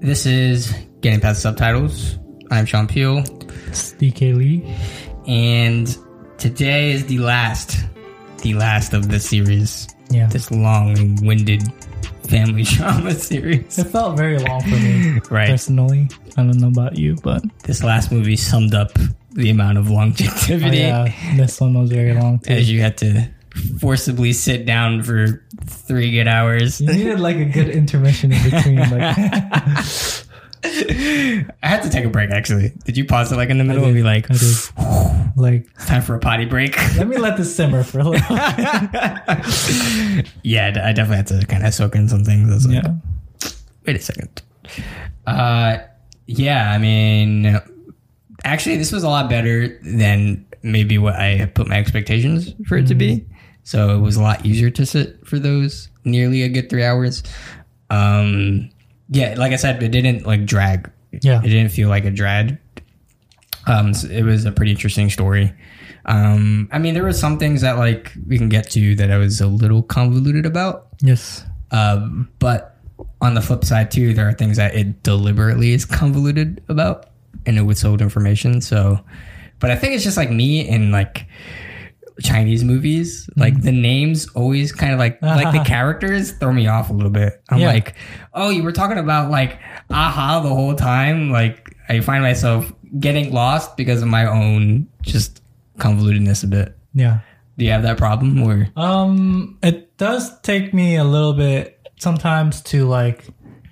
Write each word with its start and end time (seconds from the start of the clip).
This 0.00 0.26
is 0.26 0.72
Getting 1.00 1.20
Past 1.20 1.42
Subtitles. 1.42 2.18
I'm 2.50 2.66
Sean 2.66 2.86
Peel, 2.86 3.18
It's 3.68 3.92
DK 3.94 4.36
Lee. 4.36 4.76
and 5.26 5.96
today 6.38 6.92
is 6.92 7.06
the 7.06 7.18
last, 7.18 7.76
the 8.42 8.54
last 8.54 8.92
of 8.94 9.08
the 9.08 9.18
series. 9.18 9.88
Yeah. 10.10 10.26
This 10.28 10.50
long 10.50 10.96
and 10.98 11.20
winded 11.26 11.62
family 12.28 12.62
drama 12.64 13.12
series. 13.12 13.78
It 13.78 13.84
felt 13.88 14.16
very 14.16 14.38
long 14.38 14.60
for 14.62 14.68
me 14.68 15.20
Right. 15.30 15.48
personally. 15.48 16.08
I 16.36 16.42
don't 16.44 16.58
know 16.58 16.68
about 16.68 16.96
you, 16.96 17.16
but 17.22 17.42
This 17.64 17.82
last 17.82 18.12
movie 18.12 18.36
summed 18.36 18.74
up 18.74 18.92
the 19.32 19.50
amount 19.50 19.78
of 19.78 19.90
oh, 19.90 19.94
longevity 19.94 20.78
yeah, 20.78 21.12
this 21.36 21.60
one 21.60 21.74
was 21.74 21.90
very 21.90 22.14
long 22.14 22.38
too. 22.38 22.52
as 22.54 22.70
you 22.70 22.80
had 22.80 22.96
to 22.98 23.28
forcibly 23.80 24.32
sit 24.32 24.66
down 24.66 25.02
for 25.02 25.44
three 25.66 26.10
good 26.12 26.28
hours. 26.28 26.80
You 26.80 26.92
needed 26.92 27.20
like 27.20 27.36
a 27.36 27.44
good 27.44 27.68
intermission 27.68 28.32
in 28.32 28.42
between. 28.42 28.78
Like, 28.78 29.16
I 30.64 31.46
had 31.62 31.82
to 31.82 31.90
take 31.90 32.04
a 32.04 32.08
break 32.08 32.30
actually. 32.30 32.72
Did 32.84 32.96
you 32.96 33.04
pause 33.04 33.30
it 33.32 33.36
like 33.36 33.50
in 33.50 33.58
the 33.58 33.64
middle 33.64 33.84
and 33.84 33.94
be 33.94 34.02
like, 34.02 34.28
like, 35.36 35.66
time 35.86 36.02
for 36.02 36.14
a 36.14 36.18
potty 36.18 36.44
break? 36.44 36.76
let 36.96 37.06
me 37.08 37.18
let 37.18 37.36
this 37.36 37.54
simmer 37.54 37.84
for 37.84 38.00
a 38.00 38.04
little. 38.04 38.36
yeah, 40.42 40.72
I 40.82 40.92
definitely 40.92 41.16
had 41.16 41.26
to 41.28 41.46
kind 41.46 41.64
of 41.66 41.72
soak 41.74 41.94
in 41.94 42.08
some 42.08 42.24
things. 42.24 42.50
I 42.50 42.54
was 42.54 42.66
like, 42.66 42.82
yeah. 42.82 42.94
wait 43.86 43.96
a 43.96 44.00
second. 44.00 44.42
Uh, 45.26 45.78
yeah, 46.26 46.72
I 46.72 46.78
mean, 46.78 47.60
actually, 48.44 48.76
this 48.76 48.92
was 48.92 49.04
a 49.04 49.08
lot 49.08 49.30
better 49.30 49.78
than 49.82 50.46
maybe 50.62 50.98
what 50.98 51.14
I 51.14 51.46
put 51.54 51.68
my 51.68 51.78
expectations 51.78 52.54
for 52.66 52.76
it 52.76 52.86
to 52.88 52.94
be. 52.94 53.26
So 53.66 53.96
it 53.96 53.98
was 53.98 54.14
a 54.14 54.22
lot 54.22 54.46
easier 54.46 54.70
to 54.70 54.86
sit 54.86 55.26
for 55.26 55.40
those 55.40 55.88
nearly 56.04 56.44
a 56.44 56.48
good 56.48 56.70
three 56.70 56.84
hours. 56.84 57.24
Um, 57.90 58.70
yeah, 59.08 59.34
like 59.36 59.50
I 59.50 59.56
said, 59.56 59.82
it 59.82 59.88
didn't 59.88 60.24
like 60.24 60.46
drag. 60.46 60.88
Yeah. 61.10 61.40
It 61.42 61.48
didn't 61.48 61.70
feel 61.70 61.88
like 61.88 62.04
a 62.04 62.12
drag. 62.12 62.58
Um, 63.66 63.92
so 63.92 64.06
it 64.06 64.22
was 64.22 64.44
a 64.44 64.52
pretty 64.52 64.70
interesting 64.70 65.10
story. 65.10 65.52
Um, 66.04 66.68
I 66.70 66.78
mean, 66.78 66.94
there 66.94 67.02
were 67.02 67.12
some 67.12 67.40
things 67.40 67.60
that 67.62 67.76
like 67.76 68.12
we 68.28 68.38
can 68.38 68.48
get 68.48 68.70
to 68.70 68.94
that 68.94 69.10
I 69.10 69.16
was 69.16 69.40
a 69.40 69.48
little 69.48 69.82
convoluted 69.82 70.46
about. 70.46 70.86
Yes. 71.00 71.44
Um, 71.72 72.30
but 72.38 72.76
on 73.20 73.34
the 73.34 73.42
flip 73.42 73.64
side 73.64 73.90
too, 73.90 74.14
there 74.14 74.28
are 74.28 74.32
things 74.32 74.58
that 74.58 74.76
it 74.76 75.02
deliberately 75.02 75.72
is 75.72 75.84
convoluted 75.84 76.62
about 76.68 77.06
and 77.46 77.58
it 77.58 77.62
withhold 77.62 78.00
information. 78.00 78.60
So, 78.60 79.00
but 79.58 79.72
I 79.72 79.76
think 79.76 79.96
it's 79.96 80.04
just 80.04 80.16
like 80.16 80.30
me 80.30 80.60
in 80.68 80.92
like 80.92 81.26
Chinese 82.22 82.64
movies, 82.64 83.28
like 83.36 83.60
the 83.62 83.72
names 83.72 84.28
always 84.30 84.72
kind 84.72 84.92
of 84.92 84.98
like 84.98 85.20
like 85.22 85.52
the 85.52 85.64
characters 85.68 86.32
throw 86.32 86.52
me 86.52 86.66
off 86.66 86.88
a 86.90 86.92
little 86.92 87.10
bit. 87.10 87.42
I'm 87.50 87.58
Yeah. 87.58 87.68
like, 87.68 87.94
oh, 88.32 88.48
you 88.50 88.62
were 88.62 88.72
talking 88.72 88.98
about 88.98 89.30
like 89.30 89.58
aha 89.90 90.40
the 90.40 90.48
whole 90.48 90.74
time. 90.74 91.30
Like 91.30 91.76
I 91.88 92.00
find 92.00 92.22
myself 92.22 92.72
getting 92.98 93.32
lost 93.32 93.76
because 93.76 94.00
of 94.02 94.08
my 94.08 94.26
own 94.26 94.88
just 95.02 95.42
convolutedness 95.78 96.42
a 96.44 96.46
bit. 96.46 96.76
Yeah. 96.94 97.18
Do 97.58 97.64
you 97.64 97.70
have 97.72 97.82
that 97.82 97.98
problem 97.98 98.42
or 98.42 98.68
Um, 98.76 99.58
it 99.62 99.96
does 99.98 100.38
take 100.40 100.72
me 100.74 100.96
a 100.96 101.04
little 101.04 101.32
bit 101.34 101.78
sometimes 101.98 102.60
to 102.62 102.86
like 102.86 103.24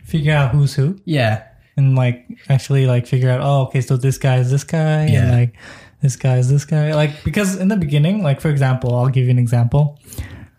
figure 0.05 0.33
out 0.34 0.50
who's 0.50 0.75
who 0.75 0.98
yeah, 1.05 1.42
and 1.77 1.95
like 1.97 2.27
actually 2.48 2.87
like 2.87 3.06
figure 3.06 3.28
out 3.31 3.41
oh 3.42 3.62
okay 3.67 3.81
so 3.81 3.97
this 3.97 4.17
guy 4.19 4.37
is 4.37 4.50
this 4.50 4.65
guy 4.65 5.06
Yeah. 5.06 5.22
and 5.25 5.31
like 5.33 5.56
this 6.05 6.16
guy 6.16 6.36
is 6.42 6.48
this 6.48 6.64
guy 6.64 6.94
like 6.94 7.12
because 7.24 7.56
in 7.56 7.69
the 7.69 7.77
beginning 7.77 8.22
like 8.22 8.41
for 8.41 8.50
example 8.50 8.94
I'll 8.97 9.08
give 9.16 9.24
you 9.24 9.30
an 9.30 9.38
example 9.47 9.98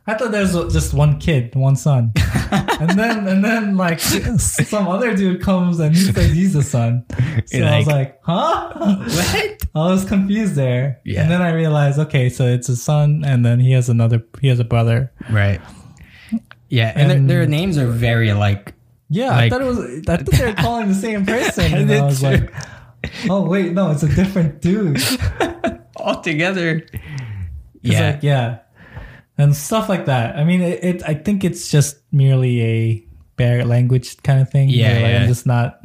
I 0.07 0.13
thought 0.15 0.31
there's 0.31 0.53
just 0.77 0.93
one 0.93 1.19
kid 1.19 1.55
one 1.55 1.75
son 1.75 2.11
and 2.81 2.91
then 3.01 3.27
and 3.27 3.43
then 3.43 3.77
like 3.77 3.99
some 3.99 4.87
other 4.87 5.15
dude 5.15 5.41
comes 5.41 5.79
and 5.79 5.95
he 5.95 6.01
says 6.11 6.31
he's 6.31 6.53
the 6.53 6.63
son 6.63 7.05
so 7.45 7.57
You're 7.57 7.67
I 7.67 7.77
was 7.77 7.87
like- 7.87 7.95
like 7.95 8.19
huh 8.23 8.73
what? 9.17 9.61
I 9.75 9.89
was 9.95 10.05
confused 10.05 10.55
there 10.55 10.99
Yeah. 11.05 11.21
and 11.21 11.29
then 11.31 11.41
I 11.41 11.51
realized 11.53 11.99
okay 11.99 12.29
so 12.29 12.43
it's 12.45 12.69
a 12.69 12.75
son 12.75 13.23
and 13.25 13.45
then 13.45 13.59
he 13.59 13.71
has 13.73 13.87
another 13.89 14.23
he 14.41 14.47
has 14.49 14.59
a 14.59 14.63
brother 14.65 15.11
Right. 15.29 15.61
Yeah, 16.69 16.91
and, 16.95 17.11
And- 17.11 17.29
their, 17.29 17.39
their 17.39 17.47
names 17.47 17.77
are 17.77 17.87
very 17.87 18.33
like. 18.33 18.73
Yeah, 19.09 19.29
Like- 19.29 19.43
I 19.45 19.49
thought 19.49 19.61
it 19.61 19.65
was. 19.65 19.79
I 19.79 20.17
thought 20.17 20.25
they 20.25 20.45
were 20.47 20.53
calling 20.55 20.87
the 20.89 20.95
same 20.95 21.25
person, 21.25 21.73
and 21.73 21.91
I 21.91 22.01
was 22.03 22.23
like, 22.23 22.51
"Oh 23.29 23.41
wait, 23.47 23.73
no, 23.73 23.91
it's 23.91 24.03
a 24.03 24.09
different 24.13 24.61
dude." 24.61 25.01
Altogether. 25.97 26.85
Yeah, 27.81 28.11
like, 28.11 28.23
yeah, 28.23 28.59
and 29.37 29.55
stuff 29.55 29.89
like 29.89 30.05
that. 30.05 30.35
I 30.37 30.43
mean, 30.43 30.61
it, 30.61 30.83
it. 30.83 31.03
I 31.07 31.13
think 31.13 31.43
it's 31.43 31.69
just 31.69 31.97
merely 32.11 32.61
a 32.61 33.03
bare 33.37 33.63
language 33.65 34.17
kind 34.23 34.41
of 34.41 34.49
thing. 34.49 34.69
Yeah, 34.69 34.93
like, 34.93 35.01
yeah. 35.01 35.21
I'm 35.21 35.27
just 35.27 35.45
not 35.45 35.79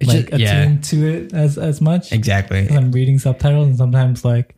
It's 0.00 0.08
like 0.12 0.28
just- 0.30 0.40
yeah. 0.40 0.60
attuned 0.62 0.84
to 0.84 1.06
it 1.08 1.32
as 1.32 1.56
as 1.58 1.80
much. 1.80 2.12
Exactly. 2.12 2.68
I'm 2.68 2.92
reading 2.92 3.18
subtitles, 3.18 3.68
and 3.68 3.76
sometimes 3.76 4.24
like 4.24 4.54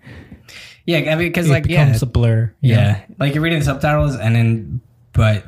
Yeah, 0.87 0.99
I 0.99 1.15
mean, 1.15 1.29
because 1.29 1.49
like 1.49 1.67
yeah, 1.67 1.85
becomes 1.85 2.03
a 2.03 2.07
blur. 2.07 2.47
know? 2.47 2.53
yeah, 2.61 3.03
like 3.19 3.35
you're 3.35 3.43
reading 3.43 3.61
the 3.61 3.65
subtitles, 3.65 4.17
and 4.17 4.35
then 4.35 4.81
but 5.13 5.45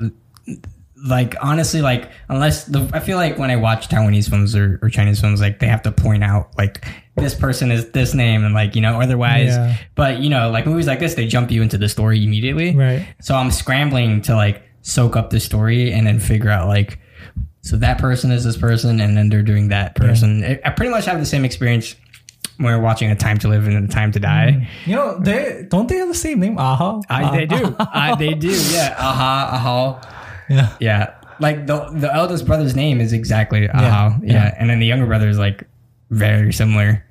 like 1.07 1.35
honestly, 1.41 1.81
like 1.81 2.11
unless 2.29 2.65
the 2.65 2.89
I 2.93 3.01
feel 3.01 3.17
like 3.17 3.39
when 3.39 3.51
I 3.51 3.57
watch 3.57 3.89
Taiwanese 3.89 4.29
films 4.29 4.55
or, 4.55 4.79
or 4.83 4.91
Chinese 4.91 5.21
films, 5.21 5.41
like 5.41 5.59
they 5.59 5.67
have 5.67 5.83
to 5.83 5.93
point 5.93 6.23
out 6.25 6.57
like 6.59 6.85
this 7.17 7.35
person 7.35 7.71
is 7.71 7.91
this 7.93 8.15
name, 8.15 8.45
and 8.45 8.55
like 8.55 8.75
you 8.75 8.83
know 8.83 9.01
otherwise. 9.01 9.49
Yeah. 9.49 9.77
But 9.95 10.21
you 10.21 10.31
know, 10.31 10.51
like 10.51 10.67
movies 10.67 10.87
like 10.87 11.01
this, 11.01 11.15
they 11.15 11.27
jump 11.27 11.51
you 11.51 11.63
into 11.63 11.79
the 11.79 11.89
story 11.89 12.23
immediately. 12.23 12.75
Right. 12.75 13.07
So 13.21 13.35
I'm 13.35 13.51
scrambling 13.51 14.23
to 14.23 14.35
like 14.35 14.63
soak 14.83 15.17
up 15.17 15.31
the 15.31 15.41
story 15.41 15.93
and 15.93 16.07
then 16.07 16.21
figure 16.21 16.51
out 16.51 16.67
like, 16.69 16.99
so 17.63 17.77
that 17.77 17.99
person 17.99 18.31
is 18.31 18.45
this 18.45 18.57
person, 18.57 19.01
and 19.01 19.17
then 19.17 19.29
they're 19.29 19.43
doing 19.43 19.69
that 19.69 19.95
person. 19.95 20.45
I- 20.45 20.61
I 20.65 20.71
pretty 20.71 20.91
much 20.91 21.07
have 21.07 21.19
the 21.19 21.27
same 21.27 21.45
experience 21.45 21.95
when 22.59 22.75
we're 22.75 22.81
watching 22.81 23.11
A 23.11 23.17
Time 23.17 23.39
to 23.39 23.49
Live 23.49 23.67
and 23.67 23.89
A 23.89 23.89
Time 23.89 24.13
to 24.13 24.19
mm. 24.19 24.23
Die. 24.23 24.69
You 24.85 24.97
know, 24.97 25.19
they 25.19 25.67
don't 25.71 25.89
they 25.89 25.97
have 25.97 26.09
the 26.09 26.15
same 26.15 26.41
name? 26.41 26.59
Aha. 26.59 27.01
I, 27.09 27.47
they 27.47 27.55
ah. 27.55 27.59
do. 27.59 27.77
I, 27.79 28.15
they 28.17 28.35
do. 28.35 28.51
Yeah. 28.51 28.95
Aha. 28.99 29.51
Aha. 29.53 30.17
Yeah. 30.51 30.77
Yeah. 30.81 31.15
Like 31.41 31.67
the 31.67 31.89
the 31.95 32.13
eldest 32.15 32.45
brother's 32.47 32.75
name 32.77 33.01
is 33.01 33.13
exactly 33.15 33.69
Aha. 33.71 34.19
Yeah. 34.23 34.33
yeah. 34.33 34.55
And 34.59 34.69
then 34.69 34.79
the 34.81 34.87
younger 34.87 35.07
brother 35.07 35.29
is 35.29 35.39
like 35.39 35.65
very 36.11 36.53
similar. 36.53 37.03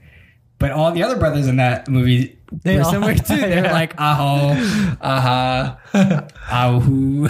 But 0.60 0.72
all 0.72 0.92
the 0.92 1.02
other 1.04 1.18
brothers 1.18 1.48
in 1.48 1.56
that 1.56 1.88
movie 1.88 2.38
They 2.64 2.78
were 2.78 2.84
similar 2.84 3.16
too. 3.30 3.38
They're 3.38 3.64
Yeah. 3.66 3.72
like 3.72 3.96
Aho, 3.98 4.54
Aha, 5.02 5.78
Ahu. 6.52 7.28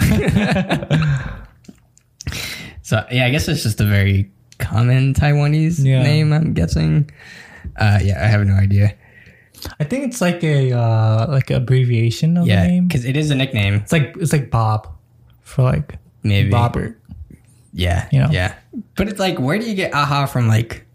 so 2.82 3.04
yeah, 3.10 3.26
I 3.26 3.30
guess 3.30 3.48
it's 3.48 3.62
just 3.62 3.80
a 3.80 3.84
very 3.86 4.30
common 4.58 5.14
Taiwanese 5.14 5.84
Yeah. 5.84 6.02
name. 6.02 6.32
I'm 6.32 6.52
guessing. 6.54 7.10
Uh, 7.76 7.98
yeah, 8.02 8.22
I 8.22 8.26
have 8.26 8.44
no 8.46 8.54
idea. 8.54 8.94
I 9.78 9.84
think 9.84 10.06
it's 10.08 10.20
like 10.20 10.42
a 10.42 10.72
uh 10.72 11.26
like 11.28 11.50
abbreviation 11.50 12.36
of 12.36 12.46
Yeah, 12.46 12.62
the 12.62 12.68
name. 12.68 12.88
because 12.88 13.04
it 13.04 13.16
is 13.16 13.30
a 13.30 13.34
nickname. 13.34 13.74
It's 13.74 13.92
like 13.92 14.14
it's 14.18 14.32
like 14.32 14.50
Bob 14.50 14.88
for 15.42 15.62
like 15.62 15.96
Maybe 16.22 16.50
Bobbert. 16.50 16.96
Yeah, 17.72 18.08
You 18.12 18.20
know? 18.20 18.28
yeah. 18.30 18.54
But 18.96 19.08
it's 19.08 19.20
like, 19.20 19.38
where 19.38 19.58
do 19.58 19.64
you 19.68 19.74
get 19.74 19.94
aha 19.94 20.26
from? 20.26 20.48
Like 20.48 20.86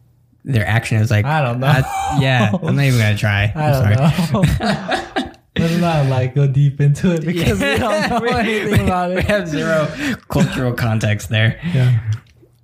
their 0.43 0.65
action 0.67 0.97
is 0.97 1.09
like, 1.09 1.25
I 1.25 1.41
don't 1.41 1.59
know. 1.59 1.67
I- 1.67 2.17
yeah, 2.21 2.51
I'm 2.63 2.75
not 2.75 2.83
even 2.85 2.99
gonna 2.99 3.17
try. 3.17 3.51
I 3.55 3.71
don't 3.71 4.33
know. 4.33 5.31
Let's 5.57 5.77
not 5.77 6.07
like 6.07 6.35
go 6.35 6.47
deep 6.47 6.81
into 6.81 7.13
it 7.13 7.25
because 7.25 7.59
we 7.61 7.77
don't 7.77 8.09
know 8.09 8.19
we, 8.21 8.29
anything 8.29 8.85
about 8.87 9.11
it. 9.11 9.15
we 9.15 9.21
have 9.23 9.47
zero 9.47 9.87
cultural 10.27 10.73
context 10.73 11.29
there. 11.29 11.59
Yeah. 11.73 11.99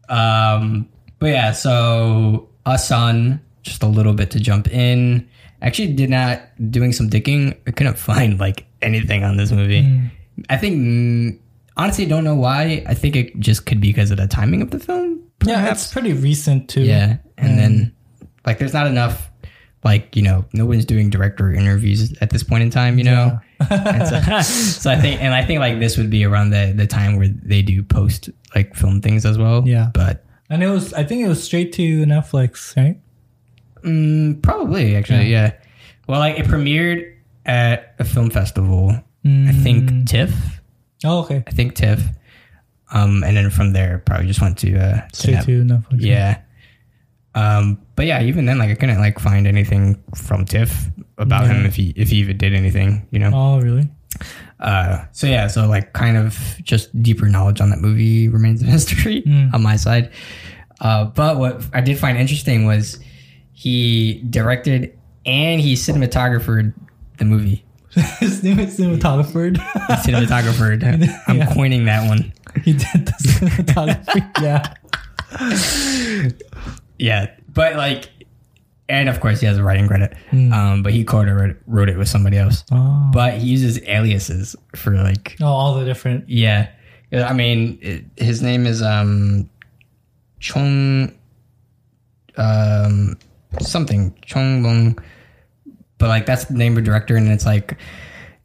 Um, 0.10 0.90
but 1.20 1.28
yeah, 1.28 1.54
so 1.54 2.50
A 2.66 2.78
Sun, 2.78 3.40
just 3.64 3.82
a 3.82 3.88
little 3.88 4.12
bit 4.14 4.30
to 4.32 4.40
jump 4.42 4.68
in. 4.74 5.28
Actually, 5.62 5.94
did 5.94 6.10
not 6.10 6.42
doing 6.70 6.92
some 6.92 7.08
digging. 7.08 7.56
I 7.66 7.72
couldn't 7.72 7.98
find 7.98 8.38
like 8.40 8.66
anything 8.82 9.24
on 9.24 9.38
this 9.38 9.52
movie. 9.52 9.84
Hmm. 9.84 10.06
I 10.50 10.58
think 10.58 10.76
mm, 10.76 11.40
honestly, 11.82 12.06
don't 12.06 12.24
know 12.24 12.36
why. 12.36 12.84
I 12.88 12.94
think 12.94 13.16
it 13.16 13.40
just 13.40 13.66
could 13.66 13.82
be 13.82 13.90
because 13.90 14.12
of 14.12 14.18
the 14.18 14.28
timing 14.28 14.62
of 14.62 14.72
the 14.72 14.80
film. 14.80 15.20
Yeah, 15.44 15.56
perhaps. 15.56 15.84
it's 15.86 15.94
pretty 15.94 16.14
recent 16.14 16.70
too. 16.70 16.84
Yeah, 16.84 17.18
and 17.38 17.58
then 17.58 17.96
like 18.46 18.60
there's 18.60 18.74
not 18.74 18.88
enough 18.88 19.30
like 19.84 20.16
you 20.16 20.22
know 20.22 20.46
no 20.54 20.66
one's 20.66 20.86
doing 20.86 21.10
director 21.10 21.52
interviews 21.52 22.14
at 22.22 22.30
this 22.30 22.44
point 22.44 22.64
in 22.64 22.70
time. 22.70 23.00
You 23.00 23.06
know, 23.06 23.40
and 23.70 24.08
so, 24.08 24.42
so 24.42 24.92
I 24.92 24.98
think 24.98 25.22
and 25.22 25.34
I 25.34 25.44
think 25.44 25.60
like 25.60 25.80
this 25.80 25.98
would 25.98 26.10
be 26.10 26.24
around 26.24 26.52
the 26.52 26.74
the 26.76 26.86
time 26.86 27.18
where 27.18 27.28
they 27.28 27.64
do 27.64 27.82
post 27.82 28.30
like 28.56 28.76
film 28.76 29.02
things 29.02 29.26
as 29.26 29.38
well. 29.38 29.68
Yeah. 29.68 29.90
but 29.94 30.24
And 30.50 30.62
it 30.62 30.70
was 30.70 30.94
I 30.94 31.04
think 31.04 31.26
it 31.26 31.28
was 31.28 31.44
straight 31.44 31.74
to 31.74 32.06
Netflix, 32.06 32.76
right? 32.78 32.98
mm, 33.82 34.40
probably 34.44 34.96
actually 34.96 35.32
yeah. 35.32 35.54
Well, 36.08 36.20
like 36.20 36.38
it 36.38 36.46
premiered 36.46 37.16
at 37.46 37.96
a 37.98 38.04
film 38.04 38.30
festival. 38.30 38.96
I 39.24 39.52
think 39.52 40.08
TIFF. 40.08 40.61
Oh, 41.04 41.20
okay. 41.20 41.44
I 41.48 41.52
think 41.52 41.76
TIFF. 41.76 42.02
Um, 42.94 43.24
and 43.24 43.38
then 43.38 43.50
from 43.50 43.74
there, 43.74 44.00
probably 44.06 44.28
just 44.28 44.42
went 44.42 44.58
to 44.60 44.78
uh, 44.78 45.08
to 45.08 45.16
Straight 45.16 45.34
Net- 45.34 45.46
to 45.46 45.64
Netflix. 45.64 46.02
Yeah. 46.02 46.42
Um, 47.34 47.82
but 47.96 48.06
yeah, 48.06 48.22
even 48.22 48.46
then, 48.46 48.58
like 48.58 48.70
I 48.70 48.76
couldn't 48.76 49.00
like 49.00 49.18
find 49.20 49.48
anything 49.48 50.04
from 50.16 50.44
Tiff 50.46 50.88
about 51.18 51.48
him 51.48 51.66
if 51.66 51.76
he 51.76 51.94
if 51.96 52.10
he 52.10 52.18
even 52.18 52.38
did 52.38 52.54
anything, 52.54 53.08
you 53.12 53.20
know. 53.20 53.32
Oh, 53.34 53.62
really? 53.62 53.90
Uh, 54.60 55.06
so 55.14 55.26
yeah, 55.28 55.48
so 55.48 55.66
like 55.68 55.94
kind 55.94 56.18
of 56.18 56.38
just 56.62 57.02
deeper 57.02 57.28
knowledge 57.28 57.62
on 57.62 57.70
that 57.70 57.80
movie 57.80 58.28
remains 58.28 58.62
a 58.62 58.66
mystery 58.72 59.24
on 59.54 59.64
my 59.64 59.78
side. 59.78 60.12
Uh, 60.82 61.06
but 61.06 61.38
what 61.38 61.64
I 61.74 61.80
did 61.80 61.98
find 61.98 62.18
interesting 62.18 62.66
was 62.66 63.00
he 63.54 64.22
directed 64.30 64.98
and 65.26 65.62
he 65.62 65.76
cinematographed 65.76 66.74
the 67.18 67.26
movie. 67.26 67.64
His 68.20 68.42
name 68.44 68.60
is 68.60 68.78
cinematographer. 68.80 69.56
Cinematographed. 69.56 70.84
I'm 71.28 71.38
Yeah. 71.38 71.54
coining 71.54 71.86
that 71.86 72.08
one. 72.08 72.32
he 72.64 72.74
did 72.74 73.06
the 73.06 73.14
cinematography. 73.22 74.32
yeah. 74.42 74.74
Yeah, 76.98 77.32
but 77.52 77.76
like, 77.78 78.10
and 78.88 79.10
of 79.10 79.20
course 79.22 79.40
he 79.40 79.48
has 79.48 79.58
a 79.58 79.64
writing 79.64 79.88
credit. 79.88 80.14
Hmm. 80.30 80.54
Um, 80.54 80.84
but 80.84 80.94
he 80.94 81.04
co-wrote 81.04 81.58
wrote 81.66 81.90
it 81.90 81.98
with 81.98 82.08
somebody 82.08 82.38
else. 82.38 82.64
Oh. 82.72 83.10
But 83.12 83.36
he 83.40 83.48
uses 83.48 83.82
aliases 83.88 84.56
for 84.76 84.92
like 84.92 85.36
oh, 85.42 85.48
all 85.48 85.74
the 85.80 85.86
different. 85.86 86.30
Yeah, 86.30 86.68
Yeah, 87.10 87.28
I 87.28 87.34
mean, 87.34 87.80
it, 87.82 88.06
his 88.18 88.44
name 88.44 88.68
is 88.68 88.84
um, 88.84 89.50
Chong, 90.40 91.18
um, 92.38 93.18
something 93.62 94.14
Chong 94.24 94.62
Bong, 94.62 95.00
but 96.02 96.10
like 96.10 96.26
that's 96.26 96.46
the 96.46 96.56
name 96.56 96.74
of 96.74 96.84
the 96.84 96.90
director, 96.90 97.16
and 97.16 97.30
it's 97.30 97.46
like 97.46 97.78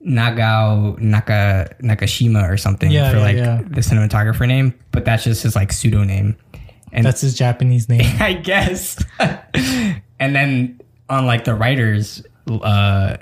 Nagao 0.05 0.97
Naka 1.01 1.75
Nakashima 1.83 2.49
or 2.49 2.57
something 2.57 2.91
Yeah, 2.91 3.11
for 3.11 3.17
yeah, 3.17 3.23
like 3.23 3.37
yeah. 3.37 3.63
the 3.67 3.81
cinematographer 3.81 4.47
name, 4.47 4.75
but 4.93 5.05
that's 5.05 5.25
just 5.25 5.43
his 5.43 5.57
like 5.57 5.73
pseudo 5.73 6.05
name, 6.05 6.37
and 6.93 7.05
That's 7.05 7.23
his 7.23 7.35
Japanese 7.35 7.89
name. 7.89 8.05
I 8.21 8.35
guess. 8.35 9.03
and 9.19 10.37
then 10.37 10.81
on 11.09 11.27
like 11.27 11.45
the 11.45 11.55
writer's 11.55 12.23
uh, 12.49 13.17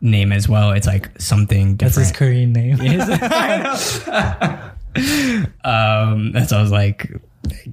name 0.00 0.32
as 0.32 0.48
well, 0.48 0.72
it's 0.72 0.86
like 0.86 1.10
something 1.20 1.76
different. 1.76 1.94
That's 1.94 2.08
his 2.08 2.16
Korean 2.16 2.52
name. 2.52 2.80
um, 5.64 6.32
that's 6.32 6.52
I 6.52 6.62
was 6.62 6.72
like, 6.72 7.12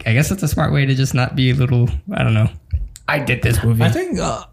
I 0.06 0.14
guess 0.14 0.30
that's 0.30 0.44
a 0.44 0.48
smart 0.48 0.74
way 0.74 0.86
to 0.86 0.94
just 0.94 1.14
not 1.14 1.36
be 1.36 1.52
a 1.52 1.56
little. 1.56 1.90
I 2.14 2.24
don't 2.24 2.34
know. 2.34 2.50
I 3.08 3.20
did 3.20 3.42
this 3.42 3.64
movie. 3.64 3.84
I 3.84 3.90
think 3.90 4.20
uh, 4.20 4.44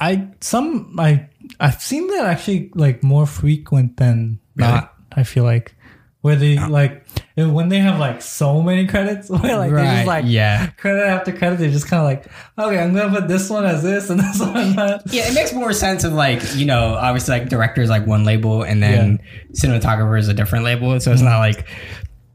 I 0.00 0.28
some 0.40 0.96
I 0.98 1.28
I've 1.58 1.80
seen 1.80 2.08
that 2.08 2.26
actually 2.26 2.70
like 2.74 3.02
more 3.02 3.26
frequent 3.26 3.96
than 3.98 4.40
Really? 4.56 4.72
not. 4.72 4.94
I 5.12 5.24
feel 5.24 5.44
like 5.44 5.74
where 6.22 6.36
they 6.36 6.58
like 6.58 7.06
when 7.36 7.70
they 7.70 7.78
have 7.78 7.98
like 7.98 8.20
so 8.20 8.60
many 8.62 8.86
credits, 8.86 9.30
where 9.30 9.56
like 9.56 9.72
they 9.72 9.82
just 9.82 10.06
like 10.06 10.24
yeah. 10.28 10.68
credit 10.76 11.02
after 11.02 11.32
credit, 11.32 11.58
they're 11.58 11.70
just 11.70 11.88
kind 11.88 12.00
of 12.00 12.04
like, 12.04 12.26
okay, 12.58 12.78
I'm 12.78 12.94
gonna 12.94 13.12
put 13.12 13.28
this 13.28 13.48
one 13.48 13.64
as 13.64 13.82
this 13.82 14.10
and 14.10 14.20
this 14.20 14.38
one 14.38 14.56
as 14.56 14.76
that. 14.76 15.02
yeah, 15.06 15.28
it 15.28 15.34
makes 15.34 15.52
more 15.52 15.72
sense 15.72 16.04
of 16.04 16.12
like 16.12 16.42
you 16.54 16.66
know, 16.66 16.94
obviously 16.94 17.38
like 17.38 17.48
directors 17.48 17.88
like 17.88 18.06
one 18.06 18.24
label 18.24 18.62
and 18.62 18.82
then 18.82 19.20
cinematographer 19.52 20.18
is 20.18 20.28
a 20.28 20.34
different 20.34 20.64
label, 20.64 20.98
so 21.00 21.12
it's 21.12 21.22
mm-hmm. 21.22 21.30
not 21.30 21.38
like 21.38 21.66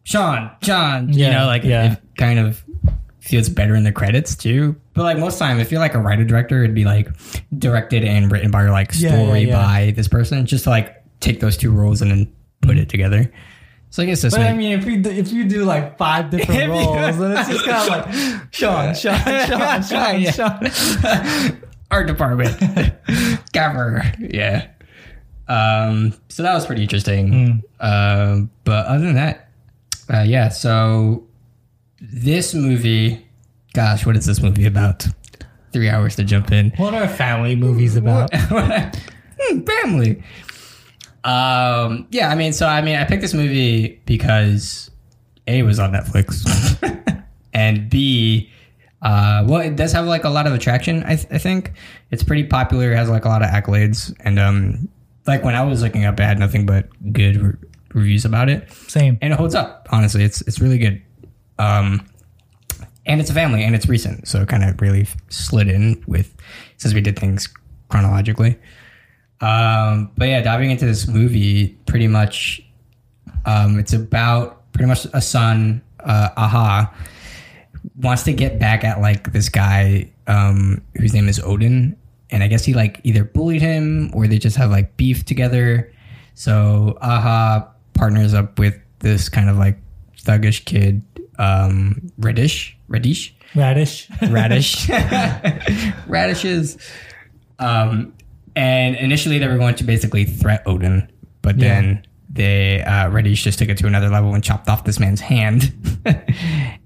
Sean, 0.03 0.51
John. 0.62 1.13
you 1.13 1.29
know, 1.29 1.45
like 1.45 1.63
yeah. 1.63 1.94
it 1.94 2.01
kind 2.17 2.39
of 2.39 2.63
feels 3.19 3.50
better 3.50 3.75
in 3.75 3.83
the 3.83 3.91
credits 3.91 4.35
too. 4.35 4.75
But 4.95 5.03
like 5.03 5.18
most 5.19 5.38
time, 5.38 5.59
if 5.59 5.71
you're 5.71 5.80
like 5.81 5.94
a 5.94 6.00
writer 6.00 6.24
director, 6.24 6.63
it'd 6.63 6.74
be 6.75 6.86
like 6.86 7.09
directed 7.59 8.03
and 8.03 8.31
written 8.31 8.50
by 8.50 8.68
like 8.69 8.92
Yeah, 8.95 9.09
yeah, 9.09 9.24
story 9.25 9.42
yeah. 9.44 9.62
by 9.62 9.92
this 9.95 10.07
person, 10.07 10.45
just 10.45 10.63
to 10.63 10.69
like 10.71 11.03
take 11.19 11.39
those 11.42 11.57
two 11.57 11.69
roles 11.71 12.01
and 12.01 12.09
then 12.09 12.33
put 12.62 12.77
it 12.77 12.89
together. 12.89 13.31
So 13.89 14.03
I 14.03 14.07
guess 14.07 14.21
this 14.21 14.33
But 14.33 14.42
I 14.47 14.53
mean, 14.53 14.77
if 14.80 14.86
you 14.86 15.01
do, 15.01 15.09
if 15.09 15.31
you 15.31 15.44
do 15.47 15.63
like 15.63 15.97
five 15.97 16.30
different 16.31 16.69
roles, 16.69 17.18
then 17.18 17.38
it's 17.38 17.50
just 17.50 17.65
kind 17.65 17.77
of 17.77 17.88
like 17.88 18.44
Sean, 18.51 18.95
Sean, 18.95 19.18
Sean, 19.47 19.83
Sean, 19.83 20.21
Yeah. 20.21 20.31
Sean. 20.31 21.62
art 21.91 22.07
department 22.07 22.57
cover 23.53 24.01
yeah 24.19 24.68
um 25.48 26.12
so 26.30 26.41
that 26.41 26.53
was 26.56 26.65
pretty 26.65 26.81
interesting 26.81 27.62
um 27.80 28.50
but 28.63 28.86
other 28.88 29.06
than 29.06 29.13
that 29.13 29.50
uh 30.12 30.24
yeah 30.25 30.50
so 30.50 31.24
this 32.01 32.56
movie 32.56 33.24
gosh 33.75 34.06
what 34.06 34.16
is 34.18 34.25
this 34.25 34.42
movie 34.42 34.66
about? 34.66 35.06
Three 35.74 35.89
hours 35.89 36.16
to 36.16 36.24
jump 36.24 36.51
in. 36.51 36.72
What 36.77 36.94
are 36.94 37.07
family 37.07 37.56
movies 37.56 37.95
about? 37.95 38.30
Hmm, 39.38 39.60
family. 39.63 40.24
Um 41.25 42.07
yeah 42.12 42.30
i 42.30 42.36
mean 42.36 42.54
so 42.54 42.66
i 42.68 42.81
mean 42.81 42.95
i 42.95 43.04
picked 43.04 43.22
this 43.22 43.33
movie 43.33 44.00
because 44.06 44.89
a 45.48 45.62
was 45.63 45.77
on 45.77 45.92
netflix 45.92 46.45
and 47.54 47.89
b 47.89 48.50
uh 49.01 49.44
well 49.45 49.60
it 49.60 49.75
does 49.75 49.92
have 49.92 50.06
like 50.06 50.24
a 50.24 50.30
lot 50.30 50.48
of 50.48 50.54
attraction 50.54 51.04
i, 51.04 51.16
th- 51.16 51.27
I 51.31 51.38
think. 51.38 51.74
It's 52.12 52.24
pretty 52.24 52.45
popular 52.45 52.94
it 52.94 52.95
has 52.95 53.10
like 53.10 53.25
a 53.25 53.27
lot 53.27 53.42
of 53.42 53.50
accolades 53.50 54.16
and 54.22 54.39
um 54.39 54.88
like 55.27 55.44
when 55.44 55.54
i 55.56 55.63
was 55.63 55.81
looking 55.81 56.06
up 56.06 56.18
it 56.19 56.24
had 56.24 56.39
nothing 56.39 56.66
but 56.66 56.88
good 57.12 57.36
re- 57.42 57.54
reviews 57.94 58.24
about 58.24 58.48
it. 58.50 58.72
Same. 58.72 59.18
and 59.22 59.33
it 59.33 59.36
holds 59.38 59.54
up 59.56 59.88
honestly. 59.92 60.24
It's 60.24 60.42
it's 60.42 60.60
really 60.62 60.77
good. 60.77 61.01
Um 61.60 62.06
and 63.06 63.22
it's 63.22 63.30
a 63.30 63.34
family 63.34 63.63
and 63.63 63.75
it's 63.75 63.88
recent 63.88 64.28
so 64.28 64.42
it 64.42 64.48
kind 64.48 64.63
of 64.63 64.80
really 64.81 65.07
slid 65.30 65.68
in 65.68 66.04
with 66.07 66.36
since 66.78 66.94
we 66.94 67.02
did 67.02 67.18
things 67.18 67.48
chronologically. 67.90 68.57
Um 69.42 70.12
but 70.18 70.28
yeah 70.28 70.42
diving 70.42 70.72
into 70.72 70.86
this 70.86 71.07
movie 71.07 71.78
pretty 71.86 72.07
much 72.07 72.62
um 73.46 73.78
it's 73.80 73.94
about 73.94 74.72
pretty 74.72 74.88
much 74.88 75.06
a 75.13 75.22
son 75.22 75.81
uh 76.00 76.30
aha 76.36 76.94
wants 77.98 78.24
to 78.24 78.34
get 78.34 78.60
back 78.60 78.84
at 78.84 79.02
like 79.02 79.31
this 79.34 79.50
guy 79.50 80.10
um 80.28 80.81
whose 80.98 81.13
name 81.13 81.28
is 81.28 81.40
odin. 81.40 81.96
And 82.31 82.44
i 82.44 82.48
guess 82.48 82.66
he 82.66 82.74
like 82.74 83.00
either 83.04 83.24
bullied 83.24 83.62
him 83.62 84.10
or 84.13 84.28
they 84.28 84.40
just 84.40 84.58
have 84.58 84.72
like 84.72 84.98
beef 84.98 85.25
together. 85.25 85.92
So 86.34 86.98
aha 87.01 87.69
partners 87.94 88.34
up 88.34 88.58
with 88.58 88.75
this 89.00 89.30
kind 89.30 89.50
of 89.50 89.58
like 89.58 89.78
thuggish 90.24 90.66
kid 90.66 91.04
um 91.38 92.10
reddish 92.18 92.75
reddish 92.88 93.34
Radish. 93.56 94.10
radish. 94.22 94.90
Radishes. 96.08 96.78
Um 97.60 98.14
and 98.56 98.96
initially 98.96 99.38
they 99.40 99.48
were 99.48 99.58
going 99.58 99.76
to 99.76 99.84
basically 99.84 100.26
threat 100.26 100.64
odin 100.66 101.10
but 101.42 101.58
Yeah. 101.58 101.82
then 101.82 102.06
they 102.30 102.82
uh 102.84 103.10
reddish 103.10 103.44
just 103.44 103.60
took 103.60 103.70
it 103.70 103.78
to 103.78 103.88
another 103.88 104.10
level 104.10 104.34
and 104.36 104.44
chopped 104.44 104.68
off 104.70 104.84
this 104.84 105.00
man's 105.00 105.22
hand. 105.22 105.74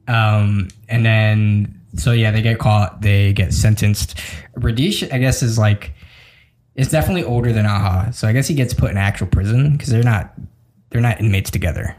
Um 0.08 0.70
and 0.88 1.06
then 1.06 1.80
so 1.96 2.12
yeah 2.14 2.32
they 2.32 2.42
get 2.42 2.58
caught 2.60 3.02
they 3.02 3.32
get 3.34 3.54
sentenced. 3.54 4.20
Radish 4.56 5.04
i 5.12 5.18
guess 5.20 5.44
is 5.44 5.58
like 5.60 5.94
it's 6.76 6.90
definitely 6.90 7.24
older 7.24 7.52
than 7.54 7.66
aha 7.66 8.10
so 8.12 8.28
i 8.28 8.34
guess 8.34 8.48
he 8.48 8.56
gets 8.56 8.74
put 8.74 8.90
in 8.92 8.98
actual 8.98 9.28
prison 9.28 9.72
because 9.74 9.90
they're 9.90 10.02
not 10.04 10.34
they're 10.90 11.02
not 11.02 11.20
inmates 11.20 11.52
together 11.52 11.96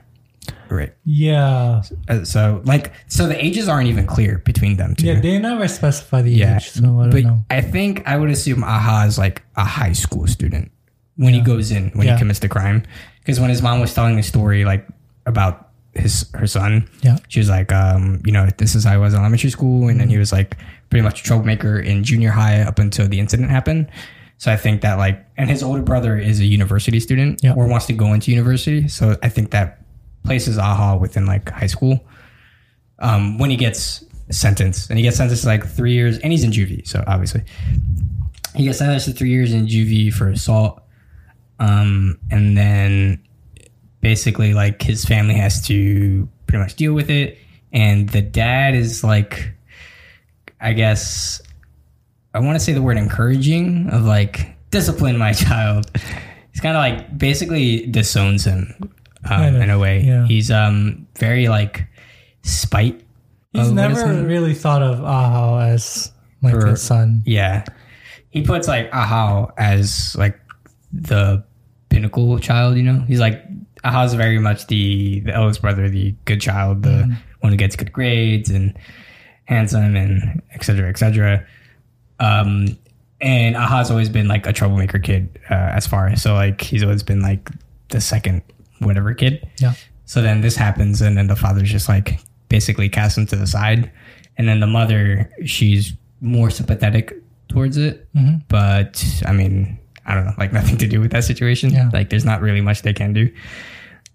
right 0.71 0.93
yeah. 1.05 1.83
Uh, 2.09 2.25
so 2.25 2.61
like 2.65 2.93
so 3.09 3.27
the 3.27 3.45
ages 3.45 3.69
aren't 3.69 3.89
even 3.89 4.07
clear 4.07 4.39
between 4.39 4.77
them 4.77 4.95
two 4.95 5.07
Yeah, 5.07 5.21
they 5.21 5.39
never 5.39 5.67
specify 5.69 6.23
the 6.23 6.31
yeah, 6.33 6.57
age, 6.57 6.71
so 6.71 6.81
I 6.81 6.83
don't 6.83 7.11
but 7.11 7.23
know. 7.25 7.45
I 7.51 7.61
think 7.61 8.07
I 8.07 8.17
would 8.17 8.31
assume 8.31 8.63
Aha 8.65 9.05
is 9.07 9.19
like 9.19 9.43
a 9.57 9.65
high 9.65 9.93
school 9.93 10.27
student 10.27 10.71
when 11.17 11.35
he 11.35 11.41
goes 11.41 11.71
in 11.71 11.91
when 11.91 12.07
Yeah. 12.07 12.15
he 12.15 12.19
commits 12.21 12.39
the 12.41 12.49
crime. 12.49 12.83
Because 13.21 13.39
when 13.41 13.51
his 13.51 13.61
mom 13.63 13.81
was 13.81 13.93
telling 13.93 14.17
the 14.17 14.23
story 14.23 14.65
like 14.65 14.87
about 15.27 15.69
his 15.95 16.31
her 16.35 16.47
son, 16.47 16.89
Yeah. 17.03 17.19
she 17.29 17.41
was 17.41 17.49
like, 17.51 17.73
um, 17.73 18.23
you 18.25 18.33
know, 18.33 18.49
this 18.59 18.75
is 18.75 18.85
how 18.85 18.95
I 18.95 18.97
was 18.97 19.13
in 19.13 19.21
elementary 19.21 19.51
school, 19.51 19.89
and 19.89 19.99
then 20.01 20.07
Mm-hmm. 20.07 20.13
he 20.13 20.19
was 20.19 20.33
like 20.33 20.57
pretty 20.89 21.03
much 21.03 21.21
a 21.21 21.25
troublemaker 21.25 21.79
in 21.79 22.03
junior 22.05 22.31
high 22.31 22.63
up 22.63 22.79
until 22.79 23.07
the 23.09 23.19
incident 23.21 23.51
happened. 23.51 23.89
So 24.39 24.51
I 24.51 24.57
think 24.57 24.81
that 24.81 24.97
like, 24.99 25.23
and 25.37 25.51
his 25.51 25.63
older 25.63 25.83
brother 25.83 26.17
is 26.17 26.41
a 26.41 26.47
university 26.47 26.99
student 27.01 27.41
Yeah. 27.43 27.53
or 27.55 27.67
wants 27.69 27.87
to 27.87 27.93
go 27.93 28.15
into 28.15 28.31
university. 28.31 28.89
So 28.89 29.17
I 29.23 29.29
think 29.29 29.51
that 29.51 29.80
places 30.25 30.59
Aha 30.59 30.97
within 30.97 31.27
like 31.27 31.49
high 31.51 31.67
school. 31.67 32.05
Um, 32.99 33.39
when 33.39 33.51
he 33.51 33.57
gets 33.57 34.05
sentenced, 34.31 34.91
and 34.91 34.99
he 34.99 35.03
gets 35.03 35.17
sentenced 35.17 35.43
to 35.43 35.49
like 35.49 35.67
three 35.67 35.93
years, 35.93 36.19
and 36.19 36.33
he's 36.33 36.45
in 36.45 36.51
juvie, 36.51 36.87
so 36.87 37.03
obviously. 37.07 37.43
He 38.55 38.65
gets 38.65 38.79
sentenced 38.79 39.07
to 39.07 39.13
three 39.13 39.31
years 39.31 39.53
in 39.53 39.67
juvie 39.67 40.13
for 40.13 40.29
assault, 40.29 40.83
um, 41.59 42.19
and 42.31 42.57
then 42.57 43.23
basically 44.01 44.55
like 44.55 44.83
his 44.83 45.05
family 45.05 45.35
has 45.35 45.67
to 45.67 46.29
pretty 46.47 46.63
much 46.63 46.75
deal 46.75 46.93
with 46.93 47.11
it, 47.11 47.39
and 47.73 48.09
the 48.11 48.23
dad 48.23 48.75
is 48.75 49.03
like, 49.03 49.53
I 50.61 50.73
guess, 50.73 51.41
I 52.35 52.41
want 52.41 52.57
to 52.57 52.61
say 52.61 52.73
the 52.73 52.83
word 52.83 52.99
encouraging 52.99 53.89
of 53.91 54.05
like 54.05 54.55
discipline 54.71 55.17
my 55.17 55.33
child. 55.33 55.91
He's 56.53 56.61
kind 56.61 56.77
of 56.77 56.81
like 56.81 57.17
basically 57.17 57.87
disowns 57.87 58.45
him 58.45 58.93
of, 59.29 59.55
in 59.55 59.71
a 59.71 59.79
way. 59.79 60.03
yeah. 60.03 60.27
He's 60.27 60.51
um 60.51 61.07
very 61.19 61.49
like 61.49 61.87
spite. 62.43 63.01
He's 63.53 63.69
of 63.69 63.75
what 63.77 63.91
his 63.91 63.99
never 64.05 64.25
really 64.27 64.55
thought 64.55 64.83
of 64.83 65.03
Aho 65.03 65.59
as 65.59 66.13
like 66.43 66.55
Or- 66.55 66.67
his 66.67 66.83
son. 66.83 67.23
Yeah, 67.27 67.65
he 68.31 68.43
puts 68.43 68.69
like 68.69 68.91
Ahao 68.93 69.53
as 69.59 70.15
like 70.17 70.39
the 70.93 71.45
pinnacle 71.89 72.39
child. 72.39 72.77
You 72.77 72.85
know, 72.85 73.01
he's 73.01 73.21
like 73.21 73.45
Ahao's 73.85 74.15
very 74.15 74.39
much 74.39 74.67
the 74.69 75.21
the 75.21 75.35
eldest 75.35 75.61
brother, 75.63 75.89
the 75.89 76.15
good 76.25 76.41
child, 76.41 76.83
the 76.83 77.17
one 77.41 77.53
who 77.53 77.57
gets 77.57 77.77
good 77.77 77.93
grades 77.93 78.51
and 78.51 78.77
handsome 79.47 79.97
and 79.97 80.43
etc. 80.55 80.63
cetera, 80.77 80.89
et 80.89 80.99
cetera. 80.99 81.47
Um, 82.21 82.79
and 83.21 83.57
Aha's 83.57 83.91
always 83.91 84.09
been 84.09 84.29
like 84.29 84.47
a 84.47 84.53
troublemaker 84.53 84.99
kid 84.99 85.39
uh, 85.51 85.55
as 85.55 85.87
far 85.87 86.07
as 86.09 86.23
so 86.23 86.35
like 86.35 86.61
he's 86.61 86.83
always 86.83 87.03
been 87.03 87.21
like 87.21 87.51
the 87.89 88.01
second 88.01 88.43
whatever 88.81 89.15
kid. 89.15 89.49
Yeah. 89.59 89.75
So 90.07 90.21
then 90.23 90.41
this 90.41 90.57
happens, 90.57 91.01
and 91.01 91.17
then 91.17 91.29
the 91.29 91.37
father's 91.37 91.71
just 91.71 91.89
like 91.89 92.19
basically 92.49 92.89
casts 92.89 93.17
him 93.17 93.27
to 93.27 93.37
the 93.37 93.47
side, 93.47 93.91
and 94.37 94.49
then 94.49 94.61
the 94.61 94.67
mother, 94.67 95.31
she's 95.47 95.93
more 96.21 96.51
sympathetic 96.51 97.15
towards 97.49 97.77
it. 97.77 98.07
Mhm. 98.15 98.43
But 98.49 99.05
I 99.27 99.33
mean, 99.33 99.79
I 100.05 100.15
don't 100.15 100.25
know, 100.27 100.35
like 100.39 100.53
nothing 100.61 100.77
to 100.79 100.87
do 100.89 101.01
with 101.01 101.13
that 101.13 101.25
situation. 101.25 101.71
Yeah. 101.71 101.91
Like 101.93 102.11
there's 102.11 102.25
not 102.25 102.41
really 102.41 102.61
much 102.61 102.83
they 102.83 102.93
can 102.93 103.13
do. 103.13 103.31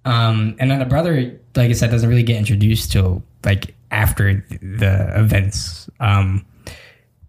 Um, 0.04 0.56
and 0.60 0.70
then 0.70 0.80
the 0.80 0.86
brother, 0.86 1.16
like 1.56 1.70
I 1.70 1.74
said, 1.74 1.90
doesn't 1.90 2.08
really 2.10 2.24
get 2.24 2.38
introduced 2.38 2.92
till 2.92 3.24
like 3.44 3.74
after 3.92 4.42
th- 4.42 4.62
the 4.62 5.12
events. 5.20 5.90
Um, 6.00 6.46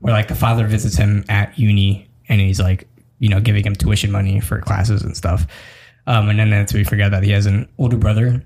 where 0.01 0.13
like 0.13 0.29
the 0.29 0.35
father 0.35 0.67
visits 0.67 0.97
him 0.97 1.25
at 1.29 1.59
uni 1.59 2.07
and 2.29 2.39
he's 2.41 2.61
like, 2.61 2.87
you 3.19 3.31
know, 3.31 3.41
giving 3.41 3.65
him 3.65 3.75
tuition 3.75 4.11
money 4.13 4.41
for 4.41 4.61
classes 4.61 5.03
and 5.03 5.17
stuff. 5.17 5.47
Um, 6.07 6.29
and 6.29 6.39
then 6.39 6.51
that's 6.51 6.73
we 6.73 6.85
forget 6.85 7.11
that 7.11 7.23
he 7.23 7.31
has 7.33 7.47
an 7.47 7.69
older 7.79 7.97
brother 7.97 8.45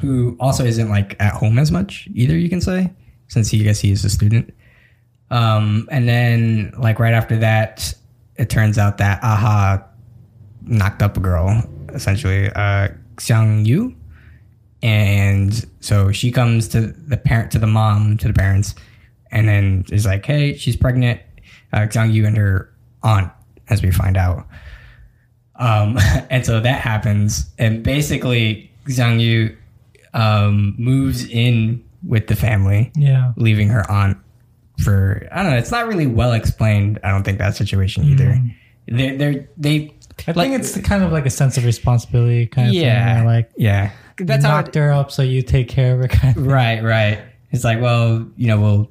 who 0.00 0.36
also 0.40 0.64
isn't 0.64 0.88
like 0.88 1.16
at 1.20 1.34
home 1.34 1.58
as 1.58 1.70
much 1.70 2.08
either, 2.14 2.36
you 2.36 2.48
can 2.48 2.60
say, 2.60 2.92
since 3.28 3.50
he 3.50 3.60
I 3.60 3.64
guess 3.64 3.80
he 3.80 3.92
is 3.92 4.04
a 4.04 4.10
student. 4.10 4.52
Um, 5.30 5.88
and 5.90 6.08
then 6.08 6.72
like 6.78 6.98
right 6.98 7.14
after 7.14 7.36
that, 7.38 7.94
it 8.36 8.50
turns 8.50 8.78
out 8.78 8.98
that 8.98 9.22
Aha 9.22 9.84
knocked 10.62 11.02
up 11.02 11.16
a 11.16 11.20
girl, 11.20 11.62
essentially, 11.90 12.48
uh, 12.50 12.88
Xiang 13.16 13.66
Yu. 13.66 13.94
And 14.82 15.66
so 15.80 16.10
she 16.10 16.32
comes 16.32 16.68
to 16.68 16.80
the 16.80 17.16
parent, 17.16 17.52
to 17.52 17.58
the 17.58 17.66
mom, 17.66 18.16
to 18.18 18.28
the 18.28 18.32
parents, 18.34 18.74
and 19.30 19.46
then 19.46 19.84
is 19.92 20.06
like, 20.06 20.24
hey, 20.24 20.56
she's 20.56 20.76
pregnant. 20.76 21.20
Uh, 21.72 21.80
Xiang 21.80 22.12
Yu 22.12 22.26
and 22.26 22.36
her 22.36 22.72
aunt, 23.02 23.30
as 23.68 23.82
we 23.82 23.90
find 23.90 24.16
out. 24.16 24.46
Um, 25.60 25.96
and 26.30 26.44
so 26.44 26.58
that 26.60 26.80
happens. 26.80 27.48
And 27.58 27.82
basically, 27.84 28.70
Xiang 28.86 29.20
Yu 29.20 29.56
um, 30.14 30.74
moves 30.78 31.24
in 31.26 31.84
with 32.06 32.26
the 32.26 32.34
family 32.34 32.90
Yeah. 32.96 33.32
leaving 33.36 33.68
her 33.68 33.88
aunt 33.90 34.16
for 34.82 35.28
I 35.30 35.42
don't 35.42 35.52
know. 35.52 35.58
It's 35.58 35.70
not 35.70 35.86
really 35.86 36.06
well 36.06 36.32
explained. 36.32 36.98
I 37.04 37.10
don't 37.10 37.22
think 37.22 37.38
that 37.38 37.54
situation 37.54 38.04
either. 38.04 38.40
They 38.88 39.16
they 39.16 39.46
they 39.58 39.94
I 40.26 40.32
like 40.32 40.50
think 40.50 40.60
it's 40.60 40.72
the 40.72 40.80
kind 40.82 41.04
of 41.04 41.12
like 41.12 41.26
a 41.26 41.30
sense 41.30 41.58
of 41.58 41.64
responsibility 41.66 42.46
kind 42.46 42.68
of 42.68 42.74
yeah 42.74 43.18
thing. 43.18 43.26
Like 43.26 43.50
yeah. 43.56 43.90
That's 44.18 44.44
how 44.44 44.56
knocked 44.60 44.74
her 44.74 44.90
up, 44.92 45.10
so 45.12 45.22
you 45.22 45.42
take 45.42 45.68
care 45.68 45.94
of 45.94 46.00
her. 46.00 46.08
Kind 46.08 46.36
of. 46.38 46.46
right 46.46 46.82
right. 46.82 47.20
It's 47.50 47.64
like 47.64 47.80
well 47.80 48.26
you 48.36 48.46
know 48.46 48.58
we'll 48.58 48.90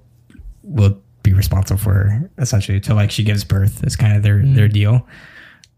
we'll 0.63 1.01
be 1.23 1.33
responsible 1.33 1.79
for 1.79 1.93
her 1.93 2.29
essentially 2.37 2.77
until 2.77 2.95
like 2.95 3.09
she 3.09 3.23
gives 3.23 3.43
birth. 3.43 3.83
Is 3.83 3.95
kind 3.95 4.15
of 4.15 4.21
their 4.21 4.43
their 4.45 4.67
deal. 4.67 5.07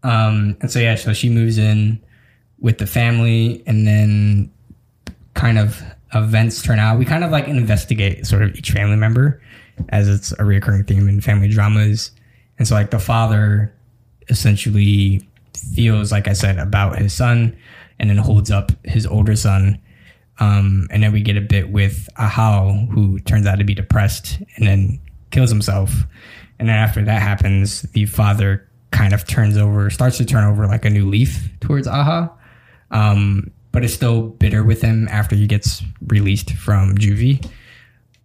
Um 0.02 0.56
and 0.60 0.70
so 0.70 0.78
yeah 0.78 0.94
so 0.94 1.12
she 1.12 1.28
moves 1.28 1.58
in 1.58 2.00
with 2.60 2.78
the 2.78 2.86
family 2.86 3.62
and 3.66 3.86
then 3.86 4.50
kind 5.34 5.58
of 5.58 5.82
events 6.14 6.62
turn 6.62 6.78
out. 6.78 6.98
We 6.98 7.04
kind 7.04 7.24
of 7.24 7.30
like 7.30 7.48
investigate 7.48 8.26
sort 8.26 8.42
of 8.42 8.54
each 8.54 8.70
family 8.70 8.96
member 8.96 9.42
as 9.88 10.08
it's 10.08 10.32
a 10.32 10.38
reoccurring 10.38 10.86
theme 10.86 11.08
in 11.08 11.20
family 11.20 11.48
dramas. 11.48 12.12
And 12.58 12.68
so 12.68 12.74
like 12.74 12.90
the 12.90 12.98
father 12.98 13.72
essentially 14.28 15.26
feels 15.74 16.12
like 16.12 16.28
I 16.28 16.32
said 16.32 16.58
about 16.58 16.98
his 16.98 17.12
son 17.12 17.56
and 17.98 18.10
then 18.10 18.18
holds 18.18 18.50
up 18.50 18.72
his 18.84 19.06
older 19.06 19.36
son. 19.36 19.80
Um, 20.38 20.88
and 20.90 21.02
then 21.02 21.12
we 21.12 21.22
get 21.22 21.36
a 21.36 21.40
bit 21.40 21.70
with 21.70 22.08
Ahao, 22.18 22.88
who 22.90 23.18
turns 23.20 23.46
out 23.46 23.56
to 23.56 23.64
be 23.64 23.74
depressed 23.74 24.38
and 24.56 24.66
then 24.66 25.00
kills 25.30 25.50
himself. 25.50 26.04
And 26.58 26.68
then 26.68 26.76
after 26.76 27.04
that 27.04 27.22
happens, 27.22 27.82
the 27.82 28.06
father 28.06 28.68
kind 28.92 29.12
of 29.12 29.26
turns 29.26 29.56
over, 29.56 29.90
starts 29.90 30.18
to 30.18 30.24
turn 30.24 30.44
over 30.44 30.66
like 30.68 30.84
a 30.84 30.90
new 30.90 31.08
leaf 31.08 31.48
towards 31.60 31.86
Aha 31.88 32.30
um, 32.92 33.50
but 33.72 33.82
is 33.84 33.92
still 33.94 34.28
bitter 34.28 34.62
with 34.62 34.82
him 34.82 35.08
after 35.08 35.34
he 35.34 35.46
gets 35.46 35.82
released 36.08 36.52
from 36.52 36.94
juvie. 36.96 37.44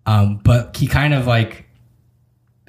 Um, 0.06 0.38
but 0.44 0.76
he 0.78 0.88
kind 0.88 1.14
of 1.14 1.26
like 1.26 1.66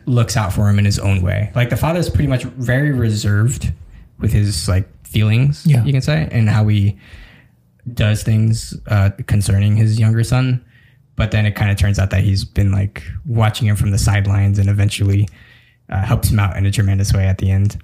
looks 0.06 0.36
out 0.36 0.52
for 0.52 0.68
him 0.68 0.78
in 0.78 0.84
his 0.84 0.98
own 0.98 1.20
way. 1.22 1.50
Like 1.54 1.70
the 1.70 1.76
father 1.76 1.98
is 1.98 2.08
pretty 2.08 2.28
much 2.28 2.44
very 2.44 2.92
reserved 2.92 3.72
with 4.18 4.32
his 4.32 4.68
like 4.68 4.88
feelings, 5.06 5.64
Yeah. 5.66 5.84
you 5.84 5.92
can 5.92 6.02
say, 6.02 6.28
and 6.30 6.48
how 6.48 6.66
he 6.68 6.98
does 7.94 8.22
things 8.22 8.76
uh, 8.86 9.10
concerning 9.26 9.76
his 9.76 9.98
younger 9.98 10.22
son. 10.24 10.64
But 11.16 11.32
then 11.32 11.46
it 11.46 11.52
kind 11.56 11.70
of 11.70 11.76
turns 11.76 11.98
out 11.98 12.10
that 12.10 12.22
he's 12.22 12.44
been 12.44 12.70
like 12.70 13.02
watching 13.26 13.66
him 13.66 13.74
from 13.76 13.90
the 13.90 13.98
sidelines 13.98 14.58
and 14.58 14.68
eventually 14.70 15.28
uh, 15.90 16.02
helps 16.04 16.30
him 16.30 16.38
out 16.38 16.56
in 16.56 16.64
a 16.64 16.70
tremendous 16.70 17.12
way 17.12 17.26
at 17.26 17.38
the 17.38 17.50
end. 17.50 17.76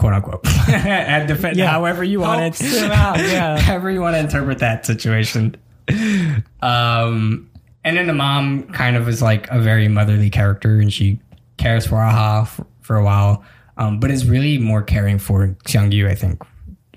Quote 0.00 0.14
unquote. 0.14 0.40
and 0.70 1.28
defend 1.28 1.56
Yeah. 1.58 1.68
however 1.70 2.02
you 2.02 2.20
want 2.20 2.40
it. 2.40 2.58
Helps 2.58 2.80
him 2.80 2.90
out, 2.90 3.18
yeah. 3.18 3.58
however 3.68 3.90
you 3.90 4.00
want 4.00 4.14
to 4.16 4.20
interpret 4.20 4.58
that 4.60 4.86
situation. 4.86 5.54
Um, 6.62 7.50
and 7.84 7.96
then 7.96 8.06
the 8.06 8.14
mom 8.14 8.64
kind 8.72 8.96
of 8.96 9.08
is 9.08 9.22
like 9.22 9.48
a 9.50 9.60
very 9.60 9.88
motherly 9.88 10.30
character, 10.30 10.78
and 10.80 10.92
she 10.92 11.20
cares 11.56 11.86
for 11.86 11.96
Aha 12.00 12.44
for, 12.44 12.66
for 12.80 12.96
a 12.96 13.04
while, 13.04 13.44
um, 13.76 14.00
but 14.00 14.10
is 14.10 14.26
really 14.26 14.58
more 14.58 14.82
caring 14.82 15.18
for 15.18 15.48
Xiang 15.66 15.92
Yu. 15.92 16.08
I 16.08 16.14
think, 16.14 16.42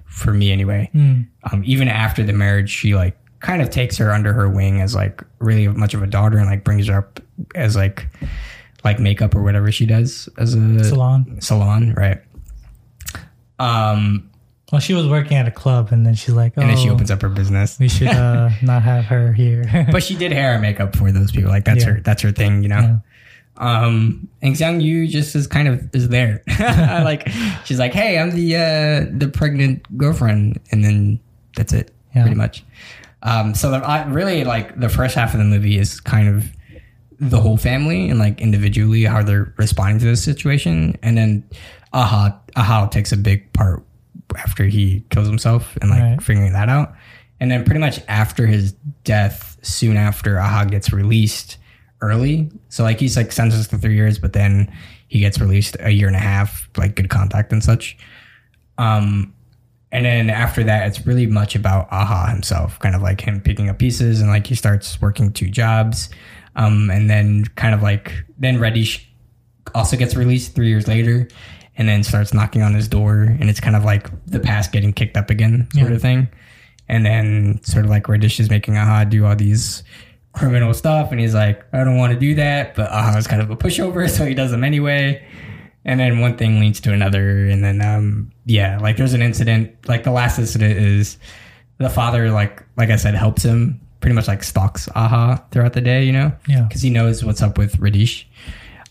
for 0.05 0.33
me 0.33 0.51
anyway. 0.51 0.89
Um, 0.93 1.61
even 1.65 1.87
after 1.87 2.23
the 2.23 2.33
marriage, 2.33 2.69
she 2.69 2.95
like 2.95 3.17
kind 3.39 3.61
of 3.61 3.69
takes 3.69 3.97
her 3.97 4.11
under 4.13 4.31
her 4.33 4.49
wing 4.49 4.79
as 4.81 4.95
like 4.95 5.21
really 5.39 5.67
much 5.67 5.93
of 5.93 6.01
a 6.03 6.07
daughter, 6.07 6.37
and 6.37 6.47
like 6.47 6.63
brings 6.63 6.87
her 6.87 6.97
up 6.99 7.19
as 7.55 7.75
like 7.75 8.07
like 8.83 8.99
makeup 8.99 9.33
or 9.35 9.41
whatever 9.43 9.71
she 9.71 9.85
does 9.85 10.27
as 10.37 10.53
a 10.55 10.83
Salon. 10.83 11.37
salon, 11.41 11.93
right? 11.95 12.21
Um, 13.63 14.29
Well, 14.71 14.81
she 14.81 14.93
was 14.95 15.07
working 15.07 15.37
at 15.37 15.47
a 15.47 15.51
club, 15.51 15.89
and 15.91 16.03
then 16.05 16.15
she's 16.15 16.33
like, 16.33 16.53
"Oh, 16.57 16.61
and 16.61 16.69
then 16.71 16.77
she 16.77 16.89
opens 16.89 17.11
up 17.11 17.21
her 17.21 17.29
business. 17.29 17.77
we 17.79 17.87
should 17.89 18.07
uh, 18.07 18.49
not 18.63 18.81
have 18.81 19.05
her 19.05 19.31
here." 19.33 19.87
but 19.91 20.01
she 20.03 20.15
did 20.15 20.31
hair 20.31 20.53
and 20.53 20.61
makeup 20.61 20.95
for 20.95 21.11
those 21.11 21.31
people. 21.31 21.49
Like 21.51 21.63
that's 21.65 21.83
Yeah. 21.85 21.91
her 21.93 21.99
that's 22.01 22.21
her 22.23 22.31
thing, 22.31 22.63
you 22.63 22.69
know. 22.69 22.99
Um, 23.57 24.27
and 24.41 24.55
Xiang 24.55 24.81
Yu 24.81 25.07
just 25.07 25.35
is 25.35 25.45
kind 25.45 25.67
of 25.67 25.87
is 25.93 26.09
there. 26.09 26.41
like 26.59 27.29
she's 27.65 27.77
like, 27.77 27.93
hey, 27.93 28.17
I'm 28.17 28.31
the 28.31 28.55
uh 28.55 29.05
the 29.15 29.27
pregnant 29.31 29.95
girlfriend, 29.97 30.59
and 30.71 30.83
then 30.83 31.19
that's 31.55 31.71
it, 31.73 31.91
Yeah. 32.15 32.23
pretty 32.23 32.35
much. 32.37 32.63
Um, 33.21 33.53
so 33.53 33.69
the, 33.71 33.77
I 33.77 34.03
really 34.05 34.43
like 34.43 34.79
the 34.79 34.89
first 34.89 35.13
half 35.15 35.33
of 35.33 35.37
the 35.39 35.45
movie 35.45 35.77
is 35.77 35.99
kind 36.01 36.27
of 36.27 36.49
the 37.19 37.39
whole 37.39 37.57
family 37.57 38.09
and 38.09 38.17
like 38.19 38.41
individually 38.41 39.03
how 39.03 39.21
they're 39.23 39.53
responding 39.57 39.99
to 39.99 40.05
this 40.05 40.23
situation, 40.23 40.97
and 41.03 41.15
then 41.15 41.43
Aha 41.93 42.39
Aha 42.55 42.87
takes 42.87 43.11
a 43.11 43.17
big 43.17 43.51
part 43.53 43.83
after 44.37 44.65
he 44.65 45.03
kills 45.09 45.27
himself 45.27 45.77
and 45.81 45.89
like 45.89 46.01
Right. 46.01 46.21
figuring 46.23 46.53
that 46.53 46.69
out. 46.69 46.93
And 47.39 47.51
then 47.51 47.63
pretty 47.65 47.79
much 47.79 47.99
after 48.07 48.45
his 48.47 48.73
death, 49.03 49.57
soon 49.61 49.97
after 49.97 50.39
Aha 50.39 50.65
gets 50.65 50.93
released 50.93 51.57
early. 52.01 52.49
So 52.69 52.83
like 52.83 52.99
he's 52.99 53.17
like 53.17 53.31
sentenced 53.31 53.69
to 53.71 53.77
three 53.77 53.95
years, 53.95 54.17
but 54.19 54.33
then 54.33 54.71
he 55.07 55.19
gets 55.19 55.39
released 55.39 55.75
a 55.79 55.89
year 55.91 56.07
and 56.07 56.15
a 56.15 56.19
half, 56.19 56.69
like 56.77 56.95
good 56.95 57.09
contact 57.09 57.51
and 57.51 57.63
such. 57.63 57.97
Um 58.77 59.33
and 59.91 60.05
then 60.05 60.29
after 60.31 60.63
that, 60.63 60.87
it's 60.87 61.05
really 61.05 61.27
much 61.27 61.55
about 61.55 61.87
Aha 61.91 62.25
himself, 62.31 62.79
kind 62.79 62.95
of 62.95 63.03
like 63.03 63.21
him 63.21 63.39
picking 63.39 63.69
up 63.69 63.77
pieces 63.77 64.21
and 64.21 64.29
like 64.29 64.47
he 64.47 64.55
starts 64.55 64.99
working 64.99 65.31
two 65.31 65.47
jobs. 65.49 66.09
Um, 66.55 66.89
and 66.89 67.09
then 67.11 67.45
kind 67.55 67.75
of 67.75 67.83
like, 67.83 68.11
then 68.39 68.59
Reddish 68.59 69.07
also 69.75 69.95
gets 69.95 70.15
released 70.15 70.55
three 70.55 70.67
years 70.67 70.87
later 70.87 71.27
and 71.77 71.87
then 71.89 72.03
starts 72.03 72.33
knocking 72.33 72.61
on 72.61 72.73
his 72.73 72.87
door. 72.87 73.23
And 73.23 73.49
it's 73.49 73.59
kind 73.59 73.75
of 73.75 73.83
like 73.83 74.09
the 74.27 74.39
past 74.39 74.71
getting 74.71 74.93
kicked 74.93 75.17
up 75.17 75.29
again, 75.29 75.67
sort 75.73 75.89
Yeah. 75.89 75.95
of 75.95 76.01
thing. 76.01 76.27
And 76.89 77.05
then 77.05 77.59
sort 77.63 77.85
of 77.85 77.89
like 77.91 78.07
Reddish 78.07 78.39
is 78.39 78.49
making 78.49 78.77
Aha 78.77 79.05
do 79.05 79.25
all 79.25 79.35
these 79.35 79.83
criminal 80.33 80.73
stuff. 80.73 81.11
And 81.11 81.19
he's 81.19 81.33
like, 81.33 81.63
I 81.73 81.83
don't 81.83 81.97
want 81.97 82.13
to 82.13 82.19
do 82.19 82.35
that. 82.35 82.75
But 82.75 82.89
Aha 82.91 83.17
is 83.17 83.27
kind 83.27 83.41
of 83.41 83.49
a 83.49 83.55
pushover. 83.55 84.09
So 84.17 84.25
he 84.25 84.33
does 84.33 84.51
them 84.51 84.63
anyway 84.63 85.25
and 85.85 85.99
then 85.99 86.19
one 86.19 86.37
thing 86.37 86.61
leads 86.61 86.79
to 86.79 86.93
another 86.93 87.45
and 87.47 87.61
then 87.61 87.81
um 87.81 88.31
yeah 88.45 88.77
like 88.79 88.95
there's 88.95 89.11
an 89.13 89.21
incident 89.21 89.69
like 89.85 90.05
the 90.05 90.11
last 90.11 90.39
incident 90.39 90.77
is 90.79 91.17
the 91.77 91.89
father 91.89 92.31
like 92.31 92.63
like 92.77 92.89
i 92.89 92.95
said 92.95 93.13
helps 93.15 93.43
him 93.43 93.81
pretty 93.99 94.15
much 94.15 94.25
like 94.29 94.43
stalks 94.43 94.87
aha 94.95 95.43
throughout 95.51 95.73
the 95.73 95.81
day 95.81 96.01
you 96.05 96.13
know 96.13 96.31
Yeah. 96.47 96.61
because 96.61 96.81
he 96.81 96.89
knows 96.89 97.25
what's 97.25 97.41
up 97.41 97.57
with 97.57 97.77
radish 97.79 98.25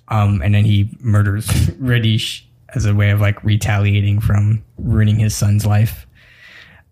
um 0.09 0.43
and 0.43 0.55
then 0.55 0.67
he 0.67 0.95
murders 1.01 1.49
radish 1.79 2.47
as 2.75 2.87
a 2.87 2.95
way 2.95 3.11
of 3.11 3.21
like 3.21 3.43
retaliating 3.45 4.21
from 4.21 4.63
ruining 4.79 5.17
his 5.17 5.35
son's 5.37 5.67
life. 5.67 6.07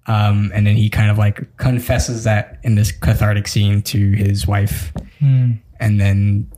Um 0.07 0.51
and 0.55 0.67
then 0.67 0.77
he 0.77 0.91
kind 0.91 1.11
of 1.11 1.19
like 1.19 1.57
confesses 1.57 2.25
that 2.25 2.59
in 2.63 2.75
this 2.75 2.91
cathartic 2.93 3.47
scene 3.49 3.83
to 3.83 4.13
his 4.13 4.47
wife. 4.47 4.93
Hmm. 5.19 5.53
and 5.79 6.01
then 6.01 6.51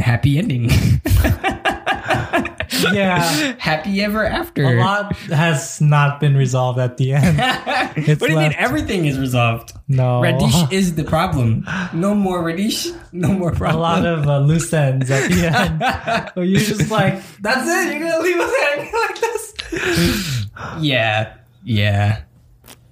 happy 0.00 0.38
ending 0.38 0.70
Yeah. 2.92 3.56
happy 3.58 4.02
ever 4.02 4.24
after. 4.24 4.64
A 4.64 4.80
lot 4.80 5.16
has 5.16 5.80
not 5.80 6.20
been 6.20 6.36
resolved 6.36 6.78
at 6.78 6.96
the 6.96 7.12
end. 7.12 7.38
what 8.08 8.18
do 8.18 8.30
you 8.30 8.36
mean? 8.36 8.54
Everything 8.56 9.06
is 9.06 9.18
resolved. 9.18 9.72
No. 9.88 10.20
Radish 10.20 10.54
is 10.70 10.94
the 10.94 11.04
problem. 11.04 11.66
No 11.92 12.14
more 12.14 12.42
Radish. 12.42 12.88
No 13.12 13.28
more 13.28 13.52
problem. 13.52 13.78
a 13.78 13.82
lot 13.82 14.06
of 14.06 14.26
uh, 14.26 14.38
loose 14.40 14.72
ends 14.72 15.10
at 15.10 15.30
the 15.30 15.46
end. 15.46 16.30
Where 16.34 16.44
you're 16.44 16.60
just 16.60 16.90
like, 16.90 17.22
that's 17.40 17.68
it. 17.68 17.98
You're 17.98 18.08
gonna 18.08 18.22
leave 18.22 18.38
us 18.38 18.54
hanging 18.60 18.92
like 18.92 19.20
this. 19.20 20.46
yeah, 20.80 21.34
yeah. 21.64 22.22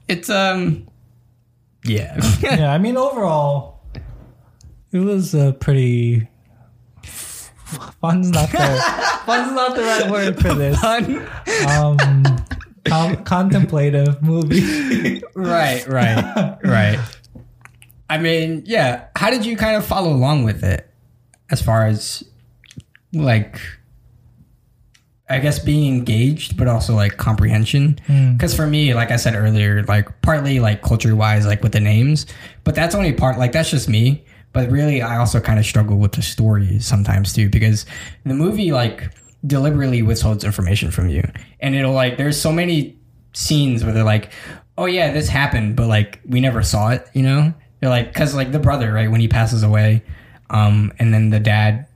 It's 0.09 0.29
um, 0.29 0.87
yeah, 1.85 2.21
yeah, 2.41 2.73
I 2.73 2.79
mean, 2.79 2.97
overall, 2.97 3.81
it 4.93 4.99
was 4.99 5.35
a 5.35 5.53
pretty 5.53 6.29
fun's 8.05 8.31
not 8.31 8.51
the 8.51 8.59
fun's 9.25 9.53
not 9.53 9.75
the 9.75 9.83
right 9.83 10.11
word 10.11 10.41
for 10.41 10.55
this. 10.55 10.79
Fun. 10.81 11.27
Um, 11.67 11.99
com- 12.85 13.25
contemplative 13.25 14.23
movie. 14.23 15.23
right, 15.35 15.87
right, 15.89 16.59
right. 16.63 16.99
I 18.11 18.19
mean, 18.19 18.63
yeah. 18.67 19.07
How 19.17 19.31
did 19.31 19.47
you 19.47 19.57
kind 19.57 19.77
of 19.77 19.87
follow 19.87 20.13
along 20.13 20.45
with 20.45 20.63
it, 20.63 20.87
as 21.51 21.63
far 21.63 21.87
as 21.87 22.23
like, 23.15 23.59
I 25.31 25.39
guess 25.39 25.59
being 25.59 25.95
engaged, 25.97 26.59
but 26.59 26.69
also 26.69 26.95
like 26.95 27.17
comprehension? 27.17 27.99
Because 28.35 28.55
for 28.55 28.67
me, 28.67 28.93
like 28.93 29.11
I 29.11 29.17
said 29.17 29.35
earlier, 29.35 29.83
like 29.85 30.21
partly 30.21 30.61
like 30.61 30.83
culture 30.83 31.17
wise, 31.17 31.47
like 31.47 31.63
with 31.63 31.73
the 31.73 31.81
names, 31.81 32.27
but 32.65 32.75
that's 32.75 32.95
only 32.95 33.15
part. 33.15 33.39
Like 33.39 33.53
that's 33.53 33.71
just 33.71 33.89
me. 33.89 34.27
But 34.55 34.71
really, 34.71 35.03
I 35.03 35.19
also 35.19 35.41
kind 35.41 35.59
of 35.59 35.67
struggle 35.67 35.99
with 35.99 36.13
the 36.13 36.23
story 36.23 36.79
sometimes 36.79 37.35
too, 37.35 37.51
because 37.51 37.85
the 38.25 38.35
movie 38.35 38.73
like 38.73 39.11
deliberately 39.47 40.01
withholds 40.01 40.45
information 40.45 40.91
from 40.91 41.09
you, 41.09 41.23
and 41.61 41.75
it'll 41.75 41.93
like 41.93 42.17
there's 42.17 42.41
so 42.41 42.53
many 42.53 42.97
scenes 43.35 43.85
where 43.85 43.93
they're 43.93 44.05
like, 44.05 44.31
"Oh 44.79 44.87
yeah, 44.87 45.13
this 45.13 45.29
happened," 45.29 45.77
but 45.77 45.89
like 45.89 46.21
we 46.27 46.41
never 46.41 46.63
saw 46.63 46.91
it. 46.91 47.07
You 47.13 47.23
know, 47.23 47.55
they're 47.81 47.91
like 47.91 48.13
because 48.13 48.35
like 48.35 48.53
the 48.53 48.61
brother 48.61 48.93
right 48.93 49.11
when 49.11 49.21
he 49.21 49.29
passes 49.29 49.65
away, 49.65 50.03
um, 50.51 50.93
and 51.01 51.13
then 51.13 51.31
the 51.31 51.41
dad 51.41 51.87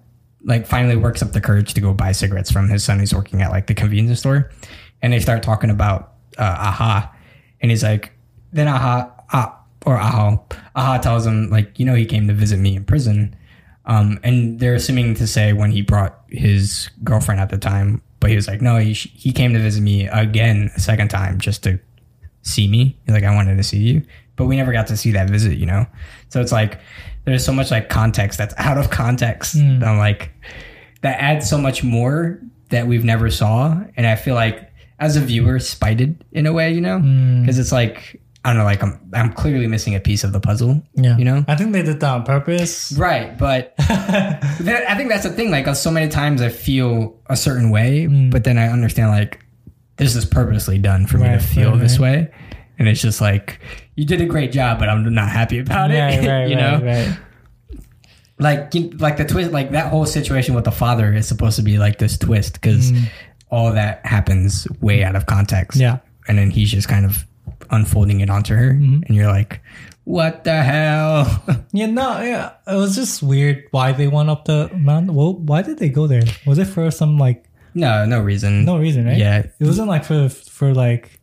like 0.43 0.67
finally 0.67 0.97
works 0.97 1.23
up 1.23 1.33
the 1.33 1.41
courage 1.41 1.75
to 1.75 1.81
go 1.81 1.95
buy 1.95 2.11
cigarettes 2.11 2.51
from 2.51 2.69
his 2.69 2.83
son 2.83 2.99
who's 2.99 3.15
working 3.15 3.41
at 3.41 3.51
like 3.51 3.69
the 3.69 3.75
convenience 3.75 4.19
store, 4.19 4.51
and 5.01 5.13
they 5.13 5.21
start 5.21 5.45
talking 5.45 5.71
about 5.71 6.15
uh, 6.39 6.57
aha, 6.59 7.15
and 7.61 7.71
he's 7.71 7.85
like, 7.85 8.13
then 8.53 8.67
aha, 8.67 9.13
ah, 9.33 9.58
or 9.89 9.97
aha, 9.97 10.39
aha 10.77 10.99
tells 10.99 11.27
him 11.27 11.49
like, 11.49 11.79
you 11.79 11.87
know, 11.87 11.95
he 11.95 12.05
came 12.05 12.29
to 12.29 12.35
visit 12.35 12.59
me 12.59 12.77
in 12.77 12.85
prison. 12.85 13.35
Um, 13.87 14.21
and 14.23 14.61
they're 14.61 14.75
assuming 14.75 15.15
to 15.15 15.27
say 15.27 15.55
when 15.55 15.73
he 15.73 15.81
brought 15.81 16.21
his 16.29 16.91
girlfriend 17.03 17.41
at 17.41 17.49
the 17.49 17.57
time, 17.57 18.03
but 18.21 18.29
he 18.29 18.37
was 18.37 18.47
like, 18.47 18.61
no, 18.61 18.77
he, 18.77 18.93
he 18.93 19.33
came 19.33 19.55
to 19.55 19.59
visit 19.59 19.81
me 19.81 20.07
again 20.09 20.71
a 20.77 20.81
second 20.81 21.09
time 21.09 21.39
just 21.41 21.63
to 21.63 21.79
see 22.43 22.69
me. 22.69 22.99
He's 23.07 23.15
like, 23.15 23.25
I 23.25 23.35
wanted 23.35 23.57
to 23.57 23.63
see 23.63 23.79
you, 23.79 24.03
but 24.37 24.45
we 24.45 24.57
never 24.57 24.73
got 24.73 24.89
to 24.89 24.97
see 24.97 25.13
that 25.13 25.31
visit, 25.31 25.57
you 25.57 25.65
know? 25.65 25.87
So 26.29 26.43
it's 26.43 26.53
like, 26.53 26.81
there's 27.25 27.45
so 27.45 27.53
much 27.53 27.71
like 27.71 27.89
context 27.89 28.37
that's 28.37 28.55
out 28.59 28.77
of 28.77 28.91
context. 28.91 29.57
I'm 29.57 29.97
like, 29.97 30.33
that 31.01 31.19
adds 31.19 31.49
so 31.49 31.57
much 31.57 31.83
more 31.83 32.43
that 32.69 32.87
we've 32.87 33.05
never 33.05 33.31
saw. 33.31 33.81
And 33.97 34.07
I 34.07 34.17
feel 34.17 34.35
like 34.35 34.71
as 34.99 35.17
a 35.17 35.21
viewer, 35.21 35.59
spited 35.61 36.25
in 36.33 36.45
a 36.45 36.53
way, 36.53 36.73
you 36.73 36.83
know? 36.83 36.99
Cause 37.47 37.59
it's 37.59 37.73
like, 37.73 38.21
I 38.45 38.51
don't 38.51 38.59
know, 38.59 38.65
like 38.65 38.83
I'm, 38.83 38.99
I'm 39.13 39.33
clearly 39.33 39.67
missing 39.67 39.95
a 39.95 40.01
piece 40.01 40.23
of 40.25 40.33
the 40.33 40.41
puzzle, 40.41 40.81
Yeah, 40.95 41.19
you 41.19 41.25
know? 41.25 41.45
I 41.49 41.57
think 41.57 41.73
they 41.73 41.83
did 41.83 42.01
that 42.01 42.11
on 42.11 42.23
purpose. 42.25 42.93
Right, 42.93 43.37
but 43.37 43.75
that, 43.79 44.85
I 44.89 44.95
think 44.97 45.11
that's 45.11 45.25
the 45.25 45.31
thing. 45.31 45.51
Like, 45.51 45.67
uh, 45.67 45.75
so 45.75 45.91
many 45.91 46.09
times 46.09 46.41
I 46.41 46.49
feel 46.49 47.19
a 47.27 47.37
certain 47.37 47.71
way, 47.71 48.07
but 48.07 48.45
then 48.45 48.57
I 48.57 48.69
understand 48.69 49.11
like 49.11 49.45
this 49.97 50.15
is 50.15 50.25
purposely 50.25 50.79
done 50.79 51.07
for 51.07 51.19
me 51.19 51.29
to 51.29 51.41
feel 51.41 51.73
right, 51.73 51.81
this 51.81 51.99
way, 51.99 52.31
and 52.79 52.89
it's 52.89 53.03
just 53.03 53.21
like 53.21 53.61
you 53.97 54.07
did 54.07 54.21
a 54.21 54.27
great 54.27 54.53
job, 54.53 54.79
but 54.79 54.89
I'm 54.89 55.13
not 55.13 55.29
happy 55.29 55.59
about 55.59 55.91
it. 55.91 55.99
Right, 55.99 56.19
right, 56.29 56.49
you 56.49 56.57
right, 56.57 56.81
know, 56.81 56.87
right. 56.87 57.19
like 58.39 58.73
like 59.01 59.17
the 59.17 59.25
twist, 59.25 59.51
like 59.51 59.73
that 59.73 59.91
whole 59.91 60.07
situation 60.07 60.55
with 60.55 60.65
the 60.65 60.71
father 60.73 61.13
is 61.13 61.27
supposed 61.27 61.57
to 61.57 61.63
be 61.63 61.79
like 61.79 61.99
this 61.99 62.17
twist 62.17 62.55
because 62.55 62.93
all 63.51 63.73
that 63.73 64.07
happens 64.07 64.69
way 64.81 65.03
out 65.03 65.17
of 65.17 65.27
context. 65.27 65.79
Yeah. 65.81 65.99
and 66.29 66.39
then 66.39 66.51
he's 66.51 66.71
just 66.71 66.89
kind 66.89 67.05
of 67.05 67.27
unfolding 67.71 68.21
it 68.21 68.31
onto 68.31 68.55
her, 68.55 68.71
and 68.71 69.05
you're 69.11 69.27
like, 69.31 69.61
what 70.05 70.45
the 70.45 70.63
hell? 70.63 71.45
Yeah, 71.73 71.87
no, 71.87 72.21
yeah. 72.23 72.53
It 72.67 72.75
was 72.77 72.97
just 72.97 73.23
weird 73.23 73.65
why 73.73 73.93
they 73.93 74.09
went 74.09 74.31
up 74.31 74.47
the 74.47 74.71
mountain. 74.75 75.15
Well, 75.15 75.35
why 75.35 75.61
did 75.63 75.79
they 75.79 75.91
go 75.91 76.07
there? 76.07 76.23
Was 76.47 76.59
it 76.59 76.65
for 76.65 76.91
some 76.91 77.19
like 77.19 77.45
no, 77.75 78.07
no 78.07 78.21
reason. 78.21 78.65
no 78.65 78.79
reason, 78.79 79.05
right? 79.07 79.17
Yeah, 79.19 79.39
It 79.59 79.65
wasn't 79.67 79.89
like 79.89 80.05
for 80.05 80.29
for 80.31 80.73
like 80.75 81.21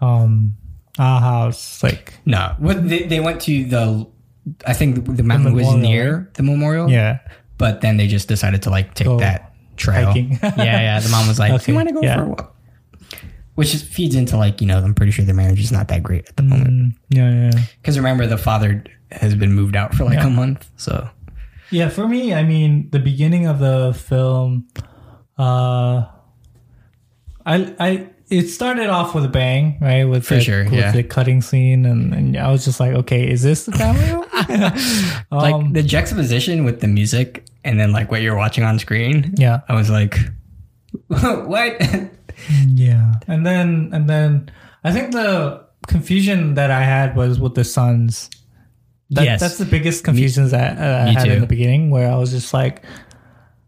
um 0.00 0.56
our 0.98 1.20
house, 1.20 1.82
like 1.82 2.14
No, 2.26 2.54
what 2.58 2.88
they, 2.88 3.04
they 3.04 3.20
went 3.20 3.40
to 3.42 3.64
the, 3.64 4.06
I 4.66 4.72
think 4.74 5.04
the, 5.04 5.12
the 5.12 5.22
mountain 5.22 5.54
was 5.54 5.72
near 5.74 6.28
the 6.34 6.42
memorial. 6.42 6.90
yeah. 6.90 7.20
but 7.58 7.80
then 7.80 7.96
they 7.96 8.08
just 8.08 8.28
decided 8.28 8.62
to 8.62 8.70
like 8.70 8.94
take 8.94 9.06
Go 9.06 9.18
that 9.20 9.54
trail. 9.76 10.06
hiking. 10.06 10.32
yeah, 10.42 10.80
yeah. 10.80 11.00
The 11.00 11.08
mom 11.10 11.28
was 11.28 11.38
like, 11.38 11.52
Okay, 11.52 11.72
"You 11.72 11.76
want 11.76 11.88
to 11.88 11.94
go 11.94 12.02
yeah. 12.02 12.16
for 12.16 12.22
a 12.24 12.28
walk?" 12.28 12.55
Which 13.56 13.72
just 13.72 13.84
feeds 13.86 14.14
into 14.14 14.36
like 14.36 14.60
you 14.60 14.66
know 14.66 14.78
I'm 14.78 14.94
pretty 14.94 15.10
sure 15.12 15.24
their 15.24 15.34
marriage 15.34 15.60
is 15.60 15.72
not 15.72 15.88
that 15.88 16.02
great 16.02 16.28
at 16.28 16.36
the 16.36 16.42
moment 16.44 16.68
Mm, 16.68 16.96
yeah, 17.10 17.30
yeah. 17.50 17.62
because 17.80 17.96
remember 17.98 18.26
the 18.26 18.38
father 18.38 18.84
has 19.12 19.34
been 19.34 19.52
moved 19.52 19.74
out 19.76 19.94
for 19.94 20.04
like 20.04 20.22
a 20.22 20.30
month, 20.30 20.68
so 20.76 21.08
Yeah, 21.70 21.88
for 21.88 22.06
me, 22.06 22.32
I 22.34 22.42
mean, 22.44 22.88
the 22.90 22.98
beginning 23.00 23.46
of 23.46 23.58
the 23.58 23.92
film, 23.98 24.68
uh, 25.38 26.06
I, 27.44 27.74
I, 27.78 28.08
it 28.28 28.48
started 28.48 28.88
off 28.88 29.14
with 29.14 29.24
a 29.24 29.28
bang, 29.28 29.78
right? 29.80 30.04
With 30.04 30.24
For 30.26 30.34
the, 30.34 30.40
sure, 30.40 30.64
with 30.64 30.72
yeah. 30.74 30.90
the 30.92 31.02
cutting 31.04 31.40
scene, 31.42 31.86
and, 31.86 32.12
and 32.12 32.36
I 32.36 32.50
was 32.50 32.64
just 32.64 32.80
like, 32.80 32.92
okay, 32.94 33.28
is 33.30 33.42
this 33.42 33.66
the 33.66 33.72
family? 33.72 34.04
movie? 34.12 34.26
like 35.30 35.54
Um, 35.54 35.72
the 35.72 35.82
juxtaposition 35.82 36.64
with 36.64 36.80
the 36.80 36.88
music 36.88 37.44
and 37.64 37.78
then 37.80 37.92
like 37.92 38.10
what 38.10 38.22
you're 38.22 38.36
watching 38.36 38.64
on 38.64 38.78
screen. 38.78 39.34
yeah, 39.36 39.60
I 39.68 39.74
was 39.74 39.88
like, 39.90 40.18
what? 41.08 41.80
Yeah, 42.66 43.14
and 43.26 43.46
then 43.46 43.90
and 43.92 44.08
then 44.08 44.50
I 44.84 44.92
think 44.92 45.12
the 45.12 45.64
confusion 45.86 46.54
that 46.54 46.70
I 46.70 46.82
had 46.82 47.16
was 47.16 47.38
with 47.40 47.54
the 47.54 47.64
sons. 47.64 48.30
That, 49.10 49.24
Yes. 49.24 49.40
that's 49.40 49.58
the 49.58 49.64
biggest 49.64 50.02
confusions 50.02 50.50
that 50.50 50.78
uh, 50.78 51.02
I 51.02 51.04
Me 51.06 51.14
had 51.14 51.28
in 51.28 51.40
the 51.40 51.46
beginning, 51.46 51.90
where 51.90 52.10
I 52.10 52.16
was 52.16 52.32
just 52.32 52.52
like, 52.52 52.84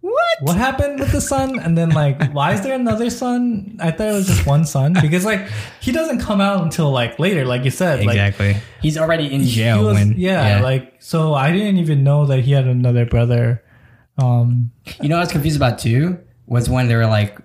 what? 0.01 0.15
what 0.41 0.57
happened 0.57 0.99
with 0.99 1.13
the 1.13 1.21
son 1.21 1.59
and 1.61 1.79
then 1.79 1.91
like 1.91 2.33
why 2.33 2.53
is 2.55 2.61
there 2.63 2.75
another 2.75 3.11
son 3.11 3.77
i 3.81 3.91
thought 3.91 4.09
it 4.09 4.13
was 4.13 4.27
just 4.27 4.47
one 4.47 4.65
son 4.65 4.95
because 5.03 5.25
like 5.25 5.47
he 5.81 5.91
doesn't 5.93 6.21
come 6.21 6.41
out 6.41 6.63
until 6.63 6.91
like 6.91 7.19
later 7.19 7.45
like 7.45 7.65
you 7.65 7.71
said 7.71 7.99
like 8.07 8.15
Exactly. 8.17 8.57
He's 8.81 8.97
already 8.97 9.27
in 9.33 9.41
he 9.43 9.51
jail 9.51 9.85
was, 9.85 9.95
when 9.95 10.15
yeah, 10.17 10.61
like 10.63 10.95
so 11.01 11.35
i 11.35 11.51
didn't 11.53 11.77
even 11.79 12.05
know 12.05 12.25
that 12.27 12.41
he 12.41 12.53
had 12.53 12.67
another 12.67 13.05
brother 13.05 13.63
um 14.19 14.71
You 15.01 15.09
know 15.09 15.17
what 15.17 15.23
I 15.23 15.25
was 15.25 15.33
confused 15.33 15.57
about 15.57 15.79
too 15.79 16.19
was 16.47 16.71
when 16.71 16.89
they 16.89 16.95
were 16.97 17.07
like, 17.07 17.39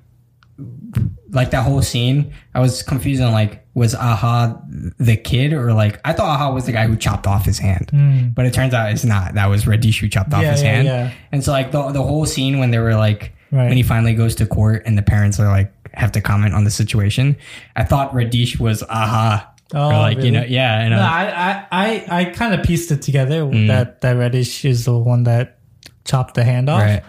like 1.33 1.51
that 1.51 1.63
whole 1.63 1.81
scene. 1.81 2.33
I 2.53 2.59
was 2.59 2.83
confused 2.83 3.21
on 3.21 3.31
like, 3.33 3.65
was 3.73 3.95
Aha 3.95 4.59
the 4.99 5.17
kid 5.17 5.51
or 5.53 5.73
like 5.73 5.99
I 6.05 6.13
thought 6.13 6.27
Aha 6.29 6.51
was 6.53 6.65
the 6.67 6.71
guy 6.71 6.85
who 6.87 6.95
chopped 6.95 7.25
off 7.27 7.43
his 7.45 7.57
hand, 7.59 8.33
but 8.35 8.45
it 8.45 8.53
turns 8.53 8.73
out 8.73 8.91
it's 8.91 9.03
not. 9.03 9.33
That 9.33 9.47
was 9.47 9.65
Radish 9.65 9.99
who 9.99 10.07
chopped 10.09 10.33
off 10.33 10.43
Hmm. 10.43 10.51
His 10.51 10.61
yeah, 10.61 10.71
hand. 10.73 10.87
yeah. 10.87 11.11
And 11.31 11.43
so 11.43 11.51
like 11.51 11.71
the 11.71 11.91
the 11.91 12.03
whole 12.03 12.25
scene 12.25 12.59
when 12.59 12.71
they 12.71 12.79
were 12.79 12.95
like 12.95 13.33
Right. 13.51 13.67
when 13.67 13.77
he 13.77 13.83
finally 13.83 14.13
goes 14.15 14.33
to 14.35 14.47
court 14.47 14.83
and 14.87 14.97
the 14.97 15.03
parents 15.03 15.39
are 15.39 15.47
like 15.47 15.71
have 15.93 16.11
to 16.13 16.21
comment 16.21 16.53
on 16.55 16.63
the 16.63 16.71
situation. 16.71 17.35
I 17.75 17.83
thought 17.83 18.13
Radish 18.15 18.59
was 18.59 18.81
Aha. 18.83 19.49
Oh, 19.75 19.87
or 19.89 19.93
like 19.93 20.19
you 20.21 20.29
know, 20.31 20.41
really? 20.41 20.53
yeah, 20.53 20.79
and 20.81 20.91
no, 20.91 20.99
uh, 20.99 21.03
i 21.03 21.65
i 21.71 22.05
i, 22.11 22.19
I 22.21 22.25
kind 22.25 22.53
of 22.53 22.63
pieced 22.63 22.91
it 22.91 23.01
together 23.01 23.41
Mm. 23.41 23.67
that 23.69 24.01
that 24.01 24.11
reddish 24.17 24.65
is 24.65 24.85
the 24.85 24.95
one 24.95 25.23
that 25.23 25.57
chopped 26.05 26.35
the 26.35 26.43
hand 26.43 26.69
off 26.69 26.81
right. 26.81 27.01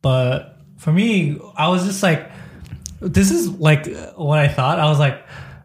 but 0.00 0.56
for 0.78 0.92
me 0.92 1.38
i 1.56 1.68
was 1.68 1.84
just 1.84 2.02
like 2.02 2.30
this 3.00 3.30
is 3.30 3.48
like 3.48 3.86
what 4.16 4.38
i 4.38 4.48
thought. 4.48 4.78
I 4.78 4.88
was 4.88 4.98
like 4.98 5.24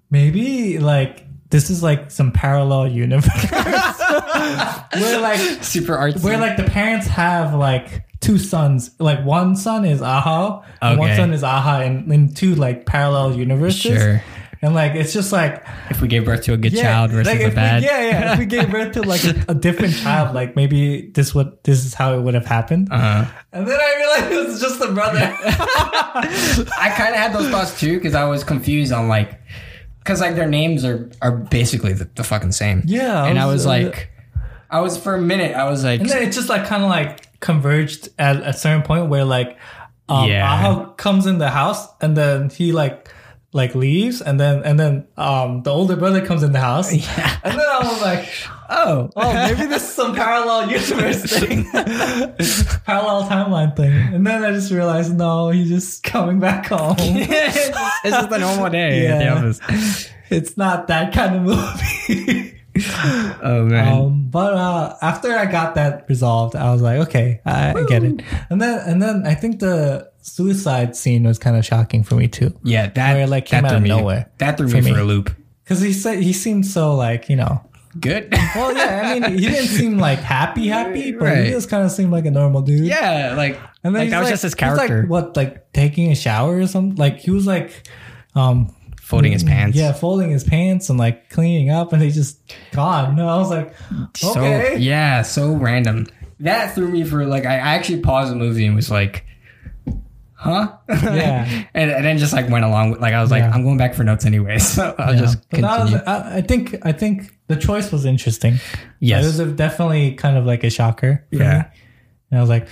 maybe 0.09 0.79
like 0.79 1.25
this 1.49 1.69
is 1.69 1.83
like 1.83 2.11
some 2.11 2.31
parallel 2.31 2.87
universe. 2.87 3.51
Where 3.51 5.19
like 5.21 5.39
Super 5.63 5.95
artsy. 5.97 6.23
where 6.23 6.37
like 6.37 6.57
the 6.57 6.63
parents 6.63 7.07
have 7.07 7.53
like 7.53 8.05
two 8.21 8.37
sons. 8.37 8.91
Like 8.99 9.23
one 9.23 9.55
son 9.55 9.85
is 9.85 10.01
aha 10.01 10.65
and 10.81 10.99
one 10.99 11.15
son 11.15 11.33
is 11.33 11.43
aha 11.43 11.81
in, 11.81 12.11
in 12.11 12.33
two 12.33 12.55
like 12.55 12.85
parallel 12.85 13.35
universes. 13.35 13.97
Sure. 13.97 14.23
And 14.61 14.73
like 14.73 14.93
it's 14.95 15.13
just 15.13 15.31
like 15.31 15.63
if 15.89 16.01
we 16.01 16.07
gave 16.07 16.25
birth 16.25 16.43
to 16.43 16.53
a 16.53 16.57
good 16.57 16.73
yeah, 16.73 16.83
child 16.83 17.11
versus 17.11 17.27
like 17.27 17.39
a 17.41 17.43
if 17.45 17.49
we- 17.49 17.55
bad. 17.55 17.83
yeah 17.83 18.01
yeah 18.01 18.33
if 18.33 18.39
we 18.39 18.45
gave 18.45 18.69
birth 18.71 18.93
to 18.93 19.01
like 19.03 19.23
a, 19.23 19.35
a 19.49 19.53
different 19.55 19.93
child 19.95 20.33
like 20.35 20.55
maybe 20.55 21.11
this 21.13 21.33
would 21.35 21.51
this 21.63 21.85
is 21.85 21.93
how 21.93 22.13
it 22.17 22.21
would 22.21 22.33
have 22.33 22.45
happened 22.45 22.87
Uh-huh. 22.91 23.25
and 23.51 23.67
then 23.67 23.79
i 23.79 23.95
realized 23.97 24.31
it 24.33 24.45
was 24.47 24.61
just 24.61 24.81
a 24.81 24.91
brother 24.91 25.35
I 26.17 26.93
kind 26.97 27.13
of 27.13 27.19
had 27.19 27.33
those 27.33 27.49
thoughts 27.49 27.79
too 27.79 27.97
because 27.97 28.15
I 28.15 28.25
was 28.25 28.43
confused 28.43 28.91
on 28.93 29.07
like, 29.07 29.39
because 29.99 30.21
like 30.21 30.35
their 30.35 30.47
names 30.47 30.85
are 30.85 31.09
are 31.21 31.31
basically 31.37 31.93
the, 31.93 32.05
the 32.15 32.23
fucking 32.23 32.51
same. 32.53 32.83
Yeah, 32.85 33.23
I 33.23 33.27
and 33.29 33.39
I 33.39 33.45
was, 33.45 33.55
was 33.55 33.65
uh, 33.65 33.69
like, 33.69 34.09
I 34.69 34.79
was 34.81 34.97
for 34.97 35.15
a 35.15 35.21
minute. 35.21 35.55
I 35.55 35.69
was 35.69 35.83
like, 35.83 35.99
And 35.99 36.09
then 36.09 36.23
it 36.23 36.31
just 36.31 36.47
like 36.49 36.65
kind 36.65 36.83
of 36.83 36.89
like 36.89 37.39
converged 37.41 38.09
at 38.17 38.37
a 38.37 38.53
certain 38.53 38.81
point 38.81 39.09
where 39.09 39.25
like 39.25 39.57
um 40.07 40.29
Yeah. 40.29 40.45
Aha 40.51 40.85
comes 40.93 41.25
in 41.25 41.37
the 41.37 41.49
house 41.49 41.85
and 42.01 42.15
then 42.15 42.49
he 42.49 42.71
like 42.71 43.09
like 43.55 43.73
leaves 43.73 44.21
and 44.21 44.37
then 44.37 44.61
and 44.63 44.77
then 44.77 45.07
um 45.15 45.63
the 45.63 45.71
older 45.71 45.95
brother 45.95 46.25
comes 46.25 46.43
in 46.43 46.51
the 46.51 46.59
house. 46.59 46.91
Yeah. 46.93 47.39
And 47.43 47.53
then 47.57 47.65
I 47.65 47.79
was 47.79 48.01
like, 48.01 48.27
oh, 48.69 49.09
oh 49.15 49.33
maybe 49.33 49.65
this 49.67 49.83
is 49.83 49.93
some 49.95 50.13
parallel 50.13 50.69
universe 50.77 51.23
thing. 51.23 51.63
parallel 52.85 53.23
timeline 53.29 53.75
thing. 53.75 53.93
And 54.13 54.27
then 54.27 54.43
I 54.43 54.51
just 54.51 54.71
realized 54.71 55.15
no, 55.15 55.49
he's 55.51 55.69
just 55.69 56.03
coming 56.03 56.39
back 56.39 56.67
home. 56.67 56.95
it's 56.99 58.03
just 58.03 58.31
a 58.31 58.37
normal 58.39 58.69
day 58.69 59.07
at 59.07 59.17
the 59.19 59.23
Yeah. 59.23 59.35
office. 59.35 60.09
it's 60.29 60.57
not 60.57 60.87
that 60.87 61.13
kind 61.13 61.35
of 61.37 61.41
movie. 61.43 62.54
oh 63.41 63.65
man. 63.65 63.87
Um, 63.97 64.27
but 64.29 64.53
uh, 64.53 64.95
after 65.01 65.31
I 65.31 65.45
got 65.45 65.75
that 65.75 66.05
resolved, 66.09 66.55
I 66.55 66.71
was 66.73 66.81
like, 66.81 66.99
okay, 67.07 67.41
I, 67.45 67.73
I 67.73 67.83
get 67.85 68.03
it. 68.03 68.21
And 68.49 68.61
then 68.61 68.79
and 68.87 69.01
then 69.01 69.25
I 69.25 69.33
think 69.35 69.59
the 69.59 70.11
suicide 70.21 70.95
scene 70.95 71.23
was 71.23 71.39
kind 71.39 71.55
of 71.55 71.65
shocking 71.65 72.03
for 72.03 72.15
me 72.15 72.27
too, 72.27 72.57
yeah, 72.63 72.87
that 72.87 73.13
where 73.13 73.23
it, 73.23 73.29
like, 73.29 73.45
came 73.45 73.63
out 73.63 73.75
of 73.75 73.81
me, 73.83 73.89
nowhere 73.89 74.29
That 74.39 74.57
threw 74.57 74.67
for 74.67 74.75
me, 74.77 74.81
me. 74.81 74.93
for 74.93 74.99
a 74.99 75.03
loop. 75.03 75.33
because 75.63 75.81
he 75.81 75.93
said 75.93 76.19
he 76.19 76.33
seemed 76.33 76.65
so 76.65 76.95
like 76.95 77.29
you 77.29 77.35
know. 77.35 77.61
Good. 77.97 78.33
Well, 78.55 78.75
yeah, 78.75 79.03
I 79.05 79.19
mean, 79.19 79.37
he 79.39 79.47
didn't 79.47 79.67
seem 79.67 79.97
like 79.97 80.19
happy, 80.19 80.67
happy, 80.67 81.13
but 81.13 81.21
Right. 81.25 81.45
he 81.45 81.51
just 81.51 81.69
kind 81.69 81.85
of 81.85 81.91
seemed 81.91 82.11
like 82.11 82.25
a 82.25 82.31
normal 82.31 82.61
dude. 82.61 82.85
yeah, 82.85 83.35
like 83.37 83.57
And 83.85 83.95
then 83.95 84.01
like 84.03 84.09
that 84.09 84.19
was 84.19 84.25
like- 84.25 84.33
just 84.33 84.43
his 84.43 84.53
he's 84.53 84.61
like, 84.61 84.77
character, 84.89 85.07
what, 85.07 85.37
like 85.37 85.71
taking 85.71 86.11
a 86.11 86.15
shower 86.15 86.57
or 86.57 86.67
something? 86.67 86.95
Like 86.97 87.19
he 87.19 87.31
was 87.31 87.47
like, 87.47 87.87
um, 88.35 88.75
folding 89.05 89.31
his 89.31 89.43
hmm. 89.43 89.49
pants. 89.49 89.77
yeah, 89.77 89.93
folding 89.93 90.31
his 90.31 90.43
pants 90.43 90.89
and 90.89 90.97
like 90.97 91.29
cleaning 91.29 91.69
up, 91.69 91.93
and 91.93 92.01
he 92.01 92.09
just 92.09 92.39
gone. 92.71 93.15
No, 93.15 93.27
I 93.27 93.37
was 93.37 93.51
like, 93.51 93.73
So 94.15 94.31
okay, 94.31 94.77
yeah, 94.77 95.21
so 95.21 95.53
random. 95.53 96.07
That 96.39 96.73
threw 96.73 96.89
me 96.89 97.03
for 97.03 97.25
like 97.25 97.45
I 97.45 97.55
actually 97.55 98.01
paused 98.01 98.31
the 98.31 98.35
movie 98.35 98.65
and 98.65 98.75
was 98.75 98.89
like, 98.89 99.25
huh? 100.33 100.75
Yeah. 100.89 101.65
and, 101.73 101.91
and 101.91 102.03
then 102.03 102.17
just 102.17 102.33
like 102.33 102.49
went 102.49 102.65
along 102.65 102.91
with 102.91 102.99
like 102.99 103.13
I 103.13 103.21
was 103.21 103.31
like, 103.31 103.43
Yeah. 103.43 103.51
I'm 103.51 103.63
going 103.63 103.77
back 103.77 103.93
for 103.93 104.03
notes 104.03 104.25
anyway, 104.25 104.57
so 104.59 104.95
I'll 104.97 105.13
Yeah. 105.13 105.19
just 105.19 105.49
that 105.51 105.61
was- 105.61 105.91
continue. 105.91 106.05
I, 106.05 106.37
I 106.37 106.41
think 106.41 106.75
I 106.83 106.91
think 106.91 107.37
the 107.47 107.55
choice 107.55 107.91
was 107.91 108.05
interesting. 108.05 108.57
Yes. 108.99 109.23
it 109.23 109.27
was 109.27 109.39
a, 109.39 109.45
definitely 109.45 110.13
kind 110.15 110.35
of 110.35 110.45
like 110.45 110.63
a 110.63 110.69
shocker. 110.71 111.25
For 111.29 111.37
Yeah. 111.37 111.57
me. 111.59 111.79
and 112.31 112.39
I 112.39 112.41
was 112.41 112.49
like, 112.49 112.67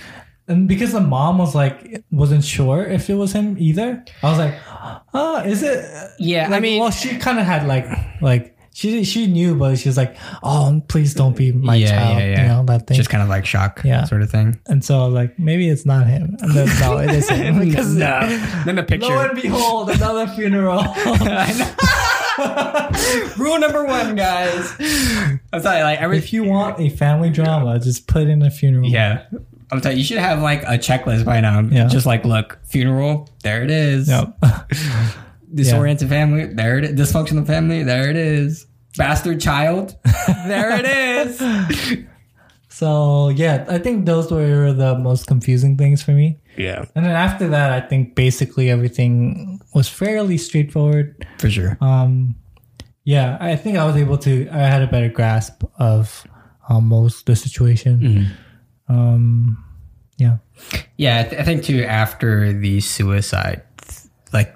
and 0.48 0.68
because 0.68 0.92
the 0.92 1.00
mom 1.00 1.38
was 1.38 1.54
like 1.54 2.04
wasn't 2.10 2.44
sure 2.44 2.84
if 2.84 3.08
it 3.10 3.14
was 3.14 3.32
him 3.32 3.56
either. 3.58 4.04
I 4.22 4.28
was 4.30 4.38
like, 4.38 4.54
oh, 5.14 5.40
is 5.40 5.62
it? 5.62 5.84
Yeah, 6.18 6.48
I 6.52 6.60
mean- 6.60 6.80
well, 6.80 6.90
she 6.90 7.16
kind 7.18 7.38
of 7.38 7.46
had 7.46 7.66
like 7.66 7.86
like 8.20 8.50
she 8.72 9.04
she 9.04 9.28
knew, 9.28 9.54
but 9.54 9.78
she 9.78 9.88
was 9.88 9.96
like, 9.96 10.16
oh, 10.42 10.82
please 10.88 11.14
don't 11.14 11.36
be 11.36 11.52
my 11.52 11.76
Yeah, 11.76 11.90
child. 11.90 12.18
yeah, 12.18 12.26
yeah. 12.26 12.42
You 12.42 12.48
know 12.48 12.64
that 12.64 12.86
thing. 12.88 12.96
just 12.96 13.08
kind 13.08 13.22
of 13.22 13.28
like 13.28 13.46
shock 13.46 13.82
Yeah. 13.84 14.02
sort 14.04 14.22
of 14.22 14.30
thing. 14.30 14.58
and 14.66 14.84
so 14.84 15.00
I 15.00 15.04
was 15.06 15.14
like, 15.14 15.38
maybe 15.38 15.68
it's 15.68 15.86
not 15.86 16.06
him. 16.08 16.36
And 16.40 16.52
then 16.52 16.66
no, 16.80 16.98
it 16.98 17.10
is 17.10 17.28
him. 17.28 17.58
Because 17.68 17.94
no. 17.96 18.20
Then 18.66 18.74
the 18.76 18.82
picture. 18.82 19.08
lo 19.14 19.20
and 19.28 19.40
behold, 19.40 19.90
another 19.90 20.26
funeral. 20.26 20.82
Rule 23.38 23.58
number 23.60 23.84
one, 23.84 24.16
guys. 24.16 24.74
I'm 25.52 25.62
telling 25.62 25.78
you, 25.78 25.84
like 25.84 26.00
every 26.00 26.18
if 26.18 26.32
you 26.32 26.42
want 26.44 26.80
a 26.80 26.88
family 26.88 27.30
drama, 27.30 27.78
just 27.78 28.08
put 28.08 28.26
in 28.26 28.42
a 28.42 28.50
funeral. 28.50 28.88
yeah. 28.88 29.26
I'm 29.74 29.80
telling 29.80 29.96
you, 29.98 30.00
you 30.02 30.06
should 30.06 30.18
have 30.18 30.40
like 30.40 30.62
a 30.62 30.78
checklist 30.78 31.24
by 31.24 31.40
now. 31.40 31.60
Yeah. 31.60 31.86
Just 31.88 32.06
like, 32.06 32.24
look, 32.24 32.58
funeral, 32.64 33.28
there 33.42 33.62
it 33.62 33.70
is. 33.70 34.08
Yep. 34.08 34.38
Disoriented 35.54 36.08
family, 36.08 36.46
there 36.46 36.78
it 36.78 36.84
is. 36.84 36.92
Dysfunctional 36.98 37.46
family, 37.46 37.82
there 37.84 38.08
it 38.10 38.16
is. 38.16 38.66
Bastard 38.96 39.40
child, 39.40 39.96
there 40.46 40.70
it 40.78 40.86
is. 40.86 42.04
So 42.68 43.28
yeah, 43.28 43.64
I 43.68 43.78
think 43.78 44.04
those 44.04 44.32
were 44.32 44.72
the 44.72 44.98
most 44.98 45.28
confusing 45.28 45.76
things 45.78 46.02
for 46.02 46.10
me. 46.10 46.40
Yeah, 46.56 46.84
And 46.96 47.06
then 47.06 47.12
after 47.14 47.46
that, 47.50 47.70
I 47.70 47.80
think 47.86 48.16
basically 48.16 48.68
everything 48.68 49.60
was 49.74 49.88
fairly 49.88 50.38
straightforward. 50.38 51.24
for 51.38 51.48
sure. 51.48 51.78
Um, 51.80 52.34
yeah, 53.04 53.38
I 53.40 53.54
think 53.54 53.78
I 53.78 53.84
was 53.84 53.94
able 53.96 54.18
to. 54.18 54.48
I 54.50 54.58
had 54.58 54.82
a 54.82 54.88
better 54.88 55.08
grasp 55.08 55.62
of 55.78 56.26
um, 56.68 56.86
most 56.88 57.26
the 57.26 57.36
situation. 57.36 58.32
Um, 58.88 59.63
yeah, 60.96 61.20
I, 61.20 61.22
th- 61.24 61.40
I 61.40 61.44
think 61.44 61.64
too. 61.64 61.82
After 61.84 62.52
the 62.52 62.80
suicide, 62.80 63.62
like 64.32 64.54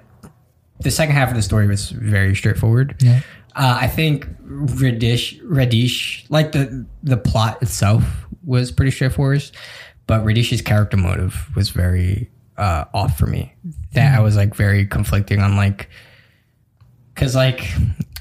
the 0.79 0.91
second 0.91 1.15
half 1.15 1.29
of 1.29 1.35
the 1.35 1.41
story 1.41 1.67
was 1.67 1.89
very 1.89 2.35
straightforward. 2.35 2.95
yeah, 3.01 3.19
Uh, 3.55 3.77
I 3.81 3.87
think 3.87 4.27
Radish, 4.43 5.39
Radish, 5.43 6.25
like 6.29 6.51
the 6.53 6.85
the 7.03 7.17
plot 7.17 7.61
itself 7.61 8.03
was 8.45 8.71
pretty 8.71 8.91
straightforward, 8.91 9.43
but 10.07 10.23
Radish's 10.23 10.61
character 10.61 10.97
motive 10.97 11.49
was 11.55 11.69
very 11.69 12.29
uh, 12.57 12.85
off 12.93 13.17
for 13.17 13.27
me. 13.27 13.53
That 13.93 14.17
I 14.17 14.21
was 14.21 14.35
like 14.35 14.55
very 14.55 14.85
conflicting 14.85 15.41
on 15.41 15.55
like, 15.55 15.89
because 17.13 17.35
like 17.35 17.67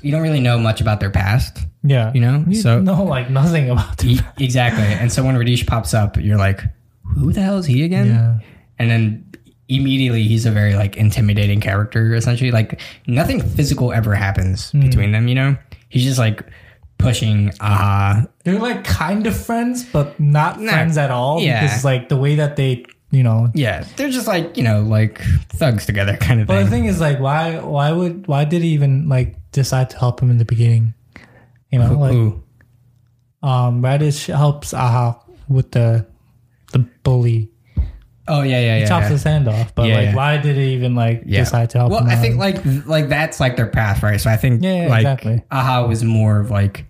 you 0.02 0.10
don't 0.12 0.22
really 0.22 0.40
know 0.40 0.58
much 0.58 0.80
about 0.80 1.00
their 1.00 1.10
past, 1.10 1.58
yeah. 1.82 2.12
you 2.14 2.20
know. 2.20 2.44
You 2.48 2.60
so 2.60 2.80
know 2.80 3.04
like 3.04 3.30
nothing 3.30 3.70
about 3.70 4.02
it. 4.04 4.06
E- 4.06 4.20
exactly, 4.44 4.84
and 4.84 5.12
so 5.12 5.24
when 5.24 5.36
Radish 5.36 5.66
pops 5.66 5.94
up, 5.94 6.16
you're 6.16 6.38
like, 6.38 6.62
who 7.16 7.32
the 7.32 7.40
hell 7.42 7.58
is 7.58 7.66
he 7.66 7.82
again? 7.84 8.06
Yeah, 8.06 8.38
and 8.78 8.90
then 8.90 9.24
immediately 9.68 10.22
he's 10.24 10.46
a 10.46 10.50
very 10.50 10.74
like 10.74 10.96
intimidating 10.96 11.60
character 11.60 12.14
essentially 12.14 12.50
like 12.50 12.80
nothing 13.06 13.38
physical 13.42 13.92
ever 13.92 14.14
happens 14.14 14.70
Hmm. 14.70 14.80
between 14.80 15.12
them 15.12 15.28
you 15.28 15.34
know 15.34 15.58
he's 15.90 16.04
just 16.04 16.18
like 16.18 16.42
pushing 16.96 17.52
uh 17.60 18.24
they're 18.44 18.58
like 18.58 18.82
kind 18.84 19.26
of 19.26 19.36
friends, 19.38 19.84
but 19.84 20.18
not 20.18 20.58
Nah, 20.60 20.72
friends 20.72 20.96
at 20.96 21.10
all. 21.10 21.40
yeah. 21.42 21.60
because 21.62 21.84
like 21.84 22.08
the 22.08 22.16
way 22.16 22.36
that 22.36 22.56
they, 22.56 22.84
you 23.10 23.22
know. 23.22 23.50
yeah 23.54 23.84
they're 23.96 24.08
just 24.10 24.26
like 24.26 24.56
you 24.56 24.62
know 24.64 24.80
like 24.82 25.20
thugs 25.50 25.84
together 25.86 26.16
kind 26.20 26.40
of 26.40 26.46
But 26.46 26.54
thing 26.56 26.64
the 26.64 26.70
thing 26.70 26.84
is, 26.86 26.98
like, 27.00 27.20
why, 27.20 27.58
why 27.60 27.92
would, 27.92 28.26
why 28.26 28.44
did 28.44 28.62
he 28.62 28.68
even 28.70 29.08
like 29.08 29.36
decide 29.52 29.90
to 29.90 29.98
help 29.98 30.20
him 30.22 30.30
in 30.30 30.38
the 30.38 30.44
beginning? 30.46 30.94
You 31.70 31.78
know, 31.80 31.92
like, 31.98 32.14
Ooh. 32.14 32.42
um, 33.42 33.84
Radish 33.84 34.26
helps 34.26 34.72
Aha 34.74 35.20
with 35.48 35.70
the, 35.72 36.06
the 36.82 36.88
bully. 37.02 37.50
oh 38.28 38.42
yeah 38.42 38.60
yeah 38.60 38.60
yeah, 38.76 38.80
He 38.80 38.86
chops 38.86 39.04
yeah. 39.04 39.08
his 39.10 39.22
hand 39.22 39.48
off. 39.48 39.74
But 39.74 39.88
Yeah, 39.88 39.94
like, 39.96 40.04
yeah. 40.06 40.14
why 40.14 40.36
did 40.38 40.56
he 40.56 40.74
even 40.74 40.94
like 40.94 41.26
decide 41.26 41.70
to 41.70 41.78
help 41.78 41.90
well 41.92 42.04
i 42.06 42.14
out? 42.14 42.20
think 42.20 42.36
like 42.36 42.64
like 42.86 43.08
that's 43.08 43.40
like 43.40 43.56
their 43.56 43.66
path 43.68 44.02
right 44.02 44.20
so 44.20 44.28
i 44.30 44.36
think 44.36 44.62
Yeah, 44.62 44.82
yeah, 44.82 44.88
like 44.88 45.00
exactly. 45.00 45.42
aha 45.50 45.86
was 45.86 46.04
more 46.04 46.40
of 46.40 46.50
like 46.50 46.84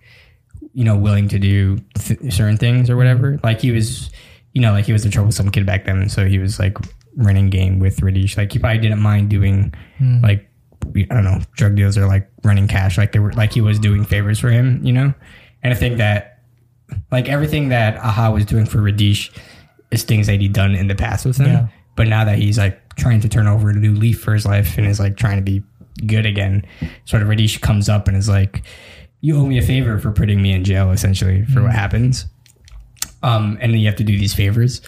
you 0.73 0.83
know 0.83 0.97
willing 0.97 1.27
to 1.29 1.39
do 1.39 1.77
th- 1.97 2.31
certain 2.33 2.57
things 2.57 2.89
or 2.89 2.97
whatever 2.97 3.33
Mm-hmm. 3.33 3.45
like 3.45 3.61
he 3.61 3.71
was 3.71 4.09
you 4.53 4.61
know 4.61 4.71
like 4.71 4.85
he 4.85 4.93
was 4.93 5.05
a 5.05 5.09
troublesome 5.09 5.49
kid 5.51 5.65
back 5.65 5.85
then 5.85 6.09
so 6.09 6.25
he 6.25 6.39
was 6.39 6.59
like 6.59 6.77
running 7.15 7.49
game 7.49 7.79
with 7.79 8.01
Radish 8.01 8.37
like 8.37 8.51
he 8.51 8.59
probably 8.59 8.79
didn't 8.79 8.99
mind 9.01 9.29
doing 9.29 9.73
Mm. 10.01 10.21
like 10.23 10.45
I 10.95 11.03
don't 11.13 11.23
know 11.25 11.39
drug 11.55 11.75
deals 11.75 11.97
or 11.97 12.05
like 12.07 12.29
running 12.43 12.67
cash 12.67 12.97
like 12.97 13.11
they 13.11 13.19
were 13.19 13.33
like 13.33 13.53
he 13.53 13.61
was 13.61 13.79
doing 13.79 14.03
favors 14.05 14.39
for 14.39 14.49
him 14.49 14.79
you 14.83 14.93
know 14.93 15.13
and 15.61 15.73
I 15.73 15.75
think 15.75 15.97
that 15.97 16.39
like 17.11 17.27
everything 17.29 17.69
that 17.69 17.97
Aha 17.97 18.31
was 18.31 18.45
doing 18.45 18.65
for 18.65 18.81
Radish 18.81 19.31
is 19.91 20.03
things 20.03 20.27
that 20.27 20.39
he'd 20.39 20.53
done 20.53 20.75
in 20.75 20.87
the 20.87 20.95
past 20.95 21.25
with 21.25 21.37
him 21.37 21.47
Yeah. 21.47 21.67
but 21.95 22.07
now 22.07 22.23
that 22.25 22.37
he's 22.37 22.57
like 22.57 22.95
trying 22.95 23.19
to 23.21 23.29
turn 23.29 23.47
over 23.47 23.69
a 23.69 23.73
new 23.73 23.93
leaf 23.95 24.19
for 24.21 24.33
his 24.33 24.45
life 24.45 24.77
and 24.77 24.85
is 24.87 24.99
like 24.99 25.17
trying 25.17 25.37
to 25.37 25.41
be 25.43 25.63
good 26.05 26.25
again, 26.25 26.65
sort 27.05 27.21
of 27.23 27.27
Radish 27.29 27.57
comes 27.59 27.89
up 27.89 28.07
and 28.07 28.15
is 28.15 28.29
like, 28.29 28.63
"You 29.21 29.37
owe 29.37 29.45
me 29.45 29.57
a 29.57 29.61
favor 29.61 29.97
for 29.99 30.11
putting 30.11 30.41
me 30.41 30.51
in 30.53 30.63
jail, 30.63 30.91
essentially 30.91 31.43
for 31.45 31.59
Mm. 31.59 31.63
what 31.63 31.73
happens." 31.73 32.25
Um, 33.23 33.57
and 33.61 33.73
then 33.73 33.79
you 33.79 33.87
have 33.87 33.97
to 33.97 34.03
do 34.03 34.17
these 34.17 34.33
favors 34.33 34.81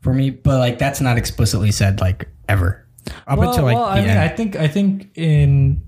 for 0.00 0.14
me, 0.14 0.30
but 0.30 0.58
like 0.58 0.78
that's 0.78 1.00
not 1.00 1.18
explicitly 1.18 1.70
said 1.72 2.00
like 2.00 2.28
ever 2.48 2.86
up 3.26 3.38
well, 3.38 3.50
until 3.50 3.64
like 3.64 3.76
well, 3.76 3.84
I 3.84 4.00
mean, 4.00 4.10
end. 4.10 4.18
I 4.18 4.28
think 4.28 4.56
I 4.56 4.66
think 4.68 5.10
in 5.14 5.82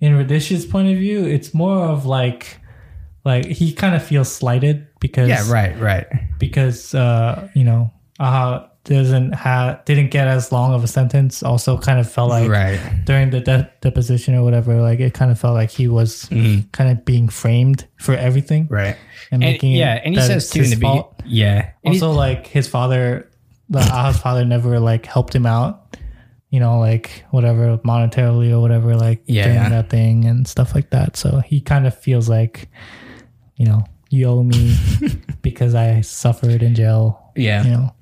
in 0.00 0.14
Radish's 0.16 0.64
point 0.64 0.88
of 0.88 0.96
view, 0.98 1.24
it's 1.26 1.52
more 1.52 1.84
of 1.86 2.06
like 2.06 2.58
like 3.24 3.44
he 3.46 3.72
kind 3.72 3.94
of 3.94 4.02
feels 4.02 4.30
slighted 4.32 4.86
because 5.06 5.28
yeah, 5.28 5.44
right, 5.52 5.78
right, 5.80 6.06
because 6.38 6.94
uh 6.94 7.48
you 7.54 7.64
know 7.64 7.92
Aha 8.18 8.68
doesn't 8.84 9.32
have 9.34 9.84
didn't 9.84 10.10
get 10.10 10.28
as 10.28 10.52
long 10.52 10.72
of 10.72 10.84
a 10.84 10.86
sentence. 10.86 11.42
Also, 11.42 11.76
kind 11.76 11.98
of 11.98 12.06
felt 12.10 12.30
like 12.30 12.48
right. 12.48 12.78
during 13.04 13.30
the 13.30 13.40
de- 13.40 13.68
deposition 13.80 14.34
or 14.34 14.42
whatever, 14.44 14.80
like 14.80 15.00
it 15.00 15.12
kind 15.12 15.30
of 15.32 15.38
felt 15.40 15.54
like 15.54 15.70
he 15.70 15.88
was 15.88 16.26
Mhm. 16.30 16.70
kind 16.72 16.90
of 16.92 17.04
being 17.04 17.28
framed 17.28 17.84
for 17.98 18.14
everything 18.14 18.68
Right. 18.70 18.96
and 19.32 19.42
And, 19.42 19.52
making 19.52 19.72
it 19.74 19.78
yeah, 19.78 20.00
and 20.04 20.14
he 20.14 20.20
says 20.20 20.44
it's 20.44 20.50
too 20.50 20.62
in 20.62 20.70
the 20.70 20.76
beginning. 20.76 21.02
fault. 21.02 21.22
Yeah. 21.26 21.70
And 21.84 21.94
also 21.94 22.12
like 22.12 22.46
his 22.46 22.68
father 22.68 23.28
the 23.68 23.80
Aha's 23.98 24.18
father 24.18 24.44
never 24.44 24.78
like 24.78 25.04
helped 25.06 25.34
him 25.34 25.46
out 25.46 25.96
you 26.50 26.60
know 26.60 26.78
like 26.78 27.24
whatever 27.34 27.76
monetarily 27.78 28.52
or 28.54 28.60
whatever 28.60 28.94
like 28.94 29.20
Yeah, 29.26 29.42
during 29.50 29.58
yeah. 29.66 29.68
that 29.82 29.90
thing 29.90 30.24
and 30.30 30.46
stuff 30.46 30.76
like 30.76 30.90
that 30.90 31.16
so 31.16 31.40
he 31.40 31.60
kind 31.60 31.84
of 31.88 31.94
feels 31.98 32.28
like 32.30 32.68
you 33.58 33.66
know 33.66 33.82
you 34.10 34.26
owe 34.26 34.42
me 34.42 34.76
because 35.42 35.74
i 35.74 36.00
suffered 36.00 36.62
in 36.62 36.74
jail 36.74 37.32
yeah. 37.36 37.64
you 37.64 37.70
know 37.70 37.92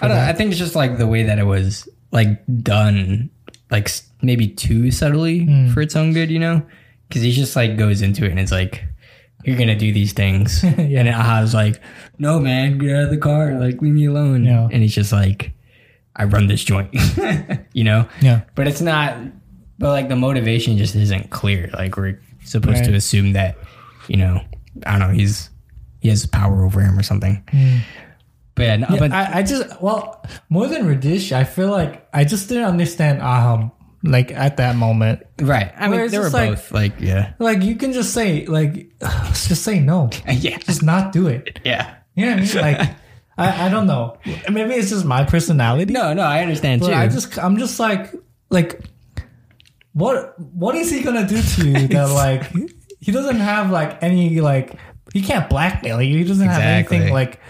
I 0.00 0.08
don't 0.08 0.16
I 0.16 0.32
think 0.32 0.50
it's 0.50 0.58
just 0.58 0.74
like 0.74 0.96
the 0.98 1.06
way 1.06 1.24
that 1.24 1.38
it 1.38 1.44
was 1.44 1.86
like 2.10 2.40
done, 2.62 3.28
like 3.70 3.90
maybe 4.22 4.48
too 4.48 4.90
subtly 4.90 5.44
Hmm. 5.44 5.68
for 5.72 5.82
its 5.82 5.94
own 5.94 6.14
good, 6.14 6.30
you 6.30 6.38
know? 6.38 6.62
Because 7.08 7.20
he 7.22 7.32
just 7.32 7.54
like 7.54 7.76
goes 7.76 8.00
into 8.00 8.24
it 8.24 8.30
and 8.30 8.40
it's 8.40 8.50
like, 8.52 8.82
"You're 9.44 9.58
gonna 9.58 9.76
do 9.76 9.92
these 9.92 10.14
things," 10.14 10.62
Yeah. 10.78 11.00
and 11.00 11.08
Aha's 11.08 11.52
like, 11.52 11.80
"No, 12.18 12.40
man, 12.40 12.78
get 12.78 12.96
out 12.96 13.02
of 13.04 13.10
the 13.10 13.18
car, 13.18 13.58
like 13.60 13.82
leave 13.82 13.92
me 13.92 14.06
alone." 14.06 14.44
Yeah. 14.44 14.68
And 14.72 14.80
he's 14.82 14.94
just 14.94 15.12
like, 15.12 15.52
"I 16.16 16.24
run 16.24 16.46
this 16.46 16.64
joint," 16.64 16.88
you 17.74 17.84
know? 17.84 18.08
yeah 18.22 18.42
But 18.54 18.66
it's 18.68 18.80
not. 18.80 19.18
But 19.78 19.90
like 19.90 20.08
the 20.08 20.16
motivation 20.16 20.78
just 20.78 20.94
isn't 20.96 21.28
clear. 21.30 21.68
Like 21.74 21.96
we're 21.98 22.20
supposed 22.44 22.84
to 22.84 22.94
assume 22.94 23.32
that, 23.34 23.58
you 24.08 24.16
know, 24.16 24.40
I 24.86 24.98
don't 24.98 25.08
know, 25.10 25.14
he's 25.14 25.50
he 26.04 26.10
has 26.10 26.26
power 26.26 26.62
over 26.62 26.82
him 26.82 26.98
or 26.98 27.02
something. 27.02 27.42
Mm. 27.50 27.80
But 28.54 28.62
yeah, 28.62 28.76
no. 28.76 28.86
Yeah, 28.90 28.98
but 28.98 29.12
I, 29.12 29.38
I 29.38 29.42
just 29.42 29.80
well 29.80 30.22
more 30.50 30.68
than 30.68 30.86
Radish, 30.86 31.32
I 31.32 31.44
feel 31.44 31.70
like 31.70 32.06
I 32.12 32.24
just 32.24 32.46
didn't 32.50 32.64
understand 32.64 33.22
Aha 33.22 33.70
like 34.02 34.30
at 34.32 34.58
that 34.58 34.76
moment. 34.76 35.22
Right. 35.40 35.72
I 35.78 35.88
mean, 35.88 36.08
they 36.08 36.18
were 36.18 36.28
like- 36.28 36.50
both 36.50 36.72
like, 36.72 37.00
yeah, 37.00 37.32
Like 37.38 37.62
you 37.62 37.74
can 37.76 37.94
just 37.94 38.12
say 38.12 38.44
like 38.44 38.92
just 39.48 39.62
say 39.64 39.80
no. 39.80 40.10
yeah, 40.28 40.58
Just 40.58 40.82
not 40.82 41.10
do 41.12 41.26
it. 41.26 41.58
yeah. 41.64 41.94
You 42.14 42.26
know 42.26 42.32
I 42.32 42.40
mean? 42.40 42.54
Like 42.54 42.90
I, 43.38 43.66
I 43.66 43.68
don't 43.70 43.86
know. 43.86 44.18
Maybe 44.50 44.74
it's 44.74 44.90
just 44.90 45.06
my 45.06 45.24
personality. 45.24 45.90
No, 45.90 46.12
no, 46.12 46.22
I 46.22 46.42
understand 46.42 46.82
too. 46.82 46.92
I 46.92 47.08
just 47.08 47.38
I'm 47.38 47.56
just 47.56 47.80
like 47.80 48.12
like 48.50 48.78
what 49.94 50.38
what 50.38 50.74
is 50.74 50.90
he 50.90 51.02
gonna 51.02 51.26
do 51.26 51.40
to 51.40 51.66
you 51.66 51.88
that 51.88 52.10
like 52.24 52.44
he 53.00 53.10
doesn't 53.10 53.40
have 53.40 53.70
like 53.70 54.02
any 54.02 54.40
like 54.40 54.76
he 55.14 55.22
can't 55.22 55.48
blackmail 55.48 56.02
you. 56.02 56.18
He 56.18 56.24
doesn't 56.24 56.46
have 56.46 56.60
anything 56.60 57.10
like 57.12 57.40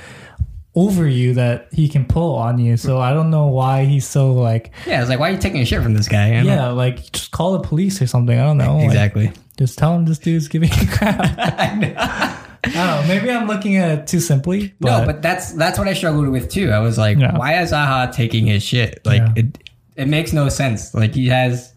over 0.77 1.09
you 1.09 1.35
that 1.35 1.68
he 1.72 1.88
can 1.88 2.05
pull 2.05 2.35
on 2.37 2.59
you. 2.59 2.77
So 2.77 3.00
I 3.00 3.12
don't 3.12 3.31
know 3.31 3.46
why 3.46 3.85
he's 3.85 4.07
so 4.07 4.33
like 4.33 4.70
yeah, 4.87 5.00
it's 5.00 5.09
like, 5.11 5.18
why 5.18 5.31
are 5.31 5.33
you 5.33 5.38
taking 5.38 5.61
a 5.61 5.64
shit 5.64 5.83
from 5.83 5.94
this 5.94 6.07
guy? 6.09 6.31
Don't 6.31 6.46
know. 6.46 6.53
yeah, 6.55 6.68
like 6.68 7.11
just 7.11 7.31
call 7.33 7.53
the 7.59 7.66
police 7.66 8.00
or 8.03 8.07
something. 8.07 8.38
I 8.38 8.44
don't 8.44 8.59
know. 8.59 8.77
Like, 8.77 8.85
exactly. 8.87 9.33
just 9.57 9.79
tell 9.79 9.94
him 9.96 10.05
this 10.05 10.18
dude's 10.18 10.46
giving 10.46 10.70
you 10.70 10.87
crap. 10.88 11.18
I 11.38 12.70
don't 12.70 12.74
know. 12.74 13.05
Maybe 13.07 13.31
I'm 13.31 13.46
looking 13.46 13.77
at 13.77 13.98
it 13.98 14.07
too 14.07 14.20
simply. 14.20 14.74
But, 14.81 15.00
no, 15.00 15.07
but 15.07 15.22
that's 15.22 15.53
that's 15.53 15.79
what 15.79 15.88
I 15.88 15.94
struggled 15.94 16.29
with 16.29 16.50
too. 16.50 16.70
I 16.70 16.79
was 16.81 16.98
like, 16.98 17.18
Yeah. 17.18 17.37
why 17.37 17.61
is 17.61 17.72
Aha 17.72 18.07
taking 18.07 18.46
his 18.46 18.62
shit? 18.62 19.00
Like 19.05 19.20
Yeah. 19.22 19.33
it 19.37 19.59
it 19.96 20.09
makes 20.09 20.33
no 20.33 20.48
sense. 20.48 20.92
Like 20.94 21.14
he 21.14 21.29
has 21.29 21.73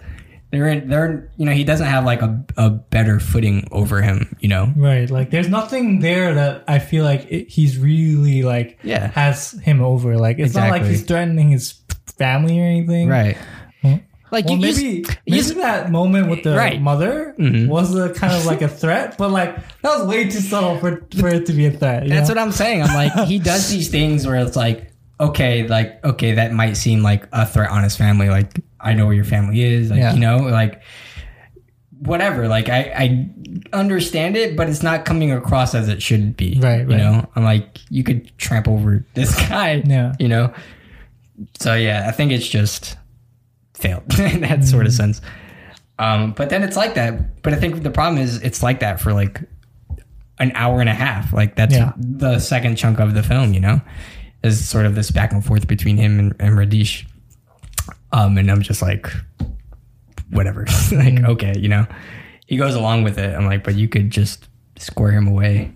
they're 0.52 0.68
in, 0.70 0.88
they're 0.90 1.30
you 1.38 1.46
know, 1.46 1.52
he 1.52 1.64
doesn't 1.64 1.88
have 1.88 2.06
like 2.06 2.22
a, 2.22 2.44
a 2.56 2.70
better 2.70 3.20
footing 3.20 3.68
over 3.72 4.02
him, 4.02 4.36
you 4.40 4.48
know? 4.48 4.72
Right, 4.76 5.10
like 5.10 5.30
there's 5.30 5.50
nothing 5.50 6.00
there 6.00 6.34
that 6.36 6.64
I 6.68 6.80
feel 6.80 7.04
like 7.04 7.26
it, 7.30 7.50
he's 7.50 7.78
really 7.78 8.44
like 8.44 8.80
Yeah. 8.84 9.08
has 9.12 9.52
him 9.64 9.82
over. 9.82 10.18
Like 10.18 10.40
it's 10.40 10.56
not 10.56 10.70
like 10.70 10.84
he's 10.84 11.04
threatening 11.04 11.50
his 11.50 11.74
family 12.18 12.60
or 12.60 12.64
anything. 12.64 13.10
Right. 13.10 13.38
Well- 13.84 14.00
Like 14.32 14.46
Well, 14.46 14.56
you 14.56 14.62
maybe 14.62 14.82
you 14.84 15.04
maybe 15.26 15.38
just- 15.38 15.56
that 15.56 15.90
moment 15.92 16.30
with 16.30 16.44
the 16.44 16.56
Right. 16.56 16.76
Mm-hmm. 16.76 16.84
mother 16.84 17.36
was 17.70 17.96
a 17.96 18.14
kind 18.14 18.34
of 18.34 18.46
like 18.46 18.62
a 18.62 18.68
threat, 18.68 19.18
but 19.18 19.32
like 19.32 19.56
that 19.82 19.98
was 20.00 20.08
way 20.08 20.26
too 20.26 20.40
subtle 20.40 20.78
for 20.80 21.02
for 21.20 21.28
it 21.30 21.46
to 21.48 21.54
be 21.54 21.66
a 21.66 21.72
threat. 21.72 22.04
you 22.04 22.10
That's 22.10 22.28
know? 22.30 22.36
what 22.36 22.42
I'm 22.42 22.52
saying. 22.52 22.84
I'm 22.84 22.94
like, 22.96 23.28
he 23.28 23.40
does 23.40 23.70
these 23.70 23.88
things 23.90 24.26
where 24.28 24.36
it's 24.38 24.56
like, 24.58 24.92
okay, 25.20 25.66
like, 25.68 26.04
okay, 26.06 26.34
that 26.34 26.52
might 26.54 26.74
seem 26.78 27.02
like 27.04 27.28
a 27.32 27.46
threat 27.46 27.70
on 27.72 27.84
his 27.84 27.96
family. 27.96 28.30
Like, 28.30 28.60
I 28.88 28.94
know 28.94 29.06
where 29.06 29.16
your 29.16 29.26
family 29.26 29.62
is. 29.62 29.90
Like, 29.92 30.00
Yeah. 30.00 30.14
you 30.14 30.20
know, 30.20 30.38
like, 30.38 30.82
whatever. 32.00 32.48
Like, 32.48 32.70
I, 32.70 32.80
I 32.96 33.30
understand 33.74 34.38
it, 34.38 34.56
but 34.56 34.70
it's 34.70 34.84
not 34.84 35.06
coming 35.06 35.32
across 35.32 35.74
as 35.76 35.90
it 35.90 36.02
should 36.02 36.38
be. 36.38 36.60
Right, 36.62 36.82
You 36.82 36.88
right. 36.88 36.98
know, 36.98 37.30
I'm 37.36 37.44
like, 37.44 37.80
you 37.90 38.04
could 38.04 38.36
tramp 38.38 38.68
over 38.68 39.04
this 39.14 39.36
guy. 39.50 39.82
Yeah. 39.86 40.14
You 40.20 40.28
know? 40.28 40.54
So, 41.60 41.74
yeah, 41.76 42.06
I 42.08 42.12
think 42.12 42.32
it's 42.32 42.48
just 42.48 42.98
failed 43.74 44.04
in 44.20 44.42
that 44.42 44.64
sort 44.64 44.86
of 44.86 44.92
Mm. 44.94 44.98
sense. 44.98 45.22
Um, 46.00 46.32
but 46.34 46.50
then 46.50 46.64
it's 46.64 46.78
like 46.78 46.94
that. 46.94 47.42
But 47.42 47.54
I 47.54 47.58
think 47.58 47.82
the 47.82 47.90
problem 47.90 48.22
is 48.22 48.42
it's 48.44 48.62
like 48.62 48.80
that 48.82 49.00
for 49.02 49.14
like 49.14 49.42
an 50.40 50.52
hour 50.54 50.80
and 50.80 50.90
a 50.90 50.94
half. 50.94 51.34
Like 51.34 51.56
that's 51.56 51.74
Yeah. 51.76 51.94
the 51.98 52.38
second 52.40 52.76
chunk 52.76 53.00
of 53.00 53.16
the 53.16 53.24
film, 53.24 53.54
you 53.54 53.60
know, 53.60 53.82
is 54.44 54.68
sort 54.68 54.86
of 54.86 54.94
this 54.94 55.10
back 55.10 55.32
and 55.32 55.44
forth 55.44 55.68
between 55.68 55.98
him 55.98 56.20
and, 56.20 56.36
and 56.40 56.56
Radish. 56.56 57.08
Um, 58.12 58.38
and 58.38 58.50
I'm 58.50 58.62
just 58.62 58.82
like, 58.82 59.08
whatever. 60.32 60.62
like, 60.92 61.14
Mm. 61.16 61.28
okay, 61.30 61.58
you 61.58 61.68
know, 61.70 61.86
he 62.46 62.58
goes 62.58 62.76
along 62.76 63.04
with 63.04 63.18
it. 63.18 63.36
I'm 63.36 63.46
like, 63.46 63.64
but 63.64 63.76
you 63.76 63.88
could 63.90 64.10
just 64.10 64.48
square 64.78 65.12
him 65.12 65.28
away. 65.28 65.74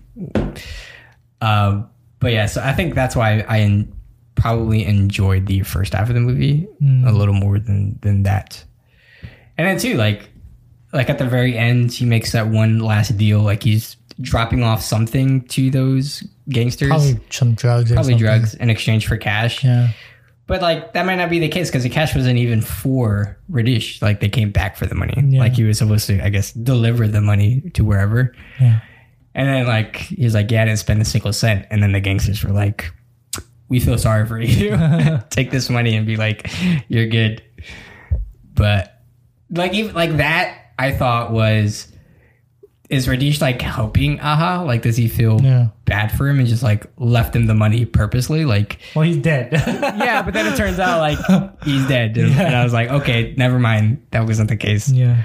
Um, 1.40 1.88
but 2.20 2.32
yeah, 2.32 2.46
so 2.46 2.62
I 2.62 2.72
think 2.72 2.94
that's 2.94 3.16
why 3.16 3.40
I 3.48 3.60
en- 3.60 3.92
probably 4.34 4.84
enjoyed 4.84 5.46
the 5.46 5.60
first 5.62 5.92
half 5.94 6.08
of 6.08 6.14
the 6.14 6.20
movie 6.20 6.68
Mm. 6.82 7.06
a 7.06 7.12
little 7.12 7.34
more 7.34 7.58
than 7.58 7.98
than 8.00 8.22
that. 8.24 8.64
And 9.58 9.66
then 9.66 9.78
too, 9.78 9.94
like 9.96 10.30
like 10.92 11.10
at 11.10 11.18
the 11.18 11.26
very 11.26 11.56
end, 11.56 11.92
he 11.92 12.04
makes 12.04 12.32
that 12.32 12.48
one 12.48 12.78
last 12.78 13.16
deal. 13.16 13.40
Like 13.40 13.62
he's 13.62 13.96
dropping 14.20 14.62
off 14.62 14.82
something 14.82 15.42
to 15.48 15.70
those 15.70 16.22
gangsters, 16.48 16.88
probably, 16.88 17.14
probably 17.14 17.26
some 17.30 17.54
drugs. 17.54 17.92
Something. 17.94 18.16
drugs, 18.18 18.54
in 18.54 18.70
exchange 18.70 19.06
for 19.06 19.16
cash. 19.16 19.64
Yeah. 19.64 19.88
But 20.46 20.60
like 20.60 20.92
that 20.92 21.06
might 21.06 21.16
not 21.16 21.30
be 21.30 21.38
the 21.38 21.48
case 21.48 21.70
because 21.70 21.84
the 21.84 21.88
cash 21.88 22.14
wasn't 22.14 22.38
even 22.38 22.60
for 22.60 23.38
Radish. 23.48 24.02
Like 24.02 24.20
they 24.20 24.28
came 24.28 24.50
back 24.50 24.76
for 24.76 24.86
the 24.86 24.94
money. 24.94 25.14
Yeah. 25.16 25.40
Like 25.40 25.54
he 25.54 25.64
was 25.64 25.78
supposed 25.78 26.06
to, 26.08 26.22
I 26.24 26.30
guess, 26.30 26.52
deliver 26.52 27.06
the 27.06 27.20
money 27.20 27.60
to 27.74 27.84
wherever. 27.84 28.34
Yeah. 28.60 28.80
And 29.34 29.48
then 29.48 29.66
like 29.66 29.96
he 29.96 30.24
was 30.24 30.34
like, 30.34 30.50
"Yeah, 30.50 30.62
I 30.62 30.64
didn't 30.66 30.78
spend 30.80 31.00
a 31.00 31.04
single 31.04 31.32
cent." 31.32 31.66
And 31.70 31.82
then 31.82 31.92
the 31.92 32.00
gangsters 32.00 32.44
were 32.44 32.52
like, 32.52 32.92
"We 33.68 33.80
feel 33.80 33.96
sorry 33.98 34.26
for 34.26 34.40
you. 34.40 34.76
Take 35.30 35.50
this 35.50 35.70
money 35.70 35.96
and 35.96 36.06
be 36.06 36.16
like, 36.16 36.50
you're 36.88 37.06
good." 37.06 37.42
But 38.54 39.00
like 39.50 39.72
even 39.72 39.94
like 39.94 40.16
that, 40.18 40.72
I 40.78 40.92
thought 40.92 41.32
was 41.32 41.91
is 42.92 43.08
Radish 43.08 43.40
like 43.40 43.60
helping 43.62 44.20
Aha? 44.20 44.62
Like, 44.62 44.82
does 44.82 44.96
he 44.96 45.08
feel 45.08 45.40
Yeah. 45.40 45.68
bad 45.86 46.12
for 46.12 46.28
him 46.28 46.38
and 46.38 46.46
just 46.46 46.62
like 46.62 46.86
left 46.98 47.34
him 47.34 47.46
the 47.46 47.54
money 47.54 47.86
purposely? 47.86 48.44
Like, 48.44 48.78
Well, 48.94 49.04
he's 49.04 49.16
dead. 49.16 49.48
yeah, 49.52 50.22
but 50.22 50.34
then 50.34 50.52
it 50.52 50.56
turns 50.56 50.78
out 50.78 51.00
like 51.00 51.18
he's 51.64 51.86
dead, 51.88 52.16
and, 52.18 52.30
Yeah. 52.34 52.42
and 52.42 52.54
I 52.56 52.62
was 52.64 52.72
like, 52.72 52.90
okay, 52.90 53.34
never 53.38 53.58
mind, 53.58 54.02
that 54.10 54.26
wasn't 54.26 54.48
the 54.50 54.56
case. 54.56 54.90
yeah. 54.90 55.22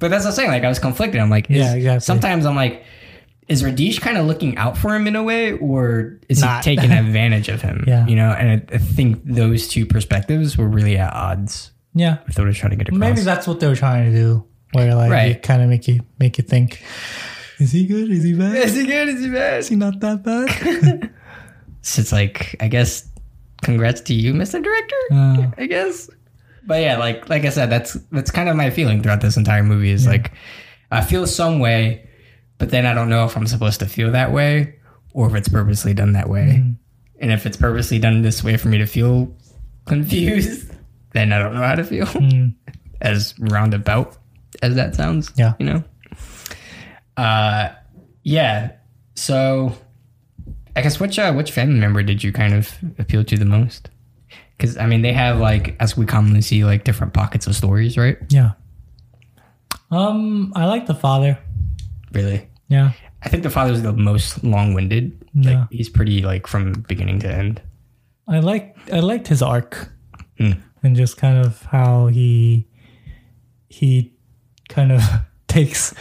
But 0.00 0.10
that's 0.10 0.24
what 0.24 0.30
I'm 0.30 0.36
saying. 0.36 0.50
Like 0.50 0.64
I 0.64 0.68
was 0.68 0.80
conflicted. 0.80 1.20
I'm 1.20 1.30
like, 1.30 1.46
Yeah, 1.48 1.74
exactly. 1.74 2.00
Sometimes 2.00 2.44
I'm 2.46 2.56
like, 2.56 2.84
is 3.46 3.62
Radish 3.62 3.98
kind 4.00 4.16
of 4.18 4.26
looking 4.26 4.56
out 4.56 4.76
for 4.76 4.94
him 4.94 5.06
in 5.06 5.14
a 5.16 5.22
way, 5.22 5.52
or 5.52 6.18
is 6.28 6.40
Not. 6.40 6.64
he 6.64 6.74
taking 6.74 6.90
advantage 7.06 7.48
of 7.48 7.62
him? 7.62 7.84
Yeah. 7.86 8.06
you 8.06 8.16
know. 8.16 8.30
And 8.32 8.62
I, 8.70 8.74
I 8.74 8.78
think 8.78 9.22
those 9.24 9.68
two 9.68 9.86
perspectives 9.86 10.58
were 10.58 10.66
really 10.68 10.96
at 10.96 11.12
odds 11.12 11.70
Yeah. 11.94 12.18
with 12.26 12.36
what 12.38 12.44
I 12.44 12.48
was 12.48 12.56
trying 12.58 12.70
to 12.70 12.76
get 12.76 12.88
across. 12.88 12.98
Maybe 12.98 13.20
that's 13.20 13.46
what 13.46 13.60
they 13.60 13.68
were 13.68 13.76
trying 13.76 14.10
to 14.12 14.18
do. 14.18 14.44
Where 14.74 14.94
like 14.94 15.10
Right. 15.10 15.42
kind 15.42 15.62
of 15.62 15.68
make 15.68 15.88
you 15.88 16.00
make 16.18 16.38
you 16.38 16.44
think, 16.44 16.82
is 17.58 17.72
he 17.72 17.86
good? 17.86 18.10
Is 18.10 18.24
he 18.24 18.34
bad? 18.34 18.56
is 18.56 18.74
he 18.74 18.86
good? 18.86 19.08
Is 19.08 19.20
he 19.24 19.30
bad? 19.30 19.58
Is 19.60 19.68
he 19.68 19.76
not 19.76 20.00
that 20.00 20.22
bad? 20.22 21.10
So 21.86 22.00
it's 22.00 22.12
like, 22.12 22.56
I 22.60 22.68
guess, 22.68 23.06
congrats 23.62 24.00
to 24.02 24.14
you, 24.14 24.32
Mr. 24.32 24.62
Director. 24.62 24.96
Uh. 25.12 25.50
I 25.58 25.66
guess. 25.66 26.08
But 26.66 26.80
yeah, 26.80 26.96
like 26.96 27.28
like 27.28 27.44
I 27.44 27.50
said, 27.50 27.68
that's 27.68 27.92
that's 28.10 28.30
kind 28.30 28.48
of 28.48 28.56
my 28.56 28.70
feeling 28.70 29.02
throughout 29.02 29.20
this 29.20 29.36
entire 29.36 29.62
movie. 29.62 29.90
Is 29.90 30.06
like, 30.06 30.32
I 30.90 31.02
feel 31.02 31.26
some 31.26 31.58
way, 31.58 32.08
but 32.56 32.70
then 32.70 32.86
I 32.86 32.94
don't 32.94 33.10
know 33.10 33.26
if 33.26 33.36
I'm 33.36 33.46
supposed 33.46 33.80
to 33.80 33.86
feel 33.86 34.12
that 34.12 34.32
way 34.32 34.76
or 35.12 35.26
if 35.28 35.34
it's 35.34 35.48
purposely 35.50 35.92
done 35.92 36.12
that 36.12 36.30
way. 36.30 36.56
Mm. 36.64 36.76
And 37.20 37.30
if 37.32 37.44
it's 37.44 37.58
purposely 37.58 37.98
done 37.98 38.22
this 38.22 38.42
way 38.42 38.56
for 38.56 38.68
me 38.68 38.78
to 38.78 38.86
feel 38.86 39.36
confused, 39.84 40.72
then 41.12 41.34
I 41.34 41.38
don't 41.38 41.52
know 41.52 41.62
how 41.62 41.74
to 41.74 41.84
feel. 41.84 42.06
Mm. 42.06 42.54
As 43.02 43.34
roundabout 43.38 44.16
as 44.62 44.74
that 44.76 44.94
sounds, 44.94 45.32
Yeah. 45.36 45.54
you 45.58 45.66
know. 45.66 45.84
Uh, 47.16 47.70
yeah. 48.22 48.72
So, 49.14 49.72
I 50.76 50.82
guess 50.82 50.98
which 50.98 51.18
uh, 51.18 51.32
which 51.32 51.52
family 51.52 51.78
member 51.78 52.02
did 52.02 52.22
you 52.24 52.32
kind 52.32 52.54
of 52.54 52.72
appeal 52.98 53.22
to 53.24 53.36
the 53.36 53.44
most? 53.44 53.90
Because 54.56 54.76
I 54.76 54.86
mean, 54.86 55.02
they 55.02 55.12
have 55.12 55.38
like 55.38 55.76
as 55.80 55.96
we 55.96 56.06
commonly 56.06 56.40
see 56.40 56.64
like 56.64 56.84
different 56.84 57.12
pockets 57.12 57.46
of 57.46 57.54
stories, 57.54 57.96
right? 57.96 58.18
Yeah. 58.30 58.52
Um, 59.90 60.52
I 60.56 60.66
like 60.66 60.86
the 60.86 60.94
father. 60.94 61.38
Really, 62.12 62.48
Yeah. 62.68 62.92
I 63.22 63.28
think 63.28 63.42
the 63.42 63.50
father's 63.50 63.82
the 63.82 63.92
most 63.92 64.44
long 64.44 64.74
winded. 64.74 65.24
Yeah. 65.34 65.60
Like 65.60 65.68
he's 65.70 65.88
pretty 65.88 66.22
like 66.22 66.46
from 66.46 66.84
beginning 66.88 67.20
to 67.20 67.32
end. 67.32 67.60
I 68.28 68.40
like 68.40 68.76
I 68.92 69.00
liked 69.00 69.28
his 69.28 69.42
arc 69.42 69.90
Mm. 70.40 70.60
and 70.82 70.96
just 70.96 71.16
kind 71.16 71.38
of 71.44 71.62
how 71.66 72.08
he 72.08 72.66
he 73.68 74.12
kind 74.74 74.92
of 74.92 75.00
takes 75.48 75.94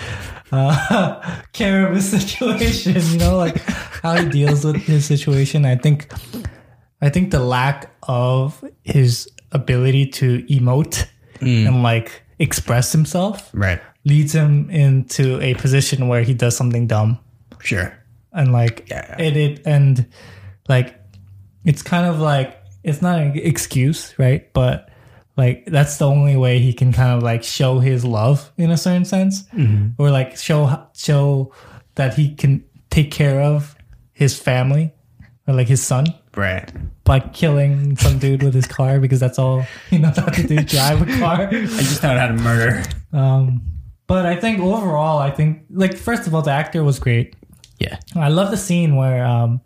uh, 0.51 1.41
care 1.53 1.87
of 1.87 1.95
his 1.95 2.09
situation. 2.17 2.95
You 2.95 3.17
know, 3.19 3.37
like 3.37 3.57
how 4.01 4.15
he 4.17 4.29
deals 4.29 4.65
with 4.65 4.77
his 4.77 5.05
situation. 5.05 5.65
I 5.65 5.75
think 5.75 6.11
I 7.01 7.09
think 7.09 7.31
the 7.31 7.39
lack 7.39 7.93
of 8.03 8.63
his 8.83 9.29
ability 9.51 10.07
to 10.07 10.43
emote 10.47 11.05
and 11.41 11.83
like 11.83 12.23
express 12.39 12.91
himself 12.91 13.49
Right. 13.53 13.79
leads 14.05 14.33
him 14.33 14.69
into 14.69 15.39
a 15.41 15.53
position 15.55 16.07
where 16.07 16.23
he 16.23 16.33
does 16.33 16.55
something 16.55 16.87
dumb 16.87 17.19
Sure. 17.59 17.93
and 18.31 18.53
like 18.53 18.87
Yeah. 18.89 19.15
it, 19.21 19.35
it 19.37 19.61
and 19.65 20.05
like 20.69 20.95
it's 21.65 21.81
kind 21.83 22.07
of 22.07 22.19
like 22.19 22.57
it's 22.83 23.01
not 23.01 23.19
an 23.19 23.33
excuse 23.37 24.17
right 24.17 24.51
but 24.53 24.89
like 25.37 25.65
that's 25.65 25.97
the 25.97 26.07
only 26.07 26.35
way 26.37 26.59
he 26.59 26.73
can 26.73 26.91
kind 26.93 27.11
of 27.17 27.23
like 27.23 27.43
show 27.43 27.79
his 27.79 28.05
love 28.05 28.51
in 28.57 28.69
a 28.71 28.77
certain 28.77 29.05
sense 29.05 29.45
or 29.97 30.09
like 30.11 30.37
show 30.37 30.87
show 30.95 31.51
that 31.95 32.13
he 32.15 32.33
can 32.35 32.63
take 32.89 33.11
care 33.11 33.41
of 33.41 33.75
his 34.11 34.37
family 34.37 34.93
or 35.47 35.53
like 35.55 35.67
his 35.67 35.81
son 35.81 36.05
Right. 36.35 36.71
by 37.03 37.19
killing 37.19 37.95
some 37.97 38.17
dude 38.17 38.41
with 38.43 38.53
his 38.55 38.65
car 38.67 38.99
because 38.99 39.19
that's 39.19 39.37
all 39.37 39.65
he 39.89 39.97
knows 39.99 40.17
how 40.17 40.25
to 40.25 40.47
do 40.47 40.57
drive 40.63 41.01
a 41.01 41.05
car 41.19 41.47
I 41.51 41.51
just 41.51 42.01
know 42.03 42.17
how 42.17 42.27
to 42.27 42.33
murder. 42.33 42.83
um 43.11 43.61
but 44.07 44.25
i 44.25 44.35
think 44.35 44.59
overall 44.59 45.17
i 45.19 45.29
think 45.31 45.63
like 45.69 45.95
first 45.95 46.25
of 46.27 46.33
all 46.35 46.41
the 46.41 46.51
actor 46.51 46.83
was 46.83 46.97
great 46.99 47.35
Yeah. 47.79 47.97
I 48.15 48.29
love 48.29 48.49
the 48.51 48.57
scene 48.57 48.95
where 48.95 49.25
um, 49.25 49.61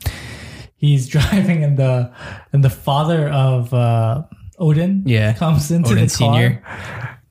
he's 0.76 1.08
driving 1.16 1.64
and 1.64 1.78
the 1.78 2.12
and 2.54 2.64
the 2.64 2.70
father 2.70 3.30
of 3.30 3.74
uh, 3.74 4.24
Odin 4.58 5.04
Yeah. 5.06 5.34
comes 5.34 5.72
into 5.72 5.92
Odin 5.92 6.08
the 6.08 6.16
car 6.16 6.34
Senior. 6.34 6.64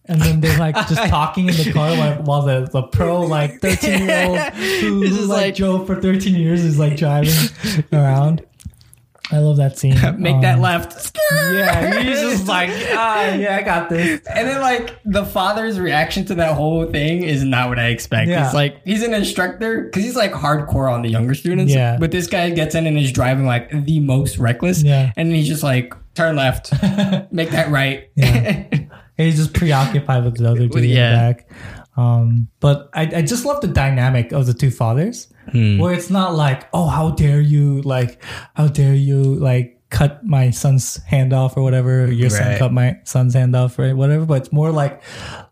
and 0.06 0.20
then 0.22 0.40
they're 0.40 0.58
like 0.58 0.74
just 0.88 1.04
talking 1.10 1.48
in 1.48 1.54
the 1.56 1.72
car 1.72 1.90
while, 1.96 2.22
while 2.22 2.42
the, 2.42 2.68
the 2.72 2.82
pro 2.82 3.20
like 3.22 3.60
13 3.60 4.06
year 4.08 4.26
old 4.26 4.38
who, 4.38 5.00
This 5.00 5.10
who 5.10 5.22
is 5.22 5.28
like, 5.28 5.42
like- 5.46 5.54
drove 5.56 5.86
for 5.86 6.00
13 6.00 6.34
years 6.34 6.62
is 6.64 6.78
like 6.78 6.96
driving 6.96 7.34
around. 7.92 8.42
I 9.32 9.38
love 9.38 9.56
that 9.56 9.76
scene. 9.78 9.94
Make 10.18 10.40
that 10.42 10.56
Um, 10.56 10.60
left. 10.62 11.12
Yeah, 11.52 12.02
he's 12.02 12.20
just 12.20 12.46
like, 12.46 12.70
ah, 12.92 13.34
yeah, 13.34 13.56
I 13.56 13.62
got 13.62 13.88
this. 13.88 14.20
And 14.32 14.46
then 14.46 14.60
like 14.60 14.96
the 15.04 15.24
father's 15.24 15.80
reaction 15.80 16.24
to 16.26 16.36
that 16.36 16.54
whole 16.54 16.86
thing 16.86 17.24
is 17.24 17.42
not 17.42 17.68
what 17.68 17.80
I 17.80 17.86
expect. 17.88 18.28
Yeah. 18.28 18.44
It's 18.44 18.54
like 18.54 18.80
he's 18.84 19.02
an 19.02 19.12
instructor 19.12 19.82
because 19.84 20.04
he's 20.04 20.14
like 20.14 20.30
hardcore 20.32 20.90
on 20.90 21.02
the 21.02 21.08
younger 21.08 21.34
students. 21.34 21.74
Yeah. 21.74 21.96
But 21.98 22.12
this 22.12 22.28
guy 22.28 22.50
gets 22.50 22.76
in 22.76 22.86
and 22.86 22.96
is 22.96 23.10
driving 23.10 23.44
like 23.44 23.70
the 23.86 23.98
most 23.98 24.38
reckless. 24.38 24.84
Yeah. 24.84 25.12
And 25.16 25.32
he's 25.32 25.48
just 25.48 25.64
like 25.64 25.94
turn 26.14 26.36
left, 26.36 26.72
make 27.32 27.50
that 27.50 27.70
right. 27.70 28.08
Yeah. 28.14 28.64
He's 29.16 29.36
just 29.36 29.52
preoccupied 29.54 30.24
with 30.24 30.36
the 30.36 30.48
other 30.48 30.68
dude 30.68 30.76
in 30.76 30.82
the 30.82 30.94
back. 30.96 31.50
Um, 31.96 32.48
but 32.60 32.90
I, 32.92 33.02
I 33.16 33.22
just 33.22 33.44
love 33.44 33.60
the 33.60 33.68
dynamic 33.68 34.32
of 34.32 34.46
the 34.46 34.54
two 34.54 34.70
fathers, 34.70 35.28
Hmm. 35.52 35.78
where 35.78 35.94
it's 35.94 36.10
not 36.10 36.34
like, 36.34 36.66
oh, 36.72 36.88
how 36.88 37.10
dare 37.10 37.40
you, 37.40 37.80
like, 37.82 38.20
how 38.54 38.66
dare 38.66 38.94
you, 38.94 39.36
like, 39.36 39.74
cut 39.88 40.24
my 40.26 40.50
son's 40.50 40.96
hand 41.04 41.32
off 41.32 41.56
or 41.56 41.62
whatever, 41.62 42.10
your 42.10 42.28
son 42.28 42.58
cut 42.58 42.72
my 42.72 42.98
son's 43.04 43.34
hand 43.34 43.54
off 43.54 43.78
or 43.78 43.94
whatever. 43.94 44.26
But 44.26 44.42
it's 44.42 44.52
more 44.52 44.72
like, 44.72 45.00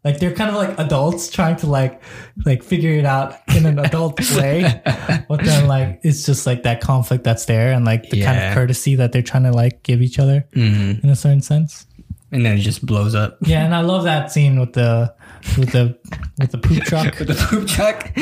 like 0.03 0.19
they're 0.19 0.35
kind 0.35 0.51
of 0.51 0.57
like 0.57 0.77
adults 0.81 1.31
trying 1.31 1.55
to 1.59 1.69
like, 1.69 2.03
like 2.45 2.65
figure 2.65 2.91
it 2.91 3.07
out 3.07 3.37
in 3.55 3.65
an 3.65 3.79
adult 3.79 4.19
way. 4.37 4.83
But 5.29 5.45
then 5.45 5.69
like 5.69 6.01
it's 6.03 6.27
just 6.27 6.47
like 6.49 6.65
that 6.65 6.81
conflict 6.81 7.23
that's 7.23 7.45
there 7.45 7.71
and 7.73 7.85
like 7.85 8.11
the 8.11 8.23
kind 8.23 8.37
of 8.43 8.55
courtesy 8.55 8.97
that 8.97 9.13
they're 9.13 9.23
trying 9.23 9.45
to 9.45 9.53
like 9.53 9.85
give 9.85 10.03
each 10.03 10.19
other 10.19 10.45
Mhm. 10.53 11.05
in 11.05 11.09
a 11.11 11.17
certain 11.17 11.41
sense. 11.41 11.87
And 12.33 12.45
then 12.45 12.57
it 12.59 12.63
just 12.63 12.85
blows 12.85 13.15
up. 13.15 13.39
Yeah, 13.43 13.65
and 13.65 13.73
I 13.73 13.83
love 13.83 14.03
that 14.03 14.33
scene 14.33 14.59
with 14.59 14.73
the 14.73 15.15
with 15.59 15.71
the 15.73 15.99
with 16.39 16.51
the 16.51 16.59
poop 16.59 16.83
truck. 16.85 17.19
With 17.19 17.29
the 17.29 17.35
poop 17.35 17.69
truck. 17.69 18.11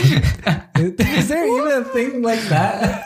Is 0.77 1.29
there 1.29 1.47
even 1.47 1.83
a 1.83 1.85
thing 1.85 2.23
like 2.23 2.41
that? 2.49 3.05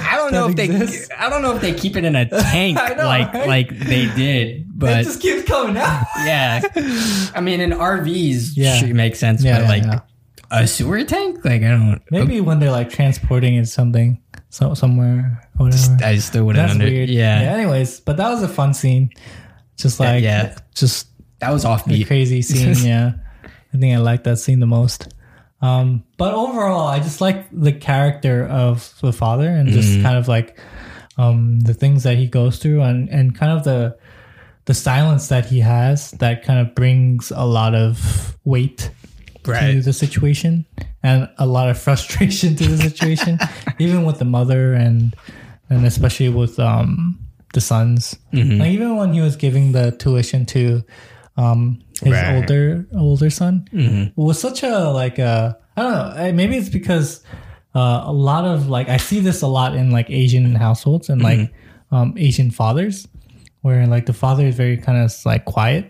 I 0.00 0.16
don't 0.16 0.32
know 0.32 0.48
if 0.48 0.56
That 0.56 0.68
they. 0.68 1.14
I 1.16 1.28
don't 1.28 1.42
know 1.42 1.54
if 1.54 1.60
they 1.60 1.74
keep 1.74 1.96
it 1.96 2.04
in 2.04 2.16
a 2.16 2.26
tank 2.28 2.76
know, 2.76 3.04
like 3.04 3.32
right? 3.32 3.48
like 3.48 3.78
they 3.78 4.06
did, 4.14 4.66
but 4.78 5.00
it 5.00 5.04
just 5.04 5.20
keeps 5.20 5.44
coming 5.48 5.76
out. 5.76 6.04
yeah. 6.24 6.60
I 7.34 7.40
mean, 7.40 7.60
in 7.60 7.70
RVs, 7.70 8.52
Yeah. 8.56 8.76
should 8.76 8.94
make 8.94 9.16
sense, 9.16 9.42
Yeah, 9.44 9.58
but 9.58 9.62
yeah, 9.62 9.68
like 9.68 9.82
yeah. 9.84 10.00
a 10.62 10.66
sewer 10.66 11.04
tank, 11.04 11.44
like 11.44 11.62
I 11.62 11.68
don't. 11.68 12.00
Maybe 12.10 12.40
when 12.40 12.58
they're 12.60 12.72
like 12.72 12.90
transporting 12.90 13.56
it 13.56 13.66
something 13.68 14.20
so 14.50 14.74
somewhere 14.74 15.40
or 15.58 15.66
whatever. 15.66 15.98
I 16.04 16.16
still 16.18 16.44
wouldn't. 16.46 16.62
That's 16.62 16.72
under, 16.72 16.86
weird. 16.86 17.10
Yeah, 17.10 17.40
Anyways, 17.40 18.00
but 18.00 18.16
that 18.16 18.30
was 18.30 18.42
a 18.42 18.48
fun 18.48 18.72
scene. 18.74 19.10
Just 19.76 20.00
like 20.00 20.22
yeah. 20.24 20.56
just 20.74 21.08
that 21.40 21.50
was 21.52 21.64
a 21.64 21.68
offbeat. 21.68 22.06
crazy 22.06 22.42
scene. 22.42 22.74
Yeah, 22.88 23.12
I 23.74 23.78
think 23.78 23.94
I 23.94 23.98
like 23.98 24.24
that 24.24 24.38
scene 24.38 24.60
the 24.60 24.66
most. 24.66 25.08
Um, 25.60 26.04
but 26.16 26.34
overall, 26.34 26.86
I 26.86 27.00
just 27.00 27.20
like 27.20 27.46
the 27.52 27.72
character 27.72 28.46
of 28.46 28.94
the 29.02 29.12
father 29.12 29.48
and 29.48 29.68
just 29.68 29.88
Mm-hmm. 29.90 30.02
kind 30.02 30.16
of 30.16 30.28
like 30.28 30.58
um, 31.16 31.60
the 31.60 31.74
things 31.74 32.04
that 32.04 32.16
he 32.16 32.26
goes 32.28 32.58
through 32.58 32.80
and 32.82 33.08
and 33.08 33.34
kind 33.36 33.50
of 33.52 33.64
the 33.64 33.96
the 34.66 34.74
silence 34.74 35.28
that 35.28 35.46
he 35.46 35.60
has 35.60 36.12
that 36.12 36.44
kind 36.44 36.60
of 36.60 36.74
brings 36.74 37.32
a 37.34 37.44
lot 37.46 37.74
of 37.74 38.36
weight 38.44 38.90
to 39.42 39.80
the 39.82 39.92
situation 39.92 40.64
and 41.02 41.28
a 41.38 41.46
lot 41.46 41.68
of 41.70 41.78
frustration 41.86 42.54
to 42.54 42.68
the 42.68 42.76
situation, 42.76 43.38
even 43.80 44.04
with 44.04 44.18
the 44.18 44.24
mother 44.24 44.74
and 44.74 45.16
and 45.70 45.84
especially 45.86 46.28
with 46.28 46.58
um 46.60 47.18
the 47.54 47.60
sons. 47.60 48.14
Mm-hmm. 48.32 48.60
Like 48.60 48.70
even 48.70 48.96
when 48.96 49.12
he 49.12 49.20
was 49.20 49.34
giving 49.36 49.72
the 49.72 49.90
tuition 49.90 50.46
to 50.46 50.84
um 51.38 51.78
his 52.02 52.12
Right. 52.12 52.34
older 52.36 52.86
older 52.94 53.30
son, 53.30 53.54
Mm-hmm. 53.72 54.20
was 54.20 54.38
such 54.40 54.62
a 54.62 54.90
like 54.90 55.18
a 55.18 55.56
I 55.76 55.82
don't 55.82 55.92
know. 55.94 56.32
Maybe 56.34 56.56
it's 56.58 56.68
because 56.68 57.22
uh, 57.74 58.02
a 58.04 58.12
lot 58.12 58.44
of 58.44 58.68
like 58.68 58.88
I 58.88 58.96
see 58.98 59.20
this 59.20 59.42
a 59.42 59.46
lot 59.46 59.74
in 59.76 59.90
like 59.90 60.10
Asian 60.10 60.54
households 60.56 61.08
and 61.08 61.22
like 61.22 61.38
Mm-hmm. 61.38 61.94
um, 61.94 62.14
Asian 62.18 62.50
fathers, 62.50 63.06
where 63.62 63.86
like 63.86 64.06
the 64.06 64.12
father 64.12 64.44
is 64.46 64.56
very 64.56 64.76
kind 64.76 64.98
of 64.98 65.14
like 65.24 65.44
quiet, 65.44 65.84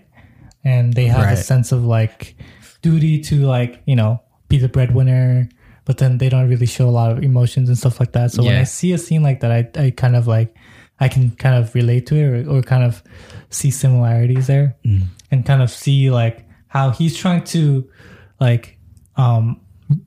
and 0.64 0.92
they 0.92 1.06
have 1.06 1.32
a 1.32 1.36
sense 1.36 1.72
of 1.72 1.84
like 1.84 2.36
duty 2.82 3.20
to 3.28 3.46
like 3.46 3.80
you 3.86 3.96
know 3.96 4.20
be 4.48 4.58
the 4.58 4.68
breadwinner, 4.68 5.48
but 5.84 5.96
then 5.98 6.18
they 6.18 6.28
don't 6.28 6.48
really 6.48 6.66
show 6.66 6.88
a 6.88 6.94
lot 7.00 7.10
of 7.12 7.22
emotions 7.24 7.68
and 7.68 7.76
stuff 7.78 7.98
like 8.00 8.12
that. 8.12 8.30
So 8.32 8.42
when 8.44 8.56
I 8.56 8.64
see 8.64 8.92
a 8.92 8.98
scene 8.98 9.22
like 9.22 9.40
that, 9.40 9.50
I 9.52 9.60
I 9.80 9.90
kind 9.90 10.14
of 10.16 10.26
like 10.26 10.54
I 11.00 11.08
can 11.08 11.30
kind 11.32 11.54
of 11.62 11.74
relate 11.74 12.06
to 12.08 12.16
it 12.16 12.46
or, 12.46 12.58
or 12.58 12.62
kind 12.62 12.82
of 12.84 13.02
see 13.50 13.70
similarities 13.70 14.46
there, 14.46 14.76
and 15.30 15.44
kind 15.46 15.62
of 15.62 15.70
see 15.70 16.10
like 16.10 16.44
how 16.68 16.90
he's 16.90 17.16
trying 17.16 17.44
to 17.44 17.88
like 18.40 18.78
um 19.16 19.60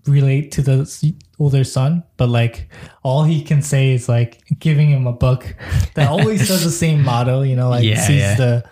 relate 0.05 0.51
to 0.53 0.61
the 0.61 1.13
older 1.39 1.63
son, 1.63 2.03
but 2.17 2.29
like 2.29 2.69
all 3.03 3.23
he 3.23 3.41
can 3.41 3.61
say 3.63 3.93
is 3.93 4.07
like 4.07 4.43
giving 4.59 4.89
him 4.91 5.07
a 5.07 5.13
book 5.13 5.55
that 5.95 6.07
always 6.07 6.47
does 6.47 6.63
the 6.63 6.69
same 6.71 7.03
motto, 7.03 7.41
you 7.41 7.55
know, 7.55 7.69
like 7.69 7.83
Yeah, 7.83 7.95
seize 8.05 8.19
yeah. 8.19 8.35
the 8.35 8.63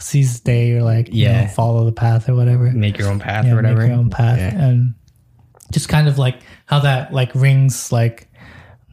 seize 0.00 0.40
the 0.40 0.44
day 0.44 0.72
or 0.72 0.82
like 0.82 1.08
you 1.08 1.24
Yeah. 1.24 1.42
know, 1.42 1.48
follow 1.48 1.84
the 1.84 1.92
path 1.92 2.28
or 2.28 2.34
whatever. 2.34 2.70
Make 2.72 2.98
your 2.98 3.08
own 3.08 3.18
path 3.20 3.44
Yeah, 3.46 3.52
or 3.52 3.56
whatever. 3.56 3.80
make 3.82 3.88
your 3.90 3.98
own 3.98 4.10
path. 4.10 4.38
And 4.54 4.94
just 5.70 5.88
kind 5.88 6.08
of 6.08 6.18
like 6.18 6.40
how 6.66 6.80
that 6.80 7.12
like 7.12 7.32
rings 7.34 7.92
like 7.92 8.27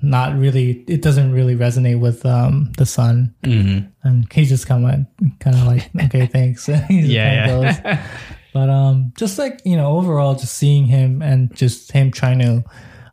not 0.10 0.38
really 0.38 0.84
it 0.88 1.02
doesn't 1.02 1.32
really 1.32 1.56
resonate 1.56 2.00
with 2.00 2.26
um 2.26 2.72
the 2.78 2.86
son. 2.86 3.34
Mhm. 3.44 3.90
And 4.04 4.32
he 4.32 4.46
just 4.46 4.68
kind 4.72 4.86
of 4.86 5.40
kind 5.40 5.56
of 5.56 5.64
like, 5.66 5.90
okay, 6.06 6.28
thanks. 6.28 6.68
Yeah, 6.68 6.86
yeah. 6.90 8.08
But 8.54 8.70
um, 8.70 9.12
just 9.18 9.38
like 9.38 9.62
you 9.66 9.76
know, 9.76 9.98
overall, 9.98 10.36
just 10.36 10.56
seeing 10.56 10.86
him 10.86 11.22
and 11.22 11.54
just 11.56 11.92
him 11.92 12.12
trying 12.12 12.40
to 12.40 12.64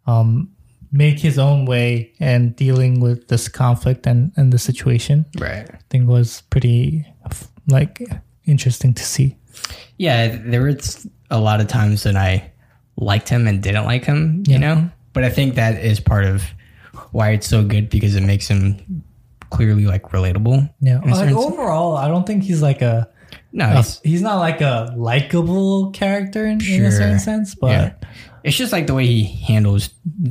um 0.07 0.48
make 0.92 1.18
his 1.18 1.38
own 1.38 1.64
way 1.64 2.12
and 2.20 2.55
dealing 2.55 3.00
with 3.00 3.26
this 3.28 3.48
conflict 3.48 4.07
and 4.07 4.31
and 4.37 4.52
the 4.52 4.59
situation, 4.59 5.24
right. 5.38 5.68
I 5.68 5.78
think 5.90 6.09
was 6.09 6.42
pretty 6.50 7.05
like 7.68 8.00
interesting 8.46 8.94
to 8.94 9.02
see. 9.02 9.37
Yeah, 9.98 10.37
there 10.44 10.62
was 10.62 11.07
a 11.31 11.40
lot 11.40 11.61
of 11.61 11.66
times 11.68 12.02
that 12.05 12.14
I 12.16 12.50
liked 12.96 13.28
him 13.28 13.46
and 13.48 13.62
didn't 13.62 13.85
like 13.85 14.05
him, 14.05 14.42
Yeah. 14.46 14.52
you 14.55 14.59
know? 14.61 14.90
But 15.12 15.24
I 15.24 15.31
think 15.31 15.55
that 15.57 15.83
is 15.85 15.98
part 16.00 16.24
of 16.24 16.42
why 17.12 17.31
it's 17.31 17.46
so 17.46 17.62
good 17.62 17.88
because 17.88 18.16
it 18.16 18.22
makes 18.22 18.48
him 18.48 19.05
clearly 19.51 19.87
like 19.87 20.03
relatable. 20.11 20.72
Yeah, 20.81 20.98
like 21.01 21.35
overall, 21.35 21.96
I 21.96 22.09
don't 22.09 22.27
think 22.27 22.42
he's 22.42 22.62
like 22.62 22.83
a. 22.83 23.09
no, 23.53 23.66
a- 23.66 24.07
he's 24.07 24.22
not 24.22 24.38
like 24.38 24.61
a 24.61 24.92
likable 24.96 25.90
character 25.92 26.44
in, 26.46 26.61
in 26.62 26.85
a 26.85 26.90
certain 26.90 27.20
sense, 27.20 27.55
but 27.55 27.70
yeah. 27.70 27.92
It's 28.44 28.57
just 28.57 28.72
like 28.72 28.88
the 28.88 28.94
way 28.94 29.07
he 29.07 29.22
handles 29.22 29.88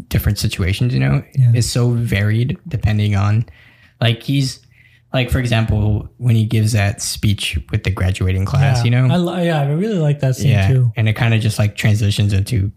different 0.10 0.38
situations, 0.38 0.94
you 0.94 1.00
know? 1.00 1.24
Yeah. 1.34 1.54
It's 1.56 1.70
so 1.70 1.92
varied 1.92 2.58
depending 2.68 3.16
on 3.16 3.46
like 4.02 4.22
he's 4.22 4.60
like 5.14 5.30
for 5.30 5.40
example, 5.40 6.10
when 6.18 6.36
he 6.36 6.46
gives 6.46 6.74
that 6.74 7.02
speech 7.02 7.58
with 7.72 7.84
the 7.84 7.92
graduating 7.92 8.46
class, 8.46 8.80
yeah, 8.80 8.84
you 8.84 8.92
know? 8.92 9.30
I, 9.30 9.44
yeah, 9.44 9.62
I 9.62 9.72
really 9.72 9.98
like 9.98 10.20
that 10.20 10.36
scene 10.36 10.52
yeah. 10.52 10.68
too. 10.68 10.92
And 10.98 11.08
it 11.08 11.14
kind 11.14 11.34
of 11.34 11.42
just 11.42 11.58
like 11.58 11.76
transitions 11.76 12.34
into 12.34 12.72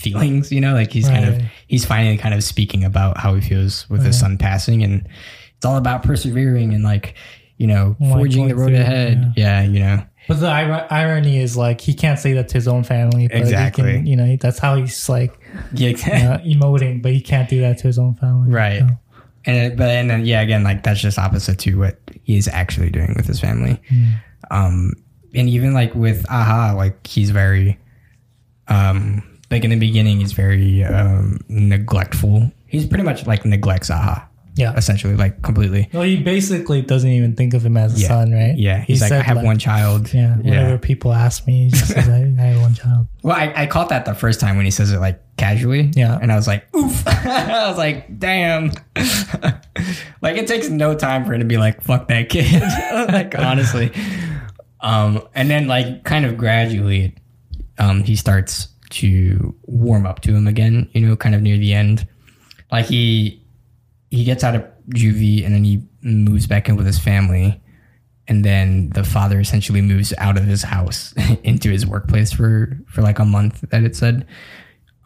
feelings, 0.00 0.50
you 0.52 0.60
know, 0.60 0.74
like 0.74 0.92
he's 0.92 1.08
kind 1.08 1.24
of 1.24 1.42
he's 1.66 1.84
finally 1.84 2.16
kind 2.16 2.34
of 2.34 2.42
speaking 2.44 2.84
about 2.84 3.18
how 3.18 3.34
he 3.34 3.40
feels 3.40 3.88
with 3.90 4.04
his 4.04 4.18
son 4.18 4.38
passing 4.38 4.82
and 4.82 5.08
it's 5.56 5.66
all 5.66 5.76
about 5.76 6.02
persevering 6.02 6.72
and 6.72 6.84
like, 6.84 7.14
you 7.56 7.66
know, 7.66 7.96
forging 7.98 8.48
the 8.48 8.54
road 8.54 8.72
ahead. 8.72 9.34
Yeah. 9.36 9.62
you 9.62 9.80
know. 9.80 10.02
But 10.28 10.40
the 10.40 10.46
ir- 10.50 10.86
irony 10.90 11.38
is 11.38 11.56
like 11.56 11.80
he 11.80 11.94
can't 11.94 12.18
say 12.18 12.34
that 12.34 12.48
to 12.48 12.54
his 12.54 12.68
own 12.68 12.84
family. 12.84 13.28
But 13.28 13.38
Exactly. 13.38 13.90
He 13.92 13.96
can, 13.98 14.06
you 14.06 14.16
know, 14.16 14.36
that's 14.36 14.58
how 14.58 14.76
he's 14.76 15.08
like 15.08 15.38
Yeah, 15.72 15.90
uh, 15.90 16.38
emoting, 16.44 17.02
but 17.02 17.12
he 17.12 17.20
can't 17.20 17.48
do 17.48 17.60
that 17.62 17.78
to 17.78 17.86
his 17.86 17.98
own 17.98 18.14
family. 18.14 18.50
Right. 18.50 18.80
So, 18.80 18.88
And 19.46 19.76
but 19.76 19.88
and 19.88 20.10
then 20.10 20.26
yeah, 20.26 20.42
again, 20.42 20.62
like 20.64 20.82
that's 20.82 21.00
just 21.00 21.18
opposite 21.18 21.58
to 21.60 21.78
what 21.78 21.98
he 22.22 22.36
is 22.36 22.46
actually 22.46 22.90
doing 22.90 23.14
with 23.16 23.26
his 23.26 23.40
family. 23.40 23.80
Um, 24.50 24.92
and 25.34 25.48
even 25.48 25.72
like 25.74 25.94
with 25.94 26.24
Aha, 26.30 26.74
like 26.76 27.06
he's 27.06 27.30
very, 27.30 27.78
um, 28.68 29.22
like 29.50 29.64
in 29.64 29.70
the 29.70 29.78
beginning, 29.78 30.20
he's 30.20 30.32
very 30.32 30.84
um 30.84 31.38
neglectful. 31.48 32.50
He's 32.66 32.86
pretty 32.86 33.04
much 33.04 33.26
like 33.26 33.44
neglects 33.46 33.90
Aha, 33.90 34.28
yeah. 34.56 34.74
essentially, 34.76 35.14
like 35.16 35.40
completely. 35.42 35.88
Well, 35.92 36.02
he 36.02 36.16
basically 36.22 36.82
doesn't 36.82 37.08
even 37.08 37.34
think 37.34 37.54
of 37.54 37.64
him 37.64 37.76
as 37.78 37.96
a 37.96 38.00
Yeah. 38.02 38.08
son, 38.08 38.32
right? 38.32 38.54
Yeah, 38.58 38.80
He 38.80 38.92
he's 38.92 39.00
like, 39.00 39.12
I 39.12 39.22
have 39.22 39.42
one 39.42 39.58
child. 39.58 40.12
Yeah. 40.12 40.36
Whenever 40.36 40.76
people 40.78 41.14
ask 41.14 41.46
me, 41.46 41.64
he 41.64 41.70
just 41.70 41.88
says, 41.92 42.08
I, 42.10 42.24
I 42.38 42.44
have 42.46 42.60
one 42.60 42.74
child. 42.74 43.06
Well, 43.22 43.34
I, 43.36 43.52
I 43.56 43.66
caught 43.66 43.88
that 43.88 44.04
the 44.04 44.14
first 44.14 44.38
time 44.40 44.56
when 44.56 44.66
he 44.66 44.70
says 44.70 44.92
it 44.92 44.98
like 45.00 45.18
casually. 45.38 45.90
Yeah. 45.96 46.18
And 46.20 46.30
I 46.30 46.36
was 46.36 46.46
like, 46.46 46.66
oof. 46.76 47.04
I 47.08 47.68
was 47.70 47.78
like, 47.78 48.18
damn. 48.18 48.72
like 50.20 50.36
it 50.36 50.46
takes 50.46 50.68
no 50.68 50.94
time 50.94 51.24
for 51.24 51.32
him 51.32 51.40
to 51.40 51.46
be 51.46 51.56
like, 51.56 51.80
fuck 51.82 52.08
that 52.08 52.28
kid. 52.28 52.62
like 53.12 53.38
honestly. 53.38 53.92
Um, 54.80 55.26
and 55.34 55.48
then 55.50 55.66
like 55.68 56.04
kind 56.04 56.24
of 56.26 56.36
gradually, 56.36 57.14
um, 57.78 58.02
he 58.04 58.14
starts 58.16 58.68
to 58.90 59.54
warm 59.66 60.06
up 60.06 60.20
to 60.22 60.34
him 60.34 60.46
again, 60.46 60.88
you 60.92 61.06
know, 61.06 61.16
kind 61.16 61.34
of 61.34 61.42
near 61.42 61.56
the 61.58 61.74
end. 61.74 62.06
Like 62.70 62.86
he 62.86 63.42
he 64.10 64.24
gets 64.24 64.42
out 64.44 64.54
of 64.54 64.64
juvie 64.94 65.44
and 65.44 65.54
then 65.54 65.64
he 65.64 65.82
moves 66.02 66.46
back 66.46 66.68
in 66.68 66.76
with 66.76 66.86
his 66.86 66.98
family. 66.98 67.60
and 68.28 68.44
then 68.44 68.90
the 68.90 69.04
father 69.04 69.40
essentially 69.40 69.80
moves 69.80 70.12
out 70.18 70.36
of 70.36 70.44
his 70.44 70.62
house 70.62 71.14
into 71.44 71.70
his 71.70 71.86
workplace 71.86 72.30
for 72.32 72.78
for 72.86 73.00
like 73.02 73.18
a 73.18 73.24
month 73.24 73.64
that 73.70 73.82
it 73.84 73.96
said. 73.96 74.26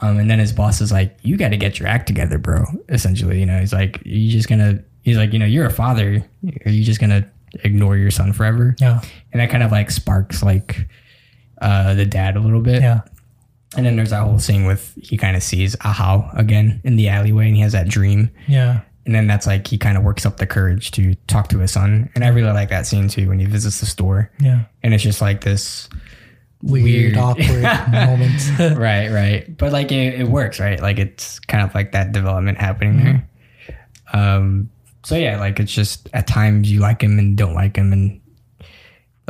Um, 0.00 0.18
and 0.18 0.28
then 0.28 0.40
his 0.40 0.52
boss 0.52 0.80
is 0.80 0.90
like, 0.90 1.16
"You 1.22 1.36
got 1.36 1.50
to 1.50 1.56
get 1.56 1.78
your 1.78 1.88
act 1.88 2.08
together, 2.08 2.36
bro." 2.38 2.64
Essentially, 2.88 3.38
you 3.38 3.46
know, 3.46 3.60
he's 3.60 3.72
like, 3.72 4.00
"You 4.04 4.28
just 4.30 4.48
gonna?" 4.48 4.82
He's 5.02 5.16
like, 5.16 5.32
"You 5.32 5.38
know, 5.38 5.46
you're 5.46 5.66
a 5.66 5.70
father. 5.70 6.24
Are 6.66 6.70
you 6.70 6.82
just 6.82 7.00
gonna 7.00 7.30
ignore 7.62 7.96
your 7.96 8.10
son 8.10 8.32
forever?" 8.32 8.74
Yeah. 8.80 9.00
And 9.32 9.40
that 9.40 9.50
kind 9.50 9.62
of 9.62 9.70
like 9.70 9.92
sparks 9.92 10.42
like 10.42 10.88
uh, 11.60 11.94
the 11.94 12.04
dad 12.06 12.36
a 12.36 12.40
little 12.40 12.60
bit. 12.60 12.82
Yeah. 12.82 13.02
And 13.76 13.86
then 13.86 13.96
there's 13.96 14.10
that 14.10 14.22
whole 14.22 14.38
scene 14.38 14.66
with 14.66 14.92
he 15.02 15.16
kind 15.16 15.36
of 15.36 15.42
sees 15.42 15.76
Ahau 15.76 16.30
again 16.38 16.80
in 16.84 16.96
the 16.96 17.08
alleyway, 17.08 17.46
and 17.46 17.56
he 17.56 17.62
has 17.62 17.72
that 17.72 17.88
dream. 17.88 18.30
Yeah. 18.46 18.80
And 19.06 19.14
then 19.14 19.26
that's 19.26 19.46
like 19.46 19.66
he 19.66 19.78
kind 19.78 19.96
of 19.96 20.04
works 20.04 20.24
up 20.26 20.36
the 20.36 20.46
courage 20.46 20.90
to 20.92 21.14
talk 21.26 21.48
to 21.48 21.58
his 21.58 21.72
son. 21.72 22.08
And 22.14 22.22
I 22.22 22.28
really 22.28 22.52
like 22.52 22.68
that 22.68 22.86
scene 22.86 23.08
too 23.08 23.28
when 23.28 23.38
he 23.40 23.46
visits 23.46 23.80
the 23.80 23.86
store. 23.86 24.30
Yeah. 24.38 24.64
And 24.82 24.94
it's 24.94 25.02
just 25.02 25.20
like 25.20 25.40
this 25.42 25.88
Weird, 26.62 26.84
Weird. 26.84 27.16
awkward 27.16 27.62
moment. 27.92 28.76
right, 28.78 29.08
right. 29.10 29.56
But 29.58 29.72
like 29.72 29.90
it, 29.90 30.20
it 30.20 30.28
works, 30.28 30.60
right? 30.60 30.80
Like 30.80 31.00
it's 31.00 31.40
kind 31.40 31.64
of 31.64 31.74
like 31.74 31.90
that 31.92 32.12
development 32.12 32.58
happening 32.58 33.02
there. 33.02 33.28
Um 34.12 34.70
so 35.04 35.16
yeah, 35.16 35.40
like 35.40 35.58
it's 35.58 35.72
just 35.72 36.08
at 36.12 36.28
times 36.28 36.70
you 36.70 36.78
like 36.78 37.02
him 37.02 37.18
and 37.18 37.36
don't 37.36 37.54
like 37.54 37.76
him 37.76 37.92
and 37.92 38.20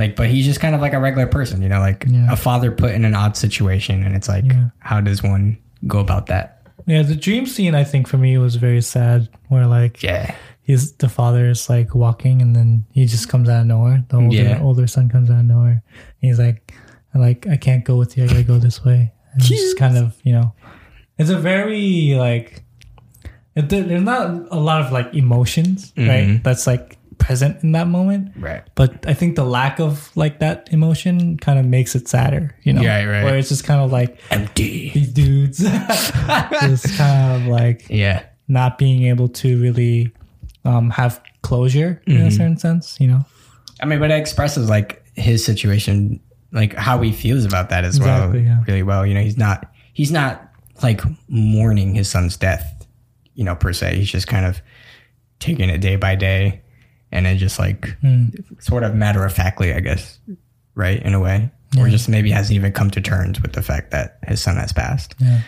like 0.02 0.16
but 0.16 0.26
he's 0.28 0.44
just 0.44 0.60
kind 0.60 0.74
of 0.74 0.80
like 0.80 0.92
a 0.94 1.00
regular 1.00 1.26
person, 1.26 1.62
you 1.62 1.68
know, 1.68 1.80
like 1.80 2.04
Yeah. 2.08 2.32
a 2.32 2.36
father 2.36 2.70
put 2.70 2.90
in 2.92 3.04
an 3.04 3.14
odd 3.14 3.36
situation 3.36 4.02
and 4.04 4.14
it's 4.16 4.28
like 4.28 4.44
Yeah. 4.44 4.68
how 4.78 5.00
does 5.00 5.22
one 5.22 5.58
go 5.86 5.98
about 6.00 6.26
that? 6.26 6.58
yeah, 6.86 7.02
the 7.02 7.14
dream 7.14 7.46
scene 7.46 7.74
I 7.76 7.84
think 7.84 8.08
for 8.08 8.18
me 8.18 8.36
was 8.38 8.56
very 8.56 8.82
sad 8.82 9.28
where 9.48 9.66
like 9.66 10.02
Yeah. 10.02 10.34
he's 10.62 10.92
the 11.04 11.08
father 11.08 11.48
is 11.50 11.68
like 11.70 11.94
walking 11.94 12.42
and 12.42 12.56
then 12.56 12.84
he 12.92 13.06
just 13.06 13.28
comes 13.28 13.48
out 13.48 13.60
of 13.62 13.66
nowhere. 13.66 14.02
The 14.08 14.16
older 14.16 14.36
Yeah. 14.36 14.60
older 14.60 14.86
son 14.88 15.08
comes 15.08 15.30
out 15.30 15.40
of 15.40 15.46
nowhere. 15.46 15.78
and 16.20 16.24
He's 16.28 16.38
like 16.40 16.74
I 17.14 17.18
like 17.18 17.46
I 17.46 17.56
can't 17.56 17.84
go 17.84 17.96
with 17.96 18.16
you, 18.16 18.24
I 18.24 18.26
gotta 18.26 18.42
go 18.42 18.58
this 18.58 18.84
way. 18.84 19.12
And 19.32 19.40
it's 19.40 19.48
just 19.48 19.78
kind 19.78 19.96
of, 19.96 20.16
you 20.24 20.32
know 20.32 20.52
it's 21.18 21.30
a 21.30 21.38
very 21.38 22.14
like 22.18 22.64
it, 23.54 23.68
there's 23.68 24.02
not 24.02 24.46
a 24.50 24.58
lot 24.58 24.80
of 24.82 24.90
like 24.92 25.12
emotions, 25.14 25.92
right? 25.96 26.26
Mhm. 26.26 26.42
That's 26.42 26.66
like 26.66 26.96
present 27.22 27.62
in 27.62 27.72
that 27.72 27.86
moment. 27.86 28.32
Right. 28.36 28.62
But 28.74 29.06
I 29.06 29.14
think 29.14 29.36
the 29.36 29.44
lack 29.44 29.78
of 29.80 30.10
like 30.16 30.40
that 30.40 30.68
emotion 30.72 31.36
kind 31.38 31.58
of 31.58 31.64
makes 31.64 31.94
it 31.94 32.08
sadder, 32.08 32.54
you 32.64 32.72
know? 32.72 32.82
Right, 32.82 33.06
right. 33.06 33.24
Where 33.24 33.38
it's 33.38 33.48
just 33.48 33.64
kind 33.64 33.80
of 33.80 33.92
like 33.92 34.18
Empty. 34.30 34.90
these 34.90 35.12
dudes 35.12 35.58
just 35.58 36.96
kind 36.98 37.42
of 37.42 37.48
like 37.48 37.86
Yeah. 37.88 38.24
not 38.48 38.76
being 38.78 39.04
able 39.04 39.28
to 39.28 39.60
really 39.60 40.12
um, 40.64 40.90
have 40.90 41.22
closure 41.42 42.02
in 42.06 42.16
Mm-hmm. 42.16 42.26
a 42.26 42.30
certain 42.30 42.56
sense, 42.58 42.98
you 43.00 43.06
know? 43.08 43.24
I 43.80 43.86
mean, 43.86 43.98
but 44.00 44.10
it 44.10 44.18
expresses 44.18 44.68
like 44.68 45.04
his 45.14 45.44
situation, 45.44 46.20
like 46.52 46.74
how 46.74 47.00
he 47.02 47.12
feels 47.12 47.44
about 47.44 47.68
that 47.70 47.84
as 47.84 47.96
Exactly, 47.96 48.38
well, 48.40 48.46
yeah. 48.46 48.64
really 48.66 48.82
well. 48.82 49.06
You 49.06 49.14
know, 49.14 49.22
he's 49.22 49.38
not 49.38 49.70
he's 49.92 50.12
not 50.12 50.48
like 50.82 51.00
mourning 51.28 51.94
his 51.94 52.08
son's 52.08 52.36
death, 52.36 52.86
you 53.34 53.44
know, 53.44 53.54
per 53.56 53.72
se. 53.72 53.96
He's 53.96 54.10
just 54.10 54.26
kind 54.28 54.46
of 54.46 54.60
taking 55.40 55.68
it 55.68 55.78
day 55.78 55.96
by 55.96 56.14
day, 56.14 56.62
and 57.12 57.26
then 57.26 57.38
just 57.38 57.58
like 57.58 57.96
Hmm. 58.00 58.26
sort 58.58 58.82
of 58.82 58.94
matter 58.94 59.24
of 59.24 59.32
factly, 59.32 59.72
I 59.72 59.80
guess, 59.80 60.18
right 60.74 61.00
in 61.02 61.14
a 61.14 61.20
way, 61.20 61.50
or 61.78 61.88
just 61.88 62.08
maybe 62.08 62.30
hasn't 62.30 62.54
even 62.56 62.72
come 62.72 62.90
to 62.90 63.00
terms 63.00 63.40
with 63.40 63.52
the 63.52 63.62
fact 63.62 63.90
that 63.92 64.18
his 64.26 64.40
son 64.42 64.56
has 64.56 64.72
passed, 64.72 65.14
Yeah. 65.18 65.40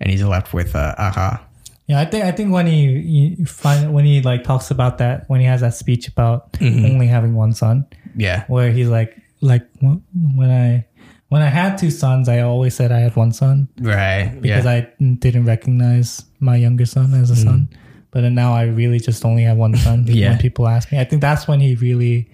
and 0.00 0.10
he's 0.10 0.22
left 0.22 0.52
with 0.54 0.76
uh, 0.76 0.94
aha. 0.98 1.42
Yeah, 1.88 2.00
I 2.00 2.04
think 2.04 2.24
I 2.24 2.32
think 2.32 2.52
when 2.52 2.66
he, 2.66 3.36
he 3.38 3.44
find 3.44 3.94
when 3.94 4.04
he 4.04 4.20
like 4.20 4.42
talks 4.44 4.70
about 4.72 4.98
that 4.98 5.24
when 5.28 5.40
he 5.40 5.46
has 5.46 5.60
that 5.60 5.74
speech 5.74 6.08
about 6.08 6.52
Mm-hmm. 6.54 6.84
only 6.84 7.06
having 7.06 7.34
one 7.34 7.52
son, 7.54 7.86
Yeah, 8.16 8.44
where 8.48 8.70
he's 8.72 8.88
like 8.88 9.16
like 9.40 9.62
when 9.80 10.50
I 10.50 10.84
when 11.28 11.42
I 11.42 11.48
had 11.48 11.76
two 11.78 11.90
sons, 11.90 12.28
I 12.28 12.40
always 12.40 12.74
said 12.74 12.90
I 12.92 13.00
had 13.00 13.14
one 13.16 13.32
son 13.32 13.68
right. 13.80 14.30
because 14.40 14.64
yeah. 14.64 14.70
I 14.72 14.88
didn't 15.18 15.44
recognize 15.46 16.24
my 16.40 16.56
younger 16.56 16.86
son 16.86 17.14
as 17.14 17.30
a 17.30 17.36
son. 17.36 17.68
But 18.16 18.22
then 18.22 18.34
now 18.34 18.54
I 18.54 18.62
really 18.62 18.98
just 18.98 19.26
only 19.26 19.42
have 19.42 19.58
one 19.58 19.76
son. 19.76 20.06
Yeah. 20.08 20.30
When 20.30 20.38
people 20.38 20.66
ask 20.66 20.90
me, 20.90 20.98
I 20.98 21.04
think 21.04 21.20
that's 21.20 21.46
when 21.46 21.60
he 21.60 21.74
really 21.74 22.30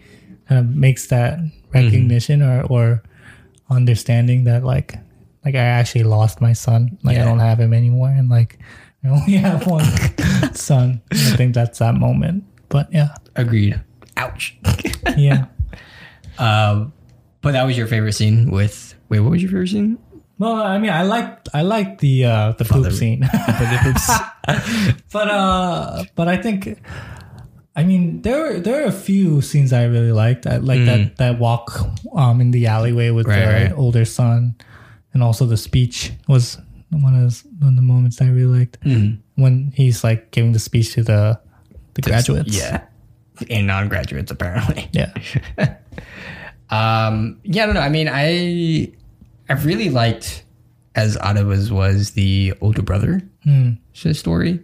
kind 0.49 0.61
of 0.61 0.77
makes 0.77 1.09
that 1.09 1.41
recognition 1.75 2.41
or 2.41 2.63
or 2.71 3.03
understanding 3.69 4.45
that 4.45 4.63
like 4.63 4.95
like 5.45 5.57
I 5.57 5.65
actually 5.65 6.05
lost 6.05 6.41
my 6.41 6.53
son. 6.53 6.99
Like 7.03 7.19
I 7.19 7.25
don't 7.25 7.41
have 7.41 7.59
him 7.59 7.75
anymore, 7.75 8.11
and 8.11 8.29
like 8.29 8.61
I 9.03 9.09
only 9.09 9.33
have 9.39 9.67
one 9.67 9.85
son. 10.55 11.03
I 11.11 11.17
think 11.35 11.53
that's 11.53 11.81
that 11.81 11.97
moment. 11.97 12.45
But 12.69 12.87
yeah, 12.93 13.17
Agreed. 13.35 13.83
Ouch. 14.17 14.57
yeah. 15.17 15.47
Um, 16.39 16.93
but 17.41 17.55
that 17.55 17.65
was 17.65 17.77
your 17.77 17.89
favorite 17.89 18.13
scene 18.13 18.53
with. 18.53 18.95
Wait, 19.09 19.19
what 19.19 19.33
was 19.33 19.43
your 19.43 19.51
favorite 19.51 19.71
scene? 19.71 19.99
Well, 20.43 20.59
I 20.59 20.79
mean, 20.83 20.91
I 20.91 21.03
like 21.07 21.29
I 21.55 21.63
like 21.63 21.99
the 22.03 22.25
uh, 22.27 22.53
the 22.59 22.65
Father- 22.65 22.91
poop 22.91 22.99
scene, 22.99 23.21
but 25.15 25.29
uh, 25.31 26.03
but 26.17 26.27
I 26.27 26.37
think, 26.37 26.83
I 27.79 27.85
mean, 27.85 28.23
there 28.23 28.41
were 28.43 28.59
there 28.59 28.83
are 28.83 28.89
a 28.89 28.99
few 29.07 29.41
scenes 29.41 29.73
I 29.73 29.85
really 29.87 30.11
liked. 30.11 30.47
I 30.51 30.57
like 30.59 30.83
that 30.91 31.17
that 31.23 31.39
walk 31.39 31.71
um 32.19 32.41
in 32.41 32.51
the 32.51 32.67
alleyway 32.67 33.11
with 33.15 33.27
Mm. 33.27 33.31
Right, 33.31 33.47
the 33.47 33.65
right. 33.71 33.79
older 33.79 34.05
son, 34.05 34.57
and 35.15 35.23
also 35.23 35.47
the 35.47 35.57
speech 35.57 36.11
was 36.27 36.59
one 36.91 37.15
of 37.15 37.23
those, 37.23 37.45
one 37.63 37.71
of 37.71 37.77
the 37.77 37.83
moments 37.87 38.21
I 38.21 38.27
really 38.27 38.59
liked 38.67 38.81
Mm. 38.83 39.19
when 39.37 39.71
he's 39.77 40.03
like 40.03 40.33
giving 40.35 40.51
the 40.53 40.59
speech 40.59 40.93
to 40.95 41.03
the 41.05 41.39
the 41.95 42.03
graduates. 42.03 42.51
Yeah. 42.57 42.83
And 43.51 43.67
non 43.67 43.89
graduates, 43.89 44.31
apparently. 44.31 44.89
yeah, 44.93 45.11
Um, 46.71 47.41
yeah, 47.45 47.63
I 47.63 47.67
don't 47.67 47.75
know. 47.75 47.81
I 47.81 47.89
mean, 47.89 48.09
I 48.09 48.93
I 49.49 49.55
really 49.55 49.91
liked 49.91 50.45
as 50.95 51.17
odd 51.17 51.43
was 51.45 51.73
was 51.73 52.11
the 52.13 52.55
older 52.61 52.83
brother 52.83 53.23
Hmm. 53.45 53.73
story. 53.93 54.61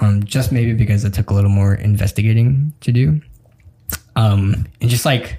Um, 0.00 0.22
just 0.24 0.52
maybe 0.52 0.72
because 0.74 1.04
it 1.04 1.12
took 1.14 1.30
a 1.30 1.34
little 1.34 1.50
more 1.50 1.74
investigating 1.74 2.72
to 2.82 2.92
do. 2.92 3.20
Um, 4.16 4.66
and 4.80 4.88
just 4.90 5.04
like 5.04 5.38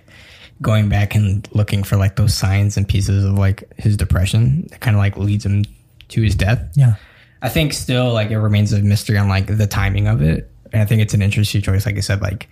going 0.62 0.90
back 0.90 1.16
and 1.16 1.48
looking 1.54 1.84
for 1.84 1.96
like 1.98 2.16
those 2.18 2.34
signs 2.34 2.76
and 2.78 2.88
pieces 2.88 3.24
of 3.24 3.34
like 3.38 3.64
his 3.78 3.96
depression 3.98 4.68
that 4.72 4.82
kind 4.82 4.96
of 4.96 5.00
like 5.00 5.16
leads 5.18 5.46
him 5.46 5.64
to 6.10 6.22
his 6.22 6.36
death. 6.36 6.62
yeah, 6.76 6.96
I 7.42 7.50
think 7.50 7.72
still 7.74 8.12
like 8.14 8.32
it 8.32 8.40
remains 8.40 8.74
a 8.74 8.82
mystery 8.82 9.18
on 9.18 9.30
like 9.30 9.48
the 9.48 9.68
timing 9.68 10.08
of 10.08 10.22
it. 10.22 10.52
And 10.74 10.82
I 10.82 10.86
think 10.86 11.02
it's 11.02 11.14
an 11.14 11.22
interesting 11.22 11.62
choice, 11.62 11.86
like 11.86 11.98
I 11.98 12.02
said, 12.02 12.22
like 12.22 12.50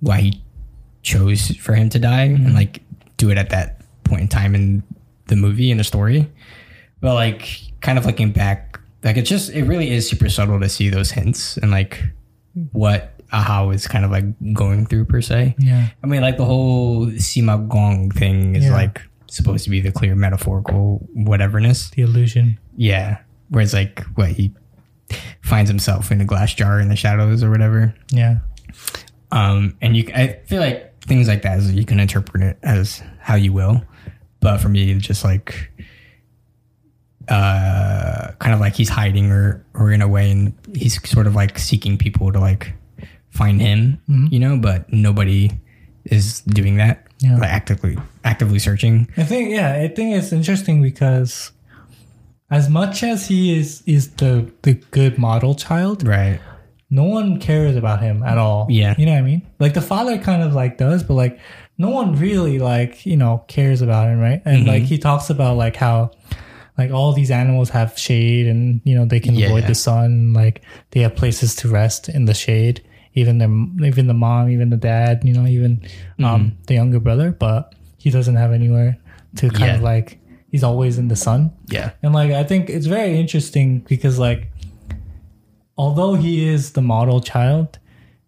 why 0.00 0.20
he 0.20 0.42
chose 1.02 1.48
for 1.56 1.74
him 1.74 1.88
to 1.90 1.98
die 1.98 2.22
and 2.24 2.54
like 2.54 2.80
do 3.16 3.30
it 3.30 3.38
at 3.38 3.50
that 3.50 3.80
point 4.04 4.22
in 4.22 4.28
time 4.28 4.54
in 4.54 4.82
the 5.28 5.36
movie 5.36 5.70
and 5.70 5.78
the 5.80 5.84
story. 5.84 6.30
But 7.00 7.14
like 7.14 7.60
kind 7.80 7.96
of 7.98 8.04
looking 8.06 8.32
back, 8.32 8.80
like 9.04 9.16
it's 9.16 9.28
just 9.30 9.50
it 9.50 9.64
really 9.64 9.90
is 9.90 10.08
super 10.08 10.28
subtle 10.28 10.58
to 10.60 10.68
see 10.68 10.88
those 10.88 11.10
hints 11.12 11.56
and 11.58 11.70
like 11.70 12.02
what 12.72 13.14
Aha 13.32 13.68
is 13.70 13.86
kind 13.86 14.04
of 14.04 14.10
like 14.10 14.24
going 14.54 14.86
through 14.86 15.04
per 15.04 15.20
se. 15.20 15.54
yeah, 15.58 15.88
I 16.02 16.06
mean, 16.06 16.22
like 16.22 16.36
the 16.38 16.44
whole 16.44 17.06
Sima 17.06 17.68
Guang 17.68 18.12
thing 18.12 18.56
is 18.56 18.64
Yeah. 18.64 18.72
like 18.72 19.02
supposed 19.30 19.64
to 19.64 19.70
be 19.70 19.80
the 19.80 19.92
clear 19.92 20.14
metaphorical 20.16 21.06
whateverness. 21.16 21.90
the 21.90 22.02
illusion. 22.02 22.58
Yeah. 22.76 23.18
Whereas 23.50 23.74
like 23.74 24.02
what 24.14 24.30
he 24.30 24.52
finds 25.42 25.68
himself 25.70 26.10
in 26.10 26.20
a 26.20 26.24
glass 26.24 26.52
jar 26.54 26.80
in 26.80 26.88
the 26.88 26.96
shadows 26.96 27.42
or 27.42 27.50
whatever. 27.50 27.94
Yeah, 28.10 28.38
Um, 29.30 29.76
and 29.80 29.96
you, 29.96 30.10
I 30.14 30.38
feel 30.46 30.60
like 30.60 30.98
things 31.02 31.28
like 31.28 31.42
that 31.42 31.58
is 31.58 31.72
you 31.74 31.84
can 31.84 32.00
interpret 32.00 32.42
it 32.42 32.58
as 32.62 33.02
how 33.20 33.34
you 33.36 33.52
will. 33.52 33.82
But 34.40 34.58
for 34.58 34.68
me, 34.68 34.90
it's 34.92 35.06
just 35.06 35.24
like, 35.24 35.70
uh, 37.28 38.32
kind 38.38 38.54
of 38.54 38.60
like 38.60 38.74
he's 38.74 38.88
hiding 38.88 39.30
or, 39.30 39.64
or 39.74 39.92
in 39.92 40.00
a 40.02 40.08
way, 40.08 40.30
and 40.30 40.52
he's 40.74 41.06
sort 41.08 41.26
of 41.26 41.34
like 41.34 41.58
seeking 41.58 41.98
people 41.98 42.32
to 42.32 42.38
like 42.40 42.72
find 43.30 43.60
him, 43.60 44.00
you 44.30 44.38
know, 44.38 44.56
but 44.56 44.90
nobody 44.92 45.50
is 46.04 46.40
doing 46.42 46.76
that. 46.76 47.06
Yeah. 47.20 47.36
Like 47.36 47.50
actively, 47.50 47.98
actively 48.24 48.58
searching. 48.60 49.08
I 49.16 49.24
think 49.24 49.50
yeah, 49.50 49.74
I 49.74 49.88
think 49.88 50.16
it's 50.16 50.32
interesting 50.32 50.80
because 50.82 51.50
as 52.50 52.68
much 52.70 53.02
as 53.02 53.26
he 53.26 53.58
is 53.58 53.82
is 53.86 54.10
the 54.12 54.50
the 54.62 54.74
good 54.92 55.18
model 55.18 55.54
child, 55.56 56.06
Right. 56.06 56.38
no 56.90 57.02
one 57.02 57.40
cares 57.40 57.74
about 57.74 58.00
him 58.00 58.22
at 58.22 58.38
all. 58.38 58.68
Yeah. 58.70 58.94
You 58.96 59.04
know 59.06 59.12
what 59.12 59.18
I 59.18 59.22
mean? 59.22 59.42
Like 59.58 59.74
the 59.74 59.82
father 59.82 60.16
kind 60.18 60.42
of 60.44 60.54
like 60.54 60.78
does, 60.78 61.02
but 61.02 61.14
like 61.14 61.40
no 61.80 61.90
one 61.90 62.16
really 62.16 62.58
like, 62.58 63.06
you 63.06 63.16
know, 63.16 63.44
cares 63.48 63.80
about 63.82 64.08
him, 64.08 64.18
right? 64.18 64.42
And 64.44 64.58
Mm-hmm. 64.58 64.68
like 64.68 64.82
he 64.82 64.98
talks 64.98 65.30
about 65.30 65.56
like 65.56 65.76
how 65.76 66.10
like 66.76 66.90
all 66.90 67.12
these 67.12 67.30
animals 67.30 67.70
have 67.70 67.98
shade 67.98 68.46
and 68.46 68.80
you 68.84 68.94
know 68.96 69.04
they 69.04 69.20
can 69.20 69.34
avoid 69.42 69.66
the 69.66 69.74
sun, 69.74 70.32
like 70.32 70.62
they 70.90 71.00
have 71.00 71.14
places 71.16 71.54
to 71.56 71.68
rest 71.68 72.08
in 72.08 72.24
the 72.26 72.34
shade. 72.34 72.84
Even 73.14 73.38
the 73.38 73.86
even 73.86 74.06
the 74.06 74.14
mom, 74.14 74.48
even 74.50 74.70
the 74.70 74.76
dad, 74.76 75.22
you 75.24 75.32
know, 75.34 75.46
even 75.46 75.76
Mm-hmm. 75.78 76.24
um 76.24 76.56
the 76.66 76.74
younger 76.74 77.00
brother, 77.00 77.30
but 77.32 77.74
he 77.96 78.10
doesn't 78.10 78.36
have 78.36 78.52
anywhere 78.52 78.98
to 79.36 79.50
kind 79.50 79.72
of 79.76 79.82
like 79.82 80.18
he's 80.50 80.62
always 80.64 80.98
in 80.98 81.08
the 81.08 81.16
sun. 81.16 81.52
Yeah. 81.68 81.90
And 82.02 82.12
like 82.14 82.30
I 82.32 82.44
think 82.44 82.70
it's 82.70 82.86
very 82.86 83.18
interesting 83.18 83.80
because 83.80 84.18
like 84.18 84.48
although 85.76 86.14
he 86.14 86.48
is 86.48 86.72
the 86.72 86.82
model 86.82 87.20
child, 87.20 87.78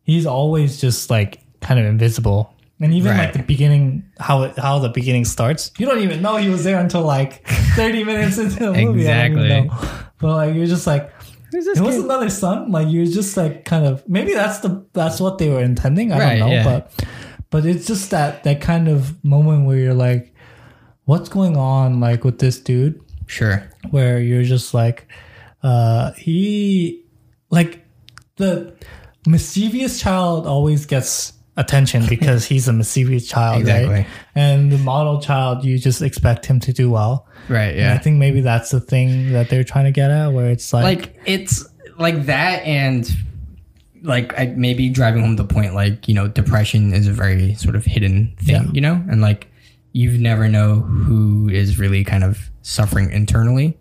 he's 0.03 0.27
always 0.27 0.81
just 0.81 1.11
like 1.11 1.41
kind 1.61 1.79
of 1.81 1.87
invisible 1.87 2.55
And 2.81 2.95
even 2.95 3.15
like 3.17 3.35
the 3.35 3.43
beginning, 3.43 4.05
how 4.19 4.45
it, 4.45 4.59
how 4.59 4.79
the 4.79 4.89
beginning 4.89 5.27
starts, 5.27 5.71
you 5.79 5.85
don't 5.87 6.01
even 6.01 6.23
know 6.23 6.37
he 6.37 6.49
was 6.49 6.65
there 6.65 6.79
until 6.81 7.03
like 7.03 7.47
30 7.77 8.05
minutes 8.05 8.39
into 8.39 8.59
the 8.59 8.73
movie. 8.73 9.07
I 9.09 9.29
don't 9.29 9.39
even 9.39 9.51
Exactly. 9.53 9.89
know. 9.89 10.01
But 10.19 10.35
like 10.37 10.55
you're 10.55 10.67
just 10.67 10.87
like, 10.87 11.13
Who's 11.53 11.65
this 11.67 11.79
it 11.79 11.83
was 11.83 11.97
another 11.97 12.31
son. 12.31 12.71
Like 12.71 12.89
you're 12.89 13.05
just 13.07 13.37
like 13.37 13.65
kind 13.65 13.85
of 13.85 14.09
maybe 14.09 14.33
that's 14.35 14.61
the 14.61 14.87
that's 14.95 15.21
what 15.21 15.39
they 15.39 15.49
were 15.51 15.61
intending. 15.61 16.13
I 16.13 16.19
Right, 16.19 16.39
don't 16.39 16.49
know, 16.49 16.55
yeah. 16.55 16.65
but 16.65 17.05
but 17.51 17.67
it's 17.67 17.87
just 17.87 18.11
that 18.13 18.45
that 18.45 18.61
kind 18.63 18.89
of 18.89 19.23
moment 19.25 19.67
where 19.67 19.77
you're 19.77 19.93
like, 19.95 20.33
what's 21.05 21.29
going 21.29 21.57
on 21.57 21.99
like 22.01 22.25
with 22.25 22.39
this 22.39 22.61
dude? 22.61 23.01
Sure. 23.27 23.69
Where 23.91 24.21
you're 24.21 24.45
just 24.45 24.73
like, 24.75 25.07
uh, 25.63 26.13
he 26.13 27.05
like 27.51 27.85
the 28.37 28.75
mischievous 29.27 30.01
child 30.01 30.47
always 30.47 30.87
gets 30.87 31.33
attention 31.57 32.07
because 32.09 32.45
he's 32.45 32.69
a 32.69 32.73
mischievous 32.73 33.27
child, 33.29 33.61
Exactly. 33.61 33.93
right? 33.95 34.07
And 34.35 34.71
the 34.73 34.79
model 34.79 35.21
child, 35.21 35.65
you 35.65 35.79
just 35.79 36.03
expect 36.03 36.47
him 36.47 36.61
to 36.61 36.73
do 36.73 36.91
well. 36.91 37.27
Right. 37.49 37.77
And 37.77 37.91
I 37.93 37.99
think 37.99 38.19
maybe 38.19 38.41
that's 38.41 38.71
the 38.71 38.81
thing 38.81 39.33
that 39.33 39.49
they're 39.51 39.65
trying 39.65 39.87
to 39.87 39.91
get 39.93 40.11
at, 40.11 40.29
where 40.29 40.51
it's 40.51 40.73
like, 40.73 40.85
like 40.85 41.21
it's 41.27 41.67
like 41.99 42.27
that 42.27 42.63
and 42.65 43.11
like 44.03 44.39
I, 44.39 44.47
maybe 44.57 44.89
driving 44.89 45.21
home 45.23 45.37
the 45.37 45.45
point 45.45 45.75
like 45.75 46.09
you 46.09 46.15
know 46.15 46.27
depression 46.27 46.95
is 46.95 47.07
a 47.07 47.13
very 47.13 47.53
sort 47.57 47.77
of 47.77 47.85
hidden 47.85 48.35
thing 48.39 48.55
Yeah. 48.55 48.71
you 48.73 48.81
know 48.81 48.95
and 49.11 49.21
like 49.21 49.49
you 49.93 50.17
never 50.17 50.49
know 50.49 50.77
who 50.81 51.51
is 51.51 51.79
really 51.79 52.03
kind 52.03 52.25
of 52.25 52.51
suffering 52.63 53.11
internally 53.11 53.79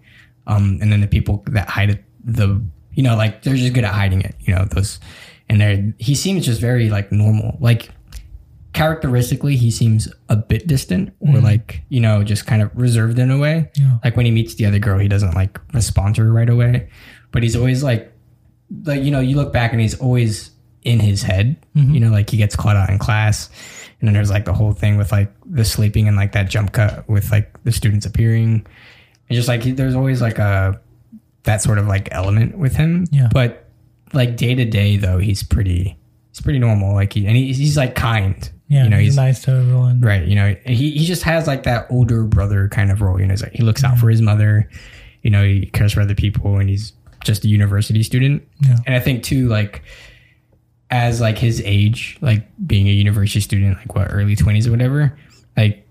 um 0.47 0.77
and 0.81 0.91
then 0.91 0.99
the 0.99 1.07
people 1.07 1.41
that 1.47 1.69
hide 1.69 1.91
it 1.91 2.03
the 2.25 2.61
you 2.95 3.01
know 3.03 3.15
like 3.15 3.43
they're 3.43 3.55
just 3.55 3.71
good 3.71 3.85
at 3.85 3.93
hiding 3.93 4.19
it 4.19 4.35
you 4.41 4.53
know 4.53 4.65
those 4.65 4.99
and 5.49 5.59
they're 5.59 5.93
he 5.97 6.15
seems 6.15 6.45
just 6.45 6.61
very 6.61 6.89
like 6.89 7.11
normal. 7.11 7.57
Like 7.59 7.89
characteristically 8.73 9.55
he 9.55 9.71
seems 9.71 10.07
a 10.29 10.35
bit 10.35 10.67
distant 10.67 11.09
or 11.19 11.33
mm-hmm. 11.33 11.43
like 11.43 11.81
you 11.89 11.99
know 11.99 12.23
just 12.23 12.45
kind 12.45 12.61
of 12.61 12.71
reserved 12.75 13.19
in 13.19 13.31
a 13.31 13.37
way. 13.37 13.69
Yeah. 13.75 13.97
like 14.03 14.15
when 14.15 14.25
he 14.25 14.31
meets 14.31 14.55
the 14.55 14.65
other 14.65 14.79
girl 14.79 14.99
he 14.99 15.07
doesn't 15.07 15.33
like 15.33 15.59
respond 15.73 16.15
to 16.15 16.23
her 16.23 16.31
right 16.31 16.49
away. 16.49 16.89
But 17.31 17.43
he's 17.43 17.55
always 17.55 17.83
like 17.83 18.13
like 18.83 19.03
you 19.03 19.11
know 19.11 19.19
you 19.19 19.35
look 19.35 19.51
back 19.51 19.71
and 19.71 19.81
he's 19.81 19.99
always 19.99 20.51
in 20.83 20.99
his 20.99 21.23
head. 21.23 21.57
Mm-hmm. 21.75 21.93
You 21.93 21.99
know 21.99 22.11
like 22.11 22.29
he 22.29 22.37
gets 22.37 22.55
caught 22.55 22.75
out 22.75 22.89
in 22.89 22.99
class. 22.99 23.49
And 23.99 24.07
then 24.07 24.13
there's 24.13 24.29
like 24.29 24.45
the 24.45 24.53
whole 24.53 24.71
thing 24.71 24.95
with 24.95 25.11
like 25.11 25.33
the 25.45 25.65
sleeping 25.65 26.07
and 26.07 26.15
like 26.15 26.31
that 26.31 26.49
jump 26.49 26.71
cut 26.71 27.09
with 27.09 27.31
like 27.31 27.61
the 27.63 27.71
students 27.73 28.05
appearing. 28.05 28.65
And 29.27 29.35
just 29.35 29.49
like 29.49 29.61
he, 29.61 29.71
there's 29.71 29.93
always 29.93 30.21
like 30.21 30.37
a 30.37 30.79
that 31.43 31.61
sort 31.61 31.79
of 31.79 31.87
like 31.87 32.07
element 32.11 32.57
with 32.57 32.75
him. 32.75 33.05
Yeah. 33.11 33.27
but 33.33 33.68
like 34.13 34.37
day 34.37 34.55
to 34.55 34.65
day 34.65 34.97
though 34.97 35.17
he's 35.17 35.43
pretty 35.43 35.97
he's 36.31 36.41
pretty 36.41 36.59
normal 36.59 36.93
like 36.93 37.13
he 37.13 37.25
and 37.25 37.35
he, 37.35 37.53
he's 37.53 37.77
like 37.77 37.95
kind 37.95 38.51
yeah, 38.69 38.83
you 38.83 38.89
know 38.89 38.97
he's, 38.97 39.07
he's 39.07 39.15
nice 39.15 39.41
to 39.43 39.51
everyone. 39.51 39.99
Right. 39.99 40.27
You 40.27 40.35
know, 40.35 40.55
he, 40.65 40.91
he 40.91 41.05
just 41.05 41.23
has 41.23 41.47
like 41.47 41.63
that 41.63 41.87
older 41.89 42.23
brother 42.23 42.69
kind 42.69 42.91
of 42.91 43.01
role. 43.01 43.19
You 43.19 43.25
know, 43.25 43.33
he's 43.33 43.41
like, 43.41 43.53
he 43.53 43.63
looks 43.63 43.83
out 43.83 43.97
for 43.97 44.09
his 44.09 44.21
mother, 44.21 44.69
you 45.23 45.31
know, 45.31 45.43
he 45.43 45.65
cares 45.65 45.93
for 45.93 46.01
other 46.01 46.13
people 46.13 46.57
and 46.57 46.69
he's 46.69 46.93
just 47.23 47.43
a 47.43 47.47
university 47.47 48.03
student. 48.03 48.47
Yeah. 48.61 48.77
And 48.85 48.95
I 48.95 48.99
think 48.99 49.23
too, 49.23 49.47
like, 49.47 49.81
as 50.91 51.19
like 51.19 51.39
his 51.39 51.61
age, 51.65 52.19
like 52.21 52.47
being 52.67 52.87
a 52.87 52.91
university 52.91 53.39
student, 53.39 53.75
like 53.77 53.95
what, 53.95 54.07
early 54.11 54.35
20s 54.35 54.67
or 54.67 54.71
whatever, 54.71 55.17
like, 55.57 55.85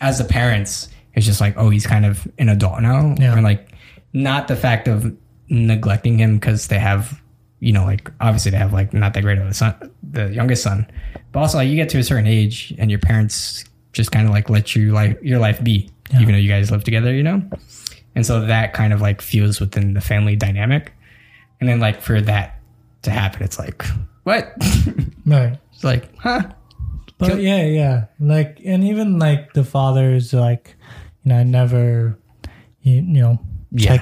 as 0.00 0.16
the 0.16 0.24
parents, 0.24 0.88
it's 1.12 1.26
just 1.26 1.42
like, 1.42 1.54
oh, 1.58 1.68
he's 1.68 1.86
kind 1.86 2.06
of 2.06 2.26
an 2.38 2.48
adult 2.48 2.80
now. 2.80 3.14
Yeah. 3.18 3.36
Or 3.36 3.42
like, 3.42 3.68
not 4.14 4.48
the 4.48 4.56
fact 4.56 4.88
of 4.88 5.14
neglecting 5.50 6.16
him 6.16 6.38
because 6.38 6.68
they 6.68 6.78
have, 6.78 7.20
you 7.64 7.72
know, 7.72 7.84
like, 7.84 8.10
obviously 8.20 8.50
they 8.50 8.58
have 8.58 8.72
like 8.72 8.92
not 8.92 9.14
that 9.14 9.22
great 9.22 9.38
of 9.38 9.46
a 9.46 9.54
son, 9.54 9.74
the 10.02 10.28
youngest 10.32 10.62
son, 10.62 10.86
but 11.32 11.40
also 11.40 11.58
like 11.58 11.68
you 11.68 11.76
get 11.76 11.88
to 11.90 11.98
a 11.98 12.02
certain 12.04 12.26
age 12.26 12.74
and 12.78 12.90
your 12.90 13.00
parents 13.00 13.64
just 13.92 14.12
kind 14.12 14.26
of 14.26 14.32
like 14.32 14.50
let 14.50 14.76
you 14.76 14.92
like 14.92 15.18
your 15.22 15.38
life 15.38 15.62
be, 15.64 15.88
even 16.20 16.32
though 16.32 16.38
you 16.38 16.48
guys 16.48 16.70
live 16.70 16.84
together, 16.84 17.12
you 17.14 17.22
know? 17.22 17.42
And 18.14 18.26
so 18.26 18.40
that 18.46 18.74
kind 18.74 18.92
of 18.92 19.00
like 19.00 19.22
feels 19.22 19.60
within 19.60 19.94
the 19.94 20.00
family 20.00 20.36
dynamic. 20.36 20.92
And 21.60 21.68
then 21.68 21.80
like 21.80 22.00
for 22.02 22.20
that 22.20 22.60
to 23.02 23.10
happen, 23.10 23.42
it's 23.42 23.58
like, 23.58 23.84
what? 24.24 24.52
Right. 25.26 25.58
it's 25.72 25.82
like, 25.82 26.14
huh? 26.18 26.42
But 27.16 27.40
yeah, 27.40 27.64
yeah. 27.64 28.04
Like, 28.20 28.60
and 28.62 28.84
even 28.84 29.18
like 29.18 29.54
the 29.54 29.64
father 29.64 30.12
is 30.12 30.34
like, 30.34 30.76
you 31.24 31.30
know, 31.30 31.38
I 31.38 31.44
never, 31.44 32.18
you, 32.82 32.96
you 32.96 33.22
know, 33.22 33.38
Yeah. 33.72 33.96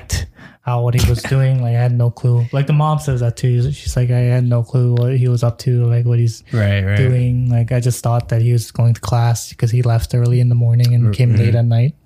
Out 0.67 0.85
what 0.85 0.95
he 0.95 1.09
was 1.09 1.23
doing. 1.23 1.61
Like, 1.61 1.75
I 1.75 1.81
had 1.81 1.93
no 1.93 2.11
clue. 2.11 2.47
Like, 2.53 2.67
the 2.67 2.73
mom 2.73 2.99
says 2.99 3.21
that 3.21 3.37
too. 3.37 3.73
She's 3.73 3.97
like, 3.97 4.11
I 4.11 4.19
had 4.19 4.45
no 4.45 4.63
clue 4.63 4.95
what 4.95 5.17
he 5.17 5.29
was 5.29 5.43
up 5.43 5.59
to, 5.61 5.85
like, 5.87 6.05
what 6.05 6.19
he's 6.19 6.45
Right, 6.53 6.83
right. 6.83 6.97
doing. 6.97 7.51
Like, 7.51 7.73
I 7.73 7.81
just 7.81 8.03
thought 8.03 8.29
that 8.29 8.43
he 8.43 8.53
was 8.53 8.71
going 8.71 8.95
to 8.95 9.01
class 9.01 9.51
because 9.51 9.71
he 9.71 9.83
left 9.83 10.15
early 10.15 10.41
in 10.41 10.49
the 10.49 10.55
morning 10.55 10.95
and 10.95 11.05
mm-hmm. 11.05 11.13
came 11.13 11.35
late 11.35 11.55
at 11.55 11.65
night. 11.65 11.97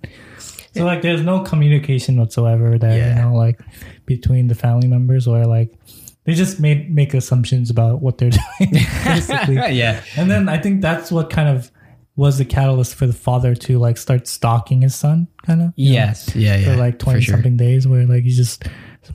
So, 0.74 0.84
like, 0.84 1.02
there's 1.02 1.22
no 1.22 1.40
communication 1.40 2.18
whatsoever 2.18 2.78
there, 2.78 2.98
Yeah. 2.98 3.16
you 3.16 3.22
know, 3.22 3.36
like, 3.36 3.60
between 4.06 4.48
the 4.48 4.54
family 4.54 4.88
members 4.88 5.26
or 5.26 5.44
like, 5.44 5.72
they 6.24 6.34
just 6.34 6.58
made 6.58 6.92
make 6.92 7.14
assumptions 7.14 7.70
about 7.70 8.02
what 8.02 8.18
they're 8.18 8.30
doing, 8.58 8.72
basically. 9.04 9.54
yeah. 9.70 10.02
And 10.16 10.30
then 10.30 10.48
I 10.48 10.58
think 10.58 10.82
that's 10.82 11.12
what 11.12 11.30
kind 11.30 11.48
of 11.48 11.70
was 12.16 12.38
the 12.38 12.44
catalyst 12.44 12.94
for 12.94 13.06
the 13.06 13.12
father 13.12 13.54
to 13.54 13.78
like 13.78 13.98
start 13.98 14.26
stalking 14.26 14.80
his 14.82 14.94
son, 14.94 15.28
kind 15.44 15.60
of. 15.62 15.72
Yes. 15.76 16.34
Yeah. 16.34 16.56
Yeah. 16.56 16.72
For 16.72 16.76
like 16.80 16.98
20 16.98 17.20
sure. 17.20 17.34
something 17.34 17.56
days 17.58 17.86
where 17.86 18.04
like 18.06 18.24
he 18.24 18.30
just 18.30 18.64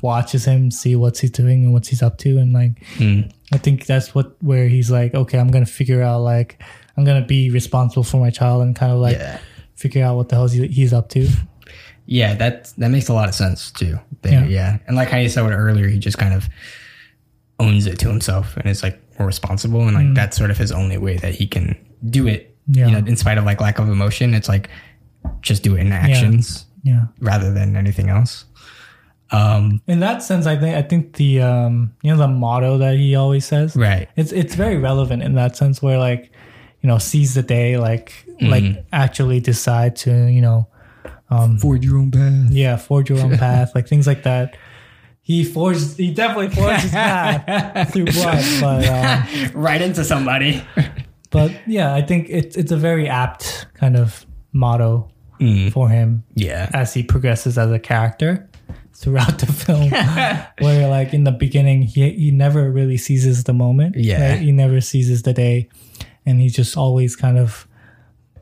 watches 0.01 0.45
him, 0.45 0.69
see 0.71 0.95
what 0.95 1.17
he's 1.17 1.31
doing 1.31 1.63
and 1.65 1.73
what 1.73 1.87
he's 1.87 2.03
up 2.03 2.17
to. 2.19 2.37
And 2.37 2.53
like, 2.53 2.83
Hmm. 2.97 3.21
I 3.51 3.57
think 3.57 3.85
that's 3.87 4.13
what, 4.15 4.35
where 4.43 4.67
he's 4.67 4.89
like, 4.91 5.13
okay, 5.15 5.37
I'm 5.39 5.49
going 5.51 5.65
to 5.65 5.71
figure 5.71 6.01
out 6.03 6.19
like, 6.21 6.61
I'm 6.95 7.03
going 7.03 7.19
to 7.21 7.27
be 7.27 7.49
responsible 7.49 8.03
for 8.03 8.17
my 8.17 8.29
child 8.29 8.61
and 8.61 8.75
kind 8.75 8.91
of 8.91 8.99
like 8.99 9.17
Yeah. 9.17 9.39
figure 9.75 10.03
out 10.05 10.15
what 10.15 10.29
the 10.29 10.35
hell 10.35 10.47
he- 10.47 10.67
he's 10.67 10.93
up 10.93 11.09
to. 11.09 11.27
Yeah, 12.05 12.35
that 12.35 12.71
that 12.77 12.89
makes 12.89 13.07
a 13.09 13.13
lot 13.13 13.29
of 13.29 13.35
sense 13.35 13.71
too. 13.71 13.97
They- 14.21 14.31
Yeah. 14.33 14.45
yeah. 14.45 14.77
and 14.87 14.95
like 14.95 15.09
how 15.09 15.17
you 15.17 15.27
said 15.29 15.41
earlier, 15.49 15.87
he 15.87 15.97
just 15.97 16.17
kind 16.19 16.33
of 16.33 16.47
owns 17.59 17.85
it 17.87 17.97
to 17.99 18.07
himself 18.09 18.57
and 18.57 18.67
is 18.69 18.83
like 18.83 18.99
more 19.19 19.27
responsible, 19.27 19.81
and 19.87 19.95
like 19.95 20.13
that's 20.15 20.37
sort 20.37 20.51
of 20.51 20.57
his 20.57 20.71
only 20.71 20.97
way 20.97 21.17
that 21.17 21.33
he 21.35 21.47
can 21.47 21.75
do 22.09 22.27
it. 22.27 22.50
Yeah. 22.68 22.88
You 22.88 22.91
know, 22.93 22.97
in 22.99 23.16
spite 23.16 23.38
of 23.38 23.43
like 23.45 23.59
lack 23.62 23.80
of 23.80 23.89
emotion, 23.89 24.34
it's 24.34 24.47
like 24.49 24.70
just 25.41 25.64
do 25.64 25.76
it 25.76 25.82
in 25.82 25.91
actions 25.91 26.66
Yeah. 26.84 27.05
rather 27.20 27.53
than 27.53 27.76
anything 27.76 28.09
else. 28.09 28.45
Um, 29.32 29.82
In 29.88 30.01
that 30.01 30.22
sense, 30.22 30.45
I 30.45 30.57
think, 30.57 30.76
I 30.76 30.82
think 30.82 31.14
the, 31.16 31.41
um, 31.41 31.93
you 32.01 32.12
know, 32.12 32.18
the 32.18 32.28
motto 32.28 32.78
that 32.80 32.97
he 32.97 33.16
always 33.16 33.45
says, 33.45 33.76
right. 33.78 34.09
it's 34.18 34.32
it's 34.34 34.55
very 34.55 34.78
relevant 34.78 35.24
in 35.24 35.36
that 35.36 35.55
sense 35.55 35.82
where 35.82 35.97
like 35.97 36.32
you 36.82 36.88
know 36.88 36.97
seize 36.97 37.34
the 37.36 37.43
day 37.43 37.78
like 37.78 38.12
like 38.41 38.84
actually 38.91 39.39
decide 39.39 39.95
to 39.97 40.12
you 40.28 40.41
know 40.41 40.68
Forge 41.62 41.86
your 41.86 41.97
own 41.99 42.09
path. 42.12 42.51
yeah 42.51 42.76
forge 42.76 43.09
your 43.09 43.20
own 43.20 43.38
path 43.45 43.72
like 43.76 43.88
things 43.88 44.05
like 44.07 44.24
that 44.24 44.57
he 45.22 45.43
forged 45.45 45.95
he 45.97 46.12
definitely 46.12 46.49
forged 46.49 46.82
his 46.82 46.91
path 46.91 47.93
through 47.93 48.05
blood 48.05 48.43
but 48.59 48.86
um, 48.89 49.51
right 49.62 49.82
into 49.82 50.03
somebody. 50.03 50.62
But 51.32 51.51
yeah 51.67 51.93
i 51.95 52.01
think 52.01 52.27
it's 52.29 52.55
it's 52.55 52.71
a 52.71 52.77
very 52.77 53.07
apt 53.07 53.65
kind 53.73 53.95
of 53.97 54.25
motto 54.53 55.07
Mm, 55.39 55.71
for 55.73 55.89
him 55.89 56.23
yeah. 56.36 56.69
as 56.71 56.93
he 56.93 57.01
progresses 57.01 57.57
as 57.57 57.71
a 57.71 57.79
character 57.79 58.47
throughout 58.93 59.39
the 59.39 59.47
film 59.47 59.89
where 60.59 60.88
like 60.88 61.15
in 61.15 61.23
the 61.23 61.32
beginning 61.32 61.82
he, 61.82 62.11
he 62.11 62.29
never 62.29 62.69
really 62.69 62.95
seizes 62.97 63.43
the 63.45 63.53
moment 63.53 63.95
Yeah. 63.97 64.34
right? 64.34 64.39
he 64.39 64.51
never 64.51 64.79
seizes 64.82 65.23
the 65.23 65.34
day 65.34 65.67
and 66.27 66.39
he's 66.39 66.53
just 66.53 66.77
always 66.77 67.15
kind 67.15 67.39
of 67.39 67.67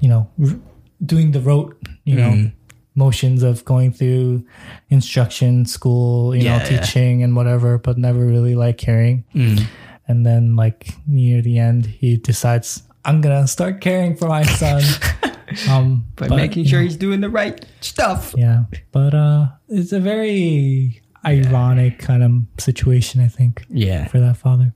you 0.02 0.10
know 0.10 0.28
r- 0.44 0.60
doing 1.06 1.32
the 1.32 1.40
rote 1.40 1.78
you 2.04 2.16
know 2.16 2.32
Mm. 2.32 2.52
motions 2.96 3.44
of 3.44 3.64
going 3.64 3.94
through 3.94 4.44
instruction 4.90 5.66
school 5.66 6.36
you 6.36 6.44
know 6.44 6.58
Yeah, 6.58 6.68
yeah. 6.70 6.82
teaching 6.82 7.24
and 7.24 7.34
whatever 7.34 7.78
but 7.78 7.98
never 7.98 8.26
really 8.26 8.56
like 8.56 8.78
caring 8.78 9.24
Mm. 9.34 9.64
And 10.10 10.26
then 10.26 10.56
like 10.58 10.90
near 11.08 11.42
the 11.42 11.58
end 11.60 11.86
he 11.86 12.18
decides 12.18 12.84
i'm 13.06 13.22
gonna 13.22 13.48
start 13.48 13.80
caring 13.80 14.16
for 14.18 14.28
my 14.28 14.44
son 14.44 14.82
um 15.70 16.04
But, 16.18 16.30
making 16.32 16.66
sure 16.66 16.82
he's 16.82 16.98
doing 16.98 17.22
the 17.22 17.30
right 17.30 17.64
stuff. 17.82 18.34
yeah, 18.38 18.64
but 18.92 19.14
uh, 19.14 19.48
it's 19.70 19.94
a 19.94 20.00
very 20.00 21.02
ironic 21.26 22.00
kind 22.00 22.24
of 22.24 22.32
situation, 22.64 23.20
I 23.22 23.28
think, 23.30 23.66
Yeah. 23.70 24.08
for 24.08 24.20
that 24.20 24.38
father. 24.38 24.74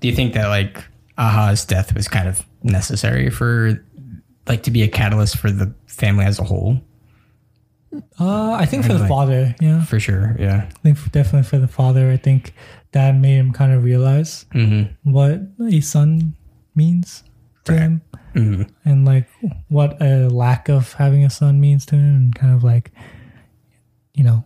Do 0.00 0.08
you 0.08 0.14
think 0.14 0.34
that 0.34 0.48
like 0.48 0.84
Aha's 1.16 1.64
death 1.64 1.94
was 1.94 2.06
kind 2.08 2.28
of 2.28 2.44
necessary 2.62 3.30
for 3.30 3.82
like 4.46 4.62
to 4.64 4.70
be 4.70 4.82
a 4.82 4.88
catalyst 4.88 5.38
for 5.38 5.50
the 5.50 5.72
family 5.86 6.24
as 6.26 6.38
a 6.38 6.44
whole? 6.44 6.80
Uh, 8.18 8.52
I 8.52 8.66
think 8.66 8.84
for 8.84 8.92
the 8.92 8.98
Like- 9.00 9.08
father, 9.08 9.54
yeah, 9.60 9.84
For 9.84 10.00
sure. 10.00 10.36
Yeah. 10.38 10.66
I 10.68 10.78
think 10.82 10.98
for, 10.98 11.08
definitely 11.10 11.48
for 11.48 11.58
the 11.58 11.68
father. 11.68 12.10
I 12.10 12.16
think 12.16 12.52
that 12.94 13.14
made 13.14 13.36
him 13.36 13.52
kind 13.52 13.72
of 13.72 13.84
realize 13.84 14.46
Mm-hmm. 14.54 15.10
what 15.12 15.40
a 15.70 15.80
son 15.82 16.34
means 16.74 17.22
to 17.64 17.72
Right. 17.72 17.80
him, 17.80 18.02
Mm-hmm. 18.34 18.62
and 18.84 19.04
like 19.04 19.26
what 19.68 20.00
a 20.02 20.28
lack 20.28 20.68
of 20.68 20.92
having 20.94 21.24
a 21.24 21.30
son 21.30 21.60
means 21.60 21.84
to 21.86 21.94
him, 21.96 22.14
and 22.16 22.34
kind 22.34 22.54
of 22.54 22.64
like, 22.64 22.90
you 24.14 24.24
know, 24.24 24.44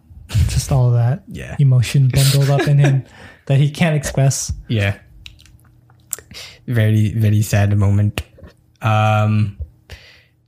just 0.49 0.71
all 0.73 0.89
of 0.89 0.95
that 0.95 1.25
Yeah. 1.29 1.57
emotion 1.59 2.09
bundled 2.09 2.51
up 2.51 2.67
in 2.69 2.79
him 2.79 3.05
that 3.47 3.59
he 3.59 3.71
can't 3.71 3.97
express. 3.97 4.53
Yeah. 4.69 4.99
Very, 6.67 7.13
very 7.15 7.41
sad 7.43 7.77
moment. 7.77 8.21
Um, 8.83 9.59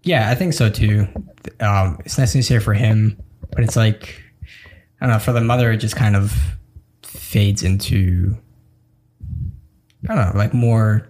yeah, 0.03 0.31
I 0.31 0.35
think 0.35 0.53
so 0.53 0.69
too. 0.71 1.07
Um, 1.61 1.99
it's 2.05 2.19
necessary 2.19 2.61
for 2.61 2.75
him, 2.75 3.17
but 3.53 3.65
it's 3.65 3.77
like 3.77 4.23
I 5.01 5.07
don't 5.07 5.15
know. 5.15 5.19
For 5.19 5.33
the 5.33 5.41
mother, 5.41 5.73
it 5.73 5.79
just 5.79 5.97
kind 5.97 6.15
of 6.15 6.33
fades 7.31 7.63
into 7.63 8.37
I 10.09 10.15
don't 10.15 10.33
know, 10.35 10.39
like 10.39 10.53
more 10.55 11.09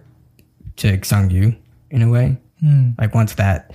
to 0.77 0.97
Xiao 0.97 1.31
Yu 1.31 1.55
in 1.89 2.01
a 2.01 2.09
way. 2.09 2.37
Hmm. 2.59 2.89
Like 2.99 3.15
once 3.15 3.33
that 3.35 3.71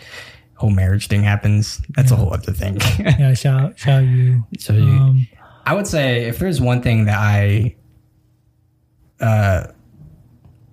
whole 0.54 0.70
marriage 0.70 1.08
thing 1.08 1.22
happens, 1.22 1.80
that's 1.96 2.10
a 2.12 2.16
whole 2.16 2.32
other 2.32 2.52
thing. 2.52 2.74
Yeah, 2.98 3.32
Xiao 3.32 3.74
Xiao 3.76 4.08
Yu. 4.16 4.44
so 4.58 4.72
you, 4.74 4.82
Um, 4.82 5.26
I 5.64 5.74
would 5.74 5.86
say 5.88 6.26
if 6.26 6.38
there's 6.38 6.60
one 6.60 6.82
thing 6.82 7.06
that 7.06 7.18
I 7.18 7.74
uh 9.20 9.66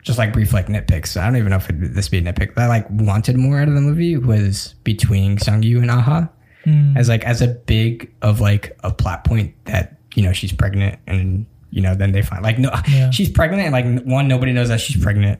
just 0.03 0.19
like 0.19 0.33
brief 0.33 0.51
like 0.53 0.67
nitpicks, 0.67 1.15
I 1.19 1.25
don't 1.25 1.37
even 1.37 1.49
know 1.49 1.55
if 1.55 1.69
it, 1.69 1.75
this 1.95 2.09
be 2.09 2.17
a 2.17 2.21
nitpick, 2.21 2.55
that 2.55 2.65
I 2.65 2.67
like 2.67 2.85
wanted 2.89 3.37
more 3.37 3.57
out 3.59 3.69
of 3.69 3.73
the 3.73 3.81
movie 3.81 4.17
was 4.17 4.75
between 4.83 5.37
Xiao 5.37 5.63
Yu 5.63 5.81
and 5.81 5.89
Aha. 5.89 6.29
hmm. 6.65 6.95
As 6.97 7.07
like 7.09 7.23
as 7.23 7.41
a 7.41 7.47
big 7.47 8.13
of 8.21 8.41
like 8.41 8.77
a 8.83 8.91
plot 8.91 9.23
point 9.23 9.55
that, 9.65 9.97
you 10.13 10.21
know, 10.23 10.33
she's 10.33 10.51
pregnant 10.51 10.99
and 11.07 11.45
you 11.73 11.81
know, 11.81 11.95
then 11.95 12.11
they 12.11 12.21
find 12.21 12.43
like 12.43 12.59
no 12.59 12.69
Yeah. 12.87 13.09
she's 13.09 13.29
pregnant 13.29 13.63
and 13.63 13.71
like 13.73 14.05
one, 14.05 14.27
nobody 14.27 14.53
knows 14.53 14.69
that 14.69 14.79
she's 14.79 15.01
pregnant. 15.01 15.39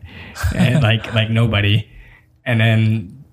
and 0.55 0.81
like 0.89 1.13
like 1.13 1.29
nobody. 1.29 1.87
And 2.45 2.59
then 2.59 3.23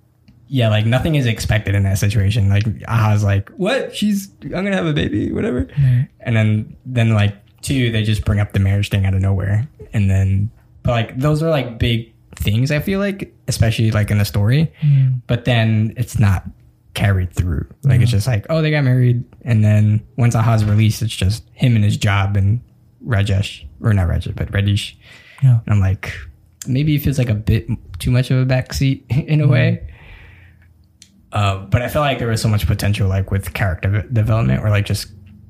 yeah, 0.48 0.68
like 0.68 0.84
nothing 0.84 1.14
is 1.14 1.26
expected 1.26 1.74
in 1.74 1.84
that 1.84 1.96
situation. 1.98 2.48
Like 2.48 2.64
Aha's 2.88 3.24
like, 3.24 3.48
what? 3.50 3.96
She's 3.96 4.30
I'm 4.42 4.50
gonna 4.50 4.74
have 4.76 4.86
a 4.86 4.92
baby, 4.92 5.32
whatever. 5.32 5.66
Right. 5.78 6.08
And 6.20 6.36
then 6.36 6.76
then 6.84 7.14
like 7.14 7.34
two, 7.62 7.90
they 7.90 8.02
just 8.04 8.24
bring 8.24 8.38
up 8.40 8.52
the 8.52 8.58
marriage 8.60 8.90
thing 8.90 9.06
out 9.06 9.14
of 9.14 9.20
nowhere. 9.22 9.66
And 9.94 10.10
then 10.10 10.50
but 10.82 10.92
like 10.92 11.18
those 11.18 11.42
are 11.42 11.50
like 11.50 11.78
big 11.78 12.12
things 12.36 12.70
I 12.70 12.80
feel 12.80 12.98
like, 13.00 13.32
especially 13.48 13.90
like 13.92 14.10
in 14.10 14.18
the 14.18 14.24
story. 14.24 14.72
Hmm. 14.80 15.08
But 15.26 15.44
then 15.46 15.94
it's 15.96 16.18
not 16.18 16.44
carried 16.94 17.32
through. 17.32 17.66
Like 17.84 18.00
it's 18.02 18.10
just 18.10 18.26
like, 18.26 18.44
oh, 18.50 18.60
they 18.60 18.70
got 18.70 18.84
married, 18.84 19.24
and 19.42 19.64
then 19.64 20.00
once 20.16 20.34
Aha's 20.34 20.64
released, 20.64 21.00
it's 21.02 21.14
just 21.14 21.44
him 21.54 21.76
and 21.76 21.84
his 21.84 21.96
job 21.96 22.36
and 22.36 22.60
Rajesh 23.06 23.66
or 23.80 23.92
not 23.94 24.08
Rajesh, 24.08 24.34
but 24.36 24.52
Radish. 24.52 24.96
Yeah. 25.42 25.60
And 25.66 25.74
I'm 25.74 25.80
like, 25.80 26.12
maybe 26.66 26.94
it 26.94 27.00
feels 27.00 27.18
like 27.18 27.28
a 27.30 27.34
bit 27.34 27.66
too 27.98 28.10
much 28.10 28.30
of 28.30 28.38
a 28.38 28.44
backseat 28.46 29.02
in 29.26 29.40
a 29.40 29.48
way. 29.48 29.86
Uh, 31.32 31.58
but 31.66 31.80
I 31.82 31.88
felt 31.88 32.02
like 32.04 32.18
there 32.18 32.28
was 32.28 32.42
so 32.42 32.48
much 32.48 32.66
potential, 32.66 33.08
like 33.08 33.30
with 33.30 33.54
character 33.54 34.02
development 34.12 34.64
or 34.64 34.70
like 34.70 34.84
just 34.84 35.08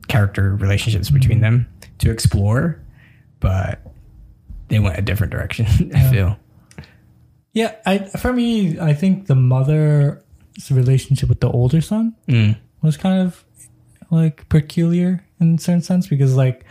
character 0.09 0.55
relationships 0.57 1.09
between 1.11 1.41
them 1.41 1.67
to 1.99 2.11
explore, 2.11 2.81
but 3.41 3.81
they 4.69 4.79
went 4.79 4.99
a 4.99 5.03
different 5.03 5.33
direction. 5.33 5.67
I 5.95 6.11
feel. 6.11 6.39
Yeah, 7.53 7.75
I 7.87 7.99
for 7.99 8.33
me, 8.33 8.79
I 8.79 8.93
think 8.93 9.27
the 9.27 9.35
mother's 9.35 10.23
relationship 10.71 11.29
with 11.29 11.41
the 11.41 11.51
older 11.51 11.81
son 11.81 12.15
Mm. 12.29 12.57
was 12.83 12.97
kind 12.97 13.23
of 13.23 13.45
like 14.11 14.49
peculiar 14.49 15.25
in 15.41 15.55
a 15.55 15.59
certain 15.59 15.81
sense 15.83 16.07
because 16.09 16.37
like 16.37 16.65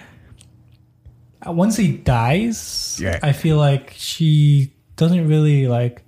once 1.47 1.77
he 1.77 1.93
dies, 1.97 2.99
Yeah. 3.01 3.19
I 3.23 3.31
feel 3.31 3.57
like 3.57 3.93
she 3.95 4.73
doesn't 4.95 5.27
really 5.27 5.67
like 5.67 6.03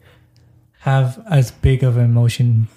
have 0.79 1.21
as 1.29 1.51
big 1.51 1.83
of 1.83 1.97
an 1.97 2.05
emotion 2.05 2.67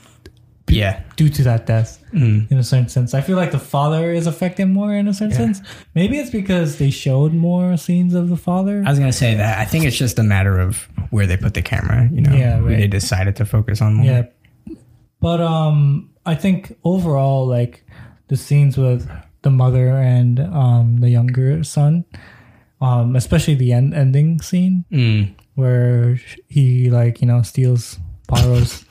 Yeah. 0.68 1.00
due 1.16 1.28
to 1.30 1.42
that 1.44 1.66
death 1.66 2.02
Mm. 2.12 2.50
in 2.50 2.58
a 2.58 2.62
certain 2.62 2.88
sense. 2.88 3.14
I 3.14 3.20
feel 3.20 3.36
like 3.36 3.50
the 3.50 3.58
father 3.58 4.12
is 4.12 4.26
affected 4.26 4.66
more 4.66 4.94
in 4.94 5.08
a 5.08 5.14
certain 5.14 5.34
sense. 5.34 5.60
Maybe 5.94 6.18
it's 6.18 6.30
because 6.30 6.78
they 6.78 6.90
showed 6.90 7.32
more 7.34 7.76
scenes 7.76 8.14
of 8.14 8.28
the 8.28 8.36
father. 8.36 8.82
I 8.86 8.90
was 8.90 8.98
gonna 8.98 9.12
say 9.12 9.34
that. 9.34 9.58
I 9.58 9.64
think 9.64 9.84
it's 9.84 9.96
just 9.98 10.18
a 10.18 10.22
matter 10.22 10.58
of 10.58 10.88
where 11.10 11.26
they 11.26 11.36
put 11.36 11.54
the 11.54 11.62
camera. 11.62 12.08
You 12.12 12.22
know, 12.22 12.32
Yeah, 12.34 12.58
right. 12.60 12.76
they 12.78 12.86
decided 12.86 13.36
to 13.36 13.44
focus 13.44 13.80
on 13.82 13.94
more. 13.94 14.06
Yeah. 14.06 14.22
But 15.20 15.40
um 15.40 16.10
I 16.26 16.34
think 16.34 16.76
overall 16.84 17.46
like 17.46 17.84
the 18.28 18.36
scenes 18.36 18.76
with 18.78 19.08
the 19.42 19.50
mother 19.50 19.88
and 19.98 20.40
um 20.40 20.98
the 21.00 21.10
younger 21.10 21.62
son, 21.64 22.04
um 22.80 23.16
especially 23.16 23.54
the 23.54 23.72
end 23.72 23.94
ending 23.94 24.40
scene 24.40 24.84
Mm. 24.90 25.34
where 25.54 26.18
he 26.48 26.90
like, 26.90 27.20
you 27.20 27.26
know, 27.26 27.42
steals 27.42 27.98
borrows 28.28 28.84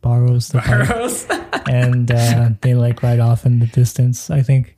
borrows 0.00 0.48
the 0.52 0.58
bike 0.60 1.62
and 1.68 2.10
uh, 2.10 2.50
they 2.60 2.74
like 2.74 3.02
ride 3.02 3.20
off 3.20 3.44
in 3.46 3.58
the 3.60 3.66
distance. 3.66 4.30
I 4.30 4.42
think 4.42 4.76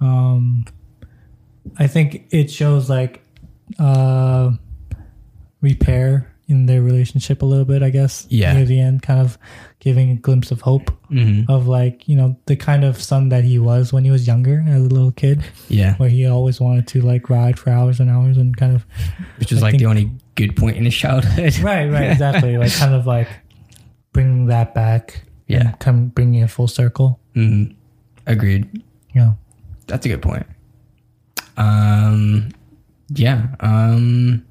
um 0.00 0.64
I 1.78 1.86
think 1.86 2.26
it 2.30 2.50
shows 2.50 2.88
like 2.88 3.22
uh 3.78 4.52
repair 5.60 6.32
in 6.48 6.66
their 6.66 6.80
relationship 6.82 7.42
a 7.42 7.44
little 7.46 7.64
bit, 7.66 7.82
I 7.82 7.90
guess. 7.90 8.26
Yeah. 8.30 8.54
Near 8.54 8.64
the 8.64 8.80
end, 8.80 9.02
kind 9.02 9.20
of 9.20 9.36
giving 9.80 10.10
a 10.10 10.14
glimpse 10.16 10.50
of 10.50 10.60
hope 10.62 10.90
hmm 11.08 11.42
of 11.48 11.68
like, 11.68 12.08
you 12.08 12.16
know, 12.16 12.36
the 12.46 12.56
kind 12.56 12.84
of 12.84 13.00
son 13.00 13.28
that 13.28 13.44
he 13.44 13.58
was 13.58 13.92
when 13.92 14.02
he 14.04 14.10
was 14.10 14.26
younger 14.26 14.64
as 14.66 14.80
a 14.82 14.84
little 14.88 15.12
kid, 15.12 15.44
Yeah, 15.68 15.94
where 15.96 16.08
he 16.08 16.26
always 16.26 16.60
wanted 16.60 16.86
to 16.88 17.00
like 17.02 17.28
ride 17.30 17.58
for 17.58 17.70
hours 17.70 18.00
and 18.00 18.10
hours 18.10 18.36
and 18.38 18.56
kind 18.56 18.74
of 18.74 18.84
which 19.38 19.52
is 19.52 19.58
I 19.58 19.62
like 19.66 19.72
think- 19.72 19.82
the 19.82 19.86
only 19.86 20.10
good 20.34 20.56
point 20.56 20.76
in 20.76 20.84
his 20.84 20.94
childhood. 20.94 21.58
Right, 21.62 21.86
right, 21.86 22.10
exactly. 22.12 22.56
like 22.56 22.72
kind 22.74 22.94
of 22.94 23.06
like 23.06 23.28
bringing 24.12 24.46
that 24.46 24.74
back. 24.74 25.22
Yeah. 25.46 25.60
And 25.68 25.78
come 25.80 26.08
bringing 26.08 26.42
it 26.42 26.50
full 26.50 26.68
circle. 26.68 27.20
hmm 27.34 27.64
Agreed. 28.26 28.82
Yeah. 29.14 29.32
That's 29.86 30.04
a 30.04 30.08
good 30.10 30.20
point. 30.22 30.46
Um, 31.56 32.50
yeah. 33.14 33.48
Um, 33.60 34.44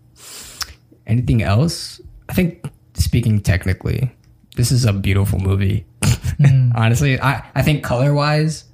anything 1.08 1.42
else? 1.42 2.00
I 2.30 2.34
think 2.34 2.66
speaking 2.94 3.42
technically, 3.42 4.12
this 4.56 4.72
is 4.72 4.86
a 4.86 4.94
beautiful 4.94 5.40
movie. 5.40 5.86
Mm. 6.02 6.74
Honestly, 6.76 7.20
I, 7.20 7.44
I 7.56 7.62
think 7.62 7.84
color 7.84 8.14
wise, 8.14 8.66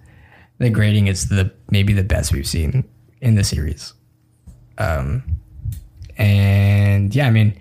the 0.57 0.69
grading 0.69 1.07
is 1.07 1.29
the 1.29 1.51
maybe 1.69 1.93
the 1.93 2.03
best 2.03 2.33
we've 2.33 2.47
seen 2.47 2.83
in 3.21 3.35
the 3.35 3.43
series. 3.43 3.93
Um, 4.77 5.23
and 6.17 7.13
yeah, 7.15 7.27
I 7.27 7.31
mean, 7.31 7.57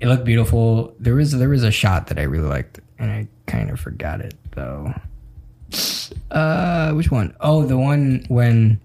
it 0.00 0.08
looked 0.08 0.24
beautiful. 0.24 0.94
There 0.98 1.14
was 1.14 1.32
there 1.32 1.48
was 1.48 1.62
a 1.62 1.70
shot 1.70 2.08
that 2.08 2.18
I 2.18 2.22
really 2.22 2.48
liked, 2.48 2.80
and 2.98 3.10
I 3.10 3.28
kind 3.46 3.70
of 3.70 3.78
forgot 3.78 4.20
it 4.20 4.34
though. 4.52 4.94
Uh, 6.30 6.92
which 6.92 7.10
one? 7.10 7.34
Oh, 7.40 7.64
the 7.64 7.78
one 7.78 8.24
when 8.28 8.80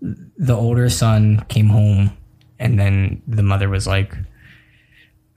the 0.00 0.54
older 0.54 0.88
son 0.90 1.44
came 1.48 1.68
home, 1.68 2.16
and 2.64 2.78
then 2.80 3.22
the 3.28 3.42
mother 3.44 3.68
was 3.68 3.86
like 3.86 4.16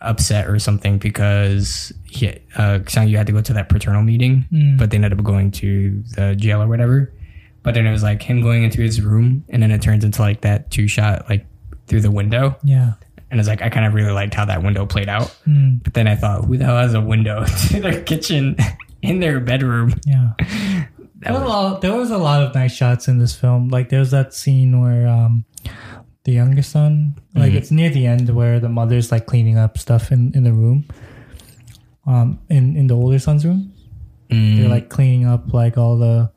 upset 0.02 0.48
or 0.48 0.60
something 0.60 0.98
because 1.00 1.92
he 2.06 2.30
uh 2.58 2.80
Yu 3.04 3.18
had 3.18 3.26
to 3.28 3.34
go 3.34 3.42
to 3.42 3.54
that 3.54 3.70
paternal 3.70 4.04
meeting, 4.04 4.46
Mm. 4.52 4.78
but 4.78 4.90
they 4.92 4.96
ended 4.98 5.14
up 5.14 5.24
going 5.24 5.52
to 5.52 6.04
the 6.16 6.36
jail 6.36 6.62
or 6.62 6.68
whatever. 6.68 7.12
But 7.64 7.74
then 7.74 7.86
it 7.86 7.92
was 7.92 8.04
like 8.04 8.22
him 8.22 8.42
going 8.42 8.64
into 8.64 8.82
his 8.82 9.02
room, 9.02 9.44
and 9.50 9.62
then 9.62 9.72
it 9.72 9.82
turns 9.82 10.04
into 10.04 10.22
like 10.22 10.42
that 10.42 10.72
two 10.72 10.88
shot 10.88 11.30
like 11.30 11.46
through 11.88 12.02
the 12.02 12.12
window, 12.12 12.56
Yeah. 12.64 12.94
and 13.32 13.40
it's 13.40 13.50
like 13.50 13.62
I 13.62 13.70
kind 13.70 13.86
of 13.86 13.94
really 13.94 14.12
liked 14.12 14.34
how 14.34 14.46
that 14.46 14.62
window 14.64 14.86
played 14.86 15.10
out. 15.10 15.36
Mm. 15.48 15.84
But 15.84 15.94
then 15.96 16.08
I 16.08 16.16
thought, 16.16 16.46
who 16.46 16.58
the 16.58 16.66
hell 16.66 16.78
has 16.78 16.94
a 16.94 17.02
window 17.02 17.46
to 17.70 17.82
their 17.82 18.02
kitchen 18.04 18.56
in 19.02 19.20
their 19.20 19.40
bedroom? 19.40 19.94
Yeah. 20.06 20.34
There 21.20 21.34
was, 21.34 21.42
a 21.42 21.46
lot, 21.48 21.82
there 21.82 21.94
was 21.96 22.12
a 22.12 22.18
lot 22.20 22.44
of 22.44 22.54
nice 22.54 22.76
shots 22.76 23.08
in 23.08 23.18
this 23.18 23.36
film. 23.36 23.70
Like 23.70 23.90
there's 23.90 24.12
that 24.12 24.36
scene 24.36 24.80
where 24.80 25.08
um, 25.08 25.46
the 26.28 26.34
younger 26.36 26.62
son, 26.62 27.16
like 27.34 27.54
Mhm. 27.54 27.60
it's 27.64 27.72
near 27.72 27.88
the 27.90 28.04
end 28.06 28.28
where 28.36 28.60
the 28.60 28.68
mother's 28.68 29.12
like 29.16 29.26
cleaning 29.32 29.56
up 29.58 29.78
stuff 29.80 30.12
in, 30.12 30.36
in 30.36 30.44
the 30.44 30.52
room. 30.52 30.84
Um, 32.06 32.40
in 32.50 32.76
in 32.76 32.88
the 32.88 32.96
older 32.96 33.20
son's 33.20 33.44
room, 33.46 33.72
Mm, 34.30 34.58
they're 34.60 34.70
like 34.70 34.90
cleaning 34.90 35.24
up 35.26 35.54
like 35.54 35.78
all 35.80 35.98
the 35.98 36.30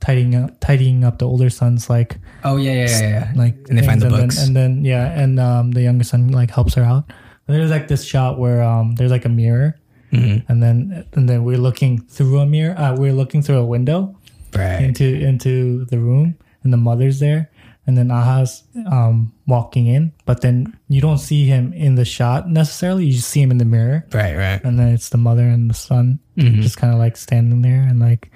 tidying 0.00 0.34
up 0.34 0.50
tidying 0.60 1.04
up 1.04 1.18
the 1.18 1.26
older 1.28 1.50
son's 1.50 1.88
like 1.88 2.16
oh 2.44 2.56
yeah, 2.56 2.72
yeah, 2.72 2.88
yeah, 2.88 3.08
yeah. 3.08 3.32
like 3.36 3.54
And 3.68 3.76
they 3.78 3.84
find 3.86 4.00
the 4.00 4.08
and 4.08 4.16
books. 4.16 4.36
then, 4.36 4.46
and 4.48 4.56
then 4.56 4.72
yeah, 4.84 5.12
and 5.22 5.38
um, 5.38 5.70
the 5.72 5.82
younger 5.82 6.04
son 6.04 6.28
like 6.32 6.50
helps 6.50 6.74
her 6.74 6.82
out. 6.84 7.04
And 7.46 7.52
there's 7.56 7.70
like 7.70 7.88
this 7.88 8.04
shot 8.04 8.38
where 8.40 8.62
um, 8.62 8.94
there's 8.96 9.10
like 9.12 9.24
a 9.24 9.28
mirror, 9.28 9.76
Mhm. 10.12 10.44
and 10.48 10.62
then 10.62 11.04
and 11.12 11.28
then 11.28 11.44
we're 11.44 11.58
looking 11.60 12.00
through 12.08 12.38
a 12.40 12.46
mirror. 12.46 12.72
Uh, 12.80 12.96
we're 12.96 13.12
looking 13.12 13.42
through 13.44 13.58
a 13.60 13.66
window 13.66 14.16
right. 14.56 14.80
into 14.82 15.04
into 15.04 15.84
the 15.92 15.98
room, 15.98 16.34
and 16.64 16.72
the 16.72 16.76
mother's 16.80 17.18
there, 17.20 17.48
and 17.92 17.98
then 17.98 18.10
Aha's 18.10 18.62
um, 18.88 19.34
walking 19.46 19.86
in, 19.86 20.12
but 20.24 20.40
then 20.40 20.72
you 20.88 21.02
don't 21.02 21.18
see 21.18 21.44
him 21.44 21.74
in 21.74 21.94
the 21.94 22.06
shot 22.06 22.48
necessarily. 22.48 23.04
You 23.04 23.12
just 23.12 23.28
see 23.28 23.42
him 23.42 23.50
in 23.50 23.58
the 23.58 23.66
mirror, 23.66 24.06
Right, 24.14 24.34
right. 24.34 24.64
and 24.64 24.78
then 24.78 24.88
it's 24.88 25.10
the 25.10 25.18
mother 25.18 25.44
and 25.44 25.68
the 25.68 25.74
son 25.74 26.20
Mhm. 26.38 26.62
just 26.62 26.78
kind 26.78 26.92
of 26.94 26.98
like 26.98 27.18
standing 27.18 27.60
there, 27.60 27.82
and 27.82 28.00
like, 28.00 28.30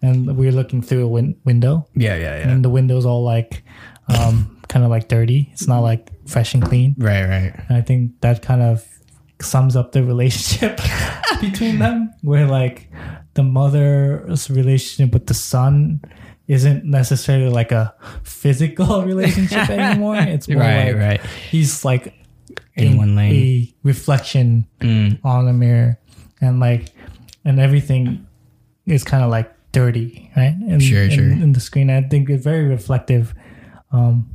and 0.00 0.34
we're 0.34 0.50
looking 0.52 0.80
through 0.80 1.04
a 1.04 1.08
win- 1.08 1.36
window, 1.44 1.86
Yeah, 1.94 2.16
yeah, 2.16 2.38
yeah. 2.40 2.48
and 2.48 2.64
the 2.64 2.70
window's 2.70 3.04
all 3.04 3.22
like, 3.22 3.62
um, 4.08 4.56
kind 4.68 4.82
of 4.82 4.90
like 4.90 5.08
dirty. 5.08 5.50
It's 5.52 5.68
not 5.68 5.80
like 5.80 6.08
fresh 6.26 6.54
and 6.54 6.62
clean. 6.64 6.94
Right, 6.96 7.28
right. 7.28 7.52
And 7.68 7.76
I 7.76 7.82
think 7.82 8.12
that 8.22 8.40
kind 8.40 8.62
of 8.62 8.82
sums 9.42 9.76
up 9.76 9.92
the 9.92 10.02
relationship 10.02 10.80
between 11.42 11.78
them, 11.80 12.14
where 12.22 12.46
like 12.48 12.88
the 13.34 13.42
mother's 13.42 14.48
relationship 14.48 15.12
with 15.12 15.26
the 15.26 15.34
son 15.34 16.00
isn't 16.48 16.84
necessarily 16.84 17.50
like 17.50 17.72
a 17.72 17.94
physical 18.22 19.02
relationship 19.06 19.70
anymore. 19.70 20.16
It's 20.16 20.48
more 20.48 20.60
Right, 20.60 20.92
like 20.92 20.96
right. 20.96 21.20
he's 21.50 21.84
like 21.84 22.14
In 22.76 22.96
one 22.96 23.16
lane. 23.16 23.32
a 23.32 23.74
reflection 23.82 24.66
Mm. 24.80 25.18
on 25.24 25.48
a 25.48 25.52
mirror, 25.52 25.98
and 26.40 26.58
like, 26.60 26.88
and 27.44 27.60
everything 27.60 28.26
is 28.86 29.04
kind 29.04 29.22
of 29.22 29.30
like 29.30 29.52
dirty, 29.72 30.30
right? 30.36 30.54
In, 30.68 30.80
Sure, 30.80 31.02
in. 31.04 31.42
In 31.42 31.52
the 31.52 31.60
screen, 31.60 31.88
I 31.90 32.02
think 32.02 32.28
it's 32.28 32.42
very 32.44 32.64
reflective. 32.64 33.34
Um, 33.92 34.28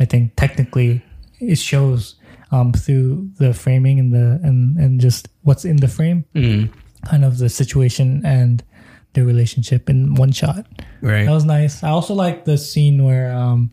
I 0.00 0.04
think 0.04 0.32
technically 0.36 1.02
it 1.40 1.56
shows 1.58 2.16
um, 2.50 2.72
through 2.72 3.30
the 3.38 3.52
framing 3.54 3.98
and 4.00 4.12
the 4.12 4.40
and 4.42 4.76
and 4.76 5.00
just 5.00 5.28
what's 5.42 5.64
in 5.64 5.76
the 5.76 5.88
frame, 5.88 6.24
Mm. 6.34 6.70
kind 7.04 7.24
of 7.24 7.38
the 7.38 7.48
situation 7.48 8.22
and 8.24 8.62
the 9.14 9.24
relationship 9.24 9.88
in 9.88 10.14
one 10.14 10.32
shot. 10.32 10.66
Right. 11.00 11.24
That 11.24 11.32
was 11.32 11.44
nice. 11.44 11.82
I 11.82 11.90
also 11.90 12.14
like 12.14 12.44
the 12.44 12.58
scene 12.58 13.04
where 13.04 13.32
um, 13.32 13.70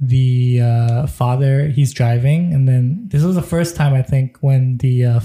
the 0.00 0.60
uh, 0.62 1.06
father 1.06 1.68
he's 1.68 1.92
driving, 1.92 2.52
and 2.54 2.66
then 2.66 3.04
this 3.08 3.22
was 3.22 3.36
the 3.36 3.42
first 3.42 3.76
time 3.76 3.92
I 3.92 4.02
think 4.02 4.38
when 4.40 4.78
the 4.78 5.04
uh, 5.04 5.20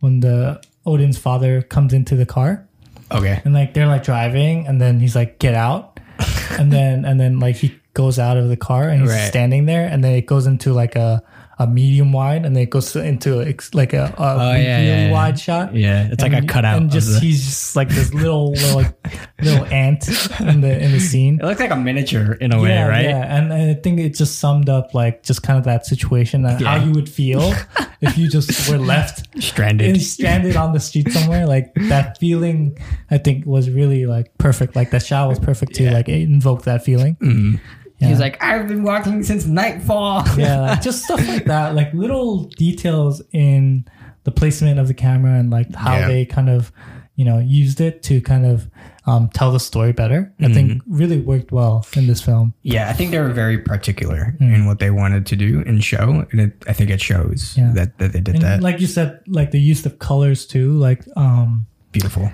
when 0.00 0.20
the 0.20 0.62
Odin's 0.86 1.18
father 1.18 1.60
comes 1.62 1.92
into 1.92 2.16
the 2.16 2.24
car, 2.26 2.66
Okay. 3.12 3.40
and 3.44 3.52
like 3.52 3.74
they're 3.74 3.86
like 3.86 4.04
driving, 4.04 4.66
and 4.66 4.80
then 4.80 4.98
he's 5.00 5.14
like, 5.14 5.38
"Get 5.38 5.54
out," 5.54 6.00
and 6.58 6.72
then 6.72 7.04
and 7.04 7.20
then 7.20 7.38
like 7.38 7.56
he 7.56 7.74
goes 7.94 8.18
out 8.18 8.36
of 8.36 8.48
the 8.48 8.56
car 8.56 8.88
and 8.88 9.02
he's 9.02 9.10
Right. 9.10 9.28
standing 9.28 9.66
there, 9.66 9.86
and 9.86 10.02
then 10.02 10.14
it 10.14 10.26
goes 10.26 10.46
into 10.46 10.72
like 10.72 10.96
a 10.96 11.22
a 11.60 11.66
medium 11.66 12.12
wide, 12.12 12.46
and 12.46 12.54
then 12.54 12.62
it 12.62 12.70
goes 12.70 12.94
into 12.94 13.40
a, 13.40 13.54
like 13.74 13.92
a, 13.92 14.04
a 14.04 14.14
Oh, 14.16 14.52
really 14.52 14.64
yeah, 14.64 14.80
yeah. 14.80 15.10
wide 15.10 15.38
shot. 15.40 15.74
Yeah, 15.74 16.08
it's 16.10 16.22
like 16.22 16.32
a 16.32 16.46
cutout. 16.46 16.76
and 16.80 16.90
just 16.90 17.12
the- 17.14 17.20
he's 17.20 17.44
just 17.44 17.74
like 17.76 17.88
this 17.88 18.14
little 18.14 18.52
little 18.52 18.76
like, 18.76 18.94
little 19.42 19.64
ant 19.66 20.06
in 20.40 20.60
the 20.60 20.78
in 20.80 20.92
the 20.92 21.00
scene. 21.00 21.40
it 21.40 21.44
looks 21.44 21.58
like 21.60 21.70
a 21.72 21.76
miniature 21.76 22.34
in 22.34 22.52
a 22.52 22.60
way, 22.60 22.80
right? 22.82 23.04
Yeah, 23.04 23.36
and, 23.36 23.52
and 23.52 23.70
I 23.70 23.74
think 23.74 23.98
it 23.98 24.14
just 24.14 24.38
summed 24.38 24.68
up 24.68 24.94
like 24.94 25.22
just 25.24 25.42
kind 25.42 25.58
of 25.58 25.64
that 25.64 25.84
situation 25.86 26.44
and 26.44 26.60
Yeah. 26.60 26.78
how 26.78 26.84
you 26.84 26.92
would 26.92 27.08
feel 27.08 27.52
if 28.00 28.16
you 28.16 28.28
just 28.28 28.70
were 28.70 28.78
left 28.78 29.26
Stranded. 29.42 30.00
stranded 30.00 30.54
on 30.56 30.72
the 30.72 30.80
street 30.80 31.10
somewhere. 31.10 31.46
Like 31.46 31.74
that 31.74 32.18
feeling, 32.20 32.78
I 33.10 33.18
think 33.18 33.46
was 33.46 33.68
really 33.68 34.06
like 34.06 34.36
perfect. 34.38 34.76
Like 34.76 34.90
that 34.92 35.04
shot 35.04 35.28
was 35.28 35.40
perfect 35.40 35.74
too. 35.74 35.84
Yeah. 35.84 35.92
Like 35.94 36.08
it 36.08 36.22
invoked 36.22 36.66
that 36.66 36.84
feeling. 36.84 37.16
Mhm. 37.16 37.60
Yeah. 37.98 38.08
He's 38.08 38.20
like, 38.20 38.42
I've 38.42 38.68
been 38.68 38.82
walking 38.84 39.22
since 39.24 39.44
nightfall. 39.46 40.22
yeah, 40.36 40.60
like 40.60 40.82
just 40.82 41.04
stuff 41.04 41.26
like 41.26 41.44
that. 41.46 41.74
Like 41.74 41.92
little 41.94 42.44
details 42.56 43.20
in 43.32 43.86
the 44.24 44.30
placement 44.30 44.78
of 44.78 44.86
the 44.88 44.94
camera 44.94 45.38
and 45.38 45.50
like 45.50 45.74
how 45.74 45.94
Yeah. 45.96 46.08
they 46.08 46.24
kind 46.26 46.48
of, 46.48 46.70
you 47.16 47.24
know, 47.24 47.38
used 47.38 47.80
it 47.80 48.02
to 48.04 48.20
kind 48.20 48.46
of 48.46 48.68
um, 49.06 49.28
tell 49.32 49.50
the 49.52 49.58
story 49.58 49.92
better. 49.92 50.32
I 50.38 50.52
think 50.52 50.70
Mm-hmm. 50.70 50.94
really 50.94 51.20
worked 51.20 51.50
well 51.50 51.84
in 51.96 52.06
this 52.06 52.20
film. 52.20 52.52
Yeah, 52.62 52.90
I 52.90 52.92
think 52.92 53.10
they 53.10 53.18
were 53.20 53.32
very 53.32 53.56
particular 53.58 54.36
Hmm. 54.38 54.52
in 54.54 54.66
what 54.66 54.78
they 54.80 54.90
wanted 54.90 55.24
to 55.26 55.36
do 55.36 55.64
and 55.66 55.82
show, 55.82 56.26
and 56.30 56.40
it, 56.40 56.62
I 56.68 56.74
think 56.74 56.90
it 56.90 57.00
shows 57.00 57.54
Yeah. 57.56 57.72
that, 57.74 57.96
that 57.98 58.12
they 58.12 58.20
did 58.20 58.34
And 58.36 58.44
that. 58.44 58.62
like 58.62 58.80
you 58.80 58.86
said, 58.86 59.20
like 59.26 59.50
the 59.50 59.60
use 59.60 59.84
of 59.86 59.98
colors 59.98 60.46
too. 60.46 60.72
Like 60.72 61.04
um 61.16 61.66
Beautiful. 61.90 62.30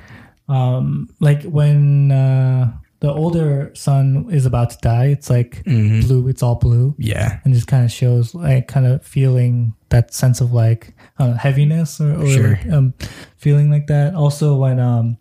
um 0.48 1.08
like 1.20 1.42
when 1.44 2.10
uh 2.10 2.72
the 3.04 3.12
older 3.12 3.70
son 3.74 4.26
is 4.30 4.46
about 4.46 4.70
to 4.70 4.78
die, 4.80 5.06
it's 5.12 5.28
like 5.28 5.62
Mhm. 5.66 6.06
blue, 6.06 6.26
it's 6.28 6.42
all 6.42 6.54
blue. 6.56 6.94
Yeah, 6.98 7.38
And 7.44 7.52
just 7.52 7.66
kind 7.66 7.84
of 7.84 7.92
shows 7.92 8.34
like 8.34 8.66
kind 8.66 8.86
of 8.86 9.04
feeling 9.04 9.74
that 9.90 10.14
sense 10.14 10.40
of 10.40 10.52
like 10.52 10.94
uh, 11.18 11.34
heaviness 11.34 12.00
or, 12.00 12.14
or 12.22 12.26
Sure. 12.26 12.48
like, 12.56 12.72
um 12.72 12.94
feeling 13.36 13.68
like 13.70 13.86
that. 13.88 14.14
Also 14.14 14.56
when 14.56 14.80
um 14.80 15.18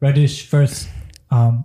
Radish 0.00 0.46
first 0.48 0.88
um 1.30 1.64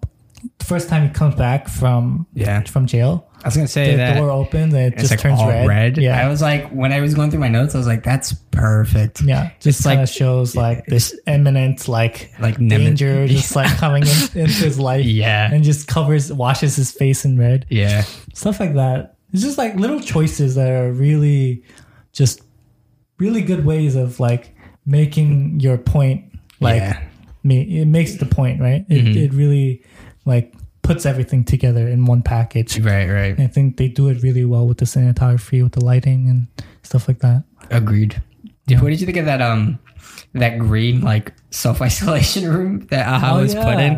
first 0.60 0.90
time 0.90 1.02
he 1.08 1.10
comes 1.10 1.36
back 1.36 1.68
from 1.68 2.28
yeah. 2.34 2.62
from 2.64 2.86
jail, 2.86 3.27
I 3.44 3.48
was 3.48 3.56
gonna 3.56 3.68
say 3.68 3.92
the 3.92 3.98
that 3.98 4.18
door 4.18 4.30
opens 4.32 4.74
and 4.74 4.84
it 4.84 4.94
it's 4.94 5.04
just 5.04 5.12
like 5.12 5.20
turns 5.20 5.42
red. 5.44 5.68
red. 5.68 5.98
Yeah. 5.98 6.20
I 6.24 6.28
was 6.28 6.42
like, 6.42 6.70
when 6.72 6.92
I 6.92 7.02
was 7.02 7.14
going 7.14 7.30
through 7.32 7.40
my 7.40 7.48
notes, 7.50 7.76
I 7.76 7.78
was 7.78 7.88
like, 7.88 8.04
that's 8.04 8.34
perfect. 8.52 9.22
yeah, 9.22 9.52
just 9.60 9.86
like- 9.86 10.08
shows 10.10 10.56
like 10.56 10.86
this 10.88 11.18
imminent 11.28 11.88
like 11.88 12.32
Like 12.40 12.58
danger 12.58 13.28
just 13.38 13.56
like 13.56 13.70
coming 13.78 14.04
in, 14.04 14.42
into 14.42 14.64
his 14.66 14.80
life 14.80 15.06
Yeah, 15.06 15.52
and 15.54 15.64
just 15.64 15.88
covers 15.88 16.34
washes 16.34 16.76
his 16.76 16.92
face 16.92 17.24
in 17.26 17.38
red 17.38 17.66
yeah, 17.70 18.04
stuff 18.34 18.60
like 18.60 18.74
that 18.76 19.16
it's 19.34 19.44
just 19.44 19.58
like 19.58 19.76
little 19.76 20.00
choices 20.00 20.56
that 20.56 20.72
are 20.72 20.92
really 20.92 21.64
just 22.14 22.42
really 23.20 23.42
good 23.42 23.66
ways 23.66 23.96
of 23.96 24.20
like 24.20 24.56
making 24.86 25.60
your 25.60 25.78
point 25.78 26.24
like 26.60 26.82
yeah. 26.82 27.04
me 27.44 27.82
it 27.82 27.86
makes 27.86 28.16
the 28.16 28.26
point 28.26 28.60
right 28.62 28.86
it, 28.90 29.04
Mm-hmm. 29.06 29.18
it 29.18 29.34
really 29.34 29.84
like 30.26 30.54
puts 30.88 31.06
everything 31.06 31.44
together 31.44 31.88
in 31.88 32.06
one 32.06 32.22
package 32.24 32.80
Right, 32.80 33.08
right. 33.10 33.40
i 33.40 33.48
think 33.48 33.78
they 33.78 33.88
do 33.90 34.08
it 34.10 34.24
really 34.24 34.46
well 34.46 34.66
with 34.68 34.78
the 34.78 34.86
cinematography 34.86 35.62
with 35.64 35.74
the 35.74 35.84
lighting 35.84 36.30
and 36.30 36.48
stuff 36.84 37.08
like 37.08 37.20
that 37.20 37.44
Agreed. 37.70 38.22
Dude, 38.68 38.82
what 38.82 38.90
did 38.90 39.00
you 39.02 39.06
think 39.06 39.18
of 39.18 39.26
that? 39.26 39.42
Um, 39.42 39.80
that 40.34 40.58
green 40.60 41.02
like 41.02 41.34
self 41.52 41.82
isolation 41.82 42.50
room 42.56 42.88
that 42.92 43.08
Aha 43.08 43.36
Oh, 43.38 43.42
was 43.42 43.54
put 43.56 43.80
in. 43.80 43.98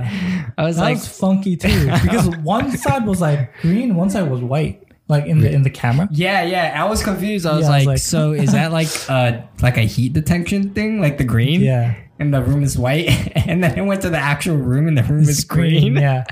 I 0.57 0.63
was 0.63 0.77
that 0.77 0.81
like, 0.83 0.95
was 0.97 1.07
funky 1.07 1.55
too 1.57 1.85
because 2.03 2.27
one 2.37 2.75
side 2.77 3.05
was 3.05 3.19
like 3.21 3.53
green 3.61 3.95
one 3.95 4.09
side 4.09 4.29
was 4.29 4.41
white 4.41 4.83
like 5.07 5.25
in 5.25 5.39
the 5.41 5.51
in 5.51 5.63
the 5.63 5.69
camera 5.69 6.07
yeah, 6.11 6.43
yeah. 6.43 6.83
I 6.83 6.87
was 6.89 7.03
confused. 7.03 7.45
I 7.45 7.55
was, 7.57 7.65
Yeah, 7.65 7.71
I 7.73 7.77
was 7.77 7.85
like, 7.85 7.87
like- 7.93 7.97
so 7.99 8.31
is 8.45 8.51
that 8.53 8.71
like 8.71 8.87
uh 9.09 9.41
like 9.61 9.77
a 9.77 9.81
heat 9.85 10.13
detection 10.13 10.73
thing, 10.73 10.99
like 11.01 11.17
the 11.17 11.25
green? 11.25 11.61
yeah 11.61 11.95
And 12.19 12.33
the 12.33 12.41
room 12.43 12.63
is 12.63 12.77
white, 12.77 13.07
and 13.47 13.63
then 13.63 13.77
I 13.77 13.81
went 13.81 14.01
to 14.01 14.09
the 14.09 14.17
actual 14.19 14.57
room, 14.57 14.87
and 14.89 14.97
the 14.97 15.03
room 15.03 15.23
is 15.29 15.43
green. 15.45 15.95
Yeah. 15.95 16.25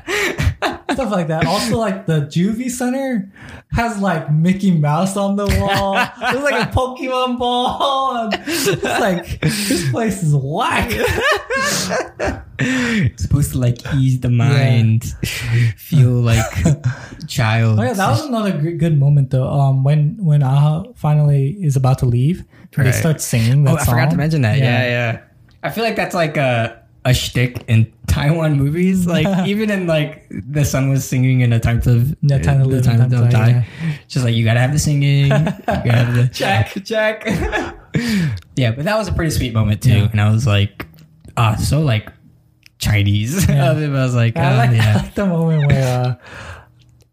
Stuff 0.91 1.11
like 1.11 1.27
that. 1.27 1.45
Also, 1.45 1.77
like 1.77 2.05
the 2.05 2.21
Juvie 2.21 2.69
Center 2.71 3.31
has 3.71 3.99
like 3.99 4.31
Mickey 4.31 4.71
Mouse 4.71 5.17
on 5.17 5.35
the 5.35 5.45
wall. 5.59 5.93
There's 5.93 6.43
like 6.43 6.67
a 6.67 6.71
Pokemon 6.75 7.38
ball. 7.38 8.29
It's 8.33 8.83
like 8.83 9.39
this 9.41 9.91
place 9.91 10.23
is 10.23 10.33
whack. 10.35 10.89
It's 12.59 13.23
supposed 13.23 13.51
to 13.51 13.59
like 13.59 13.77
ease 13.95 14.19
the 14.19 14.29
mind, 14.29 15.03
feel 15.77 16.09
like 16.09 16.43
child. 17.27 17.79
Oh 17.79 17.83
yeah, 17.83 17.93
that 17.93 18.09
was 18.09 18.25
another 18.25 18.51
good 18.71 18.97
moment 18.97 19.29
though. 19.29 19.47
Um, 19.47 19.83
when 19.83 20.17
when 20.23 20.41
Aha 20.41 20.83
finally 20.95 21.49
is 21.63 21.75
about 21.75 21.99
to 21.99 22.05
leave, 22.05 22.43
and 22.75 22.88
they 22.88 22.91
start 22.91 23.21
singing 23.21 23.63
that 23.65 23.73
Oh, 23.73 23.77
I 23.77 23.85
forgot 23.85 24.09
to 24.11 24.17
mention 24.17 24.41
that. 24.41 24.57
Yeah. 24.57 24.85
yeah, 24.85 25.21
I 25.61 25.69
feel 25.69 25.83
like 25.83 25.95
that's 25.95 26.15
like 26.15 26.38
a 26.38 26.81
a 27.10 27.14
shtick 27.14 27.64
in 27.68 27.91
Taiwan 28.08 28.58
movies. 28.58 29.05
Like 29.08 29.47
even 29.47 29.70
in 29.70 29.88
like 29.88 30.28
the 30.30 30.64
son 30.66 30.89
was 30.89 31.08
singing 31.08 31.41
in 31.41 31.53
a 31.53 31.60
time 31.60 31.82
to 31.82 32.16
Yeah, 32.22 32.38
Time 32.39 32.60
to 32.60 32.66
Live, 32.66 32.84
time, 32.86 32.99
Time 32.99 33.10
to 33.10 33.18
to 33.18 33.30
Die, 33.30 33.51
die. 33.53 33.68
Just 34.08 34.26
like 34.26 34.36
you 34.36 34.43
gotta 34.43 34.60
have 34.60 34.72
the 34.74 34.80
singing, 34.80 35.28
you 35.28 35.32
have 35.91 36.14
the 36.16 36.30
check, 36.34 36.74
check. 36.86 37.24
yeah, 38.55 38.72
but 38.72 38.86
that 38.86 38.97
was 38.97 39.08
a 39.08 39.14
pretty 39.14 39.32
sweet 39.32 39.53
moment 39.53 39.82
too, 39.82 39.89
Yeah. 39.89 40.10
and 40.12 40.22
I 40.22 40.30
was 40.32 40.45
like, 40.45 40.86
ah, 41.38 41.55
so 41.55 41.82
like 41.82 42.12
Chinese. 42.80 43.47
Yeah. 43.49 43.72
I 43.72 43.88
was 43.89 44.14
like, 44.16 44.38
I 44.38 44.53
uh, 44.53 44.58
like, 44.58 44.70
I 44.70 44.74
yeah, 44.74 44.95
like 44.97 45.16
the 45.16 45.26
moment 45.26 45.68
where 45.68 46.05
uh, 46.05 46.16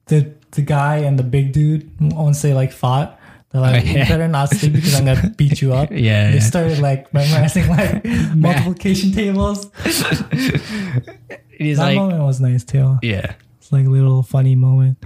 the 0.07 0.33
the 0.53 0.63
guy 0.63 0.99
and 0.99 1.19
the 1.19 1.23
big 1.25 1.53
dude 1.53 1.91
once 2.01 2.43
they 2.43 2.53
like 2.55 2.73
fought. 2.73 3.19
They're 3.55 3.63
like, 3.63 3.85
Oh, 3.85 3.87
yeah. 3.87 4.03
you 4.03 4.09
better 4.09 4.27
not 4.27 4.51
sleep 4.51 4.73
because 4.73 4.95
I'm 4.97 5.05
gonna 5.05 5.31
beat 5.37 5.63
you 5.63 5.73
up. 5.75 5.91
Yeah, 5.93 6.31
They 6.33 6.35
yeah. 6.35 6.41
started 6.41 6.81
like 6.81 7.15
memorizing 7.15 7.69
like 7.69 8.05
multiplication 8.35 9.13
tables. 9.13 9.71
he's 11.57 11.77
That 11.79 11.85
like, 11.85 11.97
moment 11.97 12.23
was 12.25 12.41
nice 12.41 12.65
too. 12.65 12.99
yeah, 13.03 13.35
It's 13.59 13.71
like 13.73 13.87
a 13.87 13.91
little 13.91 14.25
funny 14.25 14.57
moment. 14.57 14.99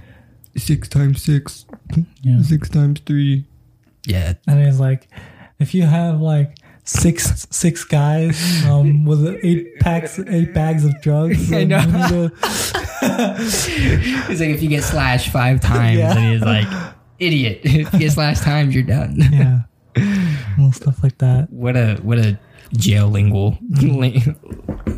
six 0.57 0.89
times 0.89 1.21
six, 1.21 1.65
Yeah. 2.23 2.41
six 2.41 2.69
times 2.69 3.01
three. 3.05 3.45
Yeah, 4.07 4.33
And 4.47 4.59
it's 4.61 4.79
like 4.79 5.07
if 5.59 5.75
you 5.75 5.83
have 5.83 6.19
like 6.19 6.57
six 6.85 7.45
six 7.51 7.83
guys 7.83 8.65
um 8.65 9.05
with 9.05 9.27
eight 9.43 9.79
packs 9.79 10.17
eight 10.17 10.55
bags 10.55 10.83
of 10.85 10.99
drugs. 11.01 11.53
I 11.59 11.65
know. 11.65 11.79
you 11.81 11.91
need 11.91 12.07
to- 12.09 12.31
He's 14.27 14.41
like, 14.41 14.49
if 14.49 14.61
you 14.63 14.69
get 14.69 14.83
slashed 14.83 15.29
five 15.29 15.61
times, 15.61 15.99
Yeah. 15.99 16.17
and 16.17 16.33
he's 16.33 16.41
like, 16.41 16.67
idiot. 17.19 17.61
If 17.63 18.17
last 18.17 18.43
time 18.43 18.71
you're 18.71 18.83
done. 18.83 19.17
yeah. 19.31 19.61
Little 20.57 20.71
stuff 20.71 21.03
like 21.03 21.17
that. 21.19 21.51
What 21.51 21.75
a 21.75 21.95
what 22.01 22.17
a 22.17 22.39
jail 22.73 23.09
lingual 23.09 23.57
ling- 23.81 24.21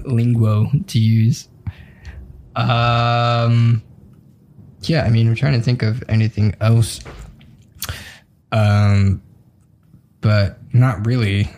linguo 0.06 0.88
to 0.88 1.00
use. 1.00 1.48
Um, 2.56 3.82
yeah, 4.82 5.04
I 5.04 5.10
mean, 5.10 5.28
I'm 5.28 5.36
trying 5.36 5.54
to 5.54 5.62
think 5.62 5.84
of 5.84 6.04
anything 6.10 6.56
else. 6.60 7.00
Um, 8.52 9.22
but 10.20 10.60
not 10.74 11.06
really. 11.06 11.50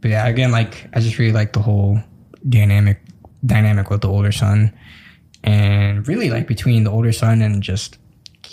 But 0.00 0.10
yeah, 0.10 0.26
again, 0.26 0.52
like 0.52 0.88
I 0.94 1.00
just 1.00 1.18
really 1.18 1.32
like 1.32 1.52
the 1.52 1.60
whole 1.60 2.00
dynamic 2.48 3.00
dynamic 3.44 3.90
with 3.90 4.02
the 4.02 4.08
older 4.08 4.32
son, 4.32 4.72
and 5.42 6.06
really 6.06 6.30
like 6.30 6.46
between 6.46 6.84
the 6.84 6.90
older 6.90 7.12
son 7.12 7.42
and 7.42 7.62
just 7.62 7.98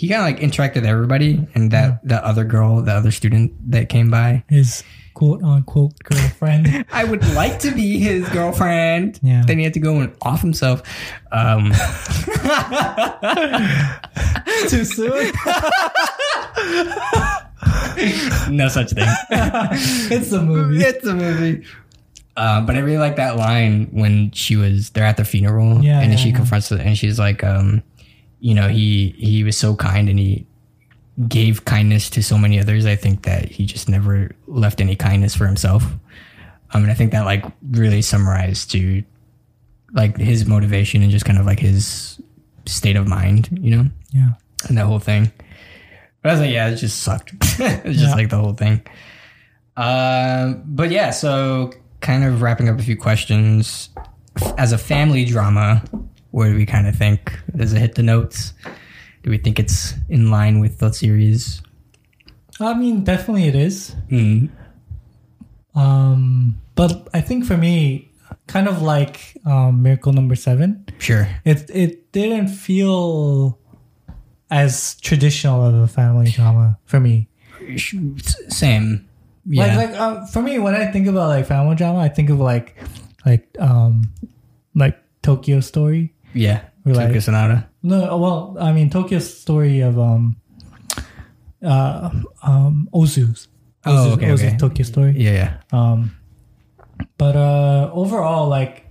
he 0.04 0.08
kind 0.10 0.20
of 0.20 0.26
like 0.26 0.38
interacted 0.50 0.74
with 0.76 0.86
everybody, 0.86 1.46
and 1.54 1.70
that 1.70 2.06
the 2.06 2.22
other 2.24 2.44
girl, 2.44 2.82
the 2.82 2.92
other 2.92 3.10
student 3.10 3.52
that 3.70 3.88
came 3.88 4.10
by. 4.10 4.44
His 4.48 4.84
quote 5.14 5.42
unquote 5.42 5.98
girlfriend. 6.02 6.84
I 6.92 7.04
would 7.04 7.26
like 7.34 7.58
to 7.60 7.70
be 7.70 7.98
his 7.98 8.28
girlfriend. 8.28 9.18
Yeah. 9.22 9.44
Then 9.46 9.58
he 9.58 9.64
had 9.64 9.72
to 9.74 9.80
go 9.80 10.00
and 10.00 10.14
off 10.22 10.40
himself. 10.42 10.82
Um, 11.32 11.70
Too 14.68 14.84
soon. 14.84 15.32
no 18.50 18.68
such 18.68 18.90
thing. 18.92 19.08
it's 20.10 20.32
a 20.32 20.42
movie. 20.42 20.82
it's 20.82 21.06
a 21.06 21.14
movie. 21.14 21.64
Uh, 22.36 22.60
but 22.62 22.74
I 22.76 22.80
really 22.80 22.98
like 22.98 23.16
that 23.16 23.36
line 23.36 23.86
when 23.92 24.32
she 24.32 24.56
was 24.56 24.90
they're 24.90 25.04
at 25.04 25.16
the 25.16 25.24
funeral, 25.24 25.82
Yeah, 25.84 26.00
and 26.00 26.10
then 26.10 26.18
yeah, 26.18 26.24
she 26.24 26.30
yeah. 26.30 26.36
confronts 26.36 26.72
it, 26.72 26.80
and 26.80 26.98
she's 26.98 27.16
like, 27.18 27.44
um, 27.44 27.82
you 28.44 28.54
know, 28.54 28.68
he 28.68 29.14
he 29.16 29.42
was 29.42 29.56
so 29.56 29.74
kind, 29.74 30.08
and 30.10 30.18
he 30.18 30.46
gave 31.28 31.64
kindness 31.64 32.10
to 32.10 32.22
so 32.22 32.36
many 32.36 32.60
others. 32.60 32.84
I 32.84 32.94
think 32.96 33.22
that 33.22 33.46
he 33.46 33.64
just 33.64 33.88
never 33.88 34.30
left 34.46 34.80
any 34.82 34.96
kindness 34.96 35.34
for 35.34 35.46
himself. 35.46 35.82
Um, 36.74 36.82
and 36.82 36.90
I 36.90 36.94
think 36.94 37.12
that 37.12 37.24
like 37.24 37.44
really 37.70 38.02
summarized 38.02 38.70
to 38.72 39.02
like 39.94 40.16
his 40.18 40.44
motivation 40.44 41.02
and 41.02 41.10
just 41.10 41.24
kind 41.24 41.38
of 41.38 41.46
like 41.46 41.60
his 41.60 42.20
state 42.66 42.96
of 42.96 43.06
mind, 43.06 43.48
you 43.62 43.76
know, 43.76 43.84
Yeah. 44.12 44.32
and 44.68 44.76
that 44.76 44.84
whole 44.86 44.98
thing. 44.98 45.30
But 46.20 46.28
I 46.30 46.32
was 46.32 46.40
like, 46.40 46.50
yeah, 46.52 46.68
it 46.68 46.76
just 46.76 47.00
sucked. 47.02 47.32
it's 47.40 47.58
just 47.84 48.00
Yeah. 48.00 48.14
like 48.14 48.28
the 48.28 48.36
whole 48.38 48.54
thing. 48.54 48.82
Um, 49.76 50.62
but 50.66 50.90
yeah, 50.90 51.10
so 51.10 51.72
kind 52.00 52.24
of 52.24 52.42
wrapping 52.42 52.68
up 52.68 52.78
a 52.78 52.82
few 52.82 52.96
questions. 52.96 53.88
As 54.58 54.72
a 54.72 54.78
family 54.78 55.24
drama, 55.24 55.82
where 56.34 56.50
do 56.50 56.56
we 56.56 56.66
kind 56.66 56.88
of 56.88 56.96
think? 56.96 57.38
Does 57.54 57.72
it 57.72 57.78
hit 57.78 57.94
the 57.94 58.02
notes? 58.02 58.54
Do 59.22 59.30
we 59.30 59.38
think 59.38 59.60
it's 59.60 59.94
in 60.08 60.32
line 60.32 60.58
with 60.58 60.78
the 60.80 60.90
series? 60.92 61.62
I 62.58 62.74
mean, 62.74 63.04
definitely 63.04 63.46
it 63.46 63.54
is. 63.54 63.94
Mm. 64.10 64.50
Um, 65.76 66.56
but 66.74 67.06
I 67.14 67.20
think 67.20 67.44
for 67.46 67.56
me, 67.56 68.10
kind 68.48 68.66
of 68.66 68.82
like 68.82 69.36
um, 69.46 69.82
Miracle 69.82 70.12
Number 70.12 70.34
Seven, 70.34 70.84
Sure. 70.98 71.28
it 71.44 71.70
it 71.70 72.10
didn't 72.10 72.48
feel 72.48 73.58
as 74.50 74.96
traditional 75.00 75.64
of 75.64 75.74
a 75.74 75.86
family 75.86 76.30
drama 76.30 76.78
for 76.84 76.98
me. 76.98 77.28
Same. 78.48 79.08
Yeah. 79.46 79.76
Like 79.76 79.90
like 79.90 80.00
uh, 80.00 80.26
for 80.26 80.42
me, 80.42 80.58
when 80.58 80.74
I 80.74 80.90
think 80.90 81.06
about 81.06 81.28
like 81.28 81.46
family 81.46 81.76
drama, 81.76 82.00
I 82.00 82.08
think 82.08 82.28
of 82.30 82.40
like 82.40 82.74
like 83.24 83.46
um 83.60 84.10
like 84.74 84.98
Tokyo 85.22 85.60
Story. 85.60 86.13
Yeah. 86.34 86.60
We're 86.84 86.94
like- 86.94 87.06
Tokyo 87.08 87.20
Sonata. 87.20 87.68
No, 87.82 88.16
well, 88.18 88.56
I 88.60 88.72
mean 88.72 88.90
Tokyo 88.90 89.18
Story 89.18 89.80
of 89.80 89.98
um 89.98 90.36
uh 91.64 92.10
um 92.42 92.88
Ozu's. 92.92 93.48
Oh, 93.86 93.92
Ozu's- 93.92 94.12
okay, 94.14 94.26
Ozu's 94.26 94.42
okay. 94.44 94.56
Tokyo 94.56 94.84
Story. 94.84 95.14
Yeah, 95.16 95.32
yeah. 95.32 95.52
Um, 95.72 96.16
but 97.18 97.36
uh, 97.36 97.90
overall, 97.92 98.48
like 98.48 98.86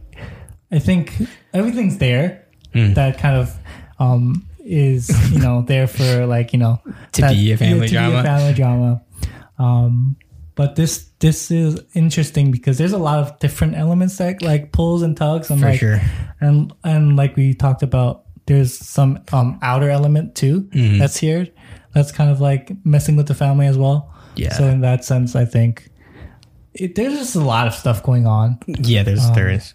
I 0.71 0.79
think 0.79 1.13
everything's 1.53 1.97
there 1.97 2.39
Mm. 2.73 2.95
that 2.95 3.19
kind 3.19 3.37
of 3.37 3.55
um, 3.99 4.47
is 4.65 5.09
you 5.31 5.39
know 5.39 5.61
there 5.61 5.85
for 5.87 6.25
like 6.25 6.53
you 6.53 6.59
know 6.59 6.81
To 7.13 7.21
that- 7.21 7.33
be 7.33 7.51
a 7.51 7.57
family 7.57 7.87
to 7.87 7.93
drama. 7.93 8.11
Be 8.13 8.17
a 8.19 8.23
family 8.23 8.53
drama. 8.53 9.01
Um, 9.59 10.15
but 10.55 10.75
this 10.75 11.09
this 11.19 11.49
is 11.51 11.79
interesting 11.93 12.51
because 12.51 12.77
there's 12.77 12.93
a 12.93 12.97
lot 12.97 13.19
of 13.19 13.39
different 13.39 13.75
elements 13.75 14.17
that 14.17 14.41
like 14.41 14.71
pulls 14.71 15.01
and 15.01 15.15
tugs 15.17 15.49
and 15.49 15.59
For 15.59 15.67
like 15.69 15.79
sure. 15.79 16.01
and 16.41 16.71
and 16.83 17.15
like 17.15 17.35
we 17.35 17.53
talked 17.53 17.83
about 17.83 18.23
there's 18.45 18.77
some 18.77 19.19
um 19.31 19.57
outer 19.61 19.89
element 19.89 20.35
too 20.35 20.61
Mhm. 20.73 20.99
that's 20.99 21.17
here 21.17 21.47
that's 21.93 22.11
kind 22.11 22.29
of 22.29 22.41
like 22.41 22.71
messing 22.85 23.15
with 23.15 23.27
the 23.27 23.35
family 23.35 23.67
as 23.67 23.77
well 23.77 24.13
Yeah. 24.35 24.53
so 24.53 24.65
in 24.65 24.81
that 24.81 25.05
sense 25.05 25.35
i 25.35 25.45
think 25.45 25.89
it, 26.73 26.95
there's 26.95 27.13
just 27.17 27.35
a 27.35 27.39
lot 27.39 27.67
of 27.67 27.73
stuff 27.73 28.01
going 28.03 28.25
on 28.27 28.57
Yeah, 28.65 29.03
there's 29.03 29.29
there 29.31 29.49
is. 29.49 29.73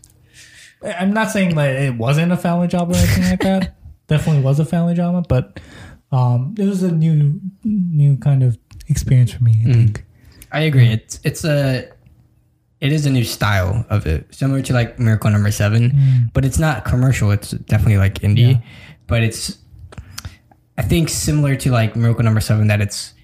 I'm 0.83 1.13
not 1.13 1.31
saying 1.31 1.55
that 1.55 1.71
it 1.77 1.97
wasn't 1.97 2.33
a 2.33 2.37
family 2.37 2.67
job 2.69 2.91
or 2.91 2.95
anything 2.97 3.25
like 3.31 3.41
that 3.41 3.77
definitely 4.09 4.43
was 4.43 4.59
a 4.61 4.65
family 4.65 4.95
drama 4.95 5.23
but 5.29 5.61
um 6.13 6.55
it 6.59 6.65
was 6.67 6.83
a 6.83 6.91
new 6.93 7.41
new 7.65 8.17
kind 8.19 8.43
of 8.43 8.59
experience 8.89 9.33
for 9.33 9.43
me 9.45 9.55
i 9.67 9.73
think 9.73 10.05
I 10.53 10.61
agree. 10.61 10.89
It's 10.89 11.21
it's 11.25 11.45
a 11.45 11.89
it 12.81 12.93
is 12.93 13.07
a 13.07 13.11
new 13.11 13.25
style 13.25 13.85
of 13.91 14.07
it, 14.07 14.33
similar 14.35 14.63
to 14.63 14.73
like 14.73 14.99
Miracle 14.99 15.31
Number 15.31 15.51
Seven, 15.51 16.31
but 16.33 16.45
it's 16.45 16.59
not 16.59 16.85
commercial. 16.85 17.31
It's 17.33 17.51
definitely 17.51 17.99
like 17.99 18.15
indie, 18.21 18.53
Yeah. 18.55 18.61
but 19.07 19.23
it's 19.23 19.59
I 20.79 20.83
think 20.83 21.09
similar 21.09 21.57
to 21.57 21.71
like 21.73 21.97
Miracle 21.97 22.23
Number 22.25 22.41
Seven 22.41 22.69
that 22.69 22.81
it's 22.81 23.15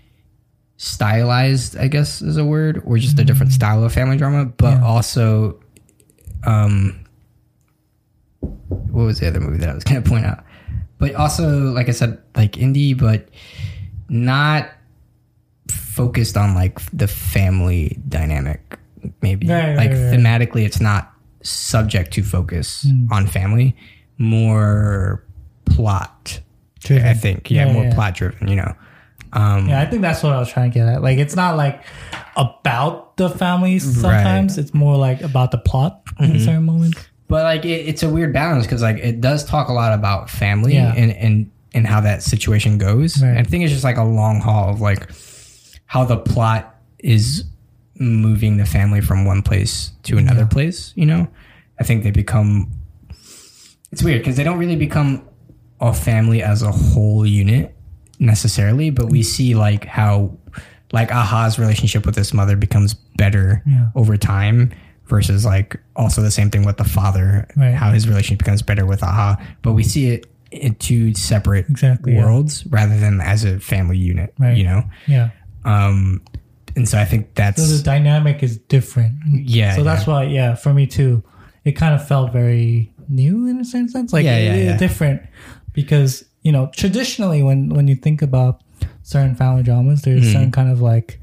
stylized. 0.77 1.77
I 1.79 1.87
guess 1.89 2.21
is 2.21 2.37
a 2.37 2.45
word, 2.45 2.83
or 2.85 2.99
just 2.99 3.19
a 3.19 3.25
different 3.25 3.53
style 3.53 3.83
of 3.85 3.93
family 3.93 4.17
drama, 4.17 4.45
but 4.47 4.75
Yeah. 4.79 4.85
also, 4.85 5.61
um, 6.43 7.05
what 8.41 9.05
was 9.05 9.21
the 9.21 9.29
other 9.29 9.41
movie 9.41 9.59
that 9.59 9.71
I 9.71 9.75
was 9.75 9.85
gonna 9.85 10.03
point 10.03 10.27
out? 10.27 10.45
But 10.99 11.15
also, 11.15 11.71
like 11.73 11.89
I 11.89 11.93
said, 11.93 12.19
like 12.37 12.53
indie, 12.53 12.97
but 12.99 13.29
not 14.09 14.69
focused 15.95 16.37
on 16.37 16.55
like 16.55 16.79
the 16.93 17.07
family 17.07 17.99
dynamic 18.09 18.79
maybe 19.23 19.47
Right, 19.47 19.77
like 19.77 19.91
right, 19.91 19.99
right. 19.99 20.15
thematically 20.19 20.65
it's 20.65 20.81
not 20.81 21.13
subject 21.43 22.13
to 22.15 22.23
focus 22.23 22.83
Hmm. 22.89 23.13
on 23.13 23.27
family 23.27 23.77
more 24.19 25.25
plot 25.67 26.41
Driven. 26.81 27.07
i 27.07 27.15
think 27.15 27.51
yeah, 27.51 27.67
Yeah, 27.67 27.73
more 27.73 27.85
yeah. 27.85 27.95
plot 27.95 28.15
driven 28.15 28.49
you 28.49 28.57
know 28.57 28.75
um 29.33 29.69
Yeah, 29.69 29.81
I 29.83 29.87
think 29.87 30.03
that's 30.03 30.23
what 30.23 30.33
I 30.33 30.39
was 30.39 30.49
trying 30.49 30.71
to 30.71 30.75
get 30.79 30.87
at. 30.87 31.03
Like, 31.03 31.19
it's 31.19 31.35
not 31.35 31.57
like 31.57 31.83
about 32.37 33.17
the 33.17 33.29
family 33.29 33.81
sometimes. 33.81 34.59
It's 34.59 34.73
more 34.73 34.97
like 34.97 35.23
about 35.23 35.51
the 35.51 35.59
plot 35.59 36.05
Mm-hmm. 36.07 36.25
in 36.35 36.39
certain 36.41 36.63
moments. 36.65 36.99
but 37.27 37.43
like 37.43 37.65
it, 37.65 37.89
it's 37.91 38.05
a 38.05 38.09
weird 38.09 38.33
balance 38.33 38.65
because 38.65 38.81
like 38.83 38.99
it 38.99 39.21
does 39.21 39.45
talk 39.45 39.69
a 39.69 39.73
lot 39.73 39.93
about 39.93 40.31
family 40.31 40.75
Yeah. 40.75 40.95
and 40.97 41.11
and 41.11 41.51
and 41.75 41.85
how 41.85 42.01
that 42.03 42.23
situation 42.23 42.79
goes 42.79 43.21
Right. 43.21 43.37
i 43.37 43.43
think 43.43 43.65
it's 43.65 43.73
just 43.73 43.83
like 43.83 43.97
a 43.97 44.05
long 44.05 44.41
haul 44.41 44.71
of 44.71 44.81
like 44.81 45.11
how 45.87 46.05
the 46.05 46.17
plot 46.17 46.77
is 46.99 47.45
moving 47.99 48.57
the 48.57 48.67
family 48.67 49.01
from 49.01 49.25
one 49.25 49.43
place 49.43 49.93
to 50.03 50.19
another 50.19 50.47
place 50.47 50.93
you 50.97 51.07
know 51.07 51.29
i 51.81 51.85
think 51.85 52.03
they 52.03 52.11
become 52.11 52.71
it's 53.93 54.03
weird 54.03 54.21
because 54.21 54.37
they 54.37 54.43
don't 54.45 54.59
really 54.59 54.77
become 54.77 55.23
a 55.81 55.93
family 55.93 56.43
as 56.43 56.63
a 56.63 56.73
whole 56.73 57.25
unit 57.27 57.75
necessarily 58.19 58.91
but 58.91 59.07
we 59.11 59.23
see 59.23 59.55
like 59.55 59.85
how 59.85 60.31
like 60.93 61.11
aha's 61.13 61.59
relationship 61.59 62.05
with 62.07 62.17
his 62.17 62.33
mother 62.35 62.57
becomes 62.57 62.95
better 63.17 63.63
Yeah. 63.67 63.89
over 63.95 64.17
time 64.17 64.73
versus 65.07 65.45
like 65.45 65.77
also 65.95 66.23
the 66.23 66.31
same 66.31 66.51
thing 66.51 66.65
with 66.65 66.77
the 66.79 66.85
father 66.85 67.47
Right. 67.57 67.75
how 67.75 67.91
his 67.93 68.09
relationship 68.09 68.39
becomes 68.39 68.63
better 68.63 68.87
with 68.87 69.03
aha 69.03 69.37
but 69.63 69.73
we 69.75 69.83
see 69.85 70.11
it 70.11 70.27
in 70.51 70.77
two 70.77 71.15
separate 71.15 71.69
Exactly, 71.69 72.15
yeah. 72.15 72.25
worlds 72.25 72.65
rather 72.69 72.97
than 72.99 73.21
as 73.21 73.45
a 73.45 73.59
family 73.61 73.99
unit 73.99 74.33
Right. 74.39 74.57
you 74.57 74.65
know 74.65 74.83
Yeah. 75.07 75.31
Um 75.65 76.21
and 76.77 76.89
so 76.89 76.99
i 76.99 77.05
think 77.05 77.29
So 77.37 77.67
the 77.67 77.83
dynamic 77.83 78.43
is 78.43 78.59
different. 78.59 79.15
Yeah, 79.27 79.77
So 79.77 79.83
that's 79.85 80.07
why, 80.07 80.25
yeah, 80.25 80.55
for 80.57 80.73
me 80.75 80.87
too, 80.87 81.23
it 81.65 81.73
kind 81.73 81.95
of 81.95 82.07
felt 82.07 82.33
very 82.33 82.93
new 83.09 83.47
in 83.47 83.61
a 83.61 83.65
certain 83.65 83.89
sense. 83.89 84.13
Like, 84.13 84.25
Yeah, 84.25 84.39
yeah, 84.39 84.57
yeah. 84.57 84.77
different 84.77 85.23
because, 85.73 86.25
you 86.43 86.51
know, 86.53 86.71
traditionally 86.75 87.43
when, 87.43 87.69
when 87.71 87.87
you 87.89 87.95
think 87.95 88.23
about 88.23 88.63
certain 89.03 89.35
family 89.37 89.63
dramas, 89.63 90.03
there's 90.03 90.33
certain 90.33 90.51
kind 90.51 90.71
of 90.71 90.81
like 90.83 91.21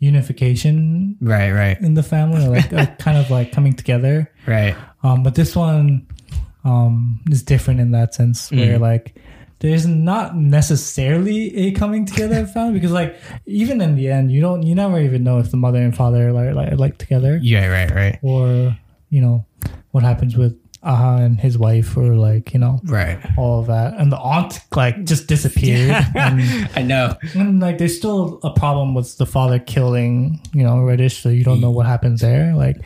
unification 0.00 1.16
right 1.20 1.50
right 1.52 1.80
in 1.80 1.94
the 1.94 2.02
family 2.02 2.46
like 2.46 2.72
a 2.72 2.86
kind 2.98 3.18
of 3.18 3.30
like 3.30 3.52
coming 3.52 3.72
together. 3.74 4.30
right 4.46 4.74
Um, 5.02 5.22
but 5.22 5.34
this 5.34 5.54
one 5.54 6.06
um, 6.64 7.20
is 7.30 7.42
different 7.42 7.80
in 7.80 7.90
that 7.92 8.14
sense, 8.14 8.48
Mm. 8.50 8.58
where 8.58 8.78
like 8.78 9.14
there's 9.64 9.86
not 9.86 10.36
necessarily 10.36 11.56
a 11.56 11.72
coming 11.72 12.04
together 12.04 12.40
of 12.40 12.52
family 12.52 12.74
because 12.74 12.92
like 12.92 13.18
even 13.46 13.80
in 13.80 13.96
the 13.96 14.10
end, 14.10 14.30
you 14.30 14.42
don't 14.42 14.62
you 14.62 14.74
never 14.74 15.00
even 15.00 15.24
know 15.24 15.38
if 15.38 15.50
the 15.50 15.56
mother 15.56 15.78
and 15.78 15.96
father 15.96 16.28
are 16.28 16.32
like 16.32 16.54
like, 16.54 16.78
like 16.78 16.98
together. 16.98 17.38
Yeah 17.42 17.68
right 17.68 17.90
right. 17.90 18.18
Or 18.22 18.76
you 19.08 19.22
know 19.22 19.46
what 19.92 20.02
happens 20.02 20.36
with 20.36 20.54
Aha 20.82 21.16
and 21.16 21.40
his 21.40 21.56
wife 21.56 21.96
or 21.96 22.14
like 22.14 22.52
you 22.52 22.60
know 22.60 22.78
right. 22.84 23.18
all 23.38 23.60
of 23.60 23.68
that. 23.68 23.94
And 23.94 24.12
the 24.12 24.18
aunt 24.18 24.60
like 24.76 25.02
just 25.04 25.28
disappeared. 25.28 25.96
And, 26.14 26.68
i 26.76 26.82
know. 26.82 27.16
And 27.34 27.58
like 27.58 27.78
there's 27.78 27.96
still 27.96 28.40
a 28.44 28.52
problem 28.52 28.92
with 28.94 29.16
the 29.16 29.24
father 29.24 29.58
killing 29.58 30.40
you 30.52 30.62
know 30.62 30.80
Radish 30.80 31.22
so 31.22 31.30
you 31.30 31.42
don't 31.42 31.62
know 31.62 31.70
what 31.70 31.86
happens 31.86 32.20
there. 32.20 32.54
Like 32.54 32.76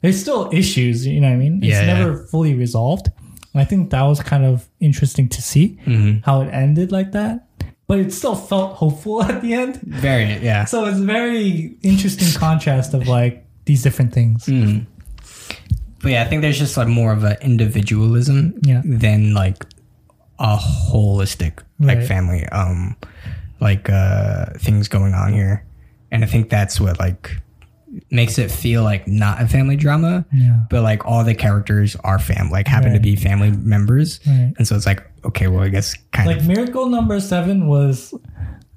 there's 0.00 0.18
still 0.18 0.48
issues 0.50 1.06
you 1.06 1.20
know 1.20 1.28
what 1.28 1.34
i 1.34 1.36
mean? 1.36 1.58
It's 1.58 1.66
Yeah, 1.66 1.84
yeah. 1.84 1.92
never 1.92 2.24
fully 2.28 2.54
resolved 2.54 3.10
and 3.52 3.60
i 3.62 3.64
think 3.64 3.90
that 3.90 4.02
was 4.02 4.20
kind 4.20 4.44
of 4.44 4.68
interesting 4.80 5.28
to 5.28 5.40
see 5.42 5.78
Mhm. 5.86 6.22
how 6.24 6.40
it 6.42 6.48
ended 6.52 6.90
like 6.92 7.12
that 7.12 7.46
but 7.88 7.98
it 7.98 8.12
still 8.12 8.34
felt 8.34 8.74
hopeful 8.76 9.22
at 9.30 9.42
the 9.42 9.52
end 9.54 9.80
very 9.82 10.38
yeah 10.38 10.64
so 10.64 10.84
it's 10.86 10.98
a 10.98 11.02
very 11.04 11.74
interesting 11.82 12.28
contrast 12.38 12.94
of 12.94 13.06
like 13.08 13.44
these 13.64 13.82
different 13.82 14.12
things 14.12 14.46
Mm. 14.46 14.86
But 16.02 16.10
yeah, 16.10 16.22
I 16.22 16.26
think 16.26 16.42
there's 16.42 16.58
just 16.58 16.76
like 16.76 16.88
more 16.88 17.12
of 17.12 17.22
an 17.22 17.36
individualism 17.42 18.54
Yeah. 18.62 18.82
than 18.84 19.34
like 19.34 19.64
a 20.40 20.56
holistic 20.56 21.62
like 21.78 21.98
Right. 21.98 22.06
family 22.08 22.44
um 22.48 22.96
like 23.60 23.88
uh 23.88 24.46
things 24.58 24.88
going 24.88 25.14
on 25.14 25.32
here. 25.32 25.62
And 26.10 26.24
I 26.24 26.26
think 26.26 26.50
that's 26.50 26.80
what 26.80 26.98
like 26.98 27.30
makes 28.10 28.38
it 28.38 28.50
feel 28.50 28.82
like 28.82 29.06
not 29.06 29.40
a 29.42 29.46
family 29.46 29.76
drama, 29.76 30.24
yeah 30.32 30.64
but 30.70 30.82
like 30.82 31.04
all 31.04 31.24
the 31.24 31.34
characters 31.34 31.94
are 32.04 32.18
fam 32.18 32.50
like 32.50 32.66
happen 32.66 32.92
to 32.94 33.00
be 33.00 33.16
family 33.16 33.50
members. 33.50 34.18
Right. 34.26 34.52
And 34.56 34.66
so 34.66 34.76
it's 34.76 34.86
like 34.86 35.02
okay, 35.24 35.46
well 35.48 35.62
I 35.62 35.68
guess 35.68 35.94
kind 36.12 36.26
like 36.28 36.38
of 36.40 36.46
miracle 36.48 36.86
number 36.86 37.20
seven 37.20 37.66
was 37.68 38.14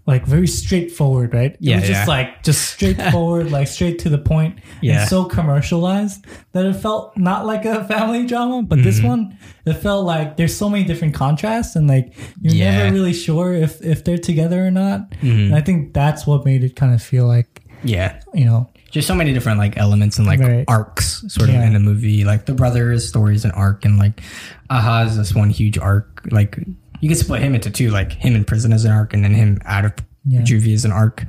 like 0.08 0.24
very 0.28 0.46
straightforward, 0.48 1.34
right? 1.34 1.56
Yeah, 1.60 1.78
was 1.80 1.88
just 1.88 2.02
yeah. 2.02 2.06
like 2.06 2.44
just 2.44 2.62
straightforward, 2.74 3.52
like 3.52 3.68
straight 3.68 3.98
to 4.00 4.10
the 4.10 4.20
point, 4.20 4.60
Yeah. 4.82 5.00
and 5.00 5.10
so 5.10 5.26
commercialized 5.26 6.26
that 6.52 6.64
it 6.66 6.74
felt 6.74 7.18
not 7.18 7.48
like 7.48 7.66
a 7.66 7.84
family 7.86 8.28
drama. 8.28 8.62
But 8.62 8.84
this 8.84 9.00
Mm-hmm. 9.00 9.08
one, 9.08 9.38
it 9.66 9.74
felt 9.74 10.06
like 10.06 10.38
there's 10.38 10.56
so 10.56 10.70
many 10.70 10.84
different 10.84 11.16
contrasts, 11.16 11.76
and 11.76 11.88
like 11.88 12.14
you're 12.42 12.54
Yeah. 12.54 12.70
Mm-hmm. 12.72 12.78
never 12.84 12.94
really 12.96 13.14
sure 13.14 13.54
if 13.54 13.82
if 13.82 14.04
they're 14.04 14.20
together 14.20 14.64
or 14.68 14.72
not. 14.72 15.08
And 15.22 15.56
I 15.56 15.62
think 15.62 15.94
that's 15.94 16.28
what 16.28 16.46
made 16.46 16.64
it 16.64 16.76
kind 16.76 16.94
of 16.94 17.02
feel 17.02 17.26
like 17.26 17.64
Yeah. 17.84 18.22
you 18.34 18.46
know, 18.46 18.70
Just 18.96 19.10
so 19.10 19.14
many 19.16 19.34
different 19.34 19.60
like 19.60 19.76
elements 19.78 20.18
and 20.20 20.26
like 20.26 20.40
Right. 20.40 20.64
arcs 20.70 21.26
sort 21.28 21.50
of 21.50 21.56
Yeah. 21.56 21.66
in 21.68 21.74
the 21.74 21.82
movie. 21.82 22.24
Like 22.24 22.46
the 22.46 22.54
brothers' 22.54 23.06
story 23.08 23.36
is 23.36 23.44
an 23.44 23.52
arc 23.52 23.84
and 23.84 23.98
like 23.98 24.22
Aha 24.70 25.04
is 25.04 25.18
this 25.18 25.36
one 25.36 25.50
huge 25.50 25.78
arc. 25.78 26.26
Like 26.32 26.58
you 27.02 27.10
can 27.10 27.18
split 27.18 27.42
him 27.42 27.54
into 27.56 27.70
two, 27.70 27.90
like 27.90 28.14
him 28.14 28.36
in 28.38 28.46
prison 28.46 28.72
as 28.72 28.86
an 28.86 28.92
arc 28.92 29.14
and 29.14 29.22
then 29.22 29.34
him 29.34 29.60
out 29.66 29.84
of 29.84 29.92
Yeah. 30.26 30.42
juvie 30.44 30.74
as 30.74 30.86
an 30.86 30.94
arc. 30.94 31.26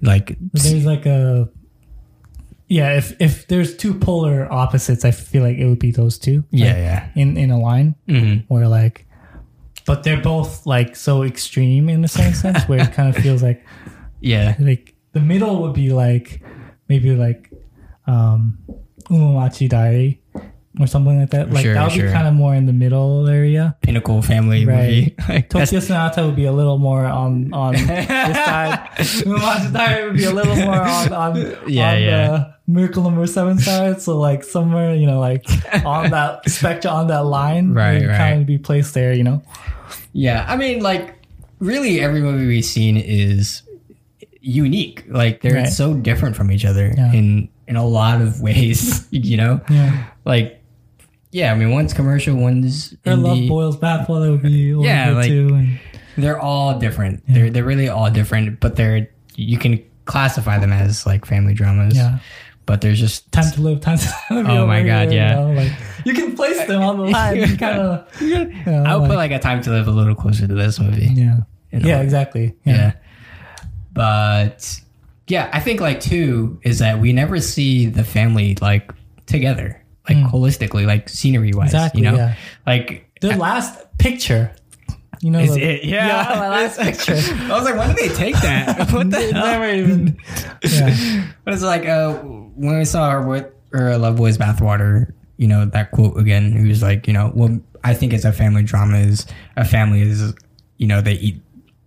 Like 0.00 0.36
But 0.52 0.62
there's 0.62 0.86
like 0.86 1.04
a 1.06 1.48
yeah. 2.68 2.96
If 2.96 3.14
if 3.20 3.48
there's 3.48 3.76
two 3.76 3.94
polar 3.94 4.46
opposites, 4.52 5.04
I 5.04 5.10
feel 5.10 5.42
like 5.42 5.58
it 5.58 5.66
would 5.66 5.80
be 5.80 5.90
those 5.90 6.18
two. 6.18 6.44
yeah, 6.52 6.66
like, 6.68 6.76
yeah. 6.76 7.08
In 7.16 7.36
in 7.36 7.50
a 7.50 7.58
line 7.58 7.96
Mhm. 8.08 8.44
where 8.46 8.68
like, 8.68 9.06
but 9.86 10.04
they're 10.04 10.22
both 10.22 10.66
like 10.66 10.94
so 10.94 11.24
extreme 11.24 11.88
in 11.88 12.00
the 12.02 12.08
same 12.08 12.32
sense 12.32 12.62
where 12.68 12.78
it 12.80 12.92
kind 12.92 13.08
of 13.14 13.20
feels 13.20 13.42
like 13.42 13.66
Yeah. 14.20 14.54
like 14.60 14.94
the 15.14 15.20
middle 15.20 15.62
would 15.62 15.74
be 15.74 15.90
like 15.90 16.42
maybe 16.92 17.16
like 17.16 17.50
um 18.06 18.58
Umimachi 19.08 19.68
Diary 19.68 20.20
or 20.80 20.86
something 20.86 21.18
like 21.20 21.30
that. 21.30 21.50
Like 21.50 21.64
Sure, 21.64 21.74
that 21.74 21.84
would 21.84 21.92
sure. 21.92 22.06
be 22.06 22.12
kind 22.12 22.26
of 22.28 22.34
more 22.34 22.54
in 22.54 22.64
the 22.66 22.72
middle 22.72 23.28
area. 23.28 23.76
Pinnacle 23.82 24.22
family 24.22 24.64
Right. 24.64 25.12
movie. 25.18 25.32
Like, 25.32 25.48
Tokyo 25.50 25.80
Sonata 25.80 26.24
would 26.24 26.36
be 26.36 26.46
a 26.46 26.52
little 26.52 26.78
more 26.78 27.04
on 27.06 27.52
on 27.52 27.72
this 27.74 28.06
side. 28.46 28.78
Umimachi 29.24 29.72
Diary 29.72 30.04
would 30.08 30.16
be 30.16 30.24
a 30.24 30.30
little 30.32 30.56
more 30.56 30.80
on 30.80 31.12
on, 31.12 31.36
Yeah, 31.66 31.92
on 31.92 32.02
yeah. 32.02 32.28
the 32.28 32.54
Miracle 32.66 33.02
Number 33.02 33.26
Seven 33.26 33.58
side. 33.58 34.00
So 34.02 34.18
like 34.18 34.44
somewhere 34.44 34.94
you 34.94 35.06
know 35.06 35.20
like 35.20 35.44
on 35.84 36.10
that 36.10 36.48
spectrum 36.58 36.94
on 36.94 37.06
that 37.08 37.24
line, 37.26 37.72
Right, 37.72 38.00
would 38.00 38.08
right. 38.08 38.16
kind 38.18 38.40
of 38.40 38.46
be 38.46 38.58
placed 38.58 38.92
there. 38.94 39.12
You 39.12 39.24
know, 39.24 39.42
Yeah, 40.12 40.44
I 40.48 40.56
mean, 40.56 40.80
like, 40.82 41.14
really, 41.58 42.00
every 42.00 42.20
movie 42.20 42.46
we've 42.46 42.64
seen 42.64 42.96
is 42.96 43.62
unique. 44.42 45.04
Like, 45.08 45.40
they're 45.40 45.54
Right. 45.54 45.68
so 45.68 45.94
different 45.94 46.36
from 46.36 46.50
each 46.52 46.64
other 46.64 46.92
Yeah. 46.96 47.12
in 47.12 47.48
in 47.68 47.76
a 47.76 47.86
lot 47.86 48.20
of 48.20 48.40
ways. 48.42 49.06
You 49.12 49.36
know, 49.36 49.60
yeah. 49.70 50.04
like, 50.24 50.60
yeah. 51.30 51.52
I 51.52 51.54
mean, 51.54 51.70
one's 51.70 51.94
commercial, 51.94 52.34
one's 52.36 52.94
Or 53.06 53.16
Love 53.16 53.38
indie. 53.38 53.48
Boils 53.48 53.76
Bathwater 53.78 54.30
would 54.32 54.42
be 54.42 54.74
Yeah, 54.84 55.10
like- 55.10 55.28
too. 55.28 55.54
And, 55.54 55.78
They're 56.18 56.38
all 56.40 56.78
different. 56.78 57.22
They're 57.26 57.48
they're 57.50 57.64
really 57.64 57.88
all 57.88 58.10
different, 58.10 58.60
but 58.60 58.76
they're 58.76 59.08
you 59.36 59.56
can 59.56 59.80
classify 60.04 60.58
them 60.58 60.72
as 60.72 61.06
like 61.06 61.24
family 61.24 61.54
dramas. 61.54 61.96
yeah. 61.96 62.18
But 62.66 62.80
there's 62.80 63.00
just 63.00 63.30
Time 63.32 63.50
to 63.52 63.60
live, 63.62 63.80
time 63.80 63.98
to 63.98 64.08
live. 64.30 64.46
Oh 64.48 64.66
my 64.66 64.82
God, 64.82 65.08
here, 65.10 65.20
yeah. 65.20 65.40
You, 65.40 65.46
know, 65.46 65.52
like, 65.62 65.72
you 66.04 66.12
can 66.14 66.36
place 66.36 66.64
them 66.66 66.82
on 66.82 66.96
the 66.98 67.04
line. 67.16 67.36
You 67.36 67.56
kind 67.56 67.78
of, 67.80 68.06
yeah, 68.20 68.84
I 68.86 68.94
would 68.96 69.02
like- 69.02 69.10
put 69.10 69.16
like 69.16 69.30
a 69.32 69.38
time 69.38 69.62
to 69.62 69.70
live 69.70 69.88
a 69.88 69.90
little 69.90 70.14
closer 70.14 70.46
to 70.46 70.54
this 70.54 70.78
movie. 70.78 71.06
yeah, 71.14 71.38
yeah, 71.72 72.00
exactly. 72.02 72.54
Yeah. 72.64 72.92
Yeah, 73.96 74.48
But 74.48 74.80
yeah, 75.28 75.50
I 75.52 75.60
think 75.60 75.80
like 75.80 76.00
two 76.00 76.58
is 76.62 76.78
that 76.80 77.00
we 77.00 77.12
never 77.12 77.40
see 77.40 77.86
the 77.86 78.04
family 78.04 78.56
like 78.60 78.92
together, 79.26 79.82
like 80.08 80.18
holistically, 80.18 80.86
like 80.86 81.08
scenery 81.08 81.52
wise. 81.52 81.68
Exactly, 81.68 82.02
You 82.02 82.10
know? 82.10 82.16
yeah. 82.16 82.34
Like 82.66 83.08
the 83.20 83.36
last 83.36 83.78
picture. 83.98 84.54
You 85.20 85.30
know, 85.30 85.38
is 85.38 85.54
the- 85.54 85.62
it 85.62 85.84
yeah, 85.84 86.34
the 86.34 86.40
last 86.48 86.80
picture. 87.06 87.12
I 87.14 87.48
was 87.52 87.64
like, 87.64 87.76
when 87.76 87.94
did 87.94 88.10
they 88.10 88.14
take 88.14 88.34
that? 88.40 88.90
what 88.92 89.10
the 89.10 89.20
hell? 89.32 89.32
never 89.32 89.70
even. 89.72 90.18
Yeah, 90.64 91.26
But 91.44 91.54
it's 91.54 91.62
like 91.62 91.86
uh 91.86 92.14
when 92.14 92.78
we 92.78 92.84
saw 92.84 93.10
her 93.10 93.22
with 93.22 93.46
her 93.72 93.96
Love 93.98 94.16
Boils 94.16 94.36
bathwater, 94.36 95.12
you 95.36 95.46
know, 95.46 95.64
that 95.66 95.92
quote 95.92 96.16
again, 96.18 96.52
he 96.52 96.66
was 96.68 96.82
like, 96.82 97.06
you 97.06 97.12
know, 97.12 97.30
well, 97.34 97.58
I 97.84 97.94
think 97.94 98.12
is 98.12 98.24
a 98.24 98.32
family 98.32 98.64
drama 98.64 98.98
is 98.98 99.24
a 99.56 99.64
family 99.64 100.00
is 100.02 100.34
you 100.78 100.88
know, 100.88 101.00
they 101.00 101.14
eat 101.14 101.40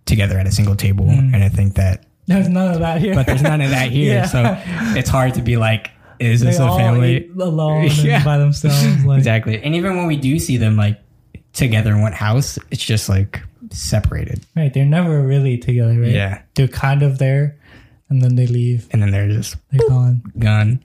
together 0.06 0.38
at 0.38 0.46
a 0.46 0.52
single 0.52 0.74
table. 0.76 1.04
Mm. 1.04 1.34
And 1.34 1.44
I 1.44 1.48
think 1.48 1.74
that 1.74 2.04
there's 2.26 2.48
none 2.48 2.72
of 2.72 2.80
that 2.80 3.00
here. 3.00 3.14
but 3.14 3.26
there's 3.26 3.42
none 3.42 3.60
of 3.60 3.70
that 3.70 3.90
here. 3.90 4.14
Yeah. 4.14 4.26
So 4.26 4.56
it's 4.98 5.08
hard 5.10 5.34
to 5.34 5.42
be 5.42 5.56
like, 5.56 5.90
is 6.18 6.40
they 6.40 6.46
this 6.46 6.58
a 6.58 6.68
family? 6.76 7.28
alone 7.38 7.88
Yeah. 7.96 8.24
by 8.24 8.38
themselves. 8.38 9.04
Like, 9.04 9.18
Exactly. 9.18 9.62
And 9.62 9.74
even 9.74 9.96
when 9.96 10.06
we 10.06 10.16
do 10.16 10.38
see 10.38 10.56
them 10.56 10.76
like 10.76 10.98
together 11.52 11.90
in 11.92 12.00
one 12.00 12.12
house, 12.12 12.58
it's 12.70 12.82
just 12.84 13.08
like 13.08 13.42
separated. 13.70 14.44
Right, 14.56 14.72
they're 14.72 14.84
never 14.84 15.20
really 15.22 15.58
together. 15.58 16.00
Right? 16.00 16.10
Yeah. 16.12 16.42
they're 16.54 16.68
kind 16.68 17.02
of 17.02 17.18
there, 17.18 17.58
and 18.08 18.22
then 18.22 18.34
they 18.36 18.46
leave. 18.46 18.88
And 18.92 19.02
then 19.02 19.10
they're 19.10 19.28
just 19.28 19.56
They're 19.70 19.88
gone. 19.88 20.22
gone. 20.38 20.84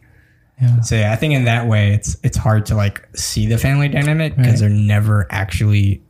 Yeah, 0.61 0.81
So 0.81 0.95
yeah, 0.95 1.11
I 1.11 1.15
think 1.15 1.33
in 1.33 1.45
that 1.45 1.67
way 1.67 1.93
it's 1.93 2.17
it's 2.23 2.37
hard 2.37 2.67
to 2.67 2.75
like 2.75 3.07
see 3.15 3.47
the 3.47 3.57
family 3.57 3.87
dynamic 3.87 4.35
because 4.35 4.61
Right. 4.61 4.69
they're 4.69 4.77
never 4.77 5.25
actually 5.31 6.01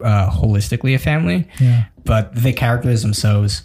uh, 0.00 0.30
holistically 0.30 0.94
a 0.94 0.98
family. 0.98 1.48
yeah, 1.60 1.84
But 2.04 2.34
the 2.34 2.52
characters 2.52 3.02
themselves 3.02 3.62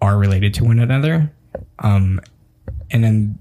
are 0.00 0.18
related 0.18 0.54
to 0.54 0.64
one 0.64 0.78
another. 0.78 1.32
Um 1.78 2.20
and 2.90 3.02
then 3.02 3.38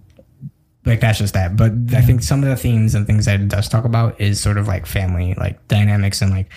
like 0.86 1.00
that's 1.00 1.18
just 1.20 1.34
that. 1.34 1.58
But 1.58 1.72
I 1.94 2.02
think 2.02 2.22
some 2.22 2.44
of 2.44 2.50
the 2.50 2.56
themes 2.56 2.94
and 2.96 3.08
things 3.08 3.26
that 3.26 3.40
it 3.42 3.48
does 3.50 3.68
talk 3.68 3.86
about 3.86 4.20
is 4.22 4.40
sort 4.40 4.58
of 4.58 4.68
like 4.68 4.86
family, 4.86 5.34
like 5.36 5.68
dynamics 5.68 6.22
and 6.22 6.32
like 6.32 6.50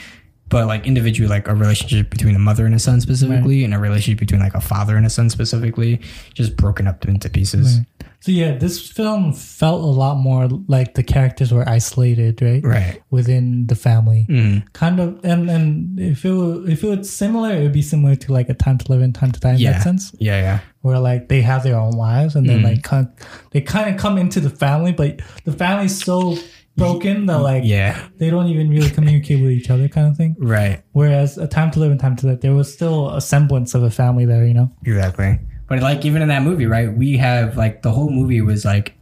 but 0.49 0.67
like 0.67 0.87
individually 0.87 1.29
like 1.29 1.47
a 1.49 1.55
relationship 1.55 2.11
between 2.11 2.35
a 2.35 2.39
mother 2.39 2.65
and 2.67 2.75
a 2.75 2.79
son 2.79 3.01
specifically 3.01 3.65
and 3.65 3.75
a 3.75 3.79
relationship 3.79 4.19
between 4.21 4.41
like 4.41 4.55
a 4.55 4.61
father 4.61 4.97
and 4.97 5.05
a 5.07 5.11
son 5.11 5.29
specifically 5.31 6.01
just 6.35 6.57
broken 6.57 6.87
up 6.87 7.05
into 7.07 7.29
pieces. 7.29 7.81
So 8.21 8.33
yeah, 8.33 8.57
this 8.57 8.91
film 8.91 9.33
felt 9.33 9.81
a 9.81 9.87
lot 9.87 10.17
more 10.17 10.49
like 10.67 10.95
the 10.95 11.05
characters 11.05 11.53
were 11.53 11.69
isolated, 11.69 12.43
right? 12.43 12.65
right. 12.65 13.03
Within 13.11 13.67
the 13.69 13.77
family, 13.77 14.27
Mhm. 14.29 14.73
kind 14.73 14.99
of, 14.99 15.21
and 15.23 15.49
and 15.49 16.01
if 16.01 16.25
it 16.25 16.33
were, 16.33 16.69
if 16.69 16.83
it 16.83 16.89
was 16.99 17.09
similar, 17.11 17.53
it 17.53 17.63
would 17.63 17.73
be 17.73 17.83
similar 17.83 18.17
to 18.17 18.33
like 18.33 18.49
a 18.49 18.55
Time 18.55 18.77
to 18.79 18.91
Live 18.93 19.03
and 19.03 19.15
Time 19.15 19.31
to 19.31 19.39
Die 19.39 19.53
in 19.53 19.59
yeah. 19.59 19.73
that 19.73 19.83
sense, 19.83 20.13
yeah 20.19 20.41
yeah. 20.41 20.59
Where 20.81 20.99
like 20.99 21.29
they 21.29 21.43
have 21.43 21.63
their 21.63 21.77
own 21.77 21.93
lives 21.93 22.35
and 22.35 22.45
Mm-hmm. 22.47 22.63
then 22.63 22.73
like 22.75 22.83
kind 22.83 23.09
they 23.53 23.61
kind 23.61 23.95
of 23.95 24.01
come 24.01 24.19
into 24.19 24.41
the 24.41 24.51
family, 24.51 24.91
but 24.93 25.21
the 25.45 25.53
family's 25.53 26.03
so 26.03 26.37
broken 26.79 27.27
that 27.27 27.39
mm, 27.39 27.43
like 27.43 27.63
yeah 27.65 28.09
they 28.17 28.31
don't 28.31 28.47
even 28.49 28.71
really 28.71 28.91
communicate 28.91 29.41
with 29.43 29.51
each 29.51 29.69
other, 29.71 29.89
kind 29.89 30.07
of 30.09 30.17
thing. 30.17 30.37
right 30.39 30.83
Whereas 30.93 31.37
a 31.39 31.47
Time 31.47 31.71
to 31.73 31.81
Live 31.81 31.91
and 31.91 32.01
Time 32.01 32.17
to 32.17 32.27
Die, 32.27 32.35
there 32.37 32.55
was 32.55 32.73
still 32.73 33.11
a 33.11 33.21
semblance 33.21 33.75
of 33.75 33.83
a 33.83 33.91
family 33.91 34.25
there, 34.25 34.45
you 34.47 34.55
know. 34.55 34.71
Exactly. 34.85 35.39
But 35.69 35.81
like 35.83 36.05
even 36.05 36.23
in 36.23 36.29
that 36.29 36.43
movie, 36.43 36.67
right? 36.67 36.91
We 36.93 37.17
have 37.19 37.57
like 37.57 37.83
the 37.83 37.91
whole 37.93 38.11
movie 38.11 38.41
was 38.41 38.65
like 38.65 38.95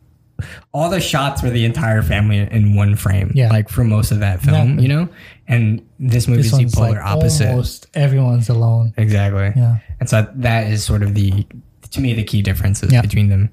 all 0.74 0.90
the 0.90 1.00
shots 1.00 1.42
were 1.42 1.48
the 1.50 1.64
entire 1.64 2.02
family 2.02 2.38
in 2.38 2.74
one 2.76 2.94
frame. 2.96 3.32
Yeah. 3.34 3.48
Like 3.50 3.68
for 3.70 3.84
most 3.84 4.10
of 4.10 4.20
that 4.20 4.40
film, 4.42 4.54
Exactly. 4.78 4.82
you 4.82 4.88
know? 4.88 5.08
And 5.48 5.86
this 5.98 6.28
movie 6.28 6.42
This 6.42 6.52
is 6.52 6.72
the 6.72 6.76
polar 6.76 6.90
like 6.96 7.04
opposite. 7.04 7.48
almost 7.50 7.86
everyone's 7.94 8.48
alone. 8.50 8.92
Exactly. 8.98 9.52
Yeah. 9.56 9.78
And 10.00 10.10
so 10.10 10.26
that 10.34 10.66
is 10.70 10.84
sort 10.84 11.02
of 11.02 11.14
the 11.14 11.46
to 11.92 12.00
me 12.00 12.12
the 12.12 12.24
key 12.24 12.42
differences 12.42 12.92
Yeah. 12.92 13.00
between 13.00 13.28
them. 13.30 13.48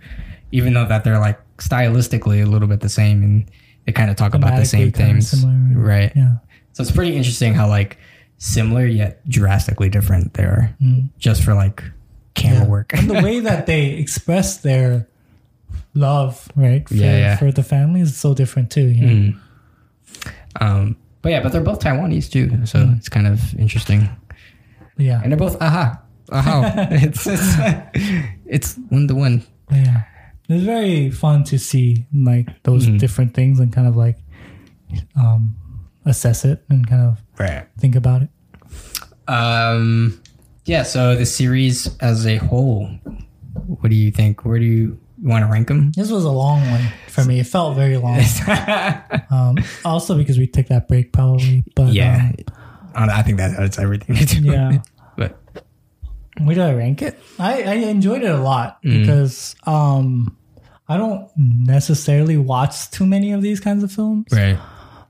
Even 0.51 0.73
though 0.73 0.85
that 0.85 1.03
they're 1.05 1.19
like 1.19 1.39
stylistically 1.57 2.43
a 2.43 2.45
little 2.47 2.67
bit 2.67 2.81
the 2.81 2.89
same 2.89 3.23
and 3.23 3.49
they 3.85 3.91
kind 3.91 4.09
of 4.09 4.15
talk 4.15 4.33
about 4.33 4.57
the 4.57 4.65
same 4.65 4.91
things. 4.91 5.43
Right. 5.45 6.11
Yeah. 6.15 6.35
So 6.73 6.81
it's 6.83 6.91
pretty 6.91 7.15
interesting 7.15 7.53
how 7.53 7.67
like 7.67 7.97
similar 8.37 8.85
yet 8.85 9.27
drastically 9.29 9.89
different 9.89 10.33
they 10.33 10.43
are. 10.43 10.75
Mm. 10.81 11.09
Just 11.17 11.43
for 11.43 11.53
like 11.53 11.83
camera 12.35 12.61
Yeah. 12.63 12.67
work. 12.67 12.93
and 12.93 13.09
the 13.09 13.21
way 13.21 13.39
that 13.41 13.65
they 13.71 13.91
express 13.91 14.57
their 14.57 15.07
love, 15.93 16.47
right, 16.55 16.87
for, 16.87 16.95
Yeah, 16.95 17.17
yeah. 17.17 17.35
for 17.37 17.51
the 17.51 17.63
family 17.63 18.01
is 18.01 18.17
so 18.17 18.33
different 18.33 18.71
too. 18.71 18.87
You 18.87 19.05
know? 19.05 19.13
Mm. 19.13 19.39
Um, 20.61 20.97
but 21.21 21.29
yeah, 21.31 21.41
but 21.41 21.51
they're 21.51 21.61
both 21.61 21.79
Taiwanese 21.79 22.29
too, 22.31 22.65
so 22.65 22.79
Mm. 22.79 22.97
it's 22.97 23.09
kind 23.09 23.27
of 23.27 23.53
interesting. 23.55 24.09
Yeah, 24.97 25.21
And 25.23 25.31
they're 25.31 25.37
both 25.39 25.59
aha, 25.61 25.99
aha. 26.31 26.87
it's 26.91 27.25
it's, 27.25 27.55
it's 28.45 28.75
one 28.89 29.07
to 29.07 29.15
one. 29.15 29.43
yeah. 29.71 30.03
It's 30.49 30.63
very 30.63 31.09
fun 31.09 31.43
to 31.45 31.57
see 31.57 32.05
like 32.13 32.47
those 32.63 32.85
Mhm. 32.87 32.99
different 32.99 33.33
things 33.33 33.59
and 33.59 33.71
kind 33.71 33.87
of 33.87 33.95
like 33.95 34.17
um, 35.15 35.55
assess 36.05 36.45
it 36.45 36.63
and 36.69 36.85
kind 36.87 37.01
of 37.01 37.21
Right. 37.39 37.65
think 37.79 37.95
about 37.95 38.23
it. 38.23 38.29
Um, 39.27 40.19
yeah. 40.65 40.83
So 40.83 41.15
the 41.15 41.25
series 41.25 41.95
as 41.99 42.27
a 42.27 42.37
whole, 42.37 42.87
what 43.65 43.89
do 43.89 43.95
you 43.95 44.11
think? 44.11 44.45
Where 44.45 44.59
do 44.59 44.65
you, 44.65 44.99
want 45.21 45.45
to 45.45 45.49
rank 45.49 45.69
them? 45.69 45.93
This 45.95 46.11
was 46.11 46.25
a 46.25 46.29
long 46.31 46.59
one 46.69 46.81
for 47.07 47.23
me. 47.23 47.39
It 47.39 47.47
felt 47.47 47.77
very 47.77 47.95
long. 47.97 48.19
um, 49.31 49.55
also 49.85 50.17
because 50.17 50.37
we 50.37 50.47
took 50.47 50.67
that 50.67 50.89
break 50.89 51.13
probably, 51.13 51.63
but 51.75 51.93
yeah, 51.93 52.33
um, 52.93 53.09
I 53.09 53.21
think 53.23 53.37
that 53.37 53.55
that's 53.57 53.79
everything 53.79 54.17
to 54.17 54.25
do. 54.25 54.41
with 54.47 54.53
Yeah. 54.53 54.81
Where 56.39 56.55
do 56.55 56.61
I 56.61 56.73
rank 56.73 57.01
it? 57.01 57.19
I, 57.39 57.61
I 57.63 57.73
enjoyed 57.75 58.23
it 58.23 58.31
a 58.31 58.37
lot 58.41 58.81
Mm. 58.83 59.01
because 59.01 59.55
um 59.65 60.35
I 60.89 60.97
don't 60.97 61.29
necessarily 61.37 62.37
watch 62.37 62.89
too 62.91 63.05
many 63.05 63.31
of 63.31 63.41
these 63.41 63.59
kinds 63.59 63.83
of 63.83 63.91
films. 63.91 64.27
right. 64.31 64.57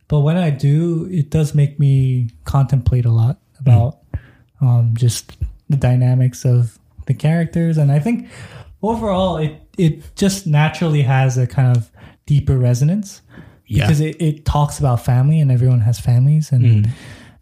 But 0.09 0.19
when 0.19 0.37
I 0.37 0.49
do, 0.51 1.07
it 1.09 1.29
does 1.31 1.55
make 1.55 1.79
me 1.79 2.29
contemplate 2.45 3.05
a 3.05 3.11
lot 3.11 3.39
about 3.59 3.99
um 4.61 4.93
just 4.95 5.37
the 5.69 5.77
dynamics 5.77 6.45
of 6.45 6.77
the 7.07 7.13
characters, 7.13 7.77
and 7.77 7.91
I 7.91 7.99
think 7.99 8.29
overall 8.81 9.37
it 9.37 9.59
it 9.77 10.15
just 10.15 10.45
naturally 10.45 11.01
has 11.01 11.37
a 11.37 11.47
kind 11.47 11.75
of 11.75 11.89
deeper 12.25 12.57
resonance 12.57 13.21
Yeah. 13.65 13.85
because 13.87 13.99
it, 14.01 14.21
it 14.21 14.45
talks 14.45 14.77
about 14.79 15.03
family 15.03 15.39
and 15.39 15.51
everyone 15.51 15.79
has 15.81 15.99
families 15.99 16.51
and 16.51 16.63
Mm. 16.85 16.89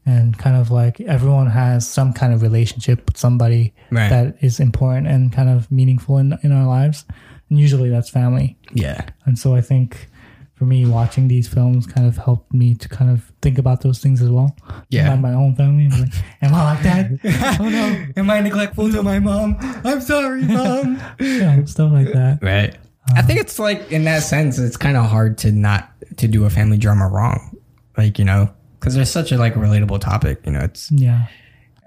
And 0.05 0.37
kind 0.37 0.55
of 0.57 0.71
like 0.71 0.99
everyone 1.01 1.47
has 1.47 1.87
some 1.87 2.11
kind 2.13 2.33
of 2.33 2.41
relationship 2.41 3.05
with 3.07 3.17
somebody 3.17 3.73
Right. 3.91 4.09
that 4.09 4.35
is 4.41 4.59
important 4.59 5.07
and 5.07 5.31
kind 5.33 5.49
of 5.49 5.69
meaningful 5.71 6.17
in, 6.17 6.37
in 6.43 6.51
our 6.51 6.65
lives 6.67 7.05
and 7.49 7.59
usually 7.59 7.89
that's 7.89 8.09
family 8.09 8.57
yeah. 8.73 9.01
and 9.25 9.37
so 9.37 9.53
i 9.55 9.61
think 9.61 10.07
for 10.55 10.65
me 10.65 10.85
watching 10.85 11.27
these 11.27 11.47
films 11.47 11.85
kind 11.87 12.07
of 12.07 12.17
helped 12.17 12.53
me 12.53 12.73
to 12.75 12.87
kind 12.87 13.09
of 13.11 13.31
think 13.41 13.57
about 13.57 13.81
those 13.81 13.99
things 13.99 14.21
as 14.21 14.29
well 14.29 14.55
Yeah. 14.89 15.07
about 15.07 15.19
my 15.19 15.33
own 15.33 15.55
family 15.55 15.85
and 15.85 15.99
like 15.99 16.13
am 16.41 16.53
i 16.55 16.63
like 16.73 16.83
that 16.83 17.57
oh 17.59 17.69
no 17.69 18.05
Am 18.17 18.29
I 18.29 18.41
neglectful 18.41 18.91
to 18.91 19.03
my 19.03 19.19
mom? 19.19 19.55
I'm 19.83 20.01
sorry, 20.01 20.41
mom. 20.57 20.99
yeah, 21.19 21.63
stuff 21.65 21.91
like 21.91 22.11
that 22.13 22.39
right. 22.41 22.75
Um, 23.09 23.17
I 23.17 23.21
think 23.23 23.39
it's 23.39 23.57
like 23.57 23.91
in 23.91 24.03
that 24.05 24.21
sense, 24.23 24.59
it's 24.59 24.77
kind 24.77 24.95
of 24.95 25.05
hard 25.05 25.37
to 25.39 25.51
not 25.51 25.89
to 26.17 26.27
do 26.27 26.45
a 26.45 26.49
family 26.51 26.77
drama 26.77 27.07
wrong, 27.09 27.57
like 27.97 28.19
you 28.19 28.25
know, 28.25 28.53
because 28.81 28.95
there's 28.95 29.11
such 29.11 29.31
a 29.31 29.37
like 29.37 29.53
relatable 29.53 30.01
topic. 30.01 30.41
You 30.45 30.51
know, 30.53 30.59
it's 30.61 30.91
yeah 30.91 31.27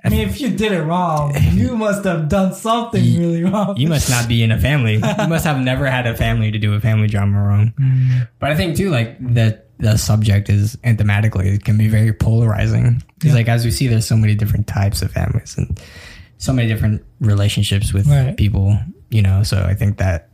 I 0.06 0.10
mean, 0.10 0.28
if 0.28 0.38
you 0.38 0.50
did 0.50 0.72
it 0.72 0.82
wrong, 0.82 1.34
you 1.52 1.76
must 1.76 2.04
have 2.04 2.28
done 2.28 2.52
something 2.54 3.02
really 3.18 3.42
wrong. 3.42 3.76
you 3.78 3.88
must 3.88 4.08
not 4.10 4.28
be 4.28 4.42
in 4.42 4.52
a 4.52 4.58
family. 4.60 4.94
You 5.20 5.28
must 5.28 5.44
have 5.46 5.58
never 5.58 5.86
had 5.86 6.06
a 6.06 6.14
family 6.14 6.50
to 6.50 6.58
do 6.58 6.74
a 6.74 6.80
family 6.80 7.06
drama 7.08 7.42
wrong. 7.42 7.72
Mm. 7.80 8.28
But 8.38 8.50
I 8.52 8.54
think 8.56 8.76
too, 8.76 8.90
like 8.90 9.16
that 9.34 9.62
the 9.78 9.96
subject 9.96 10.50
is 10.50 10.76
and 10.84 10.98
thematically 10.98 11.46
it 11.54 11.64
can 11.64 11.78
be 11.78 11.88
very 11.88 12.12
polarizing. 12.12 13.02
Because 13.14 13.30
Yeah. 13.30 13.34
like 13.36 13.48
as 13.48 13.64
we 13.64 13.70
see, 13.70 13.86
there's 13.88 14.06
so 14.06 14.16
many 14.16 14.34
different 14.34 14.66
types 14.66 15.00
of 15.02 15.10
families 15.10 15.56
and 15.56 15.80
so 16.36 16.52
many 16.52 16.68
different 16.68 17.02
relationships 17.20 17.94
with 17.94 18.06
Right. 18.06 18.36
people. 18.36 18.78
You 19.10 19.22
know, 19.22 19.42
so 19.42 19.64
I 19.64 19.72
think 19.74 19.96
that 19.98 20.28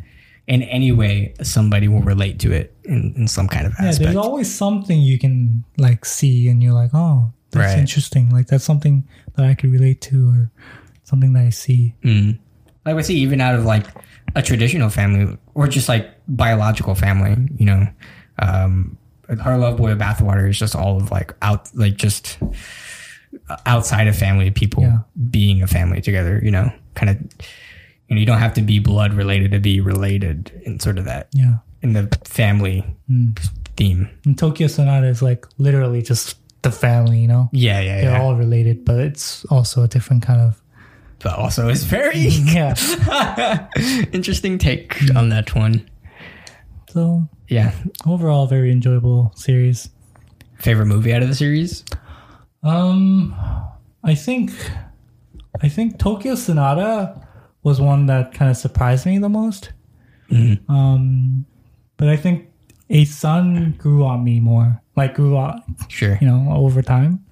in 0.47 0.63
any 0.65 0.91
way 0.93 1.35
somebody 1.43 1.87
will 1.89 2.03
relate 2.03 2.39
to 2.41 2.53
it 2.53 2.75
in, 2.85 3.15
in 3.17 3.29
some 3.29 3.47
kind 3.49 3.67
of 3.67 3.73
yeah, 3.81 3.89
aspect. 3.89 4.01
Yeah, 4.01 4.13
there's 4.15 4.27
always 4.27 4.53
something 4.53 5.01
you 5.01 5.19
can 5.19 5.65
like 5.79 6.05
see, 6.05 6.49
and 6.49 6.63
you're 6.63 6.73
like, 6.73 6.91
oh, 6.95 7.33
that's 7.51 7.73
Right. 7.75 7.79
interesting. 7.79 8.31
Like 8.31 8.47
that's 8.49 8.65
something 8.65 9.07
that 9.37 9.47
I 9.47 9.55
could 9.55 9.71
relate 9.71 10.01
to, 10.03 10.31
or 10.31 10.51
something 11.05 11.33
that 11.35 11.43
I 11.45 11.51
see. 11.51 11.95
Mm. 12.05 12.39
Like 12.85 12.97
we 12.97 13.03
see 13.03 13.19
even 13.19 13.41
out 13.41 13.55
of 13.55 13.65
like 13.65 13.87
a 14.35 14.43
traditional 14.43 14.91
family 14.91 15.37
or 15.55 15.67
just 15.69 15.89
like 15.89 16.09
biological 16.29 16.95
family, 16.95 17.37
you 17.57 17.67
know, 17.67 17.87
um, 18.39 18.97
our 19.45 19.59
love 19.59 19.77
boy 19.77 19.91
of 19.93 19.99
bathwater 19.99 20.49
is 20.49 20.59
just 20.59 20.75
all 20.75 20.97
of 20.97 21.11
like 21.11 21.35
out, 21.43 21.69
like 21.77 21.97
just 21.97 22.39
outside 23.67 24.07
of 24.09 24.17
family 24.17 24.51
people 24.51 24.83
Yeah. 24.85 24.99
being 25.31 25.63
a 25.63 25.67
family 25.67 26.01
together, 26.01 26.41
you 26.43 26.51
know, 26.51 26.73
kind 26.95 27.11
of, 27.11 27.19
you 28.11 28.17
know, 28.17 28.21
you 28.21 28.27
don't 28.27 28.39
have 28.39 28.55
to 28.55 28.63
be 28.63 28.79
blood 28.81 29.15
related 29.15 29.53
to 29.53 29.61
be 29.61 29.81
related 29.81 30.53
in 30.67 30.79
sort 30.81 30.99
of 30.99 31.05
that 31.07 31.29
Yeah. 31.33 31.59
in 31.81 31.93
the 31.95 32.09
family 32.25 32.85
Mm. 33.11 33.39
theme. 33.77 34.09
And 34.27 34.37
Tokyo 34.37 34.67
Sonata 34.67 35.07
is 35.07 35.23
like 35.23 35.47
literally 35.59 36.03
just 36.03 36.37
the 36.63 36.71
family, 36.73 37.21
you 37.21 37.29
know. 37.29 37.49
Yeah, 37.53 37.81
yeah, 37.81 37.87
yeah. 37.97 38.01
They're 38.03 38.11
yeah. 38.19 38.23
all 38.23 38.35
related, 38.37 38.85
but 38.85 38.99
it's 39.01 39.45
also 39.47 39.83
a 39.85 39.89
different 39.89 40.23
kind 40.23 40.41
of 40.41 40.61
but 41.23 41.39
also 41.39 41.69
it's 41.69 41.85
very 41.85 42.19
yeah. 42.29 42.75
interesting 44.13 44.57
take 44.59 44.97
on 45.15 45.29
that 45.29 45.55
one. 45.55 45.89
So 46.89 47.29
Yeah. 47.49 47.73
overall, 48.07 48.47
very 48.47 48.73
enjoyable 48.73 49.33
series. 49.37 49.89
Favorite 50.59 50.87
movie 50.87 51.13
out 51.15 51.23
of 51.23 51.29
the 51.29 51.35
series? 51.35 51.85
Um, 52.63 53.35
I 54.03 54.15
think, 54.15 54.51
I 55.63 55.69
think 55.69 55.99
Tokyo 55.99 56.35
Sonata 56.35 57.15
was 57.63 57.81
one 57.81 58.07
that 58.07 58.33
kind 58.35 58.51
of 58.51 58.57
surprised 58.57 59.07
me 59.07 59.19
the 59.19 59.29
most. 59.29 59.73
Mm-hmm. 60.31 60.71
Um, 60.71 61.47
but 61.97 62.09
I 62.09 62.17
think 62.17 62.49
A 62.89 63.05
Sun 63.05 63.75
grew 63.79 64.05
on 64.05 64.25
me 64.25 64.41
more, 64.41 64.81
like 64.97 65.15
grew 65.15 65.37
on, 65.37 65.77
Sure. 65.89 66.19
you 66.21 66.27
know, 66.27 66.53
over 66.53 66.83
time. 66.83 67.25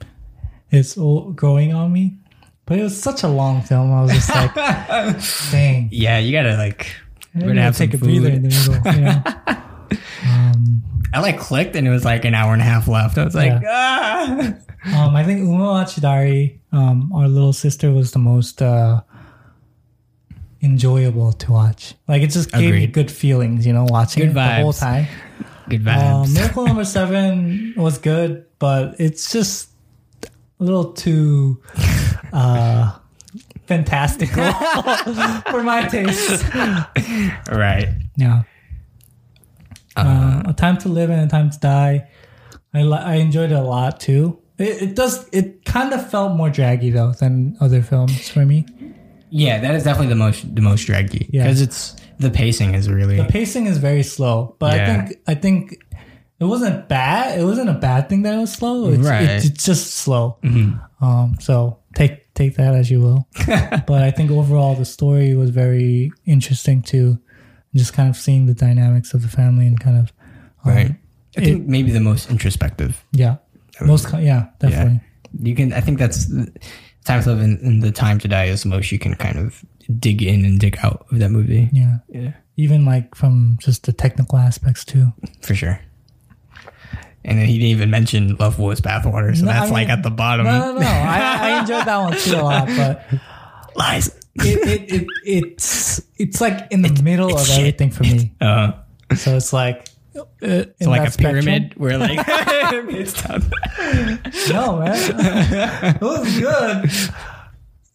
It's 0.71 0.95
growing 0.95 1.73
on 1.73 1.93
me. 1.93 2.19
But 2.67 2.79
it 2.79 2.83
was 2.83 3.01
such 3.01 3.23
a 3.23 3.29
long 3.29 3.63
film. 3.63 3.91
I 3.91 4.03
was 4.03 4.13
just 4.13 4.29
like, 4.29 4.55
dang. 5.51 5.89
Yeah, 5.91 6.19
you 6.19 6.33
gotta 6.33 6.57
like. 6.57 6.95
We're 7.35 7.47
gonna 7.47 7.63
have 7.63 7.75
to 7.77 7.79
take 7.79 7.95
a 7.95 7.99
breather 7.99 8.29
in 8.29 8.43
the 8.43 8.49
middle, 8.49 8.95
you 8.95 9.01
know. 9.01 9.23
um, 10.29 10.83
I 11.15 11.21
like 11.21 11.39
clicked 11.39 11.77
and 11.77 11.87
it 11.87 11.91
was 11.91 12.05
like 12.05 12.27
an 12.27 12.35
hour 12.35 12.53
and 12.53 12.61
a 12.61 12.67
half 12.67 12.87
left. 12.87 13.17
I 13.17 13.25
was 13.25 13.35
like, 13.35 13.63
ah. 13.67 14.55
um, 14.95 15.17
I 15.17 15.25
think 15.25 15.41
Umimachi 15.41 16.03
Diary, 16.03 16.61
um, 16.73 17.11
our 17.15 17.27
little 17.27 17.55
sister, 17.55 17.91
was 17.91 18.13
the 18.13 18.19
most 18.19 18.61
uh, 18.61 19.01
enjoyable 20.63 21.33
to 21.33 21.53
watch. 21.53 21.95
Like 22.09 22.23
it 22.23 22.31
just 22.31 22.51
gave 22.53 22.75
me 22.75 22.87
good 22.87 23.11
feelings, 23.11 23.67
you 23.67 23.73
know, 23.73 23.85
watching 23.89 24.23
Good 24.25 24.31
it 24.31 24.35
the 24.35 24.55
whole 24.57 24.73
time. 24.73 25.07
Good 25.69 25.87
Um, 25.87 26.25
vibes. 26.27 26.35
Miracle 26.35 26.67
Number 26.67 26.85
Seven 26.99 27.75
was 27.77 27.99
good, 27.99 28.45
but 28.59 28.97
it's 28.99 29.31
just 29.33 29.69
a 30.61 30.65
little 30.65 30.93
too 30.93 31.63
uh, 32.33 32.97
fantastical 33.67 34.43
for 35.51 35.63
my 35.63 35.87
taste. 35.89 36.45
right. 37.51 37.89
Yeah. 38.17 38.43
Uh, 39.97 40.43
a 40.47 40.53
time 40.53 40.79
to 40.79 40.89
live 40.89 41.11
and 41.11 41.21
a 41.21 41.29
time 41.29 41.51
to 41.51 41.59
die. 41.59 42.09
I 42.73 42.83
li- 42.83 42.99
I 42.99 43.15
enjoyed 43.17 43.51
it 43.51 43.55
a 43.57 43.63
lot 43.63 43.99
too. 44.01 44.39
It, 44.59 44.83
it 44.83 44.95
does. 44.97 45.29
It 45.33 45.65
kind 45.65 45.93
of 45.93 46.09
felt 46.11 46.37
more 46.37 46.51
draggy 46.51 46.91
though 46.91 47.13
than 47.13 47.57
other 47.61 47.83
films 47.83 48.29
for 48.29 48.45
me. 48.47 48.65
Yeah, 49.31 49.61
that 49.61 49.75
is 49.75 49.85
definitely 49.85 50.09
the 50.09 50.15
most 50.17 50.55
the 50.55 50.63
most 50.63 50.85
draggy 50.87 51.29
Yeah. 51.33 51.45
because 51.45 51.61
it's 51.61 51.97
the 52.19 52.31
pacing 52.31 52.75
is 52.75 52.89
really 52.91 53.17
The 53.17 53.25
pacing 53.25 53.67
is 53.67 53.79
very 53.79 54.03
slow, 54.03 54.57
but 54.59 54.77
Yeah. 54.77 54.83
I 54.85 54.87
think 55.07 55.19
I 55.29 55.35
think 55.35 55.85
it 56.41 56.45
wasn't 56.45 56.89
bad. 56.89 57.39
It 57.39 57.45
wasn't 57.45 57.69
a 57.69 57.75
bad 57.75 58.09
thing 58.09 58.23
that 58.23 58.35
it 58.35 58.39
was 58.39 58.53
slow. 58.53 58.91
It's, 58.91 59.03
Right. 59.07 59.23
it's, 59.25 59.45
it's 59.45 59.65
just 59.65 59.91
slow. 59.97 60.39
Um, 61.01 61.37
so 61.41 61.79
take 61.95 62.33
take 62.35 62.57
that 62.57 62.75
as 62.75 62.91
you 62.91 63.01
will. 63.01 63.27
but 63.87 64.03
I 64.03 64.11
think 64.11 64.31
overall 64.31 64.75
the 64.75 64.85
story 64.85 65.35
was 65.35 65.51
very 65.51 66.11
interesting 66.27 66.83
too. 66.83 67.19
Just 67.75 67.93
kind 67.93 68.09
of 68.09 68.17
seeing 68.17 68.47
the 68.47 68.55
dynamics 68.55 69.15
of 69.15 69.23
the 69.23 69.29
family 69.29 69.67
and 69.67 69.79
kind 69.79 69.99
of 69.99 70.13
um, 70.65 70.75
right. 70.75 70.95
I 71.37 71.41
think 71.45 71.67
maybe 71.69 71.91
the 71.93 72.01
most 72.01 72.31
introspective. 72.31 73.05
Yeah, 73.13 73.37
most 73.81 74.13
yeah 74.19 74.47
definitely. 74.59 75.01
You 75.43 75.55
can. 75.55 75.73
I 75.73 75.81
think 75.81 75.99
that's 75.99 76.27
time 77.09 77.23
to 77.25 77.31
live 77.33 77.41
in, 77.41 77.59
in 77.59 77.81
the 77.81 77.91
time 77.91 78.19
to 78.21 78.29
die 78.29 78.45
is 78.45 78.63
the 78.63 78.69
most 78.69 78.93
you 78.93 78.99
can 78.99 79.15
kind 79.17 79.39
of 79.39 79.65
dig 79.99 80.23
in 80.23 80.45
and 80.45 80.61
dig 80.61 80.77
out 80.83 81.07
of 81.11 81.19
that 81.19 81.31
movie. 81.31 81.69
Yeah. 81.73 81.99
Yeah, 82.09 82.33
even 82.57 82.85
like 82.85 83.15
from 83.15 83.59
just 83.61 83.85
the 83.87 83.93
technical 83.93 84.39
aspects 84.39 84.85
too. 84.85 85.13
for 85.43 85.55
sure. 85.55 85.81
And 87.25 87.39
then 87.39 87.47
he 87.47 87.55
didn't 87.59 87.71
even 87.71 87.91
mention 87.91 88.37
Love 88.37 88.59
Was 88.59 88.81
Bathwater, 88.81 89.37
so 89.37 89.45
No, 89.45 89.53
that's 89.53 89.71
I 89.71 89.75
like 89.75 89.89
at 89.89 90.03
the 90.03 90.11
bottom. 90.11 90.47
No, 90.47 90.73
no, 90.75 90.79
no. 90.81 90.87
I, 90.87 91.37
I 91.41 91.61
enjoyed 91.61 91.85
that 91.85 91.99
one 91.99 92.17
too 92.17 92.37
a 92.37 92.43
lot, 92.43 92.67
but 92.69 93.05
Lies. 93.77 94.09
it, 94.37 94.69
it, 94.69 94.93
it 94.93 95.07
it's 95.25 96.01
it's 96.17 96.41
like 96.41 96.69
in 96.71 96.83
the 96.83 97.03
middle 97.03 97.35
of 97.35 97.47
shit. 97.47 97.59
everything 97.59 97.91
for 97.91 98.05
me. 98.05 98.33
Uh, 98.41 98.73
So 99.17 99.37
it's 99.37 99.53
like 99.53 99.89
uh, 100.43 100.65
so 100.81 100.91
like 100.91 101.07
a 101.09 101.11
spectrum- 101.11 101.45
pyramid 101.45 101.75
where 101.77 101.99
like 101.99 102.19
it's 102.27 103.23
done. 103.27 103.43
No, 104.51 104.79
man, 104.81 105.95
it 105.97 106.01
was 106.01 106.39
good. 106.39 106.91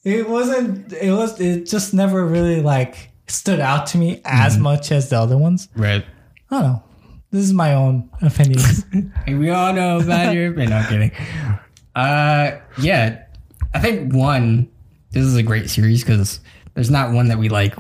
It 0.03 0.29
wasn't. 0.29 0.91
It 0.93 1.11
was. 1.11 1.39
It 1.39 1.65
just 1.65 1.93
never 1.93 2.25
really 2.25 2.61
like 2.61 3.09
stood 3.27 3.59
out 3.59 3.87
to 3.87 3.97
me 3.97 4.21
as 4.25 4.53
Mm-hmm. 4.55 4.63
much 4.63 4.91
as 4.91 5.09
the 5.09 5.17
other 5.19 5.37
ones. 5.37 5.69
Right. 5.75 6.05
I 6.51 6.55
don't 6.61 6.63
know. 6.73 6.83
This 7.31 7.43
is 7.45 7.53
my 7.53 7.73
own 7.73 8.09
opinion. 8.21 8.59
We 9.27 9.49
all 9.49 9.73
know 9.73 9.99
about 9.99 10.33
your 10.35 10.51
opinion. 10.51 10.69
No, 10.71 10.77
I'm 10.77 10.85
kidding. 10.87 11.11
Uh, 11.95 12.51
yeah, 12.79 13.23
I 13.73 13.79
think 13.79 14.13
one. 14.13 14.69
This 15.11 15.23
is 15.25 15.35
a 15.35 15.43
great 15.43 15.69
series 15.69 16.03
because 16.03 16.39
there's 16.73 16.89
not 16.91 17.11
one 17.13 17.27
that 17.29 17.37
we 17.37 17.47
like 17.49 17.75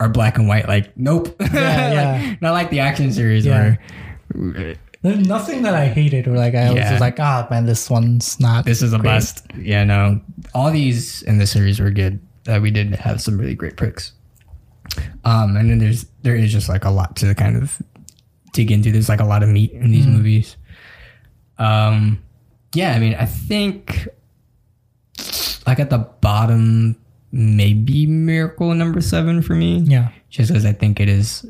are 0.00 0.08
black 0.08 0.38
and 0.38 0.48
white. 0.48 0.66
Like, 0.68 0.96
nope. 0.96 1.34
Yeah, 1.40 1.48
yeah. 1.92 2.28
Like, 2.30 2.42
not 2.42 2.52
like 2.52 2.70
the 2.70 2.80
action 2.80 3.12
series 3.12 3.44
Yeah. 3.46 3.76
where 4.34 4.76
There's 5.02 5.26
nothing 5.26 5.62
that 5.62 5.74
I 5.74 5.86
hated 5.86 6.26
or 6.26 6.36
like 6.36 6.54
I 6.54 6.72
was 6.72 6.80
just 6.80 7.00
like, 7.00 7.20
ah, 7.20 7.46
man, 7.50 7.66
this 7.66 7.88
one's 7.88 8.38
not. 8.40 8.64
this 8.64 8.82
is 8.82 8.92
a 8.92 8.98
great." 8.98 9.10
bust. 9.10 9.46
Yeah, 9.56 9.84
no. 9.84 10.20
All 10.54 10.70
these 10.70 11.22
in 11.22 11.38
the 11.38 11.46
series 11.46 11.78
were 11.80 11.90
good. 11.90 12.18
Uh, 12.48 12.58
we 12.60 12.70
did 12.70 12.94
have 12.94 13.20
some 13.20 13.38
really 13.38 13.54
great 13.54 13.76
picks. 13.76 14.12
Um, 15.24 15.56
and 15.56 15.68
then 15.70 15.78
there's 15.78 16.06
there 16.22 16.36
is 16.36 16.52
just 16.52 16.68
like 16.68 16.84
a 16.84 16.90
lot 16.90 17.16
to 17.16 17.34
kind 17.34 17.56
of 17.56 17.80
dig 18.52 18.70
into. 18.70 18.90
There's 18.92 19.08
like 19.08 19.20
a 19.20 19.24
lot 19.24 19.42
of 19.42 19.48
meat 19.48 19.72
in 19.72 19.90
these 19.90 20.06
movies. 20.06 20.56
Um, 21.58 22.22
yeah, 22.74 22.92
I 22.94 22.98
mean, 23.00 23.14
I 23.14 23.24
think 23.26 24.08
like 25.66 25.80
at 25.80 25.90
the 25.90 25.98
bottom, 26.20 26.96
maybe 27.36 28.06
Miracle 28.06 28.74
number 28.74 29.00
seven 29.00 29.42
for 29.42 29.54
me. 29.54 29.78
Yeah, 29.80 30.08
just 30.30 30.50
as 30.50 30.64
I 30.64 30.72
think 30.72 31.00
it 31.00 31.08
is, 31.08 31.44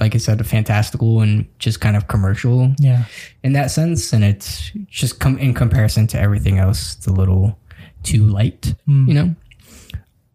like 0.00 0.14
I 0.14 0.18
said, 0.18 0.40
a 0.40 0.44
fantastical 0.44 1.20
and 1.20 1.46
just 1.58 1.80
kind 1.80 1.96
of 1.96 2.08
commercial 2.08 2.72
yeah, 2.78 3.04
in 3.42 3.52
that 3.52 3.70
sense, 3.70 4.12
and 4.12 4.24
it's 4.24 4.70
just 4.88 5.20
come 5.20 5.38
in 5.38 5.54
comparison 5.54 6.06
to 6.08 6.18
everything 6.18 6.58
else, 6.58 6.96
it's 6.96 7.06
a 7.06 7.12
little 7.12 7.58
too 8.02 8.24
light, 8.24 8.74
you 8.86 9.14
know. 9.14 9.34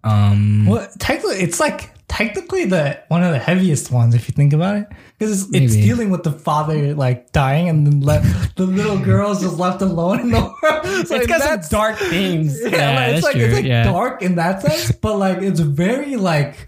Um, 0.04 0.66
Well, 0.66 0.88
technically, 1.00 1.38
it's 1.38 1.60
like 1.60 1.92
technically 2.12 2.66
the 2.66 3.02
one 3.08 3.24
of 3.24 3.32
the 3.32 3.40
heaviest 3.40 3.90
ones 3.90 4.14
if 4.14 4.28
you 4.28 4.34
think 4.34 4.52
about 4.52 4.76
it, 4.76 4.86
because 5.18 5.44
it's, 5.44 5.54
it's 5.54 5.74
dealing 5.76 6.10
with 6.10 6.24
the 6.24 6.32
father 6.32 6.94
like 6.94 7.32
dying 7.32 7.70
and 7.70 7.88
then 7.88 8.02
let 8.02 8.22
the 8.58 8.66
little 8.66 9.00
girl's 9.00 9.42
just 9.42 9.58
left 9.58 9.82
alone 9.82 10.20
in 10.20 10.30
the 10.30 10.42
world. 10.62 11.08
So 11.08 11.16
it's 11.16 11.26
got 11.28 11.42
some 11.42 11.62
dark 11.70 11.98
themes. 11.98 12.60
Yeah, 12.62 12.70
Yeah, 12.72 12.96
like, 13.00 13.16
it's 13.16 13.24
like 13.24 13.36
true. 13.36 13.46
it's 13.46 13.54
like 13.56 13.66
yeah. 13.66 13.84
dark 13.86 14.22
in 14.22 14.36
that 14.36 14.62
sense, 14.62 14.92
but 15.02 15.18
like 15.18 15.38
it's 15.38 15.62
very 15.62 16.18
like 16.18 16.68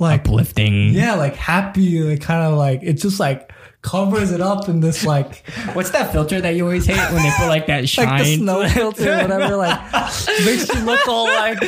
like 0.00 0.22
uplifting. 0.22 0.90
yeah, 0.92 1.14
like 1.14 1.36
happy, 1.36 2.02
like 2.02 2.20
kind 2.20 2.42
of 2.44 2.58
like 2.58 2.80
it's 2.82 3.02
just 3.02 3.20
like 3.20 3.52
covers 3.86 4.32
it 4.32 4.40
up 4.40 4.68
in 4.68 4.80
this 4.80 5.06
like 5.06 5.48
What's 5.72 5.90
that 5.90 6.10
filter 6.10 6.40
that 6.40 6.56
you 6.56 6.64
always 6.64 6.84
hate 6.86 6.98
when 7.12 7.22
they 7.22 7.30
put 7.38 7.46
like 7.46 7.66
that 7.68 7.88
shine, 7.88 8.06
like 8.08 8.24
the 8.24 8.36
snow 8.36 8.68
filter, 8.68 9.16
whatever, 9.22 9.56
like 9.56 9.92
makes 10.44 10.68
you 10.74 10.80
look 10.80 11.06
all 11.06 11.26
like 11.26 11.58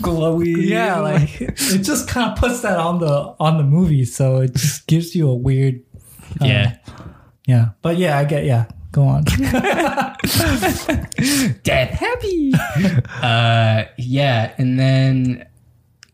glowy? 0.00 0.54
yeah, 0.56 1.00
like 1.00 1.40
it 1.40 1.82
just 1.82 2.08
kind 2.08 2.30
of 2.30 2.38
puts 2.38 2.60
that 2.60 2.78
on 2.78 3.00
the 3.00 3.34
on 3.40 3.58
the 3.58 3.64
movie, 3.64 4.04
so 4.04 4.42
it 4.42 4.54
just 4.54 4.86
gives 4.86 5.16
you 5.16 5.28
a 5.28 5.34
weird 5.34 5.82
uh, 6.40 6.46
yeah. 6.46 6.76
yeah. 7.46 7.70
But 7.82 7.96
yeah, 7.96 8.16
I 8.18 8.24
get 8.24 8.44
yeah. 8.44 8.66
Go 8.92 9.02
on. 9.02 9.24
death 11.64 11.90
happy. 11.90 12.52
uh, 13.22 13.84
yeah, 13.98 14.54
and 14.56 14.78
then 14.78 15.46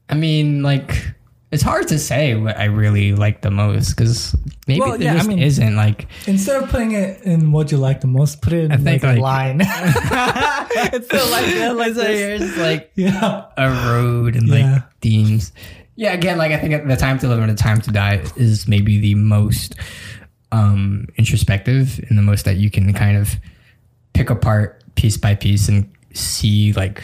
I 0.09 0.15
mean, 0.15 0.63
like, 0.63 1.15
it's 1.53 1.63
hard 1.63 1.87
to 1.89 1.99
say 1.99 2.35
what 2.35 2.59
I 2.59 2.65
really 2.65 3.13
like 3.15 3.43
the 3.43 3.51
most 3.51 3.91
because 3.95 4.35
maybe 4.67 4.81
Well, 4.81 4.93
there 4.93 5.03
yeah, 5.03 5.13
I 5.13 5.17
just 5.19 5.29
mean- 5.29 5.39
isn't 5.39 5.77
like. 5.77 6.07
Instead 6.27 6.63
of 6.63 6.71
putting 6.71 6.93
it 6.93 7.23
in 7.23 7.53
what 7.53 7.71
you 7.71 7.79
like 7.79 8.01
the 8.01 8.07
most, 8.09 8.41
put 8.43 8.53
it 8.55 8.73
in 8.73 8.83
think, 8.83 9.03
like, 9.03 9.19
a 9.19 9.21
like- 9.21 9.21
line. 9.21 9.61
it's 10.93 11.07
still 11.07 11.31
like 11.31 11.47
that, 11.47 11.77
like 11.77 11.95
like, 11.95 12.07
it's 12.09 12.57
like 12.57 12.91
Yeah. 12.97 13.45
a 13.57 13.69
road 13.91 14.35
and 14.35 14.49
Yeah. 14.49 14.55
like 14.73 14.83
themes. 15.01 15.53
Yeah, 15.95 16.15
again, 16.15 16.39
like 16.39 16.53
I 16.53 16.59
think 16.59 16.89
the 16.89 16.97
time 16.97 17.19
to 17.19 17.29
live 17.29 17.39
and 17.41 17.51
the 17.51 17.55
time 17.55 17.81
to 17.83 17.91
die 17.93 18.25
is 18.37 18.67
maybe 18.67 18.99
the 18.99 19.15
most 19.15 19.75
um 20.53 21.07
introspective 21.17 22.01
and 22.09 22.19
the 22.19 22.23
most 22.23 22.45
that 22.45 22.57
you 22.57 22.71
can 22.71 22.93
kind 22.93 23.17
of 23.17 23.37
pick 24.15 24.29
apart 24.31 24.83
piece 24.95 25.17
by 25.17 25.35
piece 25.35 25.69
and 25.69 25.91
see 26.15 26.73
like 26.75 27.03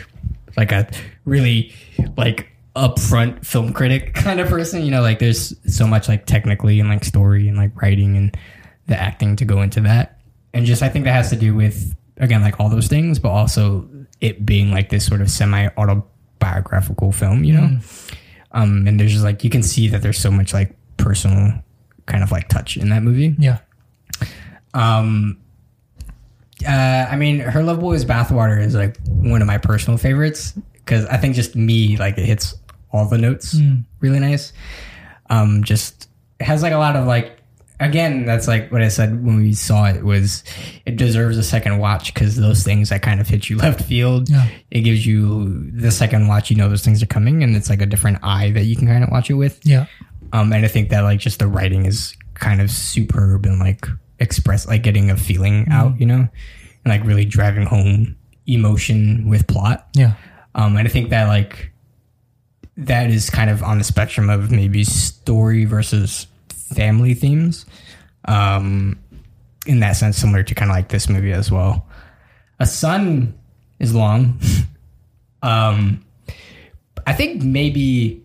like 0.56 0.72
a 0.72 0.88
really 1.24 1.72
like 2.16 2.48
upfront 2.78 3.44
film 3.44 3.72
critic 3.72 4.14
kind 4.14 4.40
of 4.40 4.48
person 4.48 4.82
you 4.82 4.90
know 4.90 5.02
like 5.02 5.18
there's 5.18 5.54
so 5.72 5.86
much 5.86 6.08
like 6.08 6.26
technically 6.26 6.80
and 6.80 6.88
like 6.88 7.04
story 7.04 7.48
and 7.48 7.56
like 7.56 7.74
writing 7.80 8.16
and 8.16 8.36
the 8.86 8.96
acting 8.96 9.36
to 9.36 9.44
go 9.44 9.60
into 9.62 9.80
that. 9.82 10.20
And 10.54 10.64
just 10.64 10.82
i 10.82 10.88
think 10.88 11.04
that 11.04 11.12
has 11.12 11.30
to 11.30 11.36
do 11.36 11.54
with 11.54 11.94
again 12.16 12.42
like 12.42 12.58
all 12.58 12.68
those 12.68 12.88
things 12.88 13.18
but 13.18 13.30
also 13.30 13.88
it 14.20 14.44
being 14.46 14.70
like 14.70 14.88
this 14.88 15.06
sort 15.06 15.20
of 15.20 15.30
semi 15.30 15.68
autobiographical 15.76 17.12
film 17.12 17.44
you 17.44 17.54
know? 17.54 17.78
Um 18.52 18.86
and 18.86 18.98
there's 18.98 19.12
just 19.12 19.24
like 19.24 19.44
you 19.44 19.50
can 19.50 19.62
see 19.62 19.88
that 19.88 20.02
there's 20.02 20.18
so 20.18 20.30
much 20.30 20.54
like 20.54 20.74
personal 20.96 21.52
kind 22.08 22.24
of 22.24 22.32
like 22.32 22.48
touch 22.48 22.76
in 22.76 22.88
that 22.88 23.02
movie. 23.02 23.36
Yeah. 23.38 23.58
um, 24.74 25.38
uh, 26.66 27.06
I 27.08 27.14
mean, 27.14 27.38
her 27.38 27.62
Love 27.62 27.80
Boils 27.80 28.04
Bathwater 28.04 28.60
is 28.60 28.74
like 28.74 28.96
one 29.06 29.40
of 29.40 29.46
my 29.46 29.58
personal 29.58 29.96
favorites 29.96 30.54
because 30.74 31.04
I 31.06 31.16
think 31.16 31.36
just 31.36 31.54
me 31.54 31.96
like 31.96 32.18
it 32.18 32.24
hits 32.24 32.54
all 32.92 33.08
the 33.08 33.18
notes 33.18 33.56
really 34.00 34.20
nice. 34.20 34.52
Um, 35.30 35.62
just 35.62 36.08
has 36.40 36.62
like 36.62 36.72
a 36.72 36.78
lot 36.78 36.96
of 36.96 37.06
like 37.06 37.38
again 37.80 38.24
that's 38.24 38.48
like 38.48 38.72
what 38.72 38.82
I 38.82 38.88
said 38.88 39.24
when 39.24 39.36
we 39.36 39.52
saw 39.52 39.86
it 39.86 40.02
was 40.02 40.42
it 40.84 40.96
deserves 40.96 41.36
a 41.36 41.42
second 41.42 41.78
watch 41.78 42.12
because 42.12 42.36
those 42.36 42.64
things 42.64 42.88
that 42.88 43.02
kind 43.02 43.20
of 43.20 43.28
hit 43.28 43.48
you 43.48 43.56
left 43.64 43.82
field. 43.82 44.28
Yeah. 44.28 44.48
It 44.70 44.80
gives 44.82 45.06
you 45.06 45.70
the 45.72 45.90
second 45.90 46.28
watch, 46.28 46.50
you 46.50 46.56
know 46.56 46.68
those 46.68 46.84
things 46.84 47.02
are 47.02 47.06
coming, 47.06 47.42
and 47.42 47.56
it's 47.56 47.70
like 47.70 47.82
a 47.82 47.86
different 47.86 48.18
eye 48.22 48.50
that 48.52 48.64
you 48.64 48.76
can 48.76 48.86
kind 48.86 49.04
of 49.04 49.10
watch 49.10 49.30
it 49.30 49.34
with. 49.34 49.60
Yeah. 49.64 49.86
Um, 50.32 50.52
and 50.52 50.64
I 50.64 50.68
think 50.68 50.90
that 50.90 51.02
like 51.02 51.20
just 51.20 51.38
the 51.38 51.46
writing 51.46 51.86
is 51.86 52.14
kind 52.34 52.60
of 52.60 52.70
superb 52.70 53.46
and 53.46 53.58
like 53.58 53.86
express 54.18 54.66
like 54.66 54.82
getting 54.82 55.10
a 55.10 55.16
feeling 55.16 55.66
out, 55.70 55.98
you 56.00 56.06
know, 56.06 56.28
and 56.84 56.86
like 56.86 57.04
really 57.04 57.24
driving 57.24 57.66
home 57.66 58.16
emotion 58.46 59.28
with 59.28 59.46
plot. 59.46 59.88
Yeah. 59.94 60.14
Um, 60.54 60.76
and 60.76 60.86
I 60.86 60.90
think 60.90 61.10
that 61.10 61.28
like 61.28 61.72
that 62.78 63.10
is 63.10 63.28
kind 63.28 63.50
of 63.50 63.62
on 63.62 63.78
the 63.78 63.84
spectrum 63.84 64.30
of 64.30 64.52
maybe 64.52 64.84
story 64.84 65.64
versus 65.64 66.28
family 66.74 67.12
themes. 67.12 67.66
Um, 68.24 68.98
in 69.66 69.80
that 69.80 69.92
sense, 69.92 70.16
similar 70.16 70.42
to 70.44 70.54
kind 70.54 70.70
of 70.70 70.76
like 70.76 70.88
this 70.88 71.08
movie 71.08 71.32
as 71.32 71.50
well. 71.50 71.86
A 72.60 72.66
Son 72.66 73.38
is 73.80 73.94
long. 73.94 74.40
um, 75.42 76.04
I 77.06 77.12
think 77.12 77.42
maybe 77.42 78.22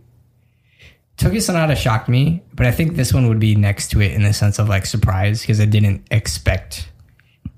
Tokyo 1.17 1.39
Sonata 1.39 1.75
shocked 1.75 2.07
me, 2.07 2.43
but 2.53 2.65
I 2.65 2.71
think 2.71 2.95
this 2.95 3.13
one 3.13 3.27
would 3.27 3.39
be 3.39 3.55
next 3.55 3.89
to 3.91 4.01
it 4.01 4.11
in 4.11 4.23
the 4.23 4.33
sense 4.33 4.59
of 4.59 4.69
like 4.69 4.85
surprise 4.85 5.41
because 5.41 5.59
I 5.59 5.65
didn't 5.65 6.05
expect 6.11 6.87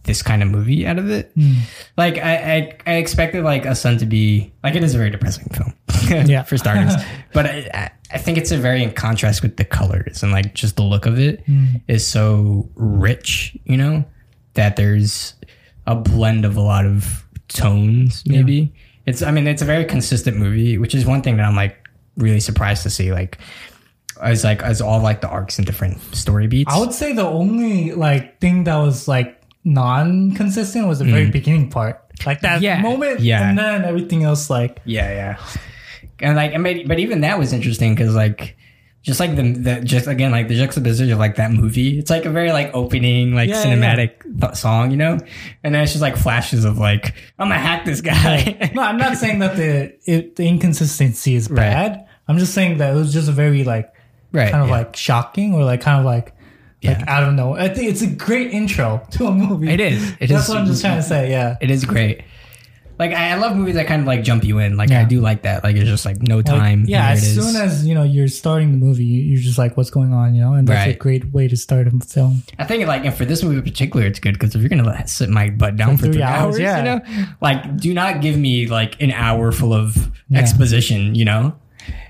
this 0.05 0.21
kind 0.21 0.41
of 0.41 0.49
movie 0.49 0.87
out 0.87 0.97
of 0.97 1.09
it. 1.09 1.31
Hmm. 1.35 1.53
Like 1.97 2.17
I, 2.17 2.35
I, 2.35 2.77
I 2.85 2.93
expected 2.95 3.43
like 3.43 3.65
a 3.65 3.75
son 3.75 3.97
to 3.97 4.05
be 4.05 4.53
like 4.63 4.75
it 4.75 4.83
is 4.83 4.95
a 4.95 4.97
very 4.97 5.09
depressing 5.09 5.49
film, 5.49 5.73
Yeah. 6.27 6.43
for 6.43 6.57
starters. 6.57 6.95
but 7.33 7.45
I, 7.45 7.69
I- 7.73 7.91
I 8.11 8.17
think 8.17 8.37
it's 8.37 8.51
a 8.51 8.57
very 8.57 8.83
in 8.83 8.93
contrast 8.93 9.41
with 9.41 9.57
the 9.57 9.65
colors 9.65 10.21
and 10.23 10.31
like 10.31 10.53
just 10.53 10.75
the 10.75 10.83
look 10.83 11.05
of 11.05 11.19
it 11.19 11.43
hmm. 11.45 11.65
is 11.87 12.05
so 12.05 12.69
rich, 12.75 13.57
you 13.65 13.77
know, 13.77 14.05
that 14.53 14.75
there's 14.75 15.33
a 15.87 15.95
blend 15.95 16.45
of 16.45 16.55
a 16.55 16.61
lot 16.61 16.85
of 16.85 17.25
tones. 17.47 18.23
Maybe 18.25 18.73
it's 19.05 19.21
I 19.21 19.31
mean 19.31 19.47
it's 19.47 19.61
a 19.61 19.65
very 19.65 19.85
consistent 19.85 20.37
movie, 20.37 20.77
which 20.77 20.95
is 20.95 21.05
one 21.05 21.21
thing 21.23 21.37
that 21.37 21.45
I'm 21.45 21.55
like 21.55 21.89
really 22.15 22.39
surprised 22.39 22.83
to 22.83 22.89
see. 22.89 23.11
Like 23.11 23.39
as 24.21 24.43
like 24.43 24.61
as 24.61 24.81
all 24.81 25.01
like 25.01 25.21
the 25.21 25.27
arcs 25.27 25.57
and 25.57 25.65
different 25.65 25.99
story 26.15 26.47
beats. 26.47 26.71
I 26.71 26.79
would 26.79 26.93
say 26.93 27.13
the 27.13 27.25
only 27.25 27.91
like 27.91 28.39
thing 28.39 28.63
that 28.65 28.77
was 28.77 29.07
like 29.07 29.41
non-consistent 29.65 30.87
was 30.87 30.99
the 30.99 31.05
very 31.05 31.29
beginning 31.29 31.69
part, 31.69 32.01
like 32.25 32.41
that 32.41 32.59
Mm. 32.59 32.63
Yeah. 32.63 32.81
moment, 32.81 33.19
Yeah. 33.19 33.49
and 33.49 33.57
then 33.57 33.83
everything 33.83 34.23
else 34.23 34.49
like 34.49 34.79
Yeah, 34.85 35.09
yeah. 35.11 35.37
And 36.21 36.35
like, 36.37 36.53
I 36.53 36.57
mean, 36.57 36.87
but 36.87 36.99
even 36.99 37.21
that 37.21 37.37
was 37.37 37.51
interesting 37.51 37.93
because 37.93 38.15
like, 38.15 38.55
just 39.01 39.19
like 39.19 39.35
the, 39.35 39.43
the 39.51 39.81
just 39.81 40.07
again 40.07 40.31
like 40.31 40.47
the 40.47 40.55
juxtaposition 40.55 41.11
of 41.13 41.19
like 41.19 41.35
that 41.35 41.51
movie, 41.51 41.99
it's 41.99 42.09
like 42.09 42.25
a 42.25 42.29
very 42.31 42.51
like 42.51 42.71
opening 42.73 43.35
like 43.35 43.49
Yeah, 43.49 43.63
yeah, 43.63 43.75
cinematic 43.75 44.39
th- 44.41 44.55
song, 44.55 44.89
you 44.91 44.97
know, 44.97 45.19
and 45.63 45.75
then 45.75 45.83
it's 45.83 45.91
just 45.91 46.01
like 46.01 46.15
flashes 46.17 46.65
of 46.65 46.77
like 46.79 47.13
I'm 47.37 47.49
gonna 47.49 47.59
hack 47.59 47.85
this 47.85 48.01
guy. 48.01 48.71
no, 48.73 48.81
I'm 48.81 48.97
not 48.97 49.17
saying 49.17 49.39
that 49.39 49.57
the 49.57 49.93
it, 50.11 50.35
the 50.37 50.47
inconsistency 50.47 51.35
is 51.35 51.49
Right. 51.49 51.57
bad. 51.57 52.05
I'm 52.27 52.37
just 52.39 52.53
saying 52.55 52.77
that 52.79 52.93
it 52.93 52.97
was 52.97 53.13
just 53.13 53.29
a 53.29 53.31
very 53.31 53.63
like 53.63 53.93
right. 54.31 54.49
kind 54.51 54.63
of 54.63 54.69
yeah. 54.69 54.77
like 54.77 54.95
shocking 54.95 55.53
or 55.53 55.63
like 55.63 55.81
kind 55.81 55.99
of 55.99 56.05
like 56.05 56.33
like 56.85 56.99
Yeah. 56.99 57.17
I 57.17 57.19
don't 57.19 57.35
know. 57.35 57.53
I 57.55 57.69
think 57.69 57.89
it's 57.91 58.01
a 58.01 58.07
great 58.07 58.51
intro 58.51 59.05
to 59.11 59.27
a 59.27 59.31
movie. 59.31 59.69
It 59.69 59.79
is. 59.79 60.11
It 60.19 60.27
That's 60.29 60.43
is- 60.43 60.49
what 60.49 60.57
I'm 60.57 60.65
just 60.65 60.81
trying 60.81 60.97
to 60.97 61.03
say. 61.03 61.29
Yeah. 61.31 61.55
It 61.61 61.71
is 61.71 61.85
great. 61.85 62.23
Like 62.97 63.11
I, 63.11 63.31
I 63.31 63.35
love 63.35 63.57
movies 63.57 63.75
that 63.75 63.87
kind 63.87 63.99
of 63.99 64.07
like 64.07 64.23
jump 64.23 64.45
you 64.45 64.59
in. 64.59 64.77
Like 64.77 64.89
Yeah. 64.89 65.01
I 65.01 65.03
do 65.03 65.19
like 65.19 65.41
that. 65.41 65.65
Like 65.65 65.75
it's 65.75 65.89
just 65.89 66.05
like 66.05 66.21
no 66.21 66.37
Like, 66.37 66.45
time. 66.45 66.85
yeah, 66.87 67.09
as 67.09 67.35
soon 67.35 67.57
as 67.57 67.85
you 67.85 67.93
know 67.93 68.03
you're 68.03 68.29
starting 68.29 68.71
the 68.71 68.77
movie, 68.77 69.03
you- 69.03 69.21
you're 69.21 69.41
just 69.41 69.57
like, 69.57 69.75
"What's 69.75 69.89
going 69.89 70.13
on?" 70.13 70.33
You 70.33 70.39
know, 70.41 70.53
and 70.53 70.65
that's 70.65 70.93
a 70.95 70.97
great 70.97 71.33
way 71.33 71.49
to 71.49 71.57
start 71.57 71.87
a 71.87 71.91
film. 71.99 72.43
I 72.57 72.63
think 72.63 72.87
like 72.87 73.03
and 73.03 73.13
for 73.13 73.25
this 73.25 73.43
movie 73.43 73.57
in 73.57 73.63
particular, 73.63 74.05
it's 74.05 74.19
good 74.19 74.35
because 74.35 74.55
if 74.55 74.61
you're 74.61 74.69
gonna 74.69 74.83
let, 74.85 75.09
sit 75.09 75.29
my 75.29 75.49
butt 75.49 75.75
down 75.75 75.97
for, 75.97 76.03
three 76.05 76.13
three, 76.13 76.21
hours, 76.21 76.55
hours, 76.55 76.59
yeah. 76.59 76.77
you 76.77 76.83
know, 76.85 77.25
like 77.41 77.75
do 77.75 77.93
not 77.93 78.21
give 78.21 78.37
me 78.37 78.67
like 78.67 79.01
an 79.01 79.11
hour 79.11 79.51
full 79.51 79.73
of 79.73 80.09
Yeah. 80.29 80.39
exposition, 80.39 81.15
you 81.15 81.25
know. 81.25 81.53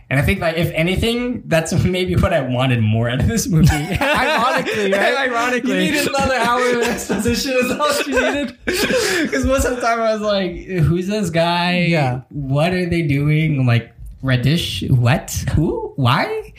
And 0.10 0.19
I 0.19 0.23
think 0.23 0.40
like 0.40 0.56
if 0.57 0.72
anything, 0.73 1.44
that's 1.48 1.73
maybe 1.84 2.15
what 2.15 2.32
I 2.34 2.41
wanted 2.41 2.82
more 2.82 3.10
out 3.10 3.22
of 3.22 3.27
this 3.27 3.48
movie. 3.48 3.68
Ironically, 4.02 4.91
right? 4.91 5.18
Ironically, 5.30 5.86
You 5.86 5.91
needed 5.91 6.07
another 6.07 6.36
hour 6.36 6.61
of 6.80 6.84
exposition. 6.84 7.53
Is 7.53 7.72
all 7.72 8.02
you 8.03 8.22
needed. 8.22 8.57
because 8.65 9.45
most 9.45 9.65
of 9.65 9.76
the 9.76 9.82
time 9.82 9.99
I 9.99 10.14
was 10.14 10.22
like, 10.22 10.52
"Who's 10.65 11.07
this 11.07 11.30
guy? 11.30 11.86
Yeah. 11.86 12.22
what 12.30 12.73
are 12.73 12.88
they 12.88 13.02
doing?" 13.02 13.60
I'm 13.60 13.65
like, 13.65 13.94
"Radish? 14.22 14.84
What? 14.90 15.32
Who? 15.56 15.94
Why?" 15.95 16.53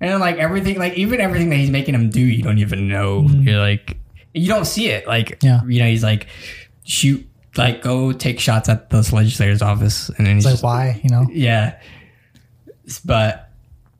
And 0.00 0.10
then, 0.10 0.18
like 0.20 0.36
everything, 0.38 0.78
like 0.78 0.94
even 0.94 1.20
everything 1.20 1.50
that 1.50 1.56
he's 1.56 1.70
making 1.70 1.94
him 1.94 2.10
do, 2.10 2.20
you 2.20 2.42
don't 2.42 2.58
even 2.58 2.88
know. 2.88 3.26
You're 3.28 3.58
like, 3.60 3.98
you 4.34 4.48
don't 4.48 4.64
see 4.64 4.88
it. 4.88 5.06
Like, 5.06 5.38
Mm-hmm. 5.40 5.46
Yeah. 5.46 5.60
you 5.74 5.80
know, 5.82 5.88
he's 5.88 6.02
like, 6.02 6.26
shoot, 6.84 7.28
like 7.56 7.82
go 7.82 8.10
take 8.12 8.40
shots 8.40 8.68
at 8.68 8.88
this 8.90 9.12
legislator's 9.12 9.60
office, 9.62 10.08
and 10.08 10.26
then 10.26 10.36
he's 10.36 10.44
Like 10.46 10.52
just, 10.54 10.64
why? 10.64 11.00
You 11.04 11.10
know. 11.10 11.26
yeah. 11.30 11.78
But 12.98 13.50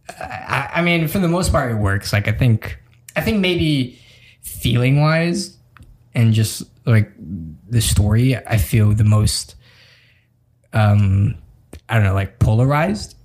I, 0.09 0.71
I 0.75 0.83
mean, 0.83 1.07
for 1.09 1.19
the 1.19 1.29
most 1.29 1.53
part, 1.53 1.71
it 1.71 1.77
works. 1.77 2.13
Like 2.13 2.29
I 2.29 2.33
think, 2.33 2.79
I 3.17 3.21
think 3.21 3.41
maybe 3.41 3.99
feeling 4.43 5.01
wise, 5.01 5.57
and 6.15 6.33
just 6.33 6.65
like 6.87 7.11
the 7.69 7.81
story, 7.81 8.37
I 8.37 8.57
feel 8.57 8.93
the 8.93 9.05
most, 9.05 9.55
um, 10.73 11.37
I 11.89 11.95
don't 11.95 12.05
know, 12.05 12.15
like 12.15 12.39
polarized 12.39 13.17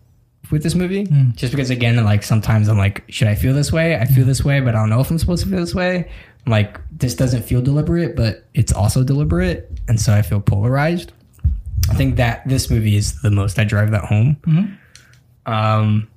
with 0.51 0.61
this 0.61 0.75
movie. 0.75 1.07
Just 1.35 1.51
because 1.51 1.71
again, 1.71 2.03
like 2.03 2.21
sometimes 2.21 2.67
I'm 2.67 2.77
like, 2.77 3.03
should 3.09 3.27
I 3.27 3.35
feel 3.35 3.53
this 3.53 3.71
way? 3.71 3.95
I 3.95 4.05
feel 4.05 4.25
this 4.25 4.43
way, 4.43 4.59
but 4.59 4.75
I 4.75 4.79
don't 4.79 4.89
know 4.89 4.99
if 4.99 5.09
I'm 5.09 5.17
supposed 5.17 5.43
to 5.43 5.49
feel 5.49 5.59
this 5.59 5.73
way. 5.73 6.09
I'm 6.45 6.51
like, 6.51 6.79
this 6.91 7.15
doesn't 7.15 7.43
feel 7.43 7.61
deliberate, 7.61 8.15
but 8.15 8.45
it's 8.53 8.71
also 8.71 9.03
deliberate, 9.03 9.71
and 9.87 9.99
so 9.99 10.13
I 10.13 10.21
feel 10.21 10.39
polarized. 10.39 11.11
I 11.89 11.95
think 11.95 12.17
that 12.17 12.47
this 12.47 12.69
movie 12.69 12.95
is 12.95 13.21
the 13.21 13.31
most 13.31 13.57
I 13.57 13.63
drive 13.63 13.91
that 13.91 14.05
home. 14.05 14.37
Mm-hmm. 14.45 14.73
Um, 15.45 16.07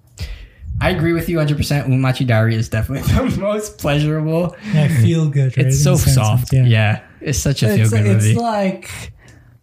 I 0.81 0.91
agree 0.91 1.13
with 1.13 1.29
you 1.29 1.39
100%. 1.39 1.87
Umachi 1.87 2.27
Diary 2.27 2.55
is 2.55 2.69
definitely 2.69 3.13
the 3.31 3.41
most 3.41 3.79
pleasurable. 3.79 4.57
Yeah, 4.73 4.85
I 4.85 4.89
feel 4.89 5.29
good. 5.29 5.57
Right? 5.57 5.67
It's 5.67 5.83
so 5.83 5.95
a 5.95 5.99
sense, 5.99 6.15
soft. 6.15 6.53
Yeah. 6.53 7.03
It's 7.21 7.39
such 7.39 7.63
a 7.63 7.75
feel 7.75 7.91
good 7.91 8.07
it's 8.07 8.39
like 8.39 9.13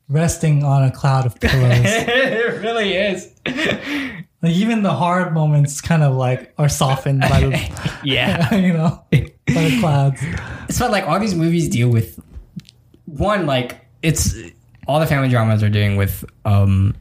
resting 0.10 0.64
on 0.64 0.84
a 0.84 0.92
cloud 0.92 1.26
of 1.26 1.40
pillows. 1.40 1.80
it 1.84 2.62
really 2.62 2.94
is. 2.94 3.32
like 3.46 4.54
even 4.54 4.84
the 4.84 4.94
hard 4.94 5.34
moments 5.34 5.80
kind 5.82 6.04
of 6.04 6.16
like 6.16 6.54
are 6.58 6.70
softened 6.70 7.22
by 7.22 7.40
the 7.40 8.00
Yeah. 8.04 8.54
you 8.54 8.74
know 8.74 9.04
by 9.12 9.30
the 9.48 9.78
clouds. 9.80 10.22
It's 10.68 10.78
felt 10.78 10.92
like 10.92 11.08
all 11.08 11.20
these 11.20 11.34
movies 11.36 11.70
deal 11.70 11.90
with 11.90 12.20
one, 13.06 13.46
like, 13.46 13.86
it's 14.02 14.36
all 14.88 15.00
the 15.00 15.08
family 15.08 15.30
dramas 15.30 15.64
are 15.64 15.70
doing 15.70 15.96
with 15.96 16.26
um 16.44 16.94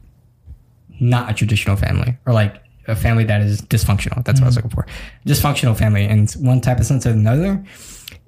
not 0.99 1.29
a 1.29 1.33
traditional 1.33 1.75
family 1.75 2.17
or 2.25 2.33
like 2.33 2.61
a 2.87 2.95
family 2.95 3.23
that 3.25 3.41
is 3.41 3.61
dysfunctional. 3.61 4.23
That's 4.23 4.39
what 4.39 4.45
I 4.45 4.47
was 4.47 4.57
mm. 4.57 4.63
looking 4.63 4.71
for. 4.71 4.85
Dysfunctional 5.25 5.77
family 5.77 6.05
And 6.05 6.31
one 6.33 6.61
type 6.61 6.79
of 6.79 6.85
sense 6.85 7.05
or 7.05 7.09
another. 7.11 7.63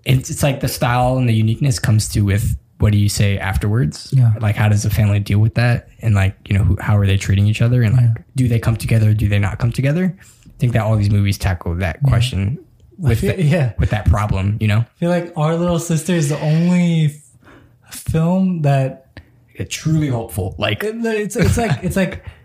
It's, 0.06 0.30
it's 0.30 0.44
like 0.44 0.61
the 0.61 0.68
style 0.68 1.18
and 1.18 1.27
the 1.27 1.34
uniqueness 1.34 1.80
comes 1.80 2.10
to 2.10 2.22
with 2.22 2.57
what 2.80 2.91
do 2.91 2.98
you 2.98 3.10
say 3.10 3.38
afterwards? 3.39 4.14
Yeah. 4.15 4.34
Like 4.39 4.56
how 4.56 4.69
does 4.69 4.84
the 4.84 4.89
family 4.89 5.19
deal 5.19 5.39
with 5.39 5.56
that? 5.56 5.89
And 5.99 6.15
like, 6.15 6.35
you 6.48 6.57
know, 6.57 6.64
who, 6.64 6.77
how 6.80 6.95
are 6.98 7.07
they 7.07 7.18
treating 7.18 7.48
each 7.48 7.61
other? 7.61 7.81
And 7.81 7.95
like, 7.95 8.23
do 8.35 8.48
they 8.48 8.60
come 8.60 8.77
together? 8.77 9.14
Do 9.14 9.27
they 9.27 9.39
not 9.39 9.57
come 9.60 9.72
together? 9.72 10.15
I 10.19 10.60
think 10.60 10.73
that 10.73 10.84
all 10.84 10.95
these 10.95 11.10
movies 11.10 11.38
tackle 11.38 11.76
that 11.76 12.02
question 12.03 12.64
with, 12.98 13.19
feel- 13.19 13.35
the- 13.35 13.44
yeah. 13.44 13.73
with 13.80 13.89
that 13.89 14.06
problem, 14.06 14.57
you 14.60 14.68
know? 14.68 14.80
I 14.80 14.99
feel 14.99 15.10
like 15.10 15.34
Our 15.35 15.56
Little 15.56 15.80
Sister 15.80 16.14
is 16.14 16.30
the 16.30 16.39
only 16.39 17.06
f- 17.85 17.94
film 17.95 18.61
that 18.61 19.22
It's 19.53 19.76
truly 19.76 20.07
hopeful. 20.07 20.56
Like, 20.57 20.84
it's 20.84 21.35
it's 21.35 21.57
like 21.57 21.84
it's 21.84 21.95
like 21.95 22.23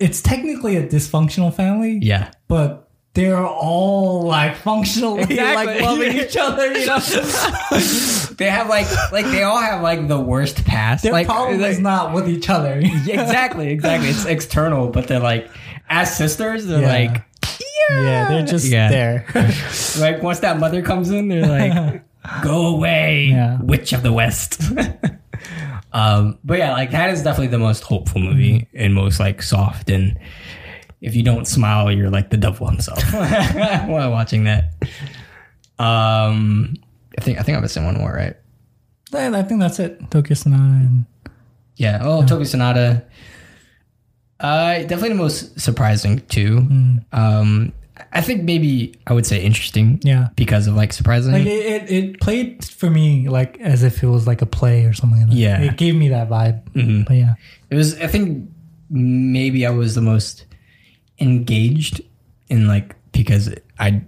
it's 0.00 0.20
technically 0.22 0.76
a 0.76 0.86
dysfunctional 0.86 1.54
family, 1.54 1.98
yeah. 2.02 2.30
but 2.48 2.88
they're 3.14 3.44
all 3.44 4.22
like 4.22 4.56
functionally 4.56 5.22
Exactly. 5.30 5.66
like 5.74 5.80
loving 5.82 6.16
each 6.16 6.36
other. 6.36 6.66
You 6.72 6.86
know, 6.86 6.98
they 8.38 8.48
have 8.48 8.68
like, 8.68 8.86
like 9.12 9.26
they 9.26 9.42
all 9.42 9.60
have 9.60 9.82
like 9.82 10.08
the 10.08 10.18
worst 10.20 10.64
past. 10.64 11.02
their 11.02 11.12
like, 11.12 11.26
problem 11.26 11.60
like- 11.60 11.70
is 11.72 11.78
not 11.80 12.14
with 12.14 12.28
each 12.28 12.48
other. 12.48 12.80
Exactly, 12.80 13.70
exactly. 13.70 14.08
It's 14.10 14.24
external, 14.26 14.88
but 14.88 15.06
they're 15.08 15.20
like, 15.20 15.50
as 15.88 16.16
sisters, 16.16 16.66
they're 16.66 16.80
Yeah. 16.82 16.88
like, 17.08 17.24
yeah, 17.90 18.28
they're 18.28 18.46
just 18.46 18.66
Yeah. 18.66 18.88
there. 18.88 19.26
like 19.98 20.22
once 20.22 20.40
that 20.40 20.58
mother 20.60 20.80
comes 20.82 21.10
in, 21.10 21.28
they're 21.28 21.46
like, 21.46 22.02
go 22.42 22.66
away, 22.68 23.26
Yeah. 23.30 23.58
witch 23.60 23.92
of 23.92 24.02
the 24.04 24.12
west. 24.12 24.62
Um, 25.92 26.38
but 26.44 26.58
yeah, 26.58 26.72
like 26.72 26.90
that 26.92 27.10
is 27.10 27.22
definitely 27.22 27.48
the 27.48 27.58
most 27.58 27.82
hopeful 27.82 28.20
movie 28.20 28.68
and 28.74 28.94
most 28.94 29.18
like 29.20 29.42
soft. 29.42 29.90
And 29.90 30.18
if 31.00 31.14
you 31.14 31.22
don't 31.22 31.46
smile, 31.46 31.90
you're 31.90 32.10
like 32.10 32.30
the 32.30 32.36
devil 32.36 32.66
himself 32.68 33.02
while 33.12 34.10
watching 34.10 34.44
that. 34.44 34.74
Um, 35.78 36.74
I 37.18 37.22
think 37.22 37.38
I 37.38 37.42
think 37.42 37.56
I'm 37.56 37.62
missing 37.62 37.84
one 37.84 37.96
more, 37.96 38.12
right? 38.12 38.36
And 39.12 39.34
I 39.36 39.42
think 39.42 39.60
that's 39.60 39.78
it. 39.78 40.10
Tokyo 40.10 40.34
Sonata 40.34 40.62
and 40.62 41.06
Yeah. 41.76 42.00
Oh, 42.02 42.24
Tokyo 42.24 42.44
Sonata. 42.44 43.04
Uh, 44.38 44.78
definitely 44.82 45.10
the 45.10 45.14
most 45.16 45.58
surprising 45.60 46.20
too. 46.28 46.66
Um, 47.12 47.72
I 48.12 48.20
think 48.20 48.42
maybe 48.44 48.94
I 49.06 49.12
would 49.12 49.26
say 49.26 49.42
interesting. 49.42 50.00
Yeah. 50.02 50.28
Because 50.36 50.66
of 50.66 50.74
like 50.74 50.92
surprising. 50.92 51.32
like 51.32 51.46
it, 51.46 51.48
it, 51.48 51.90
it 51.92 52.20
played 52.20 52.64
for 52.64 52.90
me 52.90 53.28
like 53.28 53.58
as 53.60 53.82
if 53.82 54.02
it 54.02 54.06
was 54.08 54.26
like 54.26 54.42
a 54.42 54.46
play 54.46 54.84
or 54.84 54.92
something. 54.92 55.20
Like 55.20 55.30
that. 55.30 55.36
Yeah. 55.36 55.60
it 55.62 55.76
gave 55.76 55.94
me 55.94 56.08
that 56.10 56.28
vibe. 56.28 56.62
Mhm. 56.72 57.06
But 57.06 57.14
yeah, 57.14 57.34
It 57.70 57.74
was. 57.76 57.98
I 58.00 58.06
think 58.06 58.48
maybe 58.90 59.66
I 59.66 59.70
was 59.70 59.94
the 59.94 60.00
most 60.02 60.46
engaged 61.18 62.00
in 62.48 62.66
like 62.66 62.94
because 63.12 63.54
I 63.78 64.02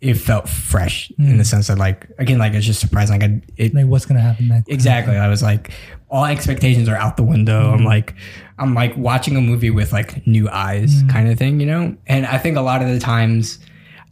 it 0.00 0.14
felt 0.14 0.48
fresh 0.48 1.10
in 1.18 1.38
the 1.38 1.44
sense 1.44 1.68
that 1.68 1.78
like 1.78 2.06
again 2.18 2.38
like 2.38 2.52
it's 2.52 2.66
just 2.66 2.80
surprising. 2.80 3.18
Like 3.20 3.30
I, 3.30 3.40
it 3.56 3.74
like 3.74 3.86
what's 3.86 4.04
gonna 4.06 4.20
happen 4.20 4.48
next? 4.48 4.68
exactly. 4.68 5.16
I 5.16 5.28
was 5.28 5.42
like 5.42 5.70
all 6.14 6.24
expectations 6.24 6.88
are 6.88 6.94
out 6.96 7.16
the 7.16 7.24
window. 7.24 7.72
I'm 7.72 7.84
like 7.84 8.14
I'm 8.58 8.72
like 8.72 8.96
watching 8.96 9.36
a 9.36 9.40
movie 9.40 9.70
with 9.70 9.92
like 9.92 10.24
new 10.26 10.48
eyes 10.48 11.02
kind 11.10 11.28
of 11.28 11.36
thing, 11.38 11.58
you 11.60 11.66
know. 11.66 11.96
And 12.06 12.24
I 12.24 12.38
think 12.38 12.56
a 12.56 12.60
lot 12.60 12.82
of 12.82 12.88
the 12.88 13.00
times 13.00 13.58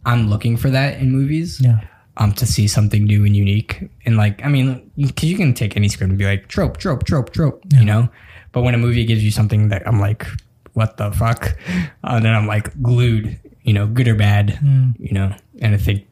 I'm 0.05 0.29
looking 0.29 0.57
for 0.57 0.69
that 0.69 0.99
in 0.99 1.11
movies. 1.11 1.61
Yeah, 1.61 1.79
um, 2.17 2.33
to 2.33 2.45
see 2.45 2.67
something 2.67 3.05
new 3.05 3.25
and 3.25 3.35
unique. 3.35 3.89
And 4.05 4.17
like, 4.17 4.43
I 4.45 4.49
mean, 4.49 4.91
because 4.97 5.29
you 5.31 5.37
can 5.37 5.53
take 5.53 5.77
any 5.77 5.87
script 5.87 6.09
and 6.09 6.19
be 6.19 6.25
like 6.25 6.47
trope, 6.49 6.75
trope, 6.77 7.05
trope, 7.05 7.31
trope, 7.31 7.63
you 7.73 7.85
know. 7.85 8.09
But 8.51 8.63
when 8.63 8.75
a 8.75 8.77
movie 8.77 9.05
gives 9.05 9.23
you 9.23 9.31
something 9.31 9.69
that 9.69 9.87
I'm 9.87 9.99
like, 10.01 10.27
what 10.73 10.97
the 10.97 11.09
fuck, 11.13 11.57
uh, 12.03 12.19
then 12.19 12.35
I'm 12.35 12.47
like 12.47 12.69
glued, 12.83 13.39
you 13.63 13.71
know, 13.73 13.87
good 13.87 14.09
or 14.09 14.15
bad, 14.15 14.59
you 14.99 15.13
know. 15.13 15.33
And 15.61 15.73
I 15.73 15.77
think 15.77 16.05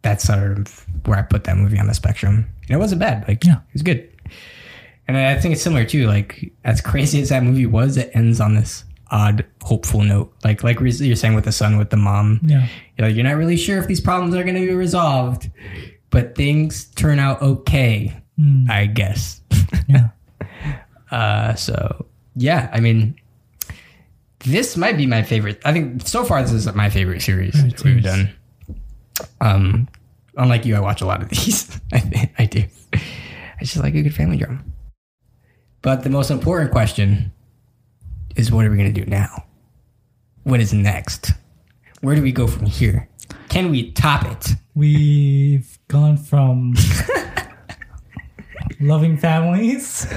that's 0.00 0.24
sort 0.24 0.58
of 0.58 0.86
where 1.04 1.18
I 1.18 1.22
put 1.22 1.44
that 1.44 1.56
movie 1.58 1.78
on 1.78 1.86
the 1.88 1.94
spectrum. 1.94 2.46
And 2.62 2.70
it 2.70 2.78
wasn't 2.78 3.00
bad, 3.00 3.28
like, 3.28 3.44
Yeah. 3.44 3.56
it 3.56 3.72
was 3.74 3.82
good. 3.82 4.08
And 5.08 5.16
I 5.16 5.38
think 5.38 5.52
it's 5.52 5.62
similar 5.62 5.84
too. 5.84 6.06
Like, 6.06 6.52
as 6.64 6.80
crazy 6.80 7.20
as 7.20 7.28
that 7.28 7.42
movie 7.42 7.66
was, 7.66 7.96
it 7.96 8.10
ends 8.14 8.40
on 8.40 8.54
this 8.54 8.84
odd, 9.10 9.44
hopeful 9.62 10.02
note. 10.02 10.32
Like, 10.44 10.64
like 10.64 10.80
you're 10.80 11.16
saying 11.16 11.34
with 11.34 11.44
the 11.44 11.52
son, 11.52 11.78
with 11.78 11.90
the 11.90 11.96
mom, 11.96 12.40
yeah, 12.42 12.66
you're, 12.96 13.08
like, 13.08 13.16
you're 13.16 13.24
not 13.24 13.36
really 13.36 13.56
sure 13.56 13.78
if 13.78 13.86
these 13.86 14.00
problems 14.00 14.34
are 14.34 14.42
going 14.42 14.56
to 14.56 14.66
be 14.66 14.74
resolved, 14.74 15.50
but 16.10 16.34
things 16.34 16.86
turn 16.86 17.18
out 17.18 17.40
okay, 17.40 18.16
I 18.68 18.86
guess. 18.86 19.40
yeah. 19.88 20.08
uh, 21.10 21.54
so, 21.54 22.06
yeah, 22.34 22.68
I 22.72 22.80
mean, 22.80 23.16
this 24.40 24.76
might 24.76 24.96
be 24.96 25.06
my 25.06 25.22
favorite. 25.22 25.60
I 25.64 25.72
think 25.72 26.06
so 26.06 26.24
far 26.24 26.42
this 26.42 26.52
is 26.52 26.72
my 26.74 26.90
favorite 26.90 27.22
series 27.22 27.54
that 27.54 27.82
we've 27.82 28.02
done. 28.02 28.30
Um, 29.40 29.88
unlike 30.36 30.64
you, 30.64 30.76
I 30.76 30.80
watch 30.80 31.00
a 31.00 31.06
lot 31.06 31.22
of 31.22 31.28
these. 31.30 31.80
I, 31.92 32.30
I 32.38 32.44
do. 32.46 32.64
I 32.92 33.64
just 33.64 33.78
like 33.78 33.94
a 33.94 34.02
good 34.02 34.14
family 34.14 34.36
drama. 34.36 34.62
But 35.86 36.02
the 36.02 36.10
most 36.10 36.32
important 36.32 36.72
question 36.72 37.30
is 38.34 38.50
what 38.50 38.64
are 38.64 38.70
we 38.72 38.76
going 38.76 38.92
to 38.92 39.04
do 39.04 39.08
now? 39.08 39.44
What 40.42 40.58
is 40.58 40.74
next? 40.74 41.30
Where 42.00 42.16
do 42.16 42.22
we 42.22 42.32
go 42.32 42.48
from 42.48 42.66
here? 42.66 43.08
Can 43.50 43.70
we 43.70 43.92
top 43.92 44.24
it? 44.24 44.56
We've 44.74 45.78
gone 45.86 46.16
from 46.16 46.74
loving 48.80 49.16
families. 49.16 50.12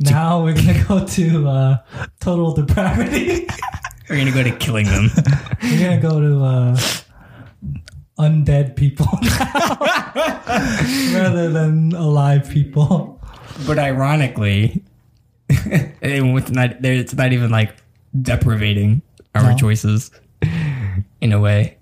Now 0.00 0.44
we're 0.44 0.52
gonna 0.52 0.84
go 0.86 1.06
to 1.06 1.48
uh, 1.48 1.78
total 2.20 2.52
depravity. 2.52 3.48
We're 4.10 4.16
going 4.16 4.26
to 4.26 4.32
go 4.32 4.42
to 4.42 4.54
killing 4.58 4.84
them. 4.84 5.08
We're 5.62 5.80
gonna 5.80 6.02
go 6.02 6.20
to 6.20 6.44
uh, 6.44 6.76
undead 8.18 8.76
people 8.76 9.06
rather 11.18 11.48
than 11.48 11.92
alive 11.92 12.50
people. 12.50 13.17
But 13.66 13.78
ironically, 13.78 14.82
with 16.02 16.50
not, 16.50 16.84
it's 16.84 17.14
not 17.14 17.32
even 17.32 17.50
like 17.50 17.74
deprivating 18.20 19.02
our 19.34 19.50
No. 19.52 19.56
choices 19.56 20.10
in 21.20 21.32
a 21.32 21.40
way. 21.40 21.76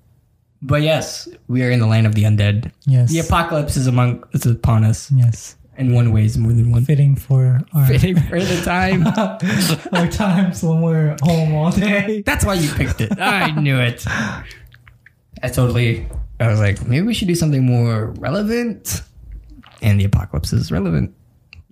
But 0.63 0.83
yes, 0.83 1.29
we 1.49 1.63
are 1.63 1.71
in 1.71 1.79
the 1.81 1.87
land 1.87 2.07
of 2.07 2.15
the 2.15 2.25
undead. 2.25 2.73
Yes. 2.87 3.11
The 3.11 3.21
apocalypse 3.21 3.77
is 3.77 3.87
among 3.87 4.25
is 4.33 4.47
upon 4.47 4.85
us 4.85 5.11
Yes. 5.13 5.57
in 5.77 5.93
one 5.93 6.13
ways 6.13 6.37
more 6.39 6.53
than 6.53 6.71
one. 6.73 6.85
Fitting 6.85 7.15
for 7.15 7.61
our, 7.75 7.87
Fitting 7.87 8.19
for 8.23 8.41
the 8.41 8.63
time. 8.65 9.07
our 9.93 10.09
times 10.09 10.63
when 10.63 10.81
we're 10.81 11.17
home 11.23 11.55
all 11.55 11.71
day. 11.71 12.23
That's 12.25 12.45
why 12.45 12.55
you 12.55 12.71
picked 12.73 13.01
it. 13.01 13.19
I 13.21 13.51
knew 13.61 13.79
it. 13.79 14.05
I 14.09 15.49
totally. 15.53 16.07
I 16.41 16.49
was 16.49 16.59
like, 16.61 16.85
maybe 16.87 17.07
we 17.07 17.15
should 17.15 17.29
do 17.29 17.35
something 17.35 17.65
more 17.65 18.07
relevant. 18.19 19.03
And 19.83 20.01
the 20.01 20.05
apocalypse 20.05 20.53
is 20.53 20.73
relevant. 20.73 21.15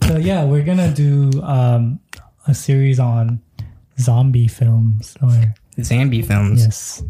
So 0.06 0.16
yeah, 0.18 0.44
we're 0.44 0.62
gonna 0.64 0.92
do 0.92 1.30
um, 1.42 1.98
a 2.46 2.54
series 2.54 3.00
on 3.00 3.40
zombie 3.98 4.48
films. 4.48 5.16
Or 5.22 5.54
Zombie 5.82 6.22
films. 6.22 6.62
yes, 6.62 7.02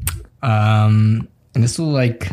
Um, 0.43 1.29
and 1.55 1.63
this 1.65 1.79
will 1.79 1.91
like 1.93 2.31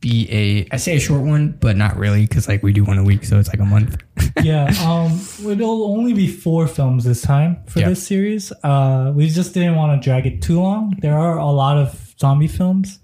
be 0.00 0.28
a 0.30 0.66
I 0.74 0.76
say 0.78 0.96
a 0.96 1.00
short 1.00 1.22
one, 1.22 1.56
but 1.60 1.76
not 1.76 1.96
really 1.96 2.22
because 2.26 2.48
like 2.48 2.62
we 2.62 2.72
do 2.72 2.84
one 2.84 2.98
a 2.98 3.04
week, 3.04 3.24
so 3.24 3.38
it's 3.38 3.48
like 3.48 3.60
a 3.60 3.64
month. 3.64 3.96
yeah. 4.42 4.72
Um, 4.84 5.20
it'll 5.50 5.84
only 5.84 6.12
be 6.12 6.28
four 6.28 6.66
films 6.66 7.04
this 7.04 7.22
time 7.22 7.58
for 7.66 7.80
Yeah. 7.80 7.90
this 7.90 8.06
series. 8.06 8.52
Uh, 8.62 9.12
we 9.14 9.28
just 9.28 9.54
didn't 9.54 9.76
want 9.76 10.00
to 10.00 10.04
drag 10.04 10.26
it 10.26 10.40
too 10.42 10.60
long. 10.60 10.96
There 11.00 11.16
are 11.18 11.38
a 11.38 11.46
lot 11.50 11.76
of 11.78 12.14
zombie 12.18 12.48
films, 12.48 12.98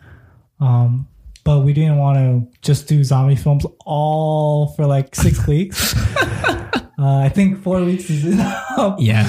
um, 0.61 1.07
but 1.51 1.65
we 1.65 1.73
didn't 1.73 1.97
want 1.99 2.17
to 2.17 2.59
just 2.63 2.87
do 2.87 3.03
zombie 3.03 3.35
films 3.35 3.67
all 3.85 4.69
for 4.77 4.87
like 4.87 5.17
six 5.17 5.45
weeks. 5.53 5.97
Uh, 5.97 7.19
I 7.27 7.29
think 7.29 7.61
four 7.61 7.83
weeks 7.83 8.09
is 8.09 8.25
enough. 8.25 9.01
yeah, 9.01 9.27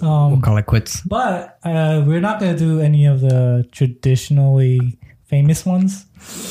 Um, 0.00 0.30
we'll 0.32 0.40
call 0.40 0.56
it 0.58 0.66
quits. 0.66 1.00
But 1.02 1.58
uh, 1.64 2.04
we're 2.06 2.20
not 2.20 2.38
going 2.38 2.52
to 2.54 2.58
do 2.58 2.80
any 2.80 3.06
of 3.06 3.20
the 3.22 3.66
traditionally 3.72 4.98
famous 5.24 5.66
ones 5.66 6.04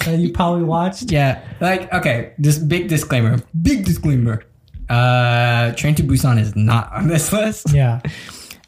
that 0.03 0.19
you 0.19 0.33
probably 0.33 0.63
watched. 0.65 1.09
Yeah, 1.09 1.41
like 1.61 1.93
okay, 1.93 2.33
this 2.37 2.57
big 2.59 2.89
disclaimer. 2.89 3.39
Big 3.61 3.85
disclaimer. 3.85 4.43
Uh, 4.89 5.71
Train 5.75 5.95
to 5.95 6.03
Busan 6.03 6.37
is 6.37 6.53
not 6.57 6.91
on 6.91 7.07
this 7.07 7.31
list. 7.31 7.71
Yeah. 7.73 8.01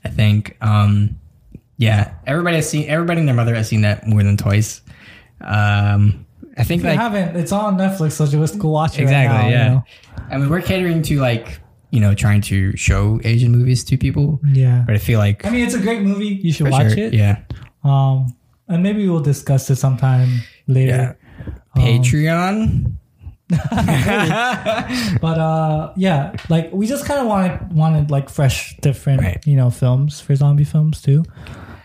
I 0.05 0.09
think. 0.09 0.55
Um, 0.61 1.19
yeah, 1.77 2.13
everybody 2.25 2.55
has 2.55 2.69
seen. 2.69 2.87
Everybody 2.87 3.19
and 3.19 3.27
their 3.27 3.35
mother 3.35 3.55
has 3.55 3.67
seen 3.67 3.81
that 3.81 4.07
more 4.07 4.23
than 4.23 4.37
twice. 4.37 4.79
Um, 5.41 6.24
I 6.57 6.63
think 6.63 6.79
If 6.81 6.85
you 6.85 6.89
like 6.91 6.99
haven't, 6.99 7.35
it's 7.35 7.51
on 7.51 7.77
Netflix, 7.77 8.13
so 8.13 8.25
just 8.25 8.57
go 8.59 8.69
watch 8.69 8.97
it. 8.97 9.03
exactly. 9.03 9.35
Right 9.37 9.43
now, 9.43 9.49
yeah. 9.49 9.65
You 9.65 9.69
know? 9.75 9.83
I 10.31 10.37
mean, 10.37 10.49
we're 10.49 10.61
catering 10.61 11.01
to 11.03 11.19
like 11.19 11.59
you 11.91 11.99
know 11.99 12.13
trying 12.13 12.41
to 12.41 12.75
show 12.77 13.19
Asian 13.23 13.51
movies 13.51 13.83
to 13.85 13.97
people, 13.97 14.39
Yeah. 14.51 14.83
but 14.85 14.95
I 14.95 14.97
feel 14.99 15.19
like 15.19 15.45
I 15.45 15.49
mean, 15.49 15.65
it's 15.65 15.75
a 15.75 15.79
great 15.79 16.01
movie. 16.01 16.39
You 16.43 16.51
should 16.51 16.69
watch 16.69 16.93
sure, 16.93 17.05
it. 17.05 17.13
Yeah. 17.13 17.39
Um, 17.83 18.35
and 18.67 18.81
maybe 18.83 19.07
we'll 19.07 19.21
discuss 19.21 19.69
it 19.69 19.75
sometime 19.77 20.29
later. 20.67 21.17
Patreon. 21.77 22.95
But 25.21 25.37
uh, 25.37 25.93
yeah, 25.95 26.33
like 26.49 26.71
we 26.73 26.87
just 26.87 27.05
kind 27.05 27.19
of 27.19 27.27
wanted 27.27 27.71
wanted 27.73 28.11
like 28.11 28.29
fresh, 28.29 28.75
different, 28.77 29.21
Right. 29.21 29.45
you 29.45 29.55
know, 29.55 29.69
films 29.69 30.19
for 30.21 30.35
zombie 30.35 30.63
films 30.63 31.01
too. 31.01 31.23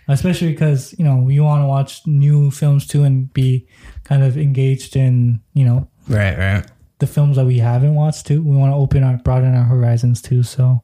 Especially 0.08 0.48
because 0.52 0.94
you 0.98 1.04
know 1.04 1.16
we 1.16 1.38
want 1.40 1.62
to 1.62 1.66
watch 1.66 2.06
new 2.06 2.50
films 2.50 2.86
too 2.86 3.04
and 3.04 3.32
be 3.32 3.66
kind 4.10 4.22
of 4.24 4.36
engaged 4.36 4.96
in 4.96 5.40
you 5.54 5.64
know 5.64 5.88
Right. 6.08 6.36
Right. 6.36 6.66
the 6.98 7.06
films 7.06 7.36
that 7.36 7.46
we 7.46 7.58
haven't 7.58 7.94
watched 7.94 8.26
too. 8.26 8.42
We 8.42 8.56
want 8.56 8.72
to 8.72 8.76
open 8.76 9.04
our 9.04 9.16
broaden 9.18 9.54
our 9.54 9.62
horizons 9.64 10.20
too. 10.20 10.42
So 10.42 10.82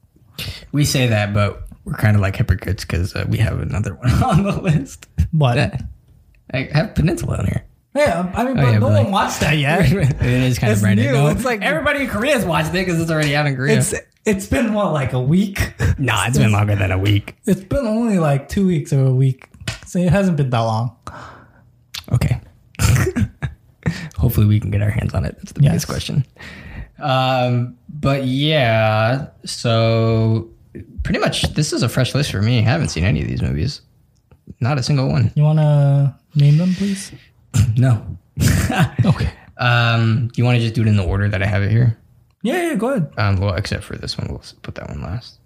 We 0.73 0.85
say 0.85 1.09
that, 1.09 1.35
but 1.35 1.66
we're 1.85 1.94
kind 1.94 2.15
of 2.16 2.23
like 2.23 2.36
hypocrites 2.36 2.85
because 2.85 3.15
uh, 3.16 3.27
we 3.28 3.39
have 3.39 3.61
another 3.61 3.94
one 4.01 4.11
on 4.23 4.43
the 4.44 4.61
list. 4.62 5.07
What? 5.32 5.59
I 6.55 6.69
have 6.73 6.94
Peninsula 6.94 7.39
on 7.39 7.47
here. 7.47 7.65
yeah, 7.97 8.31
I 8.35 8.44
mean, 8.44 8.55
but 8.57 8.62
yeah, 8.73 8.78
no 8.78 8.86
one 8.86 8.94
like- 9.05 9.09
watched 9.12 9.40
that 9.40 9.59
yet. 9.59 9.81
it 9.93 10.23
is 10.23 10.59
kind 10.61 10.70
It's 10.73 10.81
of 10.81 10.85
brand 10.85 11.01
new. 11.01 11.11
new. 11.12 11.27
It's 11.28 11.44
like- 11.44 11.62
everybody 11.62 12.03
in 12.05 12.09
Korea 12.09 12.35
has 12.35 12.44
watched 12.44 12.69
it 12.70 12.85
because 12.86 13.01
it's 13.01 13.11
already 13.11 13.35
out 13.35 13.47
in 13.47 13.57
Korea. 13.57 13.78
it's 13.78 13.93
it's 14.24 14.47
been 14.47 14.74
what 14.74 14.93
like 14.93 15.12
a 15.12 15.20
week. 15.20 15.74
nah, 15.98 16.27
it's 16.28 16.39
been 16.39 16.53
longer 16.53 16.77
than 16.77 16.93
a 16.93 16.98
week. 16.98 17.35
It's 17.47 17.62
been 17.62 17.86
only 17.86 18.19
like 18.20 18.48
two 18.48 18.66
weeks 18.69 18.93
or 18.93 19.05
a 19.07 19.12
week, 19.15 19.48
so 19.86 19.98
it 19.98 20.11
hasn't 20.11 20.36
been 20.36 20.51
that 20.51 20.61
long. 20.61 20.94
Okay. 22.12 22.40
Hopefully, 24.16 24.46
we 24.46 24.58
can 24.60 24.70
get 24.70 24.82
our 24.82 24.90
hands 24.90 25.14
on 25.14 25.24
it. 25.24 25.36
That's 25.38 25.52
the 25.52 25.62
Yes. 25.62 25.72
biggest 25.72 25.86
question. 25.88 26.24
Um, 26.98 27.76
but 27.88 28.24
yeah, 28.24 29.28
so 29.44 30.48
pretty 31.02 31.20
much 31.20 31.42
this 31.54 31.72
is 31.72 31.82
a 31.82 31.88
fresh 31.88 32.14
list 32.14 32.30
for 32.30 32.40
me. 32.42 32.58
I 32.58 32.62
haven't 32.62 32.88
seen 32.88 33.04
any 33.04 33.20
of 33.22 33.28
these 33.28 33.42
movies. 33.42 33.82
Not 34.60 34.78
a 34.78 34.82
single 34.82 35.08
one. 35.08 35.30
You 35.34 35.42
want 35.42 35.58
to 35.58 36.14
name 36.34 36.58
them, 36.58 36.74
please? 36.74 37.12
No. 37.76 38.04
Okay. 39.04 39.30
um, 39.58 40.28
do 40.28 40.40
you 40.40 40.44
want 40.44 40.56
to 40.56 40.60
just 40.62 40.74
do 40.74 40.82
it 40.82 40.88
in 40.88 40.96
the 40.96 41.04
order 41.04 41.28
that 41.28 41.42
I 41.42 41.46
have 41.46 41.62
it 41.62 41.70
here? 41.70 41.96
Yeah, 42.42 42.68
yeah, 42.70 42.74
go 42.74 42.90
ahead. 42.90 43.10
Um, 43.16 43.36
well, 43.36 43.54
except 43.54 43.82
for 43.84 43.96
this 43.96 44.18
one, 44.18 44.28
we'll 44.28 44.42
put 44.62 44.74
that 44.76 44.88
one 44.88 45.02
last. 45.02 45.38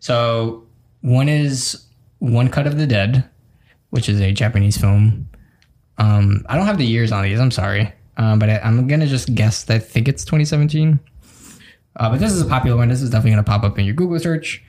So 0.00 0.64
one 1.02 1.28
is 1.28 1.84
One 2.18 2.48
Cut 2.48 2.66
of 2.66 2.78
the 2.78 2.86
Dead, 2.86 3.28
which 3.90 4.08
is 4.08 4.20
a 4.20 4.32
Japanese 4.32 4.76
film. 4.76 5.27
Um, 5.98 6.44
I 6.48 6.56
don't 6.56 6.66
have 6.66 6.78
the 6.78 6.86
years 6.86 7.12
on 7.12 7.24
these. 7.24 7.40
I'm 7.40 7.50
sorry, 7.50 7.92
um, 8.16 8.38
but 8.38 8.48
I, 8.50 8.58
I'm 8.58 8.86
gonna 8.86 9.06
just 9.06 9.34
guess. 9.34 9.68
I 9.68 9.78
think 9.78 10.08
it's 10.08 10.24
2017. 10.24 10.98
Uh, 11.96 12.10
but 12.10 12.20
this 12.20 12.32
is 12.32 12.40
a 12.40 12.46
popular 12.46 12.76
one. 12.76 12.88
This 12.88 13.02
is 13.02 13.10
definitely 13.10 13.32
gonna 13.32 13.42
pop 13.42 13.64
up 13.64 13.78
in 13.78 13.84
your 13.84 13.94
Google 13.94 14.18
search. 14.18 14.62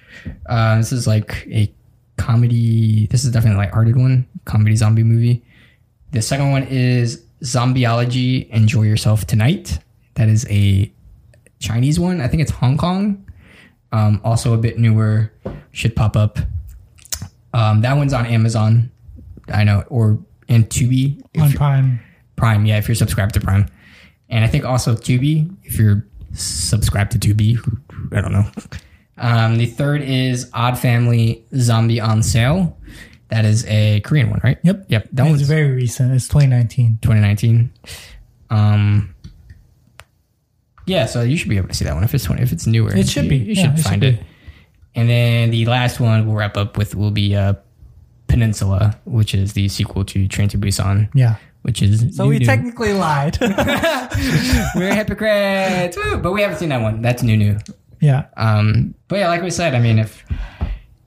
Uh, 0.48 0.78
this 0.78 0.92
is 0.92 1.06
like 1.08 1.48
a 1.48 1.72
comedy. 2.18 3.08
This 3.08 3.24
is 3.24 3.32
definitely 3.32 3.58
like 3.58 3.72
hearted 3.72 3.96
one, 3.96 4.28
comedy 4.46 4.76
zombie 4.76 5.04
movie. 5.04 5.44
The 6.12 6.22
second 6.22 6.52
one 6.52 6.64
is 6.64 7.24
Zombiology. 7.44 8.50
Enjoy 8.50 8.82
yourself 8.84 9.26
tonight. 9.26 9.80
That 10.16 10.28
is 10.28 10.46
a 10.50 10.92
Chinese 11.60 12.00
one. 12.00 12.20
I 12.22 12.28
think 12.28 12.42
it's 12.42 12.52
Hong 12.52 12.78
Kong. 12.78 13.26
Um, 13.92 14.22
also 14.24 14.54
a 14.54 14.58
bit 14.58 14.78
newer. 14.78 15.32
Should 15.72 15.96
pop 15.96 16.16
up. 16.16 16.40
Um, 17.54 17.82
that 17.82 17.96
one's 17.96 18.14
on 18.14 18.26
Amazon. 18.26 18.92
I 19.52 19.64
know, 19.64 19.84
or 19.90 20.20
in 20.50 20.66
Tubi. 20.66 21.22
On 21.40 21.52
Prime. 21.54 22.00
Prime, 22.36 22.66
yeah, 22.66 22.78
if 22.78 22.88
you're 22.88 22.96
subscribed 22.96 23.34
to 23.36 23.40
Prime. 23.40 23.66
And 24.30 24.44
I 24.44 24.48
think 24.48 24.66
also 24.66 24.94
Tubi, 24.96 25.50
if 25.64 25.78
you're 25.80 26.06
subscribed 26.34 27.12
to 27.14 27.20
Tubi, 27.20 27.58
I 28.14 28.22
don't 28.22 28.32
know. 28.34 28.46
Um, 29.18 29.58
the 29.58 29.66
third 29.66 30.02
is 30.02 30.50
Odd 30.54 30.78
Family 30.78 31.44
Zombie 31.56 32.00
on 32.00 32.22
Sale. 32.24 32.78
That 33.30 33.46
is 33.46 33.66
a 33.66 34.00
Korean 34.02 34.30
one, 34.30 34.40
right? 34.44 34.58
Yep. 34.64 34.86
Yep. 34.90 35.10
That 35.14 35.26
one's 35.26 35.42
very 35.42 35.72
recent. 35.72 36.14
It's 36.14 36.28
2019. 36.28 37.00
2019. 37.02 37.72
Um, 38.50 39.14
yeah, 40.88 41.06
so 41.06 41.22
you 41.22 41.38
should 41.38 41.50
be 41.50 41.58
able 41.58 41.68
to 41.68 41.74
see 41.76 41.86
that 41.86 41.94
one 41.94 42.04
if 42.04 42.14
it's 42.16 42.24
20, 42.24 42.42
if 42.42 42.52
it's 42.52 42.66
newer. 42.66 42.96
It 42.96 43.08
should 43.08 43.26
you, 43.26 43.30
be. 43.30 43.38
You 43.38 43.54
Yeah, 43.54 43.62
should 43.64 43.74
it 43.74 43.78
should 43.78 43.86
find 43.86 44.02
be. 44.02 44.08
it. 44.08 44.24
And 44.96 45.08
then 45.10 45.52
the 45.52 45.66
last 45.68 46.00
one 46.00 46.26
we'll 46.26 46.36
wrap 46.36 46.58
up 46.58 46.78
with 46.78 46.96
will 46.96 47.12
be 47.12 47.36
uh, 47.36 47.54
Peninsula, 48.30 48.98
which 49.06 49.34
is 49.36 49.54
the 49.54 49.68
sequel 49.68 50.06
to 50.06 50.28
Train 50.28 50.48
to 50.50 50.58
Busan, 50.58 51.10
Yeah. 51.14 51.36
which 51.64 51.82
is 51.82 52.16
So 52.16 52.24
new, 52.24 52.30
we 52.30 52.40
new. 52.40 52.46
technically 52.46 52.94
lied. 52.94 53.38
we're 54.76 54.94
hypocrites, 54.96 55.98
Woo! 55.98 56.18
but 56.18 56.32
we 56.32 56.42
haven't 56.42 56.58
seen 56.60 56.70
that 56.70 56.82
one. 56.82 57.02
That's 57.02 57.24
new, 57.24 57.36
new. 57.38 57.58
yeah. 58.00 58.26
Um, 58.38 58.94
but 59.08 59.20
yeah, 59.20 59.28
like 59.28 59.42
we 59.42 59.50
said, 59.52 59.76
I 59.76 59.80
mean, 59.80 60.00
if 60.00 60.26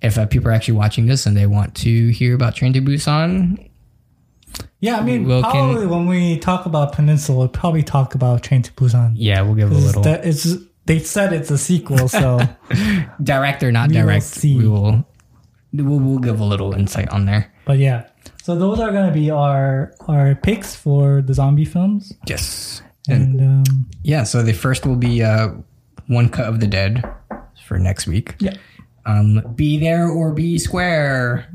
if 0.03 0.19
uh, 0.19 0.27
people 0.27 0.49
are 0.49 0.53
actually 0.53 0.74
watching 0.74 1.07
this 1.07 1.27
and 1.27 1.36
they 1.36 1.47
want 1.47 1.74
to 1.77 2.09
hear 2.11 2.35
about 2.35 2.57
Train 2.57 2.73
to 2.73 2.81
Busan, 2.82 3.69
Yeah, 4.81 4.99
I 4.99 5.03
mean, 5.03 5.24
Will 5.27 5.43
can- 5.43 5.51
probably 5.53 5.86
when 5.86 6.07
we 6.07 6.39
talk 6.39 6.66
about 6.66 6.93
Peninsula, 6.93 7.39
we'll 7.39 7.49
probably 7.49 7.82
talk 7.85 8.15
about 8.15 8.43
Train 8.43 8.62
to 8.62 8.73
Busan. 8.73 9.12
yeah, 9.16 9.40
we'll 9.43 9.55
give 9.55 9.70
a 9.70 9.74
It's, 9.77 9.85
little 9.86 10.03
that- 10.03 10.24
it's 10.27 10.57
they 10.85 10.99
said 10.99 11.32
it's 11.32 11.49
a 11.53 11.57
sequel, 11.59 12.09
so 12.09 12.40
direct 13.23 13.62
or 13.62 13.70
not 13.70 13.90
We 13.90 13.97
will 13.97 14.03
direct. 14.03 14.24
see. 14.24 14.59
We 14.59 14.66
will 14.66 15.07
we'll, 15.73 15.99
we'll 15.99 16.19
give 16.19 16.40
a 16.40 16.44
little 16.44 16.73
insight 16.74 17.09
on 17.11 17.24
there. 17.27 17.53
but 17.65 17.78
yeah. 17.78 18.09
So 18.43 18.57
those 18.57 18.81
are 18.81 18.90
gonna 18.93 19.12
be 19.12 19.31
our 19.31 19.93
our 20.09 20.35
picks 20.35 20.74
for 20.74 21.23
the 21.23 21.32
zombie 21.35 21.65
films, 21.65 22.12
Yes. 22.27 22.82
And 23.09 23.40
and 23.40 23.66
um, 23.69 23.90
yeah, 24.05 24.23
so 24.24 24.43
the 24.43 24.53
first 24.53 24.86
will 24.86 24.97
be 24.97 25.23
uh, 25.23 25.51
One 26.07 26.28
Cut 26.28 26.47
of 26.47 26.61
the 26.61 26.66
Dead 26.66 27.03
for 27.66 27.78
next 27.78 28.07
week. 28.07 28.35
yeah, 28.40 28.55
Um, 29.07 29.43
be 29.57 29.78
there 29.78 30.09
or 30.09 30.32
be 30.32 30.59
square. 30.59 31.49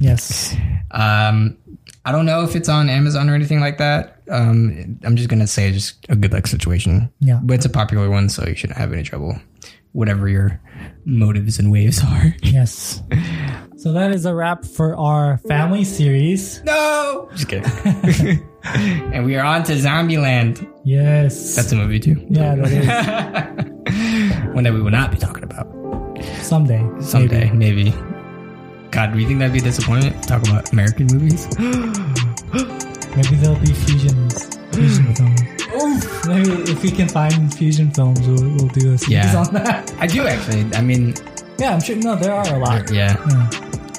yes, 0.00 0.54
Um, 0.90 1.56
I 2.04 2.12
don't 2.12 2.26
know 2.26 2.42
if 2.44 2.54
it's 2.54 2.68
on 2.68 2.88
Amazon 2.88 3.28
or 3.28 3.34
anything 3.34 3.58
like 3.60 3.78
that. 3.78 4.20
Um, 4.30 4.98
I'm 5.04 5.16
just 5.16 5.28
gonna 5.28 5.46
say 5.48 5.72
just 5.72 6.04
a 6.08 6.14
good 6.16 6.32
luck 6.32 6.46
situation. 6.46 7.10
Yeah. 7.20 7.40
but 7.42 7.54
it's 7.54 7.66
a 7.66 7.70
popular 7.70 8.08
one, 8.10 8.28
so 8.28 8.46
you 8.46 8.54
shouldn't 8.54 8.78
have 8.78 8.92
any 8.92 9.02
trouble. 9.02 9.36
Whatever 9.92 10.28
your 10.28 10.60
motives 11.04 11.58
and 11.58 11.70
waves 11.72 12.02
are. 12.04 12.34
yes. 12.42 13.02
So 13.76 13.92
that 13.92 14.12
is 14.12 14.24
a 14.26 14.34
wrap 14.34 14.64
for 14.64 14.96
our 14.96 15.38
family 15.48 15.84
series. 15.84 16.62
no, 16.64 17.28
just 17.34 17.48
kidding. 17.48 18.42
and 18.64 19.24
we 19.24 19.36
are 19.36 19.44
on 19.44 19.62
to 19.64 19.72
Zombieland. 19.74 20.66
Yes, 20.84 21.54
That's 21.54 21.70
a 21.72 21.76
movie 21.76 22.00
too. 22.00 22.16
yeah, 22.30 22.54
that 22.54 22.66
is 22.66 24.44
One 24.54 24.64
that 24.64 24.72
we 24.72 24.80
will 24.80 24.90
not 24.90 25.10
be 25.10 25.18
talking 25.18 25.42
about 25.44 25.66
someday. 26.42 26.82
someday, 27.00 27.50
maybe. 27.52 27.90
God, 28.90 29.12
do 29.12 29.18
you 29.18 29.26
think 29.26 29.40
that'd 29.40 29.52
be 29.52 29.58
a 29.58 29.62
disappointment? 29.62 30.22
Talk 30.26 30.46
about 30.46 30.72
American 30.72 31.06
movies. 31.12 31.46
Maybe 33.16 33.36
there'll 33.36 33.58
be 33.60 33.72
fusions. 33.72 34.56
Fusion 34.72 35.14
films. 35.14 35.40
Maybe 36.28 36.70
if 36.70 36.82
we 36.82 36.90
can 36.90 37.08
find 37.08 37.52
fusion 37.54 37.90
films, 37.90 38.20
we'll, 38.26 38.36
we'll 38.56 38.68
do 38.68 38.92
a 38.94 38.98
series 38.98 39.08
Yeah. 39.08 39.36
on 39.36 39.52
that. 39.54 39.92
I 39.98 40.06
do 40.06 40.26
actually. 40.26 40.64
I 40.74 40.80
mean, 40.80 41.14
Yeah, 41.58 41.74
I'm 41.74 41.80
sure. 41.80 41.96
No, 41.96 42.16
there 42.16 42.32
are 42.32 42.46
a 42.54 42.58
lot. 42.58 42.90
yeah. 42.90 43.16
Yeah. 43.30 43.50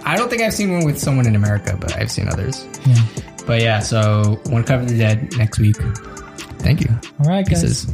I 0.06 0.16
don't 0.18 0.30
think 0.30 0.42
I've 0.44 0.54
seen 0.54 0.72
one 0.72 0.86
with 0.86 1.00
someone 1.00 1.26
in 1.28 1.36
America, 1.36 1.76
but 1.80 1.96
I've 1.98 2.12
seen 2.12 2.28
others. 2.28 2.66
yeah. 2.86 3.04
But 3.48 3.62
yeah, 3.62 3.80
so 3.80 4.40
one 4.46 4.64
Cut 4.64 4.80
of 4.82 4.90
the 4.90 4.98
Dead 4.98 5.36
next 5.38 5.60
week. 5.60 5.78
Thank 6.60 6.82
you. 6.82 6.90
All 7.24 7.30
right, 7.30 7.46
guys. 7.48 7.62
Pieces. 7.62 7.88